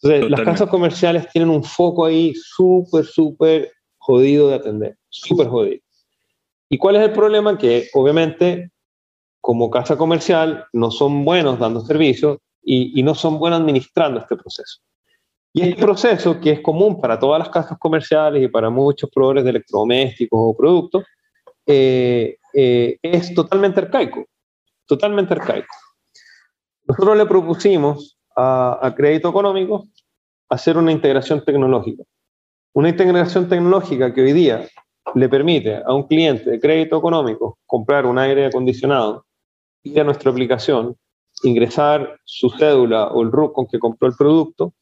Entonces, 0.00 0.30
las 0.30 0.40
casas 0.40 0.68
comerciales 0.68 1.28
tienen 1.28 1.50
un 1.50 1.62
foco 1.62 2.06
ahí 2.06 2.32
súper, 2.34 3.04
súper 3.04 3.70
jodido 3.98 4.48
de 4.48 4.54
atender, 4.56 4.96
súper 5.08 5.46
jodido. 5.48 5.80
¿Y 6.68 6.78
cuál 6.78 6.96
es 6.96 7.02
el 7.02 7.12
problema? 7.12 7.56
Que 7.58 7.88
obviamente, 7.92 8.70
como 9.40 9.70
casa 9.70 9.96
comercial, 9.96 10.64
no 10.72 10.90
son 10.90 11.24
buenos 11.24 11.58
dando 11.58 11.80
servicios 11.82 12.38
y, 12.64 12.98
y 12.98 13.02
no 13.02 13.14
son 13.14 13.38
buenos 13.38 13.60
administrando 13.60 14.20
este 14.20 14.36
proceso. 14.36 14.80
Y 15.54 15.62
este 15.62 15.82
proceso, 15.82 16.40
que 16.40 16.52
es 16.52 16.60
común 16.60 17.00
para 17.00 17.18
todas 17.18 17.38
las 17.38 17.50
casas 17.50 17.78
comerciales 17.78 18.42
y 18.42 18.48
para 18.48 18.70
muchos 18.70 19.10
proveedores 19.10 19.44
de 19.44 19.50
electrodomésticos 19.50 20.38
o 20.40 20.56
productos, 20.56 21.04
eh, 21.66 22.38
eh, 22.54 22.98
es 23.02 23.34
totalmente 23.34 23.80
arcaico, 23.80 24.24
totalmente 24.86 25.34
arcaico. 25.34 25.74
Nosotros 26.86 27.16
le 27.16 27.26
propusimos 27.26 28.18
a, 28.34 28.78
a 28.80 28.94
Crédito 28.94 29.28
Económico 29.28 29.86
hacer 30.48 30.76
una 30.76 30.92
integración 30.92 31.44
tecnológica. 31.44 32.02
Una 32.74 32.88
integración 32.88 33.48
tecnológica 33.48 34.14
que 34.14 34.22
hoy 34.22 34.32
día 34.32 34.66
le 35.14 35.28
permite 35.28 35.82
a 35.84 35.92
un 35.92 36.04
cliente 36.04 36.50
de 36.50 36.60
crédito 36.60 36.96
económico 36.98 37.58
comprar 37.66 38.06
un 38.06 38.18
aire 38.18 38.46
acondicionado, 38.46 39.26
ir 39.82 40.00
a 40.00 40.04
nuestra 40.04 40.30
aplicación, 40.30 40.96
ingresar 41.42 42.18
su 42.24 42.50
cédula 42.50 43.08
o 43.08 43.22
el 43.22 43.32
RUC 43.32 43.52
con 43.52 43.66
que 43.66 43.78
compró 43.78 44.08
el 44.08 44.14
producto, 44.16 44.72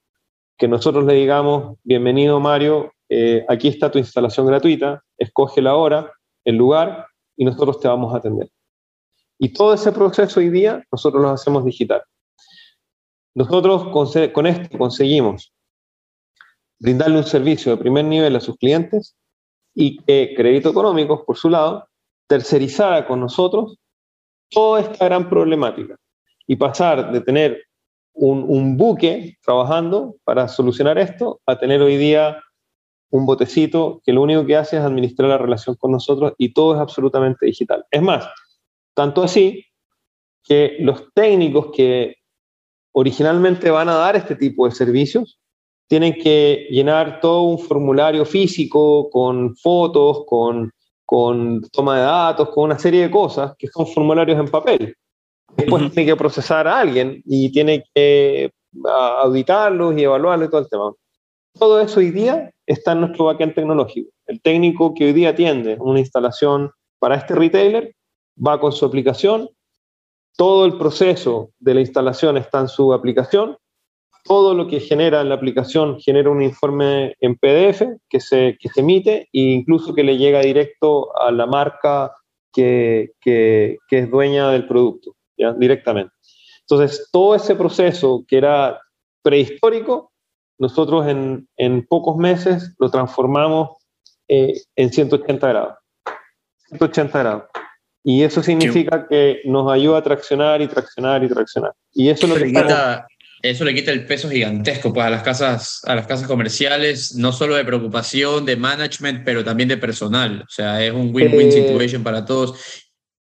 que 0.60 0.68
nosotros 0.68 1.06
le 1.06 1.14
digamos, 1.14 1.78
bienvenido 1.84 2.38
Mario, 2.38 2.92
eh, 3.08 3.46
aquí 3.48 3.68
está 3.68 3.90
tu 3.90 3.98
instalación 3.98 4.46
gratuita, 4.46 5.02
escoge 5.16 5.62
la 5.62 5.74
hora, 5.74 6.12
el 6.44 6.56
lugar 6.56 7.06
y 7.34 7.46
nosotros 7.46 7.80
te 7.80 7.88
vamos 7.88 8.12
a 8.12 8.18
atender. 8.18 8.50
Y 9.38 9.54
todo 9.54 9.72
ese 9.72 9.90
proceso 9.90 10.38
hoy 10.38 10.50
día 10.50 10.84
nosotros 10.92 11.22
lo 11.22 11.30
hacemos 11.30 11.64
digital. 11.64 12.02
Nosotros 13.34 13.88
con, 13.88 14.46
esto 14.46 14.76
conseguimos 14.76 15.50
brindarle 16.78 17.16
un 17.16 17.24
servicio 17.24 17.72
de 17.72 17.78
primer 17.78 18.04
nivel 18.04 18.36
a 18.36 18.40
sus 18.40 18.58
clientes 18.58 19.16
y 19.74 19.96
que 20.02 20.34
Crédito 20.36 20.68
Económicos, 20.68 21.22
por 21.26 21.38
su 21.38 21.48
lado, 21.48 21.88
tercerizara 22.28 23.06
con 23.06 23.18
nosotros 23.18 23.78
toda 24.50 24.82
esta 24.82 25.06
gran 25.06 25.30
problemática 25.30 25.96
y 26.46 26.56
pasar 26.56 27.12
de 27.12 27.22
tener 27.22 27.64
un, 28.20 28.76
buque 28.76 29.38
trabajando 29.42 30.16
para 30.24 30.46
solucionar 30.48 30.98
esto 30.98 31.40
a 31.46 31.58
tener 31.58 31.80
hoy 31.80 31.96
día 31.96 32.38
un 33.10 33.26
botecito 33.26 34.00
que 34.04 34.12
lo 34.12 34.22
único 34.22 34.44
que 34.46 34.56
hace 34.56 34.76
es 34.76 34.82
administrar 34.82 35.30
la 35.30 35.38
relación 35.38 35.74
con 35.76 35.92
nosotros 35.92 36.34
y 36.38 36.52
todo 36.52 36.74
es 36.74 36.80
absolutamente 36.80 37.46
digital. 37.46 37.84
Es 37.90 38.02
más, 38.02 38.28
tanto 38.94 39.22
así 39.22 39.64
que 40.44 40.76
los 40.80 41.12
técnicos 41.14 41.70
que 41.74 42.16
originalmente 42.92 43.70
van 43.70 43.88
a 43.88 43.94
dar 43.94 44.16
este 44.16 44.36
tipo 44.36 44.66
de 44.66 44.74
servicios 44.74 45.40
tienen 45.88 46.14
que 46.14 46.68
llenar 46.70 47.20
todo 47.20 47.42
un 47.42 47.58
formulario 47.58 48.24
físico 48.24 49.08
con 49.10 49.56
fotos, 49.56 50.24
con, 50.26 50.70
con 51.04 51.62
toma 51.72 51.96
de 51.96 52.02
datos, 52.02 52.50
con 52.50 52.64
una 52.64 52.78
serie 52.78 53.02
de 53.02 53.10
cosas 53.10 53.54
que 53.58 53.66
son 53.66 53.86
formularios 53.86 54.38
en 54.38 54.48
papel. 54.48 54.94
Después 55.60 55.82
uh 55.82 55.86
-huh. 55.86 55.92
tiene 55.92 56.10
que 56.10 56.16
procesar 56.16 56.66
a 56.66 56.80
alguien 56.80 57.22
y 57.26 57.50
tiene 57.52 57.84
que 57.94 58.50
auditarlos 58.84 59.96
y 59.96 60.04
evaluarlos 60.04 60.48
y 60.48 60.50
todo 60.50 60.60
el 60.60 60.68
tema. 60.68 60.92
Todo 61.58 61.80
eso 61.80 62.00
hoy 62.00 62.10
día 62.10 62.50
está 62.66 62.92
en 62.92 63.00
nuestro 63.00 63.26
backend 63.26 63.54
tecnológico. 63.54 64.10
El 64.26 64.40
técnico 64.40 64.94
que 64.94 65.06
hoy 65.06 65.12
día 65.12 65.30
atiende 65.30 65.76
una 65.80 65.98
instalación 65.98 66.70
para 66.98 67.16
este 67.16 67.34
retailer 67.34 67.94
va 68.36 68.60
con 68.60 68.72
su 68.72 68.84
aplicación, 68.86 69.48
todo 70.36 70.64
el 70.64 70.78
proceso 70.78 71.50
de 71.58 71.74
la 71.74 71.80
instalación 71.80 72.36
está 72.36 72.60
en 72.60 72.68
su 72.68 72.92
aplicación, 72.94 73.56
todo 74.24 74.54
lo 74.54 74.66
que 74.66 74.80
genera 74.80 75.20
en 75.20 75.28
la 75.28 75.34
aplicación 75.34 75.98
genera 75.98 76.30
un 76.30 76.42
informe 76.42 77.14
en 77.20 77.36
PDF 77.36 77.82
que 78.08 78.20
se, 78.20 78.56
que 78.60 78.68
se 78.68 78.80
emite 78.80 79.28
e 79.32 79.40
incluso 79.40 79.94
que 79.94 80.04
le 80.04 80.16
llega 80.16 80.40
directo 80.40 81.14
a 81.18 81.30
la 81.30 81.46
marca 81.46 82.12
que, 82.52 83.12
que, 83.20 83.78
que 83.88 83.98
es 84.00 84.10
dueña 84.10 84.50
del 84.50 84.66
producto, 84.66 85.14
¿ya? 85.40 85.52
directamente. 85.52 86.12
Entonces, 86.60 87.08
todo 87.10 87.34
ese 87.34 87.54
proceso 87.56 88.24
que 88.28 88.36
era 88.38 88.80
prehistórico, 89.22 90.12
nosotros 90.58 91.06
en, 91.08 91.48
en 91.56 91.86
pocos 91.86 92.16
meses 92.16 92.74
lo 92.78 92.90
transformamos 92.90 93.70
eh, 94.28 94.54
en 94.76 94.92
180 94.92 95.48
grados. 95.48 95.74
180 96.68 97.18
grados. 97.18 97.44
Y 98.04 98.22
eso 98.22 98.42
significa 98.42 99.06
que 99.08 99.40
nos 99.44 99.70
ayuda 99.70 99.98
a 99.98 100.02
traccionar 100.02 100.62
y 100.62 100.68
traccionar 100.68 101.22
y 101.24 101.28
traccionar. 101.28 101.72
Y 101.92 102.08
eso 102.08 102.26
es 102.26 102.32
lo 102.32 102.38
que 102.38 102.46
Quita, 102.46 102.60
estamos... 102.60 103.06
eso 103.42 103.64
le 103.64 103.74
quita 103.74 103.90
el 103.90 104.06
peso 104.06 104.30
gigantesco 104.30 104.92
pues, 104.92 105.04
a, 105.06 105.10
las 105.10 105.22
casas, 105.22 105.82
a 105.86 105.94
las 105.94 106.06
casas 106.06 106.26
comerciales, 106.26 107.14
no 107.16 107.32
solo 107.32 107.56
de 107.56 107.64
preocupación, 107.64 108.46
de 108.46 108.56
management, 108.56 109.22
pero 109.24 109.44
también 109.44 109.68
de 109.68 109.76
personal. 109.76 110.42
O 110.42 110.50
sea, 110.50 110.82
es 110.82 110.92
un 110.92 111.14
win-win 111.14 111.48
Eh, 111.48 111.52
situation 111.52 112.02
para 112.02 112.24
todos. 112.24 112.54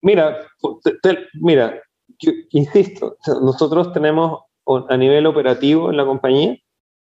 Mira, 0.02 0.48
te- 0.84 0.98
te- 1.02 1.28
mira, 1.34 1.82
yo 2.20 2.32
insisto, 2.52 3.18
nosotros 3.42 3.94
tenemos 3.94 4.44
a 4.90 4.98
nivel 4.98 5.26
operativo 5.26 5.90
en 5.90 5.98
la 5.98 6.06
compañía 6.06 6.58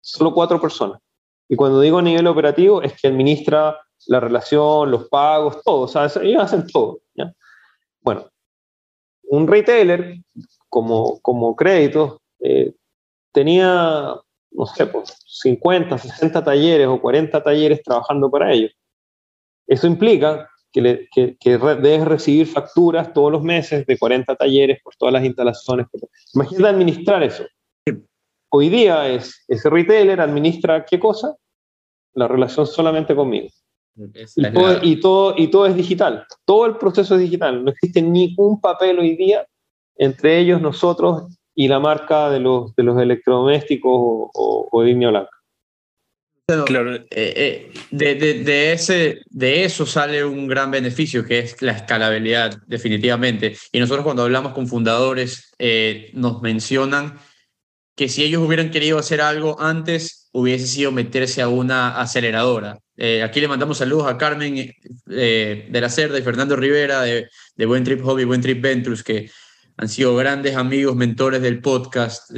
solo 0.01 0.33
cuatro 0.33 0.61
personas. 0.61 1.01
Y 1.47 1.55
cuando 1.55 1.81
digo 1.81 1.97
a 1.97 2.01
nivel 2.01 2.27
operativo 2.27 2.81
es 2.81 2.99
que 2.99 3.07
administra 3.07 3.79
la 4.07 4.19
relación, 4.19 4.91
los 4.91 5.07
pagos, 5.09 5.61
todo. 5.63 5.81
O 5.81 5.87
sea, 5.87 6.09
ellos 6.21 6.43
hacen 6.43 6.67
todo. 6.67 7.01
¿ya? 7.15 7.33
Bueno, 8.01 8.29
un 9.23 9.47
retailer 9.47 10.17
como, 10.69 11.19
como 11.21 11.55
crédito 11.55 12.21
eh, 12.39 12.73
tenía, 13.31 14.15
no 14.51 14.65
sé, 14.67 14.85
pues 14.85 15.15
50, 15.25 15.97
60 15.97 16.43
talleres 16.43 16.87
o 16.87 17.01
40 17.01 17.43
talleres 17.43 17.81
trabajando 17.83 18.29
para 18.29 18.53
ellos. 18.53 18.71
Eso 19.67 19.87
implica 19.87 20.49
que, 20.71 20.81
le- 20.81 21.07
que- 21.13 21.35
que 21.39 21.57
re- 21.57 21.75
debes 21.75 22.05
recibir 22.05 22.47
facturas 22.47 23.13
todos 23.13 23.31
los 23.31 23.43
meses 23.43 23.85
de 23.85 23.97
40 23.97 24.35
talleres 24.35 24.79
por 24.83 24.95
todas 24.95 25.13
las 25.13 25.23
instalaciones. 25.25 25.87
Imagínate 26.33 26.67
administrar 26.69 27.23
eso. 27.23 27.43
Hoy 28.51 28.69
día 28.69 29.07
es, 29.09 29.43
ese 29.47 29.69
retailer 29.69 30.19
administra 30.21 30.83
qué 30.85 30.99
cosa? 30.99 31.35
La 32.13 32.27
relación 32.27 32.65
solamente 32.65 33.15
conmigo. 33.15 33.47
Y 34.35 34.41
todo, 34.53 34.79
y, 34.83 34.99
todo, 34.99 35.33
y 35.37 35.47
todo 35.49 35.65
es 35.67 35.75
digital. 35.75 36.25
Todo 36.45 36.65
el 36.65 36.77
proceso 36.77 37.15
es 37.15 37.21
digital. 37.21 37.63
No 37.63 37.71
existe 37.71 38.01
ni 38.01 38.33
un 38.37 38.59
papel 38.61 38.97
hoy 38.99 39.15
día 39.15 39.45
entre 39.97 40.39
ellos, 40.39 40.61
nosotros 40.61 41.23
y 41.53 41.67
la 41.67 41.79
marca 41.79 42.29
de 42.29 42.39
los, 42.39 42.73
de 42.75 42.83
los 42.83 42.99
electrodomésticos 43.01 43.91
o, 43.93 44.31
o, 44.33 44.69
o 44.71 44.81
de 44.81 44.87
línea 44.87 45.09
blanca. 45.09 45.29
Claro, 46.65 46.95
Eh, 46.95 47.03
eh, 47.11 47.71
de, 47.91 48.15
de- 48.15 48.43
de 48.43 48.73
ese, 48.73 49.19
de 49.29 49.63
eso 49.63 49.85
sale 49.85 50.23
un 50.25 50.47
gran 50.47 50.71
beneficio, 50.71 51.25
que 51.25 51.39
es 51.39 51.61
la 51.61 51.73
escalabilidad, 51.73 52.57
definitivamente. 52.67 53.55
Y 53.71 53.79
nosotros 53.79 54.03
cuando 54.03 54.23
hablamos 54.23 54.53
con 54.53 54.67
fundadores, 54.67 55.51
eh, 55.59 56.09
nos 56.13 56.41
mencionan 56.41 57.17
que 57.95 58.07
si 58.09 58.23
ellos 58.23 58.41
hubieran 58.41 58.71
querido 58.71 58.97
hacer 58.97 59.21
algo 59.21 59.59
antes, 59.61 60.29
hubiese 60.31 60.67
sido 60.67 60.91
meterse 60.91 61.41
a 61.41 61.49
una 61.49 61.99
aceleradora. 61.99 62.77
Aquí 63.23 63.39
le 63.39 63.47
mandamos 63.47 63.77
saludos 63.77 64.07
a 64.07 64.17
Carmen 64.17 64.73
de 65.05 65.69
la 65.71 65.89
Cerda 65.89 66.19
y 66.19 66.21
Fernando 66.21 66.55
Rivera 66.55 67.01
de, 67.01 67.27
de 67.55 67.65
Buen 67.65 67.83
Trip 67.83 68.01
Hobby, 68.01 68.25
Buen 68.25 68.41
Trip 68.41 68.61
Ventures, 68.61 69.03
que 69.03 69.29
han 69.77 69.87
sido 69.89 70.15
grandes 70.15 70.55
amigos, 70.55 70.95
mentores 70.95 71.41
del 71.41 71.61
podcast. 71.61 72.29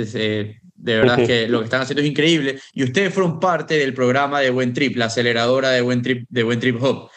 De 0.84 0.98
verdad 0.98 1.26
que 1.26 1.48
lo 1.48 1.60
que 1.60 1.66
están 1.66 1.82
haciendo 1.82 2.02
es 2.02 2.08
increíble. 2.10 2.60
Y 2.74 2.84
ustedes 2.84 3.14
fueron 3.14 3.40
parte 3.40 3.78
del 3.78 3.94
programa 3.94 4.40
de 4.40 4.50
Buen 4.50 4.74
Trip, 4.74 4.96
la 4.98 5.06
aceleradora 5.06 5.70
de 5.70 5.82
Buen 5.82 6.02
Trip, 6.02 6.26
de 6.30 6.44
Buen 6.44 6.60
Trip 6.60 6.82
Hub. 6.82 7.10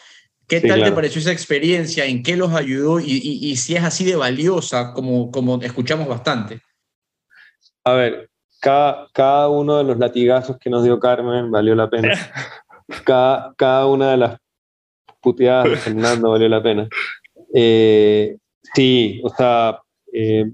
¿Qué 0.47 0.61
Sí, 0.61 0.67
tal 0.67 0.83
te 0.83 0.91
pareció 0.91 1.19
esa 1.19 1.31
experiencia? 1.31 2.05
¿En 2.05 2.21
qué 2.21 2.35
los 2.35 2.53
ayudó? 2.53 2.99
Y, 2.99 3.05
y- 3.23 3.49
y 3.49 3.55
si 3.57 3.75
es 3.75 3.83
así 3.83 4.05
de 4.05 4.15
valiosa, 4.15 4.93
como, 4.93 5.31
como 5.31 5.59
escuchamos 5.61 6.07
bastante. 6.07 6.59
A 7.83 7.93
ver, 7.93 8.29
cada, 8.61 9.07
cada 9.13 9.49
uno 9.49 9.77
de 9.77 9.83
los 9.83 9.97
latigazos 9.97 10.57
que 10.59 10.69
nos 10.69 10.83
dio 10.83 10.99
Carmen 10.99 11.49
valió 11.51 11.73
la 11.75 11.89
pena. 11.89 12.09
Cada, 13.03 13.55
cada 13.57 13.87
una 13.87 14.11
de 14.11 14.17
las 14.17 14.37
puteadas 15.19 15.71
de 15.71 15.75
Fernando 15.77 16.29
valió 16.29 16.47
la 16.47 16.61
pena. 16.61 16.87
Eh, 17.51 18.37
sí, 18.75 19.19
o 19.23 19.29
sea, 19.29 19.79
eh, 20.13 20.45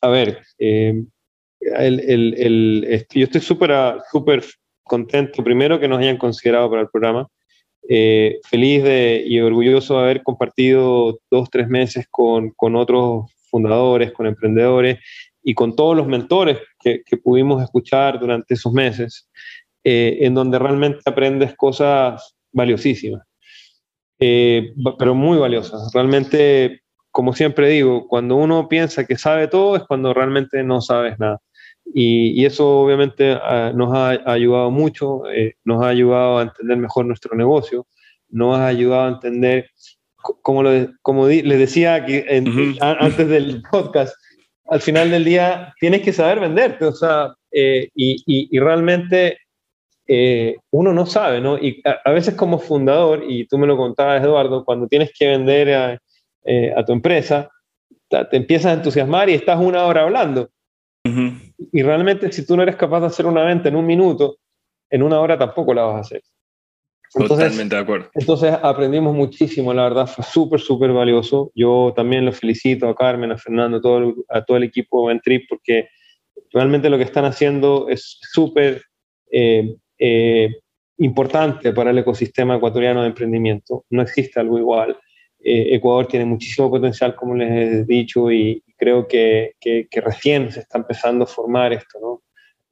a 0.00 0.08
ver, 0.08 0.42
eh, 0.58 1.04
el- 1.76 2.34
el- 2.38 3.06
yo 3.14 3.24
estoy 3.24 3.40
súper 3.40 3.72
súper 4.10 4.44
contento, 4.84 5.44
primero 5.44 5.78
que 5.78 5.88
nos 5.88 5.98
hayan 5.98 6.16
considerado 6.16 6.70
para 6.70 6.82
el 6.82 6.88
programa. 6.88 7.28
Eh, 7.88 8.38
feliz 8.44 8.82
de, 8.82 9.22
y 9.26 9.40
orgulloso 9.40 9.94
de 9.96 10.02
haber 10.04 10.22
compartido 10.22 11.18
dos, 11.30 11.48
tres 11.50 11.68
meses 11.68 12.06
con, 12.10 12.50
con 12.50 12.76
otros 12.76 13.30
fundadores, 13.50 14.12
con 14.12 14.26
emprendedores 14.26 14.98
y 15.42 15.54
con 15.54 15.74
todos 15.74 15.96
los 15.96 16.06
mentores 16.06 16.58
que, 16.80 17.02
que 17.06 17.16
pudimos 17.16 17.62
escuchar 17.62 18.20
durante 18.20 18.54
esos 18.54 18.72
meses, 18.72 19.30
eh, 19.84 20.18
en 20.20 20.34
donde 20.34 20.58
realmente 20.58 21.00
aprendes 21.06 21.54
cosas 21.56 22.34
valiosísimas, 22.52 23.22
eh, 24.18 24.72
pero 24.98 25.14
muy 25.14 25.38
valiosas. 25.38 25.90
Realmente, 25.94 26.82
como 27.10 27.32
siempre 27.32 27.68
digo, 27.70 28.06
cuando 28.06 28.36
uno 28.36 28.68
piensa 28.68 29.06
que 29.06 29.16
sabe 29.16 29.48
todo 29.48 29.76
es 29.76 29.84
cuando 29.84 30.12
realmente 30.12 30.62
no 30.62 30.80
sabes 30.82 31.18
nada. 31.18 31.40
Y, 31.94 32.40
y 32.40 32.44
eso 32.44 32.80
obviamente 32.80 33.32
ah, 33.32 33.72
nos 33.74 33.94
ha 33.94 34.10
ayudado 34.30 34.70
mucho, 34.70 35.22
eh, 35.30 35.54
nos 35.64 35.82
ha 35.82 35.88
ayudado 35.88 36.38
a 36.38 36.42
entender 36.42 36.76
mejor 36.76 37.06
nuestro 37.06 37.34
negocio, 37.36 37.86
nos 38.28 38.58
ha 38.58 38.66
ayudado 38.66 39.04
a 39.06 39.08
entender, 39.08 39.70
co- 40.16 40.38
como, 40.42 40.62
lo, 40.62 40.70
como 41.02 41.26
di- 41.26 41.42
les 41.42 41.58
decía 41.58 41.94
aquí 41.94 42.22
en- 42.26 42.48
Ujú. 42.48 42.62
a- 42.80 42.98
antes 43.04 43.26
del 43.28 43.62
podcast, 43.70 44.14
al 44.66 44.80
final 44.82 45.10
del 45.10 45.24
día 45.24 45.72
tienes 45.80 46.02
que 46.02 46.12
saber 46.12 46.40
venderte, 46.40 46.84
o 46.84 46.92
sea, 46.92 47.32
eh, 47.50 47.88
y, 47.94 48.16
y- 48.26 48.48
y 48.50 48.58
realmente 48.60 49.38
eh, 50.06 50.56
uno 50.70 50.92
no 50.92 51.04
sabe, 51.06 51.40
¿no? 51.40 51.56
Y 51.58 51.80
a, 51.84 51.98
a 52.04 52.12
veces 52.12 52.34
como 52.34 52.58
fundador, 52.58 53.24
y 53.26 53.46
tú 53.46 53.58
me 53.58 53.66
lo 53.66 53.76
contabas, 53.76 54.22
Eduardo, 54.22 54.64
cuando 54.64 54.86
tienes 54.88 55.10
que 55.18 55.26
vender 55.26 55.74
a, 55.74 55.98
eh, 56.44 56.72
a 56.76 56.84
tu 56.84 56.92
empresa, 56.92 57.48
te 58.08 58.36
empiezas 58.36 58.66
a 58.72 58.74
entusiasmar 58.74 59.28
y 59.28 59.34
estás 59.34 59.58
una 59.60 59.84
hora 59.84 60.02
hablando. 60.02 60.48
Ujú. 61.04 61.32
Y 61.72 61.82
realmente 61.82 62.30
si 62.32 62.46
tú 62.46 62.56
no 62.56 62.62
eres 62.62 62.76
capaz 62.76 63.00
de 63.00 63.06
hacer 63.06 63.26
una 63.26 63.44
venta 63.44 63.68
en 63.68 63.76
un 63.76 63.86
minuto, 63.86 64.38
en 64.90 65.02
una 65.02 65.20
hora 65.20 65.38
tampoco 65.38 65.74
la 65.74 65.82
vas 65.82 65.96
a 65.96 66.00
hacer. 66.00 66.22
Entonces, 67.14 67.46
totalmente 67.46 67.74
de 67.74 67.80
acuerdo. 67.80 68.10
entonces 68.12 68.54
aprendimos 68.62 69.14
muchísimo, 69.14 69.72
la 69.72 69.84
verdad, 69.84 70.06
fue 70.06 70.24
súper, 70.24 70.60
súper 70.60 70.92
valioso. 70.92 71.50
Yo 71.54 71.92
también 71.96 72.26
los 72.26 72.38
felicito 72.38 72.86
a 72.88 72.94
Carmen, 72.94 73.32
a 73.32 73.38
Fernando, 73.38 73.78
a 73.78 73.80
todo 73.80 73.98
el, 73.98 74.14
a 74.28 74.44
todo 74.44 74.58
el 74.58 74.64
equipo 74.64 75.02
de 75.02 75.14
Ventrip, 75.14 75.48
porque 75.48 75.88
realmente 76.52 76.90
lo 76.90 76.98
que 76.98 77.04
están 77.04 77.24
haciendo 77.24 77.88
es 77.88 78.18
súper 78.20 78.82
eh, 79.32 79.74
eh, 79.98 80.50
importante 80.98 81.72
para 81.72 81.90
el 81.90 81.98
ecosistema 81.98 82.56
ecuatoriano 82.56 83.00
de 83.02 83.08
emprendimiento. 83.08 83.84
No 83.88 84.02
existe 84.02 84.38
algo 84.38 84.58
igual. 84.58 84.98
Eh, 85.42 85.74
Ecuador 85.74 86.06
tiene 86.08 86.24
muchísimo 86.24 86.68
potencial, 86.70 87.14
como 87.14 87.34
les 87.34 87.50
he 87.50 87.84
dicho, 87.84 88.30
y 88.30 88.62
creo 88.76 89.06
que, 89.06 89.54
que- 89.60 89.86
que 89.90 90.00
recién 90.00 90.50
se 90.52 90.60
está 90.60 90.78
empezando 90.78 91.24
a 91.24 91.26
formar 91.26 91.72
esto, 91.72 91.98
¿no? 92.00 92.22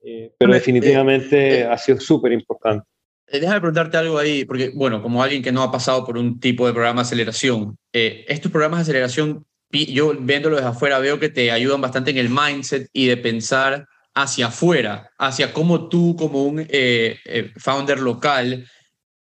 Eh, 0.03 0.33
pero 0.39 0.49
Hombre, 0.51 0.59
definitivamente 0.59 1.37
eh, 1.37 1.61
eh, 1.61 1.65
ha 1.65 1.79
sido 1.79 1.99
súper 2.01 2.33
importante. 2.33 2.87
Eh, 3.29 3.41
Déjame 3.41 3.61
preguntarte 3.61 3.97
algo 3.97 4.19
ahí, 4.19 4.45
porque, 4.45 4.71
bueno, 4.75 5.03
como 5.03 5.23
alguien 5.23 5.43
que 5.43 5.51
no 5.53 5.63
ha 5.63 5.71
pasado 5.73 6.05
por 6.05 6.17
un 6.19 6.39
tipo 6.39 6.67
de 6.67 6.73
programa 6.73 7.03
de 7.03 7.07
aceleración, 7.07 7.77
eh, 7.93 8.25
estos 8.29 8.51
programas 8.53 8.79
de 8.79 8.83
aceleración, 8.83 9.45
yo 9.73 10.15
viéndolo 10.15 10.57
desde 10.57 10.69
afuera, 10.69 10.99
veo 11.01 11.19
que 11.19 11.29
te 11.29 11.51
ayudan 11.51 11.81
bastante 11.81 12.11
en 12.13 12.19
el 12.19 12.29
mindset 12.31 12.89
y 12.93 13.07
de 13.07 13.17
pensar 13.17 13.87
hacia 14.15 14.47
afuera, 14.47 15.11
hacia 15.19 15.53
cómo 15.53 15.89
tú, 15.89 16.15
como 16.17 16.45
un 16.45 16.61
eh, 16.61 17.19
eh, 17.25 17.53
founder 17.57 17.99
local, 18.01 18.67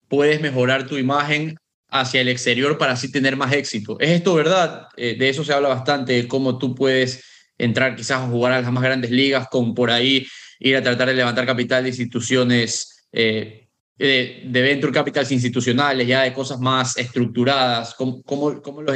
puedes 0.08 0.42
mejorar 0.42 0.86
tu 0.88 0.98
imagen 0.98 1.56
hacia 1.90 2.22
el 2.22 2.30
exterior 2.30 2.78
para 2.78 2.94
así 2.94 3.12
tener 3.12 3.36
más 3.36 3.54
éxito. 3.54 3.98
¿Es 4.00 4.10
esto 4.10 4.34
verdad? 4.34 4.88
Eh, 4.98 5.16
de 5.18 5.30
eso 5.30 5.44
se 5.44 5.54
habla 5.54 5.70
bastante, 5.70 6.14
de 6.14 6.28
cómo 6.28 6.58
tú 6.58 6.76
puedes 6.76 7.24
entrar 7.58 7.96
quizás 7.96 8.22
a 8.22 8.28
jugar 8.28 8.54
a 8.54 8.62
las 8.62 8.72
más 8.72 8.84
grandes 8.84 9.12
ligas, 9.12 9.48
con 9.50 9.74
por 9.74 9.92
ahí 9.92 10.28
ir 10.60 10.76
a 10.76 10.82
tratar 10.82 11.08
de 11.08 11.14
levantar 11.14 11.46
capital 11.46 11.84
de 11.84 11.90
instituciones, 11.90 13.08
eh, 13.12 13.68
de, 13.98 14.44
de 14.46 14.62
venture 14.62 14.92
capitals 14.92 15.32
institucionales, 15.32 16.08
ya 16.08 16.24
de 16.24 16.34
cosas 16.34 16.60
más 16.60 16.98
estructuradas. 16.98 17.94
¿Cómo, 17.94 18.22
cómo, 18.24 18.62
cómo 18.62 18.82
lo, 18.82 18.94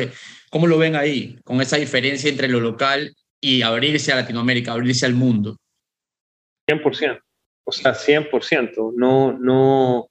¿Cómo 0.49 0.67
lo 0.67 0.77
ven 0.77 0.95
ahí, 0.95 1.39
con 1.43 1.61
esa 1.61 1.77
diferencia 1.77 2.29
entre 2.29 2.47
lo 2.47 2.59
local 2.59 3.15
y 3.39 3.61
abrirse 3.61 4.11
a 4.11 4.15
Latinoamérica, 4.15 4.73
abrirse 4.73 5.05
al 5.05 5.13
mundo? 5.13 5.57
100%. 6.67 7.21
O 7.63 7.71
sea, 7.71 7.93
100%. 7.93 8.93
No, 8.95 9.37
no. 9.37 10.08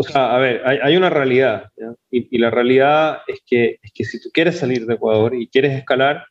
O 0.00 0.02
sea, 0.02 0.34
a 0.34 0.38
ver, 0.38 0.62
hay, 0.64 0.78
hay 0.82 0.96
una 0.96 1.10
realidad. 1.10 1.68
Y, 2.10 2.34
y, 2.34 2.38
la 2.38 2.48
realidad 2.48 3.18
es 3.26 3.40
que, 3.44 3.78
es 3.82 3.92
que 3.92 4.04
si 4.04 4.18
tú 4.18 4.30
quieres 4.32 4.58
salir 4.58 4.86
de 4.86 4.94
Ecuador 4.94 5.34
y 5.34 5.46
quieres 5.48 5.76
escalar, 5.76 6.24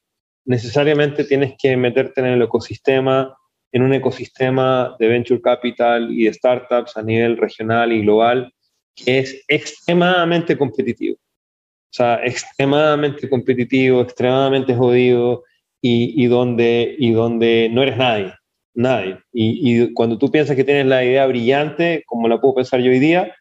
necesariamente 0.44 1.24
tienes 1.24 1.54
que 1.56 1.78
meterte 1.78 2.22
en 2.22 2.26
el 2.26 2.42
ecosistema, 2.42 3.38
en 3.72 3.84
un 3.84 3.94
ecosistema 3.94 4.96
de 4.98 5.08
venture 5.08 5.40
capital 5.40 6.12
y 6.12 6.24
de 6.24 6.34
startups 6.34 6.98
a 6.98 7.04
nivel 7.04 7.38
regional 7.38 7.94
y 7.94 8.02
global, 8.02 8.52
que 8.96 9.20
es 9.20 9.46
extremadamente 9.48 10.58
competitivo. 10.58 11.18
O 11.18 11.94
sea, 11.94 12.22
extremadamente 12.26 13.30
competitivo, 13.30 14.02
extremadamente 14.02 14.74
jodido 14.74 15.44
y, 15.80 16.24
y 16.24 16.26
donde, 16.26 16.96
y 16.98 17.12
donde 17.12 17.70
no 17.72 17.84
eres 17.84 17.98
nadie. 17.98 18.34
Nadie. 18.74 19.20
Y, 19.32 19.84
y, 19.84 19.94
cuando 19.94 20.18
tú 20.18 20.32
piensas 20.32 20.56
que 20.56 20.64
tienes 20.64 20.88
la 20.88 21.06
idea 21.06 21.28
brillante, 21.28 22.02
como 22.08 22.28
la 22.28 22.42
puedo 22.42 22.56
pensar 22.56 22.80
yo 22.80 22.90
hoy 22.90 22.98
día, 22.98 23.36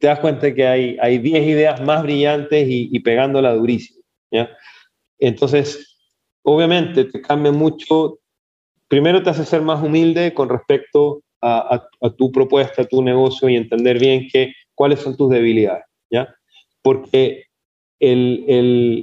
te 0.00 0.06
das 0.06 0.20
cuenta 0.20 0.52
que 0.54 0.66
hay, 0.66 0.96
hay 1.00 1.18
10 1.18 1.46
ideas 1.46 1.80
más 1.82 2.02
brillantes 2.02 2.68
y, 2.68 2.88
y 2.90 3.00
pegándola 3.00 3.54
durísimo. 3.54 4.02
¿ya? 4.30 4.50
Entonces, 5.18 5.98
obviamente 6.42 7.04
te 7.04 7.20
cambia 7.20 7.52
mucho 7.52 8.20
primero 8.90 9.22
te 9.22 9.30
hace 9.30 9.44
ser 9.44 9.62
más 9.62 9.82
humilde 9.82 10.34
con 10.34 10.48
respecto 10.48 11.22
a, 11.40 11.88
tu 12.18 12.30
propuesta, 12.32 12.82
a 12.82 12.84
tu 12.84 13.02
negocio 13.02 13.48
y 13.48 13.56
entender 13.56 13.98
bien 13.98 14.26
que, 14.30 14.52
cuáles 14.74 15.00
son 15.00 15.16
tus 15.16 15.30
debilidades, 15.30 15.84
¿ya? 16.10 16.34
Porque 16.82 17.44
el- 18.00 18.44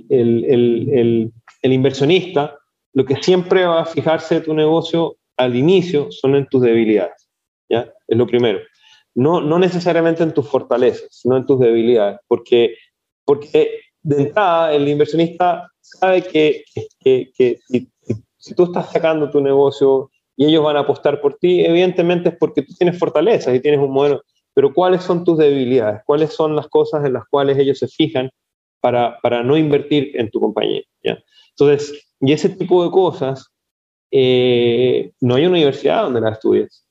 el 0.09 1.73
inversionista 1.73 2.57
lo 2.93 3.05
que 3.05 3.15
siempre 3.17 3.65
va 3.65 3.81
a 3.81 3.85
fijarse 3.85 4.35
de 4.35 4.41
tu 4.41 4.53
negocio 4.53 5.17
al 5.37 5.55
inicio 5.55 6.11
son 6.11 6.35
en 6.35 6.47
tus 6.47 6.61
debilidades, 6.61 7.29
¿ya? 7.69 7.91
Es 8.07 8.17
lo 8.17 8.27
primero. 8.27 8.59
No, 9.17 9.41
no 9.41 9.57
necesariamente 9.57 10.21
en 10.21 10.31
tus 10.31 10.47
fortalezas, 10.47 11.07
sino 11.09 11.37
en 11.37 11.45
tus 11.47 11.59
debilidades, 11.59 12.19
porque, 12.27 12.75
porque 13.25 13.79
de 14.03 14.21
entrada 14.21 14.71
el 14.73 14.87
inversionista 14.87 15.71
sabe 15.81 16.21
que, 16.21 16.63
que- 16.99 17.31
si, 18.37 18.53
tú 18.55 18.65
estás 18.65 18.91
sacando 18.91 19.29
tu 19.31 19.41
negocio 19.41 20.11
y 20.35 20.45
ellos 20.45 20.63
van 20.63 20.77
a 20.77 20.81
apostar 20.81 21.19
por 21.19 21.33
ti, 21.39 21.65
evidentemente 21.65 22.29
es 22.29 22.35
porque 22.37 22.61
tú 22.61 22.73
tienes 22.77 22.99
fortalezas 22.99 23.55
y 23.55 23.59
tienes 23.59 23.79
un 23.79 23.91
modelo, 23.91 24.21
pero 24.53 24.71
¿cuáles 24.71 25.01
son 25.03 25.23
tus 25.23 25.39
debilidades? 25.39 26.01
¿Cuáles 26.05 26.31
son 26.33 26.55
las 26.55 26.67
cosas 26.67 27.03
en 27.03 27.13
las 27.13 27.23
cuales 27.27 27.57
ellos 27.57 27.79
se 27.79 27.87
fijan 27.87 28.29
para, 28.81 29.17
para 29.21 29.41
no 29.43 29.57
invertir 29.57 30.11
en 30.13 30.29
tu 30.29 30.39
compañía? 30.39 30.83
Entonces, 31.57 32.07
y 32.21 32.33
ese 32.33 32.49
tipo 32.49 32.83
de 32.83 32.91
cosas, 32.91 33.47
eh, 34.11 35.11
no 35.21 35.35
hay 35.35 35.47
universidad 35.47 36.03
donde 36.03 36.21
las 36.21 36.33
estudies. 36.33 36.86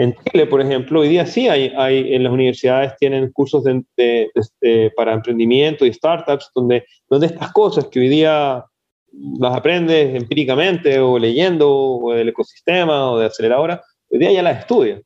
En 0.00 0.14
Chile, 0.24 0.46
por 0.46 0.62
ejemplo, 0.62 1.00
hoy 1.00 1.08
día 1.08 1.26
sí 1.26 1.46
hay, 1.46 1.70
hay 1.76 2.14
en 2.14 2.22
las 2.24 2.32
universidades 2.32 2.96
tienen 2.98 3.30
cursos 3.32 3.64
de- 3.64 3.84
de- 3.98 4.30
de- 4.62 4.90
para 4.96 5.12
emprendimiento 5.12 5.84
y 5.84 5.92
startups, 5.92 6.50
donde, 6.54 6.86
donde 7.10 7.26
estas 7.26 7.52
cosas 7.52 7.86
que 7.88 8.00
hoy 8.00 8.08
día 8.08 8.64
las 9.38 9.54
aprendes 9.54 10.14
empíricamente 10.14 10.98
o 11.00 11.18
leyendo 11.18 11.70
o 11.70 12.14
del 12.14 12.30
ecosistema 12.30 13.10
o 13.10 13.18
de 13.18 13.26
aceleradora, 13.26 13.82
hoy 14.08 14.18
día 14.20 14.32
ya 14.32 14.42
las 14.42 14.60
estudias. 14.60 15.02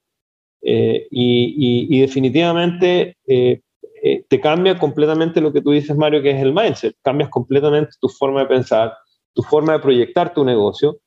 Eh, 0.62 1.08
y, 1.10 1.88
y- 1.90 1.96
y 1.96 2.00
definitivamente 2.00 3.16
eh, 3.26 3.60
eh, 4.00 4.22
te 4.28 4.40
cambia 4.40 4.78
completamente 4.78 5.40
lo 5.40 5.52
que 5.52 5.60
tú 5.60 5.72
dices, 5.72 5.96
Mario, 5.96 6.22
que 6.22 6.30
es 6.30 6.40
el 6.40 6.52
mindset. 6.54 6.94
Cambias 7.02 7.30
completamente 7.30 7.90
tu 8.00 8.08
forma 8.08 8.42
de 8.42 8.46
pensar, 8.46 8.92
tu 9.32 9.42
forma 9.42 9.72
de 9.72 9.80
proyectar 9.80 10.32
tu 10.32 10.44
negocio 10.44 10.98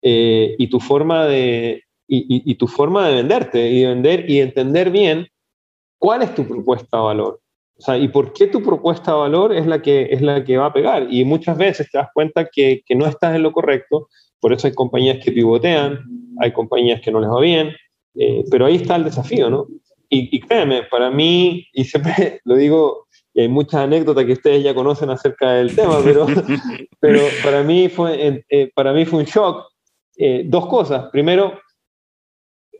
eh, 0.00 0.54
y 0.58 0.68
tu 0.68 0.78
forma 0.78 1.26
de 1.26 1.82
y, 2.08 2.18
y- 2.36 2.42
y 2.52 2.54
tu 2.56 2.66
forma 2.66 3.08
de 3.08 3.14
venderte 3.16 3.70
y 3.70 3.80
de 3.82 3.88
vender 3.88 4.30
y 4.30 4.40
entender 4.40 4.90
bien 4.90 5.26
cuál 5.98 6.22
es 6.22 6.34
tu 6.34 6.46
propuesta 6.46 6.96
de 6.98 7.02
valor. 7.02 7.40
O 7.78 7.80
sea, 7.82 7.96
y 7.96 8.08
por 8.08 8.32
qué 8.32 8.46
tu 8.46 8.62
propuesta 8.62 9.12
de 9.12 9.18
valor 9.18 9.52
es 9.54 9.66
la 9.66 9.80
que, 9.82 10.08
es 10.10 10.20
la 10.22 10.44
que 10.44 10.56
va 10.56 10.66
a 10.66 10.72
pegar. 10.72 11.06
Y 11.10 11.24
muchas 11.24 11.56
veces 11.56 11.90
te 11.90 11.98
das 11.98 12.08
cuenta 12.14 12.46
que, 12.52 12.82
que 12.86 12.94
no 12.94 13.06
estás 13.06 13.34
en 13.34 13.42
lo 13.42 13.52
correcto, 13.52 14.08
por 14.40 14.52
eso 14.52 14.66
hay 14.66 14.74
compañías 14.74 15.18
que 15.24 15.32
pivotean, 15.32 16.00
hay 16.40 16.52
compañías 16.52 17.00
que 17.00 17.10
no 17.10 17.20
les 17.20 17.30
va 17.30 17.40
bien, 17.40 17.72
eh, 18.14 18.44
pero 18.50 18.66
ahí 18.66 18.76
está 18.76 18.96
el 18.96 19.04
desafío, 19.04 19.48
¿no? 19.50 19.66
Y, 20.08 20.36
y 20.36 20.40
créeme, 20.40 20.82
para 20.84 21.10
mí, 21.10 21.66
y 21.72 21.84
siempre 21.84 22.40
lo 22.44 22.56
digo, 22.56 23.06
y 23.34 23.40
hay 23.42 23.48
muchas 23.48 23.80
anécdotas 23.82 24.24
que 24.26 24.32
ustedes 24.32 24.62
ya 24.62 24.74
conocen 24.74 25.08
acerca 25.10 25.52
del 25.52 25.74
tema, 25.74 26.02
pero, 26.04 26.26
pero 27.00 27.20
para, 27.42 27.62
mí 27.62 27.88
fue, 27.88 28.44
eh, 28.50 28.70
para 28.74 28.92
mí 28.92 29.06
fue 29.06 29.20
un 29.20 29.24
shock. 29.24 29.66
Eh, 30.16 30.42
dos 30.44 30.66
cosas. 30.66 31.06
Primero, 31.10 31.58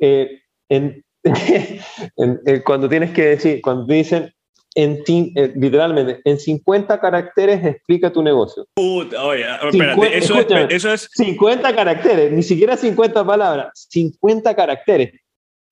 eh, 0.02 0.40
en, 0.68 1.02
en- 1.24 2.40
eh, 2.46 2.62
cuando 2.64 2.88
tienes 2.88 3.12
que 3.12 3.22
decir, 3.22 3.60
cuando 3.62 3.86
dicen, 3.86 4.32
en, 4.74 5.02
eh, 5.06 5.52
literalmente, 5.54 6.20
en 6.24 6.38
50 6.38 6.98
caracteres 6.98 7.64
explica 7.64 8.10
tu 8.12 8.22
negocio. 8.22 8.66
Puta, 8.74 9.22
oye, 9.24 9.44
espérate, 9.70 10.18
eso 10.18 10.38
es, 10.40 10.46
eso 10.70 10.92
es 10.92 11.08
50 11.14 11.74
caracteres, 11.74 12.32
ni 12.32 12.42
siquiera 12.42 12.76
50 12.76 13.24
palabras, 13.24 13.86
50 13.90 14.54
caracteres. 14.56 15.12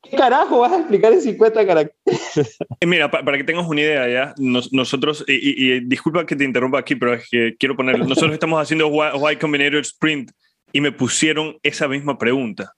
¿Qué 0.03 0.17
carajo 0.17 0.61
vas 0.61 0.73
a 0.73 0.79
explicar 0.79 1.13
en 1.13 1.21
50 1.21 1.67
caracteres? 1.67 1.97
Eh, 2.81 2.87
Mira, 2.87 3.11
pa- 3.11 3.23
para 3.23 3.37
que 3.37 3.45
tengas 3.45 3.67
una 3.67 3.81
idea, 3.83 4.09
ya, 4.09 4.35
nos- 4.39 4.73
nosotros, 4.73 5.25
y, 5.27 5.35
y- 5.35 5.73
y 5.73 5.81
disculpa 5.81 6.25
que 6.25 6.37
te 6.37 6.45
interrumpa 6.45 6.79
aquí, 6.79 6.95
pero 6.95 7.13
es 7.15 7.29
que 7.31 7.55
quiero 7.59 7.77
poner, 7.77 7.99
nosotros 7.99 8.33
estamos 8.33 8.61
haciendo 8.63 8.89
Y, 8.89 9.33
Y 9.33 9.37
Combinator 9.37 9.81
Sprint 9.81 10.31
y 10.73 10.81
me 10.81 10.93
pusieron 10.93 11.59
esa 11.63 11.89
misma 11.89 12.17
pregunta. 12.17 12.73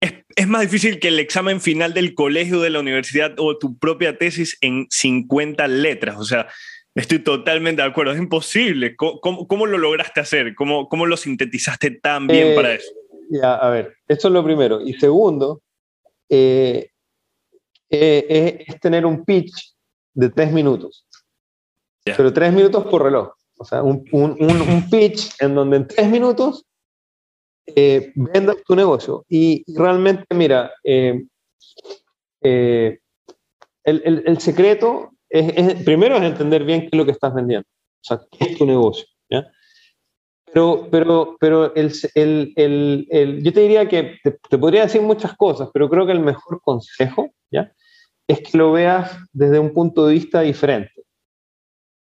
Es, 0.00 0.14
es 0.34 0.48
más 0.48 0.62
difícil 0.62 0.98
que 0.98 1.08
el 1.08 1.18
examen 1.18 1.60
final 1.60 1.92
del 1.92 2.14
colegio, 2.14 2.60
de 2.60 2.70
la 2.70 2.80
universidad 2.80 3.34
o 3.38 3.58
tu 3.58 3.78
propia 3.78 4.16
tesis 4.16 4.56
en 4.62 4.86
50 4.90 5.68
letras. 5.68 6.16
O 6.18 6.24
sea, 6.24 6.48
estoy 6.94 7.18
totalmente 7.18 7.82
de 7.82 7.88
acuerdo. 7.88 8.12
Es 8.12 8.18
imposible. 8.18 8.96
¿Cómo, 8.96 9.20
cómo- 9.20 9.46
cómo 9.46 9.66
lo 9.66 9.76
lograste 9.78 10.20
hacer? 10.20 10.54
¿Cómo, 10.54 10.88
¿Cómo 10.88 11.06
lo 11.06 11.16
sintetizaste 11.16 11.90
tan 11.92 12.26
bien 12.26 12.48
Eh, 12.48 12.54
para 12.54 12.72
eso? 12.74 12.90
Ya, 13.30 13.54
a 13.56 13.70
ver, 13.70 13.94
eso 14.08 14.28
es 14.28 14.34
lo 14.34 14.42
primero. 14.42 14.80
Y 14.80 14.94
segundo, 14.94 15.62
eh, 16.28 16.90
eh, 17.90 18.26
es, 18.66 18.74
es 18.74 18.80
tener 18.80 19.04
un 19.06 19.24
pitch 19.24 19.74
de 20.14 20.30
tres 20.30 20.50
minutos. 20.52 21.06
Pero 22.04 22.32
tres 22.32 22.52
minutos 22.52 22.84
por 22.86 23.02
reloj. 23.04 23.32
O 23.58 23.64
sea, 23.64 23.82
un, 23.82 24.04
un- 24.12 24.36
un- 24.40 24.60
un 24.62 24.90
pitch 24.90 25.34
en 25.40 25.54
donde 25.54 25.76
en 25.76 25.86
tres 25.86 26.08
minutos 26.08 26.64
eh, 27.76 28.12
vendas 28.14 28.56
tu 28.66 28.74
negocio. 28.74 29.24
Y, 29.28 29.64
realmente, 29.76 30.24
mira, 30.34 30.72
eh, 30.84 31.22
eh, 32.42 32.98
el, 33.84 34.22
el- 34.26 34.38
secreto 34.40 35.10
es, 35.28 35.82
primero 35.84 36.16
es 36.16 36.22
entender 36.22 36.64
bien 36.64 36.82
qué 36.82 36.88
es 36.92 36.96
lo 36.98 37.04
que 37.04 37.12
estás 37.12 37.34
vendiendo. 37.34 37.66
O 37.68 38.04
sea, 38.04 38.20
qué 38.30 38.44
es 38.52 38.58
tu 38.58 38.66
negocio. 38.66 39.06
¿ya? 39.30 39.46
Pero, 40.52 40.88
pero, 40.90 41.36
pero 41.38 41.74
el- 41.74 41.92
el- 42.56 43.42
yo 43.42 43.52
te 43.52 43.60
diría 43.60 43.88
que 43.88 44.16
te, 44.22 44.38
te 44.48 44.58
podría 44.58 44.82
decir 44.82 45.02
muchas 45.02 45.36
cosas, 45.36 45.68
pero 45.72 45.88
creo 45.88 46.06
que 46.06 46.12
el 46.12 46.20
mejor 46.20 46.60
consejo 46.62 47.30
¿ya? 47.50 47.72
es 48.26 48.40
que 48.40 48.58
lo 48.58 48.72
veas 48.72 49.16
desde 49.32 49.58
un 49.58 49.72
punto 49.72 50.06
de 50.06 50.14
vista 50.14 50.40
diferente. 50.40 50.92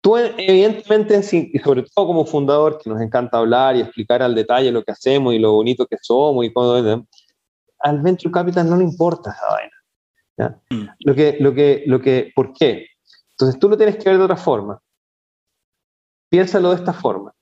Tú, 0.02 0.18
evidentemente, 0.18 1.22
y 1.32 1.60
sobre 1.60 1.84
todo 1.84 2.08
como 2.08 2.26
fundador, 2.26 2.80
que 2.80 2.90
nos 2.90 3.00
encanta 3.02 3.38
hablar 3.38 3.76
y 3.76 3.82
explicar 3.82 4.24
al 4.24 4.34
detalle 4.34 4.72
lo 4.72 4.84
que 4.84 4.92
hacemos 4.92 5.36
y 5.36 5.40
lo 5.40 5.54
bonito 5.54 5.86
que 5.86 5.98
somos 6.02 6.44
y 6.44 6.52
todo, 6.52 7.06
al 7.80 8.02
Venture 8.02 8.32
Capital 8.32 8.68
no 8.68 8.78
le 8.78 8.84
importa 8.84 9.32
esa 9.32 9.48
vaina. 9.48 9.76
¿ya? 10.38 10.76
Mm. 10.76 10.90
Lo 11.06 11.16
que, 11.16 11.38
lo 11.40 11.54
que, 11.54 11.84
lo 11.86 12.02
que, 12.02 12.32
¿Por 12.36 12.52
qué? 12.54 12.88
Entonces 13.32 13.60
tú 13.60 13.70
lo 13.70 13.78
tienes 13.78 13.98
que 13.98 14.10
ver 14.10 14.18
de 14.18 14.24
otra 14.24 14.38
forma. 14.38 14.82
Piénsalo 16.30 16.70
de 16.70 16.78
esta 16.78 16.94
forma. 16.94 17.34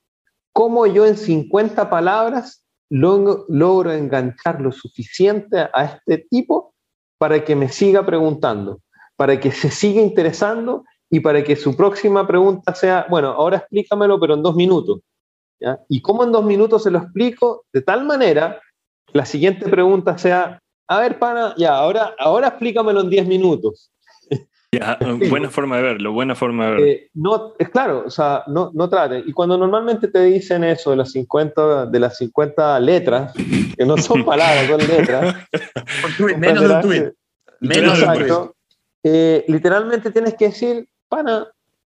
¿Cómo 0.51 0.85
yo 0.85 1.05
en 1.05 1.15
50 1.15 1.89
palabras 1.89 2.65
logro, 2.89 3.45
logro 3.47 3.93
enganchar 3.93 4.59
lo 4.59 4.73
suficiente 4.73 5.69
a 5.73 5.85
este 5.85 6.25
tipo 6.29 6.73
para 7.17 7.45
que 7.45 7.55
me 7.55 7.69
siga 7.69 8.05
preguntando, 8.05 8.81
para 9.15 9.39
que 9.39 9.51
se 9.51 9.69
siga 9.69 10.01
interesando 10.01 10.83
y 11.09 11.19
para 11.19 11.43
que 11.43 11.55
su 11.55 11.75
próxima 11.75 12.27
pregunta 12.27 12.73
sea, 12.75 13.05
bueno, 13.09 13.29
ahora 13.29 13.57
explícamelo, 13.57 14.19
pero 14.19 14.35
en 14.35 14.43
dos 14.43 14.55
minutos. 14.55 15.01
¿ya? 15.59 15.79
¿Y 15.89 16.01
cómo 16.01 16.23
en 16.23 16.31
dos 16.31 16.45
minutos 16.45 16.83
se 16.83 16.91
lo 16.91 16.99
explico? 16.99 17.65
De 17.73 17.81
tal 17.81 18.05
manera 18.05 18.61
que 19.07 19.17
la 19.17 19.25
siguiente 19.25 19.67
pregunta 19.69 20.17
sea, 20.17 20.59
a 20.87 20.99
ver, 20.99 21.19
pana, 21.19 21.53
ya, 21.55 21.75
ahora, 21.75 22.15
ahora 22.17 22.47
explícamelo 22.47 23.01
en 23.01 23.09
10 23.09 23.27
minutos. 23.27 23.91
Ya, 24.71 24.99
buena 25.31 25.49
forma 25.49 25.77
de 25.77 25.81
verlo, 25.81 26.13
buena 26.13 26.35
forma 26.35 26.65
de 26.65 26.71
verlo. 26.71 26.85
Eh, 26.85 27.09
no, 27.15 27.55
es 27.57 27.69
claro, 27.69 28.03
o 28.05 28.11
sea, 28.11 28.43
no, 28.45 28.69
no 28.75 28.87
traten. 28.87 29.23
Y 29.25 29.33
cuando 29.33 29.57
normalmente 29.57 30.09
te 30.09 30.23
dicen 30.25 30.63
eso 30.63 30.91
de 30.91 30.97
las 30.97 31.11
50, 31.11 31.87
de 31.87 31.99
las 31.99 32.17
50 32.17 32.79
letras, 32.79 33.33
que 33.33 33.83
no 33.83 33.97
son 33.97 34.23
palabras, 34.25 34.67
son 34.67 34.77
letras. 34.77 35.35
Menos 36.37 36.67
de 36.67 36.75
un 36.75 36.81
tweet. 36.81 37.13
Menos 37.61 37.99
de 37.99 38.05
un 38.05 38.13
tweet. 38.13 38.25
Exacto. 38.25 38.55
Eh, 39.03 39.45
literalmente 39.47 40.11
tienes 40.11 40.35
que 40.35 40.45
decir, 40.45 40.87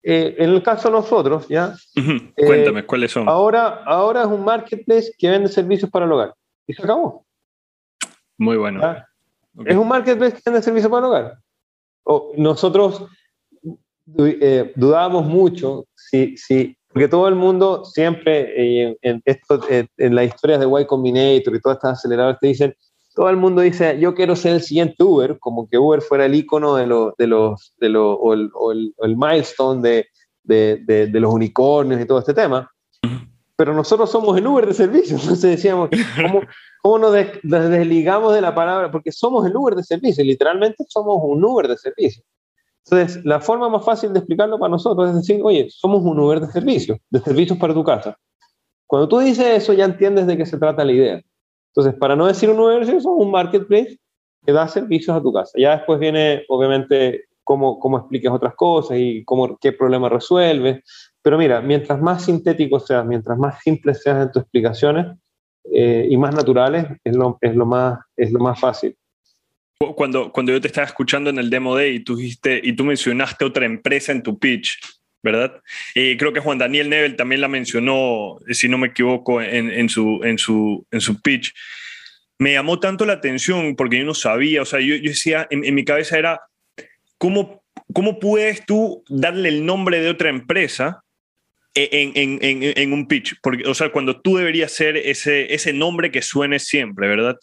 eh, 0.03 0.37
en 0.39 0.51
el 0.51 0.63
caso 0.63 0.89
de 0.89 0.95
nosotros, 0.95 1.49
¿ya? 1.49 1.75
Eh, 1.97 2.47
Cuéntame, 2.47 2.85
¿cuáles 2.85 3.13
son? 3.13 3.29
Ahora, 3.29 3.83
ahora 3.87 4.23
es 4.23 4.27
un 4.27 4.45
marketplace 4.45 5.13
que 5.17 5.31
vende 5.31 5.49
servicios 5.49 5.91
para 5.91 6.05
el 6.05 6.13
hogar. 6.13 6.35
Y 6.67 6.75
se 6.75 6.83
acabó. 6.83 7.25
Muy 8.39 8.57
bueno. 8.57 8.81
¿ya? 8.81 9.09
Ok. 9.57 9.67
Es 9.69 9.77
un 9.77 9.89
marketplace 9.89 10.37
que 10.37 10.43
vende 10.45 10.63
servicios 10.63 10.91
para 10.91 11.07
el 11.07 11.13
hogar. 11.13 11.39
O 12.05 12.33
nosotros 12.37 13.07
eh, 14.19 14.73
dudábamos 14.77 15.25
mucho 15.25 15.87
si, 15.95 16.37
si, 16.37 16.77
porque 16.89 17.09
todo 17.09 17.27
el 17.27 17.35
mundo 17.35 17.85
siempre 17.85 18.41
eh, 18.41 18.83
en, 18.83 18.97
en 19.15 19.23
esto, 19.25 19.61
eh, 19.71 19.87
en 19.97 20.15
las 20.15 20.27
historias 20.27 20.61
de 20.61 20.67
Y 20.67 20.87
Combinator 20.87 21.57
y 21.57 21.61
todas 21.61 21.79
estas 21.79 21.99
aceleradoras 21.99 22.39
te 22.41 22.49
dicen, 22.49 22.75
todo 23.15 23.29
el 23.31 23.37
mundo 23.37 23.63
dice, 23.63 23.99
yo 24.01 24.15
quiero 24.15 24.35
ser 24.37 24.55
el 24.55 24.63
siguiente 24.63 25.03
Uber, 25.05 25.39
como 25.39 25.69
que 25.69 25.79
Uber 25.79 26.01
fuera 26.03 26.27
el 26.27 26.35
icono 26.35 26.75
de, 26.77 26.87
lo- 26.87 27.15
de 27.17 27.27
los, 27.27 27.75
de 27.79 27.89
lo- 27.89 28.15
o, 28.15 28.35
el, 28.35 28.51
o 28.55 28.73
el- 28.73 28.93
o 28.97 29.05
el 29.05 29.17
milestone 29.17 29.81
de, 29.83 30.07
de- 30.43 30.83
de- 30.85 31.07
de 31.07 31.21
los 31.21 31.33
unicornios 31.33 32.01
y 32.01 32.07
todo 32.07 32.19
este 32.19 32.35
tema. 32.35 32.71
Pero 33.57 33.73
nosotros 33.73 34.11
somos 34.11 34.37
el 34.37 34.47
Uber 34.47 34.67
de 34.67 34.75
servicios, 34.75 35.21
entonces 35.23 35.51
decíamos, 35.51 35.91
¿cómo, 36.21 36.41
cómo 36.83 36.99
nos, 36.99 37.13
des- 37.13 37.39
nos 37.45 37.69
desligamos 37.71 38.35
de 38.35 38.41
la 38.41 38.55
palabra? 38.55 38.91
Porque 38.91 39.13
somos 39.13 39.47
el 39.47 39.57
Uber 39.57 39.75
de 39.77 39.85
servicios, 39.85 40.27
literalmente 40.27 40.85
somos 40.89 41.19
un 41.23 41.45
Uber 41.45 41.69
de 41.69 41.77
servicios. 41.77 42.25
Entonces, 42.87 43.25
la 43.25 43.41
forma 43.41 43.69
más 43.71 43.85
fácil 43.85 44.13
de 44.13 44.19
explicarlo 44.19 44.59
para 44.59 44.71
nosotros 44.71 45.09
es 45.09 45.15
decir, 45.17 45.41
oye, 45.43 45.69
somos 45.71 46.03
un 46.03 46.19
Uber 46.19 46.41
de 46.41 46.49
servicios, 46.49 46.99
de 47.09 47.21
servicios 47.21 47.59
para 47.59 47.73
tu 47.73 47.83
casa. 47.85 48.19
Cuando 48.87 49.09
tú 49.09 49.21
dices 49.21 49.47
eso, 49.63 49.73
ya 49.73 49.87
entiendes 49.87 50.27
de 50.27 50.37
qué 50.37 50.45
se 50.45 50.59
trata 50.59 50.85
la 50.85 50.93
idea. 50.93 51.23
Entonces, 51.77 51.99
para 51.99 52.15
no 52.15 52.27
decir 52.27 52.49
un 52.49 52.61
Uber, 52.61 52.87
son 52.87 53.15
un 53.17 53.33
marketplace 53.33 53.99
que 54.47 54.53
da 54.53 54.69
servicios 54.69 55.17
a 55.17 55.21
tu 55.21 55.33
casa. 55.33 55.53
Ya 55.57 55.77
después 55.77 55.99
viene, 55.99 56.45
obviamente, 56.49 57.25
cómo, 57.43 57.81
cómo 57.81 57.99
expliques 57.99 58.31
otras 58.31 58.55
cosas 58.55 58.97
y 58.99 59.25
cómo, 59.25 59.59
qué 59.61 59.73
problema 59.73 60.09
resuelves. 60.09 60.85
Pero 61.21 61.37
mira, 61.37 61.61
mientras 61.61 62.01
más 62.01 62.25
sintético 62.25 62.79
seas, 62.79 63.05
mientras 63.05 63.37
más 63.39 63.61
simple 63.61 63.95
seas 63.95 64.23
en 64.23 64.31
tus 64.31 64.43
explicaciones 64.43 65.19
eh, 65.73 66.07
y 66.09 66.17
más 66.17 66.35
naturales, 66.35 66.87
es 67.03 67.17
lo, 67.17 67.39
es, 67.41 67.57
lo 67.57 67.67
más, 67.67 67.99
es 68.17 68.31
lo 68.31 68.39
más 68.39 68.61
fácil. 68.61 68.97
Cuando, 69.97 70.31
cuando 70.31 70.53
yo 70.53 70.61
te 70.61 70.69
estaba 70.69 70.87
escuchando 70.87 71.31
en 71.31 71.39
el 71.39 71.51
Demo 71.51 71.75
Day 71.75 71.97
y 71.97 72.05
tú, 72.05 72.17
dijiste, 72.17 72.61
y 72.63 72.75
tú 72.75 72.85
mencionaste 72.85 73.45
otra 73.45 73.67
empresa 73.67 74.13
en 74.13 74.23
tu 74.23 74.39
pitch, 74.39 74.79
¿verdad? 75.25 75.63
Y 75.95 76.19
creo 76.19 76.35
que 76.35 76.41
Juan 76.41 76.59
Daniel 76.59 76.91
Nebel 76.91 77.17
también 77.17 77.41
la 77.41 77.49
mencionó, 77.49 78.39
si 78.51 78.69
no 78.69 78.77
me 78.77 78.89
equivoco, 78.89 79.41
en, 79.41 79.71
en, 79.71 79.89
su, 79.89 80.21
en, 80.23 80.37
su, 80.37 80.87
en 80.91 81.01
su 81.01 81.21
pitch. 81.21 81.55
Me 82.39 82.53
llamó 82.53 82.79
tanto 82.79 83.07
la 83.07 83.15
atención 83.15 83.75
porque 83.75 83.99
yo 83.99 84.05
no 84.05 84.13
sabía, 84.13 84.61
o 84.61 84.67
sea, 84.67 84.81
yo, 84.81 84.97
yo 84.97 85.11
decía, 85.11 85.49
en, 85.51 85.65
en 85.65 85.75
mi 85.75 85.85
cabeza 85.85 86.19
era, 86.19 86.43
¿cómo, 87.17 87.65
¿cómo 87.95 88.21
puedes 88.21 88.67
tú 88.67 89.03
darle 89.09 89.49
el 89.49 89.65
nombre 89.65 90.01
de 90.01 90.11
otra 90.11 90.29
empresa 90.29 91.03
en, 91.75 92.13
en, 92.15 92.63
en, 92.77 92.93
un 92.93 93.09
pitch? 93.09 93.37
Porque, 93.43 93.67
o 93.67 93.73
sea, 93.73 93.91
cuando 93.91 94.21
tú 94.21 94.37
deberías 94.37 94.73
ser 94.73 94.99
ese, 94.99 95.55
ese 95.55 95.73
nombre 95.73 96.11
que 96.11 96.21
suene 96.21 96.59
siempre, 96.59 97.09
¿verdad? 97.09 97.39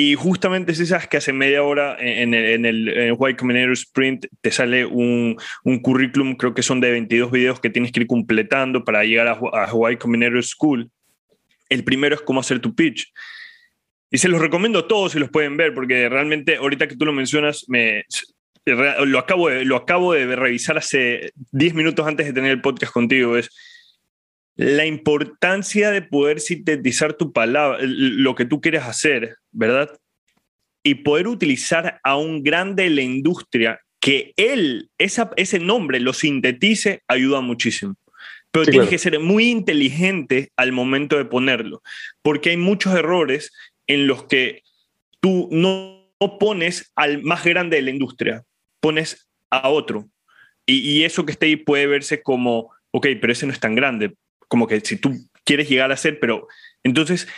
Y 0.00 0.14
justamente 0.14 0.76
si 0.76 0.86
sabes 0.86 1.08
que 1.08 1.16
hace 1.16 1.32
media 1.32 1.64
hora 1.64 1.96
en 1.98 2.32
el, 2.32 2.44
en 2.44 2.66
el, 2.66 3.14
White 3.18 3.36
Combinator 3.36 3.72
Sprint 3.72 4.26
te 4.40 4.52
sale 4.52 4.86
un, 4.86 5.36
un, 5.64 5.78
currículum, 5.80 6.36
creo 6.36 6.54
que 6.54 6.62
son 6.62 6.80
de 6.80 6.92
22 6.92 7.32
videos 7.32 7.58
que 7.58 7.68
tienes 7.68 7.90
que 7.90 8.02
ir 8.02 8.06
completando 8.06 8.84
para 8.84 9.02
llegar 9.02 9.26
a, 9.26 9.32
a 9.32 9.74
White 9.74 9.98
Combinator 9.98 10.40
School. 10.44 10.88
El 11.68 11.82
primero 11.82 12.14
es 12.14 12.20
cómo 12.20 12.38
hacer 12.38 12.60
tu 12.60 12.76
pitch. 12.76 13.12
Y 14.08 14.18
se 14.18 14.28
los 14.28 14.40
recomiendo 14.40 14.78
a 14.78 14.86
todos 14.86 15.10
si 15.10 15.18
los 15.18 15.30
pueden 15.30 15.56
ver, 15.56 15.74
porque 15.74 16.08
realmente 16.08 16.58
ahorita 16.58 16.86
que 16.86 16.94
tú 16.94 17.04
lo 17.04 17.12
mencionas, 17.12 17.64
me, 17.66 18.04
lo 18.66 19.18
acabo, 19.18 19.48
de, 19.48 19.64
lo 19.64 19.74
acabo 19.74 20.12
de 20.12 20.36
revisar 20.36 20.78
hace 20.78 21.32
10 21.50 21.74
minutos 21.74 22.06
antes 22.06 22.24
de 22.24 22.32
tener 22.32 22.52
el 22.52 22.60
podcast 22.60 22.92
contigo, 22.92 23.36
es 23.36 23.50
la 24.58 24.86
importancia 24.86 25.92
de 25.92 26.02
poder 26.02 26.40
sintetizar 26.40 27.14
tu 27.14 27.32
palabra, 27.32 27.78
lo 27.80 28.34
que 28.34 28.44
tú 28.44 28.60
quieres 28.60 28.82
hacer, 28.82 29.36
¿verdad? 29.52 29.88
Y 30.82 30.96
poder 30.96 31.28
utilizar 31.28 32.00
a 32.02 32.16
un 32.16 32.42
grande 32.42 32.82
de 32.82 32.90
la 32.90 33.02
industria 33.02 33.80
que 34.00 34.32
él, 34.36 34.90
esa, 34.98 35.30
ese 35.36 35.60
nombre, 35.60 36.00
lo 36.00 36.12
sintetice, 36.12 37.02
ayuda 37.06 37.40
muchísimo. 37.40 37.94
Pero 38.50 38.64
sí, 38.64 38.72
tienes 38.72 38.88
claro. 38.88 38.90
que 38.90 38.98
ser 38.98 39.20
muy 39.20 39.48
inteligente 39.48 40.50
al 40.56 40.72
momento 40.72 41.16
de 41.16 41.24
ponerlo, 41.24 41.80
porque 42.20 42.50
hay 42.50 42.56
muchos 42.56 42.96
errores 42.96 43.52
en 43.86 44.08
los 44.08 44.24
que 44.24 44.64
tú 45.20 45.48
no 45.52 46.10
pones 46.40 46.90
al 46.96 47.22
más 47.22 47.44
grande 47.44 47.76
de 47.76 47.82
la 47.82 47.90
industria, 47.90 48.42
pones 48.80 49.28
a 49.50 49.68
otro. 49.68 50.08
Y, 50.66 50.78
y, 50.80 51.04
eso 51.04 51.24
que 51.24 51.30
está 51.30 51.46
ahí 51.46 51.54
puede 51.54 51.86
verse 51.86 52.22
como, 52.24 52.72
ok, 52.90 53.06
pero 53.20 53.32
ese 53.32 53.46
no 53.46 53.52
es 53.52 53.60
tan 53.60 53.76
grande, 53.76 54.14
como 54.48 54.66
que 54.66 54.80
si 54.80 54.96
tú 54.96 55.12
quieres 55.44 55.68
llegar 55.68 55.92
a 55.92 55.96
ser, 55.96 56.18
pero 56.20 56.48
entonces, 56.82 57.28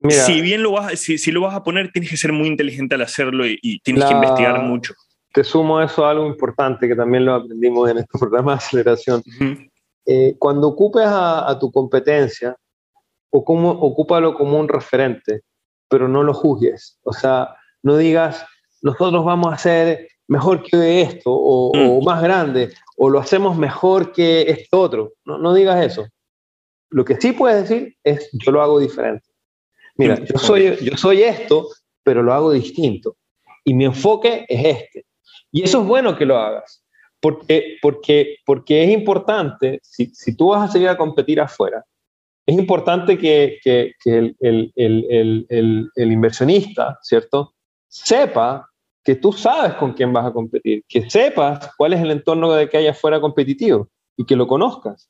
Mira, 0.00 0.22
si 0.24 0.40
bien 0.40 0.62
lo 0.62 0.72
vas, 0.72 0.98
si, 0.98 1.18
si, 1.18 1.30
lo 1.30 1.40
vas 1.40 1.54
a 1.54 1.62
poner, 1.62 1.90
tienes 1.92 2.10
que 2.10 2.16
ser 2.16 2.32
muy 2.32 2.48
inteligente 2.48 2.94
al 2.94 3.02
hacerlo 3.02 3.46
y, 3.46 3.58
y 3.62 3.80
tienes 3.80 4.02
la, 4.02 4.08
que 4.08 4.14
investigar 4.14 4.62
mucho. 4.62 4.94
Te 5.32 5.44
sumo 5.44 5.78
a 5.78 5.84
eso 5.84 6.06
algo 6.06 6.26
importante 6.26 6.88
que 6.88 6.96
también 6.96 7.24
lo 7.24 7.34
aprendimos 7.34 7.90
en 7.90 7.98
este 7.98 8.18
programa 8.18 8.52
de 8.52 8.58
aceleración. 8.58 9.22
Uh 9.26 9.44
-huh. 9.44 9.70
eh, 10.06 10.36
cuando 10.38 10.68
ocupes 10.68 11.06
a, 11.06 11.48
a 11.48 11.58
tu 11.58 11.70
competencia, 11.70 12.56
o 13.30 13.44
como, 13.44 13.70
ocúpalo 13.70 14.34
como 14.34 14.58
un 14.58 14.68
referente, 14.68 15.42
pero 15.88 16.08
no 16.08 16.22
lo 16.22 16.32
juzgues. 16.32 16.98
O 17.02 17.12
sea, 17.12 17.54
no 17.82 17.96
digas, 17.96 18.44
nosotros 18.82 19.24
vamos 19.24 19.52
a 19.52 19.56
hacer 19.56 20.08
mejor 20.28 20.62
que 20.62 21.02
esto, 21.02 21.30
o, 21.32 21.72
mm. 21.74 21.90
o, 21.90 22.00
más 22.02 22.22
grande, 22.22 22.72
o 22.96 23.10
lo 23.10 23.18
hacemos 23.18 23.56
mejor 23.56 24.12
que 24.12 24.42
esto 24.42 24.80
otro. 24.80 25.12
No, 25.24 25.38
no, 25.38 25.54
digas 25.54 25.84
eso. 25.84 26.06
Lo 26.90 27.04
que 27.04 27.16
sí 27.16 27.32
puedes 27.32 27.68
decir 27.68 27.96
es, 28.04 28.28
yo 28.32 28.52
lo 28.52 28.62
hago 28.62 28.78
diferente. 28.78 29.28
Mira, 29.96 30.18
yo 30.24 30.38
soy, 30.38 30.76
yo 30.82 30.96
soy 30.96 31.22
esto, 31.22 31.68
pero 32.02 32.22
lo 32.22 32.32
hago 32.32 32.52
distinto. 32.52 33.16
Y 33.64 33.74
mi 33.74 33.84
enfoque 33.84 34.46
es 34.48 34.64
este. 34.64 35.06
Y 35.50 35.62
eso 35.62 35.80
es 35.80 35.86
bueno 35.86 36.16
que 36.16 36.26
lo 36.26 36.38
hagas, 36.38 36.84
porque, 37.20 37.78
porque, 37.80 38.36
porque 38.44 38.84
es 38.84 38.90
importante, 38.90 39.80
si, 39.82 40.06
si 40.14 40.36
tú 40.36 40.48
vas 40.48 40.68
a 40.68 40.72
seguir 40.72 40.88
a 40.88 40.96
competir 40.96 41.40
afuera, 41.40 41.84
es 42.46 42.56
importante 42.56 43.18
que, 43.18 43.58
que, 43.62 43.92
que 44.02 44.18
el, 44.18 44.36
el, 44.40 44.72
el, 44.76 45.90
el, 45.94 46.12
inversionista, 46.12 46.98
¿cierto? 47.02 47.54
Sepa 47.88 48.70
que 49.06 49.14
tú 49.14 49.32
sabes 49.32 49.74
con 49.74 49.92
quién 49.92 50.12
vas 50.12 50.26
a 50.26 50.32
competir, 50.32 50.84
que 50.88 51.08
sepas 51.08 51.70
cuál 51.76 51.92
es 51.92 52.00
el 52.00 52.10
entorno 52.10 52.50
de 52.52 52.68
que 52.68 52.78
hay 52.78 52.88
afuera 52.88 53.20
competitivo 53.20 53.88
y 54.16 54.26
que 54.26 54.34
lo 54.34 54.48
conozcas. 54.48 55.08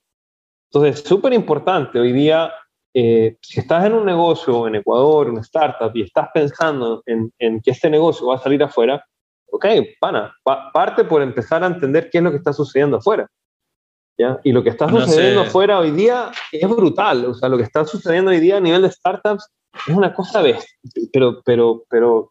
Entonces, 0.71 1.01
es 1.01 1.09
súper 1.09 1.33
importante 1.33 1.99
hoy 1.99 2.13
día, 2.13 2.53
eh, 2.93 3.39
si 3.41 3.59
estás 3.59 3.87
en 3.87 3.95
un 3.95 4.05
negocio 4.05 4.67
en 4.67 4.75
Ecuador, 4.75 5.31
una 5.31 5.41
startup, 5.41 5.93
y 5.95 6.03
estás 6.03 6.29
pensando 6.35 7.03
en, 7.07 7.33
en, 7.39 7.63
que 7.63 7.71
este 7.71 7.89
negocio 7.89 8.27
va 8.27 8.35
a 8.35 8.39
salir 8.39 8.63
afuera, 8.63 9.03
ok, 9.51 9.65
pana, 9.99 10.31
pa 10.43 10.71
parte 10.73 11.05
por 11.05 11.23
empezar 11.23 11.65
a 11.65 11.69
entender 11.69 12.11
qué 12.11 12.19
es 12.19 12.25
lo 12.25 12.31
que 12.31 12.37
está 12.37 12.53
sucediendo 12.53 12.99
afuera. 12.99 13.27
¿ya? 14.19 14.39
Y 14.45 14.53
lo 14.53 14.63
que 14.63 14.71
está 14.71 14.91
sucediendo 14.91 15.41
no 15.41 15.45
sé. 15.45 15.49
afuera 15.49 15.79
hoy 15.79 15.93
día 15.93 16.31
es 16.53 16.69
brutal. 16.69 17.25
O 17.25 17.33
sea, 17.33 17.49
lo 17.49 17.57
que 17.57 17.63
está 17.63 17.87
sucediendo 17.87 18.31
hoy 18.31 18.41
día 18.41 18.59
a 18.59 18.61
nivel 18.61 18.83
de 18.83 18.91
startups 18.91 19.49
es 19.87 19.95
una 19.95 20.15
cosa 20.15 20.43
bestia, 20.43 20.69
pero, 21.13 21.43
pero, 21.45 21.85
pero 21.89 22.29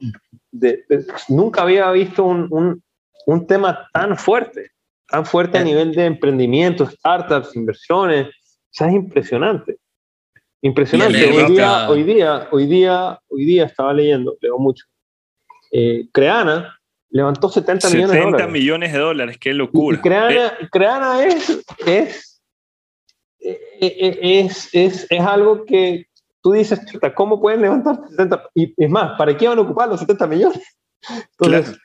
de, 0.51 0.83
de, 0.89 1.05
nunca 1.29 1.61
había 1.61 1.91
visto 1.91 2.23
un, 2.23 2.47
un, 2.51 2.83
un, 3.25 3.47
tema 3.47 3.87
tan 3.93 4.17
fuerte, 4.17 4.71
tan 5.07 5.25
fuerte 5.25 5.57
a 5.57 5.63
nivel 5.63 5.93
de 5.93 6.05
emprendimiento, 6.05 6.85
startups, 6.85 7.55
inversiones. 7.55 8.27
O 8.27 8.77
sea, 8.77 8.87
es 8.87 8.95
impresionante. 8.95 9.77
Impresionante. 10.61 11.25
Hoy 11.31 11.51
día, 11.51 11.89
hoy 11.89 12.03
día, 12.03 12.47
hoy 12.51 12.65
día, 12.65 13.19
hoy 13.27 13.45
día 13.45 13.65
estaba 13.65 13.93
leyendo, 13.93 14.35
leo 14.41 14.57
mucho. 14.57 14.85
Eh, 15.71 16.07
Creana 16.11 16.79
levantó 17.09 17.49
70 17.49 17.89
millones 17.89 18.11
de 18.11 18.17
dólares. 18.17 18.41
70 18.41 18.51
millones 18.51 18.93
de 18.93 18.99
dólares, 18.99 19.37
qué 19.39 19.53
locura. 19.53 19.97
Y 19.97 20.01
Creana, 20.01 20.47
eh. 20.47 20.69
Creana 20.71 21.25
es, 21.25 21.65
es, 21.85 22.41
es, 23.79 24.69
es, 24.73 25.07
es, 25.09 25.21
algo 25.21 25.65
que 25.65 26.07
tú 26.45 26.51
dices, 26.51 26.79
¿cómo 27.15 27.41
pueden 27.41 27.63
levantar 27.63 27.99
70? 28.07 28.49
Y 28.53 28.71
es 28.77 28.87
más, 28.87 29.17
¿para 29.17 29.35
qué 29.35 29.47
van 29.47 29.57
a 29.57 29.61
ocupar 29.61 29.89
los 29.89 29.99
70 29.99 30.27
millones? 30.27 30.61
Entonces, 31.39 31.65
claro. 31.65 31.79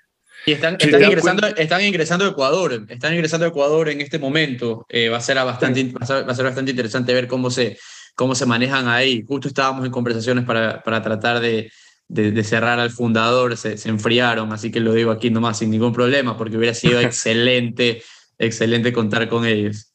Y 0.45 0.53
están, 0.53 0.77
están, 0.79 1.03
ingresando, 1.03 1.47
están 1.47 1.83
ingresando 1.83 2.25
a 2.27 2.29
Ecuador, 2.29 2.85
están 2.91 3.15
ingresando 3.15 3.47
a 3.47 3.49
Ecuador 3.49 3.89
en 3.89 4.03
este 4.03 4.19
momento. 4.19 4.85
Eh, 4.91 5.09
va, 5.09 5.17
a 5.17 5.23
ser 5.23 5.37
bastante, 5.37 5.81
sí. 5.81 5.93
va, 5.93 6.01
a 6.03 6.07
ser, 6.07 6.29
va, 6.29 6.33
a 6.33 6.35
ser, 6.35 6.45
bastante 6.45 6.73
interesante 6.73 7.15
ver 7.15 7.27
cómo 7.27 7.51
se, 7.51 7.79
cómo 8.15 8.35
se 8.35 8.45
manejan 8.45 8.87
ahí. 8.87 9.25
Justo 9.27 9.49
estábamos 9.49 9.87
en 9.87 9.91
conversaciones 9.91 10.45
para, 10.45 10.83
para 10.83 11.01
tratar 11.01 11.41
de, 11.41 11.73
de, 12.09 12.31
de, 12.31 12.45
cerrar 12.45 12.79
al 12.79 12.91
fundador, 12.91 13.57
se, 13.57 13.79
se, 13.79 13.89
enfriaron, 13.89 14.53
así 14.53 14.71
que 14.71 14.81
lo 14.81 14.93
digo 14.93 15.11
aquí 15.11 15.31
nomás 15.31 15.59
sin 15.59 15.71
ningún 15.71 15.95
problema, 15.95 16.37
porque 16.37 16.59
hubiera 16.59 16.75
sido 16.75 17.01
excelente, 17.01 18.03
excelente 18.39 18.93
contar 18.93 19.27
con 19.27 19.47
ellos. 19.47 19.90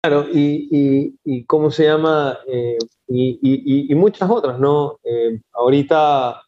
Claro, 0.00 0.28
y, 0.32 0.68
y, 0.70 1.18
y 1.24 1.44
¿cómo 1.44 1.72
se 1.72 1.84
llama? 1.84 2.38
Eh, 2.46 2.78
y, 3.08 3.90
y, 3.90 3.94
muchas 3.96 4.30
otras, 4.30 4.58
¿no? 4.60 4.98
Eh, 5.02 5.40
ahorita, 5.52 6.42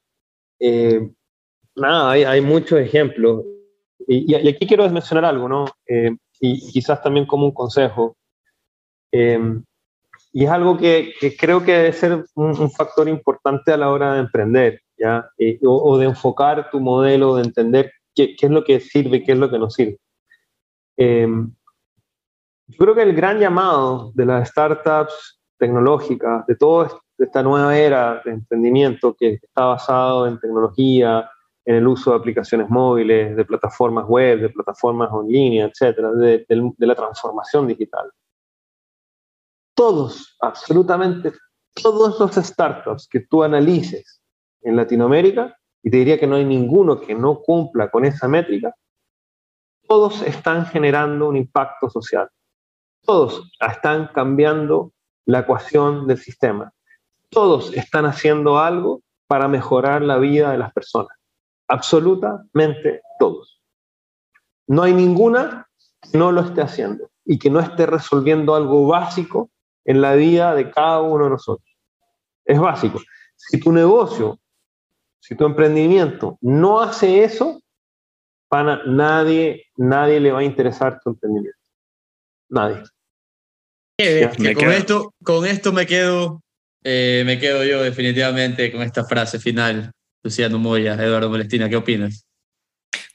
eh, 0.61 1.11
nada, 1.75 2.13
hay, 2.13 2.25
hay, 2.25 2.41
muchos 2.43 2.79
ejemplos. 2.79 3.45
Y, 4.07 4.35
aquí 4.35 4.67
quiero 4.67 4.89
mencionar 4.91 5.25
algo, 5.25 5.49
¿no? 5.49 5.65
Eh, 5.87 6.17
y 6.39 6.71
quizás 6.71 7.03
también 7.03 7.27
como 7.27 7.47
un 7.47 7.53
consejo. 7.53 8.17
y 10.33 10.45
es 10.45 10.51
algo 10.51 10.79
que, 10.79 11.13
que, 11.19 11.37
creo 11.37 11.65
que 11.65 11.73
debe 11.73 11.93
ser 11.93 12.25
un, 12.35 12.61
un, 12.61 12.71
factor 12.71 13.09
importante 13.09 13.73
a 13.73 13.77
la 13.77 13.91
hora 13.91 14.15
de 14.15 14.21
emprender, 14.21 14.81
¿ya? 14.97 15.29
O, 15.65 15.91
o, 15.91 15.99
de 15.99 16.07
enfocar 16.07 16.71
tu 16.71 16.81
modelo, 16.81 17.37
de 17.37 17.43
entender 17.43 17.93
qué, 18.15 18.37
qué, 18.37 18.47
es 18.47 18.53
lo 18.53 18.63
que 18.65 18.79
sirve, 18.81 19.25
qué 19.25 19.33
es 19.33 19.39
lo 19.39 19.51
que 19.51 19.59
no 19.59 19.71
sirve. 19.71 19.99
Yo 22.71 22.79
creo 22.79 22.95
que 22.95 23.03
el 23.03 23.15
gran 23.15 23.39
llamado 23.39 24.13
de 24.15 24.27
las 24.27 24.49
startups 24.49 25.41
tecnológicas, 25.59 26.47
de 26.47 26.57
toda 26.57 27.01
esta 27.19 27.43
nueva 27.43 27.77
era 27.77 28.23
de 28.25 28.33
emprendimiento 28.33 29.15
que 29.19 29.35
está 29.35 29.67
basado 29.67 30.27
en 30.27 30.39
tecnología, 30.39 31.29
en 31.65 31.77
el 31.77 31.87
uso 31.87 32.11
de 32.11 32.17
aplicaciones 32.17 32.71
móviles, 32.71 33.37
de 33.37 33.45
plataformas 33.45 34.07
web, 34.07 34.41
de 34.41 34.49
plataformas 34.49 35.11
en 35.13 35.29
línea, 35.29 35.67
etcétera, 35.67 36.13
de, 36.13 36.47
de, 36.49 36.73
de 36.77 36.87
la 36.87 36.95
transformación 36.95 37.67
digital. 37.67 38.11
Todos, 39.75 40.37
absolutamente 40.41 41.33
todos 41.75 42.19
los 42.19 42.35
startups 42.35 43.09
que 43.09 43.21
tú 43.21 43.43
analices 43.43 44.23
en 44.63 44.77
Latinoamérica, 44.77 45.57
y 45.83 45.91
te 45.91 45.99
diría 45.99 46.19
que 46.19 46.27
no 46.27 46.37
hay 46.37 46.45
ninguno 46.45 47.01
que 47.01 47.15
no 47.15 47.41
cumpla 47.41 47.91
con 47.91 48.05
esa 48.05 48.29
métrica, 48.29 48.75
todos 49.87 50.23
están 50.23 50.67
generando 50.67 51.29
un 51.29 51.37
impacto 51.37 51.89
social. 51.91 52.29
Todos 53.11 53.51
están 53.59 54.07
cambiando 54.15 54.93
la 55.27 55.41
ecuación 55.41 56.07
del 56.07 56.17
sistema. 56.17 56.73
todos 57.29 57.75
están 57.75 58.07
haciendo 58.07 58.61
algo 58.61 59.03
para 59.27 59.49
mejorar 59.49 60.01
la 60.03 60.17
vida 60.19 60.53
de 60.53 60.59
las 60.59 60.73
personas. 60.73 61.19
Absolutamente 61.67 63.03
todos. 63.19 63.61
No 64.69 64.85
hay 64.85 64.95
ninguna 64.95 65.69
que 66.01 66.19
no 66.19 66.31
lo 66.31 66.43
esté 66.43 66.63
haciendo 66.63 67.11
y 67.25 67.41
que 67.41 67.51
no 67.51 67.59
esté 67.59 67.85
resolviendo 67.85 68.55
algo 68.55 68.87
básico 68.87 69.51
en 69.85 70.03
la 70.03 70.15
vida 70.15 70.55
de 70.55 70.71
cada 70.71 71.01
uno 71.01 71.25
de 71.25 71.31
nosotros. 71.31 71.69
Es 72.45 72.61
básico. 72.61 73.01
Si 73.35 73.59
tu 73.59 73.73
negocio, 73.73 74.39
si 75.19 75.35
tu 75.35 75.47
emprendimiento 75.47 76.39
no 76.43 76.79
hace 76.79 77.25
eso, 77.25 77.61
pana, 78.47 78.83
nadie, 78.87 79.65
nadie 79.77 80.21
le 80.21 80.31
va 80.31 80.39
a 80.39 80.45
interesar 80.45 81.01
tu 81.03 81.11
emprendimiento. 81.11 81.59
Nadie. 82.49 82.85
Que 84.03 84.55
con, 84.55 84.73
esto, 84.73 85.15
con 85.23 85.47
esto 85.47 85.73
me 85.73 85.87
quedo, 85.87 86.43
eh, 86.85 87.23
me 87.27 87.39
quedo 87.39 87.65
yo 87.65 87.83
definitivamente 87.83 88.73
con 88.73 88.83
esta 88.83 89.05
frase 89.05 89.39
final. 89.39 89.93
Luciano 90.23 90.59
Moya, 90.59 90.95
Eduardo 90.95 91.31
Molestina, 91.31 91.69
¿qué 91.69 91.77
opinas? 91.77 92.27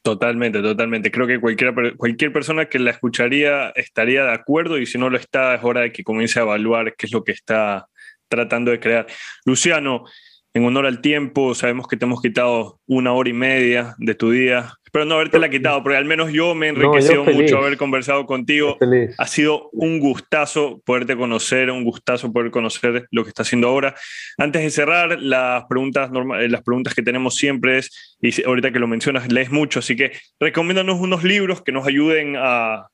Totalmente, 0.02 0.62
totalmente. 0.62 1.12
Creo 1.12 1.26
que 1.26 1.40
cualquier, 1.40 1.96
cualquier 1.98 2.32
persona 2.32 2.66
que 2.66 2.78
la 2.78 2.92
escucharía 2.92 3.70
estaría 3.70 4.24
de 4.24 4.34
acuerdo 4.34 4.78
y 4.78 4.86
si 4.86 4.98
no 4.98 5.10
lo 5.10 5.18
está, 5.18 5.56
es 5.56 5.64
hora 5.64 5.82
de 5.82 5.92
que 5.92 6.04
comience 6.04 6.40
a 6.40 6.44
evaluar 6.44 6.96
qué 6.96 7.08
es 7.08 7.12
lo 7.12 7.24
que 7.24 7.32
está 7.32 7.88
tratando 8.28 8.72
de 8.72 8.80
crear. 8.80 9.08
Luciano, 9.46 10.06
en 10.54 10.64
honor 10.64 10.86
al 10.86 11.02
tiempo, 11.02 11.56
sabemos 11.56 11.88
que 11.88 11.98
te 11.98 12.06
hemos 12.06 12.22
quitado 12.22 12.80
una 12.86 13.14
hora 13.14 13.30
y 13.30 13.34
media 13.34 13.96
de 13.98 14.16
tu 14.16 14.32
día. 14.32 14.74
Espero 14.96 15.10
no 15.10 15.16
haberte 15.16 15.40
la 15.40 15.50
quitado, 15.50 15.84
porque 15.84 15.98
al 15.98 16.06
menos 16.06 16.32
yo 16.32 16.56
me 16.56 16.70
he 16.70 16.72
No, 16.72 16.80
enriquecido 16.80 17.26
feliz. 17.26 17.42
mucho 17.42 17.58
haber 17.58 17.76
conversado 17.76 18.26
contigo. 18.26 18.78
Ha 19.18 19.28
sido 19.28 19.70
un 19.74 20.00
gustazo 20.00 20.82
poderte 20.86 21.18
conocer, 21.18 21.70
un 21.70 21.84
gustazo 21.84 22.32
poder 22.32 22.50
conocer 22.50 23.06
lo 23.12 23.24
que 23.24 23.30
está 23.30 23.42
haciendo 23.42 23.68
ahora. 23.68 23.94
Antes 24.38 24.62
de 24.62 24.70
cerrar, 24.70 25.20
las 25.20 25.66
preguntas, 25.66 26.10
eh, 26.40 26.48
las 26.48 26.62
preguntas 26.64 26.94
que 26.96 27.02
tenemos 27.04 27.36
siempre 27.36 27.80
es, 27.80 28.16
y 28.22 28.42
ahorita 28.46 28.72
que 28.72 28.80
lo 28.80 28.88
mencionas, 28.88 29.30
lees 29.30 29.52
mucho, 29.52 29.80
así 29.80 29.98
que 29.98 30.14
recomiéndanos 30.40 30.98
unos 30.98 31.26
libros 31.26 31.62
que 31.62 31.74
nos 31.74 31.86
ayuden 31.86 32.36
a 32.38 32.88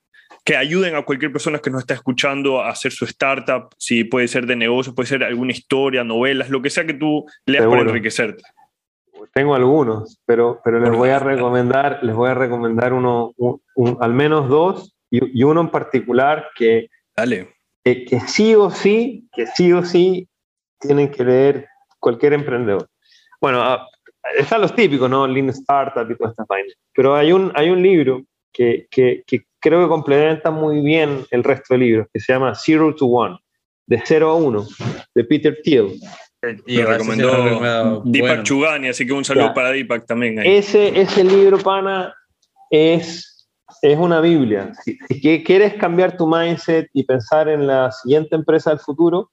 que 0.44 0.56
ayuden 0.58 0.96
a 0.96 1.04
cualquier 1.04 1.32
persona 1.32 1.60
que 1.60 1.70
nos 1.70 1.82
está 1.82 1.94
escuchando 1.94 2.62
a 2.64 2.70
hacer 2.70 2.92
su 2.92 3.06
startup, 3.06 3.70
si 3.78 4.06
puede 4.06 4.28
ser 4.28 4.48
de 4.48 4.56
negocio, 4.56 4.96
puede 4.96 5.08
ser 5.08 5.24
alguna 5.24 5.52
historia, 5.52 6.04
novelas, 6.04 6.50
lo 6.50 6.64
que 6.64 6.72
sea 6.72 6.84
que 6.84 6.96
tú 6.96 7.26
leas 7.46 7.62
para 7.64 7.74
Seguro. 7.76 7.90
enriquecerte. 7.92 8.42
Tengo 9.34 9.56
algunos, 9.56 10.20
pero, 10.26 10.60
pero 10.64 10.80
les 10.80 10.92
voy 10.92 11.10
a 11.10 11.20
recomendar, 11.20 12.00
les 12.04 12.16
voy 12.16 12.30
a 12.30 12.34
recomendar 12.34 12.94
uno, 12.94 13.34
un- 13.38 13.62
un- 13.76 13.98
al 14.02 14.14
menos 14.14 14.50
dos 14.50 14.96
y, 15.10 15.40
y 15.40 15.44
uno 15.44 15.62
en 15.62 15.70
particular 15.70 16.48
que, 16.56 16.90
Dale. 17.16 17.50
que, 17.84 18.06
que 18.06 18.20
sí 18.22 18.56
o 18.56 18.70
sí, 18.70 19.28
que 19.34 19.46
sí 19.48 19.72
o 19.74 19.84
sí 19.84 20.28
tienen 20.80 21.10
que 21.12 21.24
leer 21.24 21.68
cualquier 22.00 22.34
emprendedor. 22.34 22.88
Bueno, 23.40 23.62
ah, 23.62 23.88
están 24.38 24.62
los 24.62 24.76
típicos, 24.76 25.10
¿no? 25.10 25.28
Lean 25.28 25.50
Startup 25.50 26.10
y 26.10 26.16
todas 26.16 26.32
estas 26.32 26.48
vainas. 26.48 26.74
Pero 26.94 27.16
hay 27.16 27.32
un, 27.32 27.52
hay 27.56 27.70
un 27.70 27.82
libro 27.82 28.24
que, 28.54 28.88
que, 28.90 29.24
que 29.28 29.46
creo 29.60 29.84
que 29.84 29.88
complementa 29.90 30.52
muy 30.52 30.82
bien 30.82 31.26
el 31.32 31.44
resto 31.44 31.74
de 31.74 31.80
libros, 31.80 32.08
que 32.14 32.20
se 32.20 32.34
llama 32.34 32.54
Zero 32.56 32.94
to 32.96 33.06
One, 33.06 33.38
de 33.86 34.02
0 34.04 34.30
a 34.32 34.36
1, 34.36 34.66
de 35.16 35.24
Peter 35.24 35.58
Thiel. 35.64 36.00
Gracias, 36.42 36.88
recomendó 36.88 38.02
Deepak 38.06 38.30
bueno. 38.30 38.44
Chugani, 38.44 38.88
así 38.90 39.06
que 39.06 39.14
un 39.14 39.24
saludo 39.24 39.48
Ya. 39.48 39.54
para 39.54 39.70
Deepak 39.72 40.06
también. 40.08 40.40
ahí. 40.40 40.56
Ese, 40.58 41.00
ese 41.00 41.24
libro, 41.24 41.60
pana, 41.60 42.14
es, 42.70 43.48
es 43.82 43.98
una 43.98 44.22
Biblia. 44.22 44.72
Si, 44.84 44.98
si 45.08 45.44
quieres 45.44 45.76
cambiar 45.76 46.18
tu 46.18 46.26
mindset 46.28 46.90
y 46.94 47.04
pensar 47.04 47.48
en 47.48 47.68
la 47.68 47.92
siguiente 47.92 48.36
empresa 48.36 48.72
del 48.72 48.80
futuro, 48.80 49.30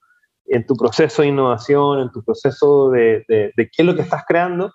en 0.47 0.67
tu 0.67 0.75
proceso 0.77 1.23
de 1.23 1.29
innovación, 1.29 2.01
en 2.01 2.11
tu 2.13 2.23
proceso 2.25 2.91
de, 2.91 3.25
de- 3.29 3.53
de 3.57 3.65
qué 3.65 3.83
es 3.83 3.85
lo 3.87 3.95
que 3.95 4.03
estás 4.03 4.25
creando, 4.27 4.73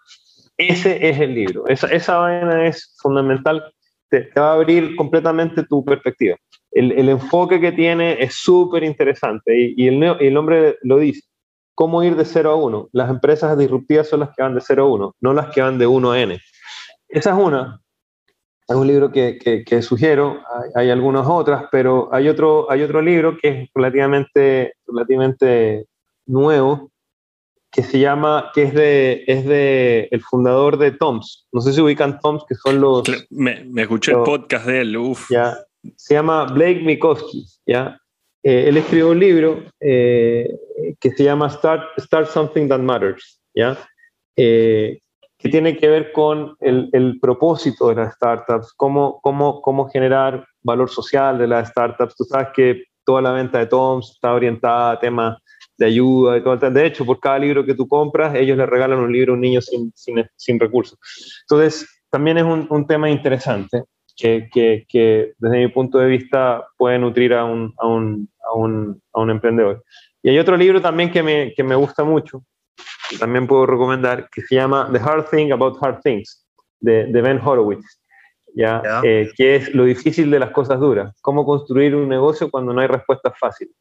ese 0.57 1.07
es 1.09 1.19
el 1.19 1.33
libro. 1.33 1.67
Esa, 1.67 1.87
esa 1.87 2.17
vaina 2.17 2.67
es 2.67 2.95
fundamental. 3.01 3.63
Te, 4.09 4.21
te 4.21 4.39
va 4.39 4.51
a 4.51 4.53
abrir 4.53 4.95
completamente 4.95 5.63
tu 5.63 5.83
perspectiva. 5.83 6.35
El, 6.71 6.91
el 6.91 7.09
enfoque 7.09 7.59
que 7.59 7.71
tiene 7.71 8.17
es 8.23 8.35
súper 8.35 8.83
interesante 8.83 9.55
y, 9.57 9.73
y 9.77 9.87
el, 9.87 9.99
neo- 9.99 10.17
y 10.19 10.27
el 10.27 10.37
hombre 10.37 10.77
lo 10.83 10.97
dice. 10.99 11.21
¿Cómo 11.75 12.03
ir 12.03 12.15
de 12.15 12.25
0 12.25 12.51
a 12.51 12.55
1? 12.55 12.89
Las 12.91 13.09
empresas 13.09 13.57
disruptivas 13.57 14.07
son 14.07 14.21
las 14.21 14.29
que 14.35 14.43
van 14.43 14.55
de 14.55 14.61
0 14.61 14.83
a 14.83 14.87
1, 14.87 15.15
no 15.21 15.33
las 15.33 15.47
que 15.53 15.61
van 15.61 15.77
de 15.77 15.87
1 15.87 16.11
a 16.11 16.19
N. 16.21 16.39
Esa 17.09 17.29
es 17.31 17.35
una. 17.37 17.79
Es 18.67 18.75
un 18.75 18.87
libro 18.87 19.11
que, 19.11 19.37
que- 19.37 19.63
que 19.63 19.81
sugiero. 19.81 20.39
Hay, 20.55 20.69
hay 20.85 20.89
algunas 20.91 21.27
otras, 21.27 21.65
pero 21.71 22.09
hay 22.13 22.29
otro, 22.29 22.69
hay 22.71 22.81
otro 22.83 23.01
libro 23.01 23.37
que 23.41 23.47
es 23.63 23.69
relativamente, 23.73 24.73
relativamente 24.85 25.85
nuevo, 26.25 26.91
que 27.71 27.81
se 27.83 27.99
llama, 27.99 28.51
que 28.53 28.63
es 28.63 28.73
de, 28.73 29.23
es 29.27 29.45
de 29.45 30.07
el 30.11 30.21
fundador 30.21 30.77
de 30.77 30.91
Toms. 30.91 31.47
No 31.51 31.59
sé 31.59 31.73
si 31.73 31.81
ubican 31.81 32.19
Toms, 32.19 32.43
que 32.47 32.55
son 32.55 32.79
los, 32.79 33.03
Me, 33.31 33.63
me 33.65 33.81
escuché 33.81 34.11
el 34.11 34.17
Yo- 34.19 34.23
podcast 34.23 34.65
de 34.67 34.81
él, 34.81 34.95
uf. 34.97 35.27
ya, 35.29 35.57
se 35.95 36.13
llama 36.13 36.45
Blake 36.45 36.81
Mikowski, 36.83 37.45
¿ya? 37.65 37.99
Eh, 38.43 38.65
él 38.67 38.77
escribió 38.77 39.09
un 39.09 39.19
libro 39.19 39.63
eh, 39.79 40.47
que 41.03 41.11
se 41.11 41.25
llama 41.25 41.49
Start, 41.49 41.83
Start 41.99 42.27
Something 42.29 42.69
That 42.69 42.79
Matters, 42.79 43.41
¿ya? 43.53 43.77
Eh, 44.37 45.01
que 45.37 45.49
tiene 45.49 45.75
que 45.75 45.89
ver 45.89 46.13
con 46.13 46.55
el, 46.61 46.89
el 46.93 47.19
propósito 47.19 47.89
de 47.89 47.95
las 47.95 48.15
startups, 48.15 48.73
cómo, 48.77 49.19
cómo, 49.21 49.61
cómo 49.61 49.89
generar 49.89 50.45
valor 50.61 50.89
social 50.89 51.37
de 51.37 51.47
las 51.47 51.67
startups. 51.67 52.15
Tú 52.15 52.23
sabes 52.23 52.47
que 52.55 52.83
toda 53.03 53.21
la 53.21 53.33
venta 53.33 53.59
de 53.59 53.65
Toms 53.65 54.11
está 54.11 54.33
orientada 54.33 54.91
a 54.91 54.99
temas 55.01 55.37
de 55.77 55.87
ayuda 55.87 56.37
y 56.37 56.41
todo. 56.41 56.55
De 56.55 56.85
hecho, 56.85 57.05
por 57.05 57.19
cada 57.19 57.39
libro 57.39 57.65
que 57.65 57.75
tú 57.75 57.85
compras, 57.85 58.33
ellos 58.35 58.57
le 58.57 58.65
regalan 58.65 58.99
un 58.99 59.11
libro 59.11 59.33
a 59.33 59.35
un 59.35 59.41
niño 59.41 59.59
sin, 59.59 59.91
sin, 59.93 60.25
sin 60.37 60.57
recursos. 60.57 60.97
Entonces, 61.41 61.85
también 62.09 62.37
es 62.37 62.45
un, 62.45 62.65
un 62.69 62.87
tema 62.87 63.09
interesante 63.09 63.83
que, 64.15 64.47
que, 64.49 64.85
que 64.87 65.33
desde 65.37 65.57
mi 65.57 65.67
punto 65.67 65.97
de 65.97 66.07
vista 66.07 66.65
puede 66.77 66.97
nutrir 66.97 67.33
a 67.33 67.43
un, 67.43 67.73
a 67.77 67.87
un, 67.87 68.29
a 68.49 68.57
un, 68.57 69.01
a 69.11 69.19
un 69.19 69.29
emprendedor. 69.29 69.83
Y 70.23 70.29
hay 70.29 70.39
otro 70.39 70.55
libro 70.57 70.81
también 70.81 71.11
que 71.11 71.21
me, 71.21 71.53
que 71.53 71.63
me 71.63 71.75
gusta 71.75 72.03
mucho, 72.03 72.43
que 73.09 73.17
también 73.17 73.45
puedo 73.45 73.65
recomendar, 73.65 74.29
que 74.31 74.41
se 74.41 74.55
llama 74.55 74.89
The 74.91 74.99
Hard 74.99 75.29
Thing 75.29 75.51
About 75.51 75.77
Hard 75.81 75.99
Things, 76.01 76.47
de, 76.79 77.05
de 77.05 77.21
Ben 77.21 77.39
Horowitz, 77.43 77.99
¿ya? 78.55 78.81
Ya. 78.83 79.01
Eh, 79.03 79.29
que 79.35 79.57
es 79.57 79.73
lo 79.75 79.83
difícil 79.83 80.31
de 80.31 80.39
las 80.39 80.51
cosas 80.51 80.79
duras, 80.79 81.13
cómo 81.21 81.45
construir 81.45 81.93
un 81.95 82.07
negocio 82.07 82.49
cuando 82.49 82.73
no 82.73 82.81
hay 82.81 82.87
respuestas 82.87 83.33
fáciles. 83.37 83.75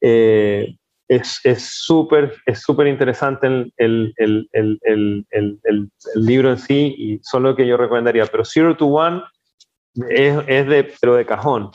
Eh, 0.00 0.76
es 1.08 1.40
es 1.42 1.62
súper 1.62 2.34
es 2.44 2.60
súper 2.60 2.86
interesante 2.86 3.46
el, 3.46 3.72
el, 3.78 4.12
el, 4.18 4.48
el, 4.52 4.78
el, 4.82 5.26
el, 5.30 5.58
el- 5.64 5.90
el 6.14 6.22
libro 6.26 6.50
en 6.50 6.58
sí 6.58 6.94
y 6.98 7.18
solo 7.22 7.56
que 7.56 7.66
yo 7.66 7.78
recomendaría. 7.78 8.26
Pero 8.26 8.44
Zero 8.44 8.76
to 8.76 8.86
One 8.86 9.22
es, 10.10 10.36
es 10.46 10.66
de, 10.66 10.92
pero 11.00 11.14
de 11.14 11.24
cajón. 11.24 11.70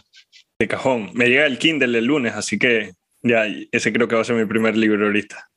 De 0.60 0.68
cajón. 0.68 1.10
Me 1.16 1.28
llega 1.30 1.48
el 1.48 1.58
Kindle 1.58 1.98
el 1.98 2.06
lunes, 2.06 2.34
así 2.36 2.60
que 2.60 2.92
ya, 3.24 3.46
ese 3.72 3.92
creo 3.92 4.08
que 4.08 4.16
va 4.16 4.22
a 4.22 4.26
ser 4.26 4.36
mi 4.36 4.46
primer 4.46 4.78
libro 4.78 5.06
ahorita. 5.06 5.50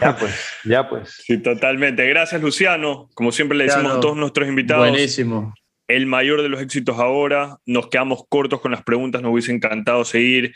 Ya 0.00 0.16
pues, 0.16 0.34
ya 0.64 0.88
pues. 0.88 1.22
Sí, 1.26 1.38
totalmente. 1.38 2.06
Gracias, 2.08 2.40
Luciano. 2.40 3.10
Como 3.14 3.30
siempre 3.32 3.58
le 3.58 3.64
decimos 3.64 3.92
a 3.92 4.00
todos 4.00 4.16
nuestros 4.16 4.48
invitados, 4.48 4.88
Buenísimo. 4.88 5.52
el 5.86 6.06
mayor 6.06 6.40
de 6.42 6.48
los 6.48 6.62
éxitos 6.62 6.98
ahora. 6.98 7.58
Nos 7.66 7.88
quedamos 7.88 8.22
cortos 8.28 8.60
con 8.60 8.70
las 8.70 8.82
preguntas, 8.82 9.20
nos 9.20 9.32
hubiese 9.32 9.52
encantado 9.52 10.04
seguir. 10.04 10.54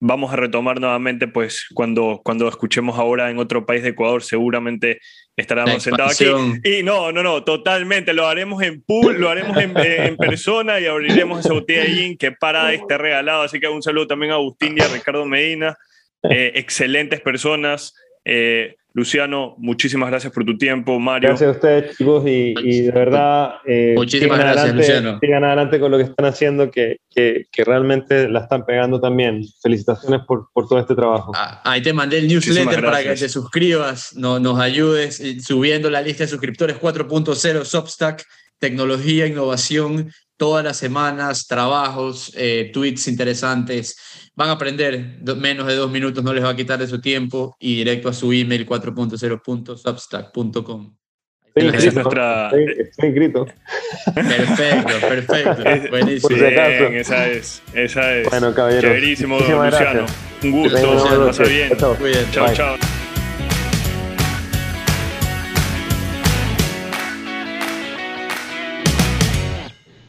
Vamos 0.00 0.32
a 0.32 0.36
retomar 0.36 0.80
nuevamente, 0.80 1.26
pues, 1.26 1.66
cuando, 1.74 2.20
cuando 2.24 2.48
escuchemos 2.48 2.98
ahora 2.98 3.30
en 3.30 3.38
otro 3.38 3.66
país 3.66 3.82
de 3.82 3.90
Ecuador, 3.90 4.22
seguramente 4.22 5.00
estaremos 5.36 5.82
sentados 5.82 6.20
aquí. 6.20 6.30
Y 6.62 6.82
no, 6.84 7.10
no, 7.10 7.22
no, 7.22 7.42
totalmente. 7.42 8.12
Lo 8.12 8.28
haremos 8.28 8.62
en 8.62 8.80
pool, 8.82 9.20
lo 9.20 9.28
haremos 9.28 9.56
en, 9.56 9.76
eh, 9.76 10.06
en 10.06 10.16
persona 10.16 10.78
y 10.78 10.86
abriremos 10.86 11.40
esa 11.40 11.52
botella 11.52 11.82
de 11.82 11.88
gin 11.88 12.16
que 12.16 12.30
para 12.30 12.72
este 12.72 12.96
regalado. 12.96 13.42
Así 13.42 13.58
que 13.58 13.68
un 13.68 13.82
saludo 13.82 14.06
también 14.06 14.32
a 14.32 14.36
Agustín 14.36 14.76
y 14.78 14.80
a 14.80 14.88
Ricardo 14.88 15.24
Medina. 15.24 15.76
Eh, 16.30 16.52
excelentes 16.54 17.20
personas. 17.20 17.94
Eh, 18.24 18.76
Luciano, 18.94 19.54
muchísimas 19.58 20.08
gracias 20.10 20.32
por 20.32 20.44
tu 20.44 20.56
tiempo. 20.56 20.98
Mario, 20.98 21.28
Gracias 21.28 21.48
a 21.48 21.52
ustedes, 21.52 21.96
chicos, 21.96 22.24
y, 22.26 22.54
y 22.58 22.80
de 22.82 22.90
verdad. 22.90 23.56
eh, 23.66 23.92
Muchísimas 23.96 24.38
sigan 24.38 24.38
gracias, 24.40 24.64
adelante, 24.64 24.92
Luciano. 24.92 25.18
Sigan 25.20 25.44
adelante 25.44 25.80
con 25.80 25.90
lo 25.92 25.98
que 25.98 26.04
están 26.04 26.26
haciendo, 26.26 26.70
que, 26.70 26.96
que, 27.14 27.44
que 27.52 27.64
realmente 27.64 28.28
la 28.28 28.40
están 28.40 28.64
pegando 28.64 29.00
también. 29.00 29.42
Felicitaciones 29.62 30.22
por, 30.26 30.48
por 30.52 30.66
todo 30.68 30.80
este 30.80 30.94
trabajo. 30.94 31.32
Ah, 31.36 31.60
Ahí 31.64 31.82
te 31.82 31.92
mandé 31.92 32.18
el 32.18 32.28
newsletter 32.28 32.82
para 32.84 33.02
que 33.02 33.14
te 33.14 33.28
suscribas, 33.28 34.16
no- 34.16 34.40
nos 34.40 34.58
ayudes 34.58 35.20
eh, 35.20 35.38
subiendo 35.40 35.90
la 35.90 36.00
lista 36.02 36.24
de 36.24 36.28
suscriptores 36.28 36.76
4.0 36.80 37.64
Substack, 37.64 38.24
tecnología, 38.58 39.26
innovación, 39.26 40.10
todas 40.36 40.64
las 40.64 40.76
semanas, 40.76 41.46
trabajos, 41.46 42.32
eh, 42.36 42.70
tweets 42.72 43.06
interesantes. 43.08 44.27
Van 44.38 44.48
a 44.50 44.52
aprender 44.52 45.18
menos 45.36 45.66
de 45.66 45.74
dos 45.74 45.90
minutos, 45.90 46.22
no 46.22 46.32
les 46.32 46.44
va 46.44 46.50
a 46.50 46.56
quitar 46.56 46.78
de 46.78 46.86
su 46.86 47.00
tiempo 47.00 47.56
y 47.58 47.74
directo 47.78 48.08
a 48.08 48.12
su 48.12 48.32
email 48.32 48.64
4.0.substack.com. 48.68 50.94
Estoy 51.54 51.66
esa 51.66 51.76
es 51.76 51.84
inscrito, 51.86 52.02
nuestra- 52.02 52.44
estoy, 52.46 52.64
estoy 52.78 53.08
inscrito. 53.08 53.46
Perfecto, 54.14 55.08
perfecto. 55.08 55.62
Es- 55.68 55.90
Buenísimo. 55.90 56.28
Por 56.28 56.38
si 56.38 56.44
acaso. 56.44 56.70
Bien, 56.70 56.94
esa 56.94 57.28
es, 57.28 57.62
esa 57.74 58.14
es. 58.14 58.30
Bueno, 58.30 58.54
caballeros. 58.54 58.84
Chéverísimo, 58.84 59.38
Luciano. 59.40 59.62
gracias. 59.62 60.12
Un 60.44 60.50
gusto, 60.52 61.26
pasa 61.26 61.42
bien. 61.42 61.70
Chao, 61.76 61.96
chao. 62.54 62.76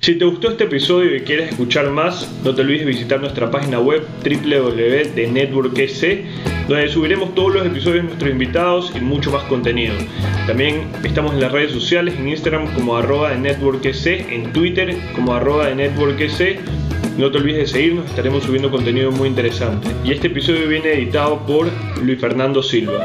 Si 0.01 0.15
te 0.15 0.23
gustó 0.23 0.51
este 0.51 0.63
episodio 0.63 1.13
y 1.13 1.19
quieres 1.21 1.49
escuchar 1.49 1.89
más, 1.89 2.25
no 2.45 2.55
te 2.55 2.61
olvides 2.61 2.85
visitar 2.85 3.19
nuestra 3.19 3.51
página 3.51 3.81
web 3.81 4.01
www.networkec, 4.23 6.25
donde 6.69 6.87
subiremos 6.87 7.35
todos 7.35 7.55
los 7.55 7.65
episodios 7.65 8.03
de 8.03 8.03
nuestros 8.03 8.31
invitados 8.31 8.93
y 8.95 9.01
mucho 9.01 9.29
más 9.29 9.43
contenido. 9.43 9.95
También 10.47 10.87
estamos 11.03 11.33
en 11.33 11.41
las 11.41 11.51
redes 11.51 11.73
sociales, 11.73 12.15
en 12.17 12.29
Instagram 12.29 12.73
como 12.75 12.95
arroba 12.95 13.31
de 13.31 13.39
networkec, 13.39 13.93
en 14.31 14.53
Twitter 14.53 14.95
como 15.15 15.33
arroba 15.33 15.67
de. 15.67 15.91
No 17.17 17.29
te 17.29 17.37
olvides 17.37 17.57
de 17.57 17.67
seguirnos, 17.67 18.05
estaremos 18.05 18.45
subiendo 18.45 18.71
contenido 18.71 19.11
muy 19.11 19.27
interesante. 19.27 19.89
Y 20.05 20.13
este 20.13 20.27
episodio 20.27 20.65
viene 20.69 20.93
editado 20.93 21.45
por 21.45 21.67
Luis 22.01 22.21
Fernando 22.21 22.63
Silva. 22.63 23.03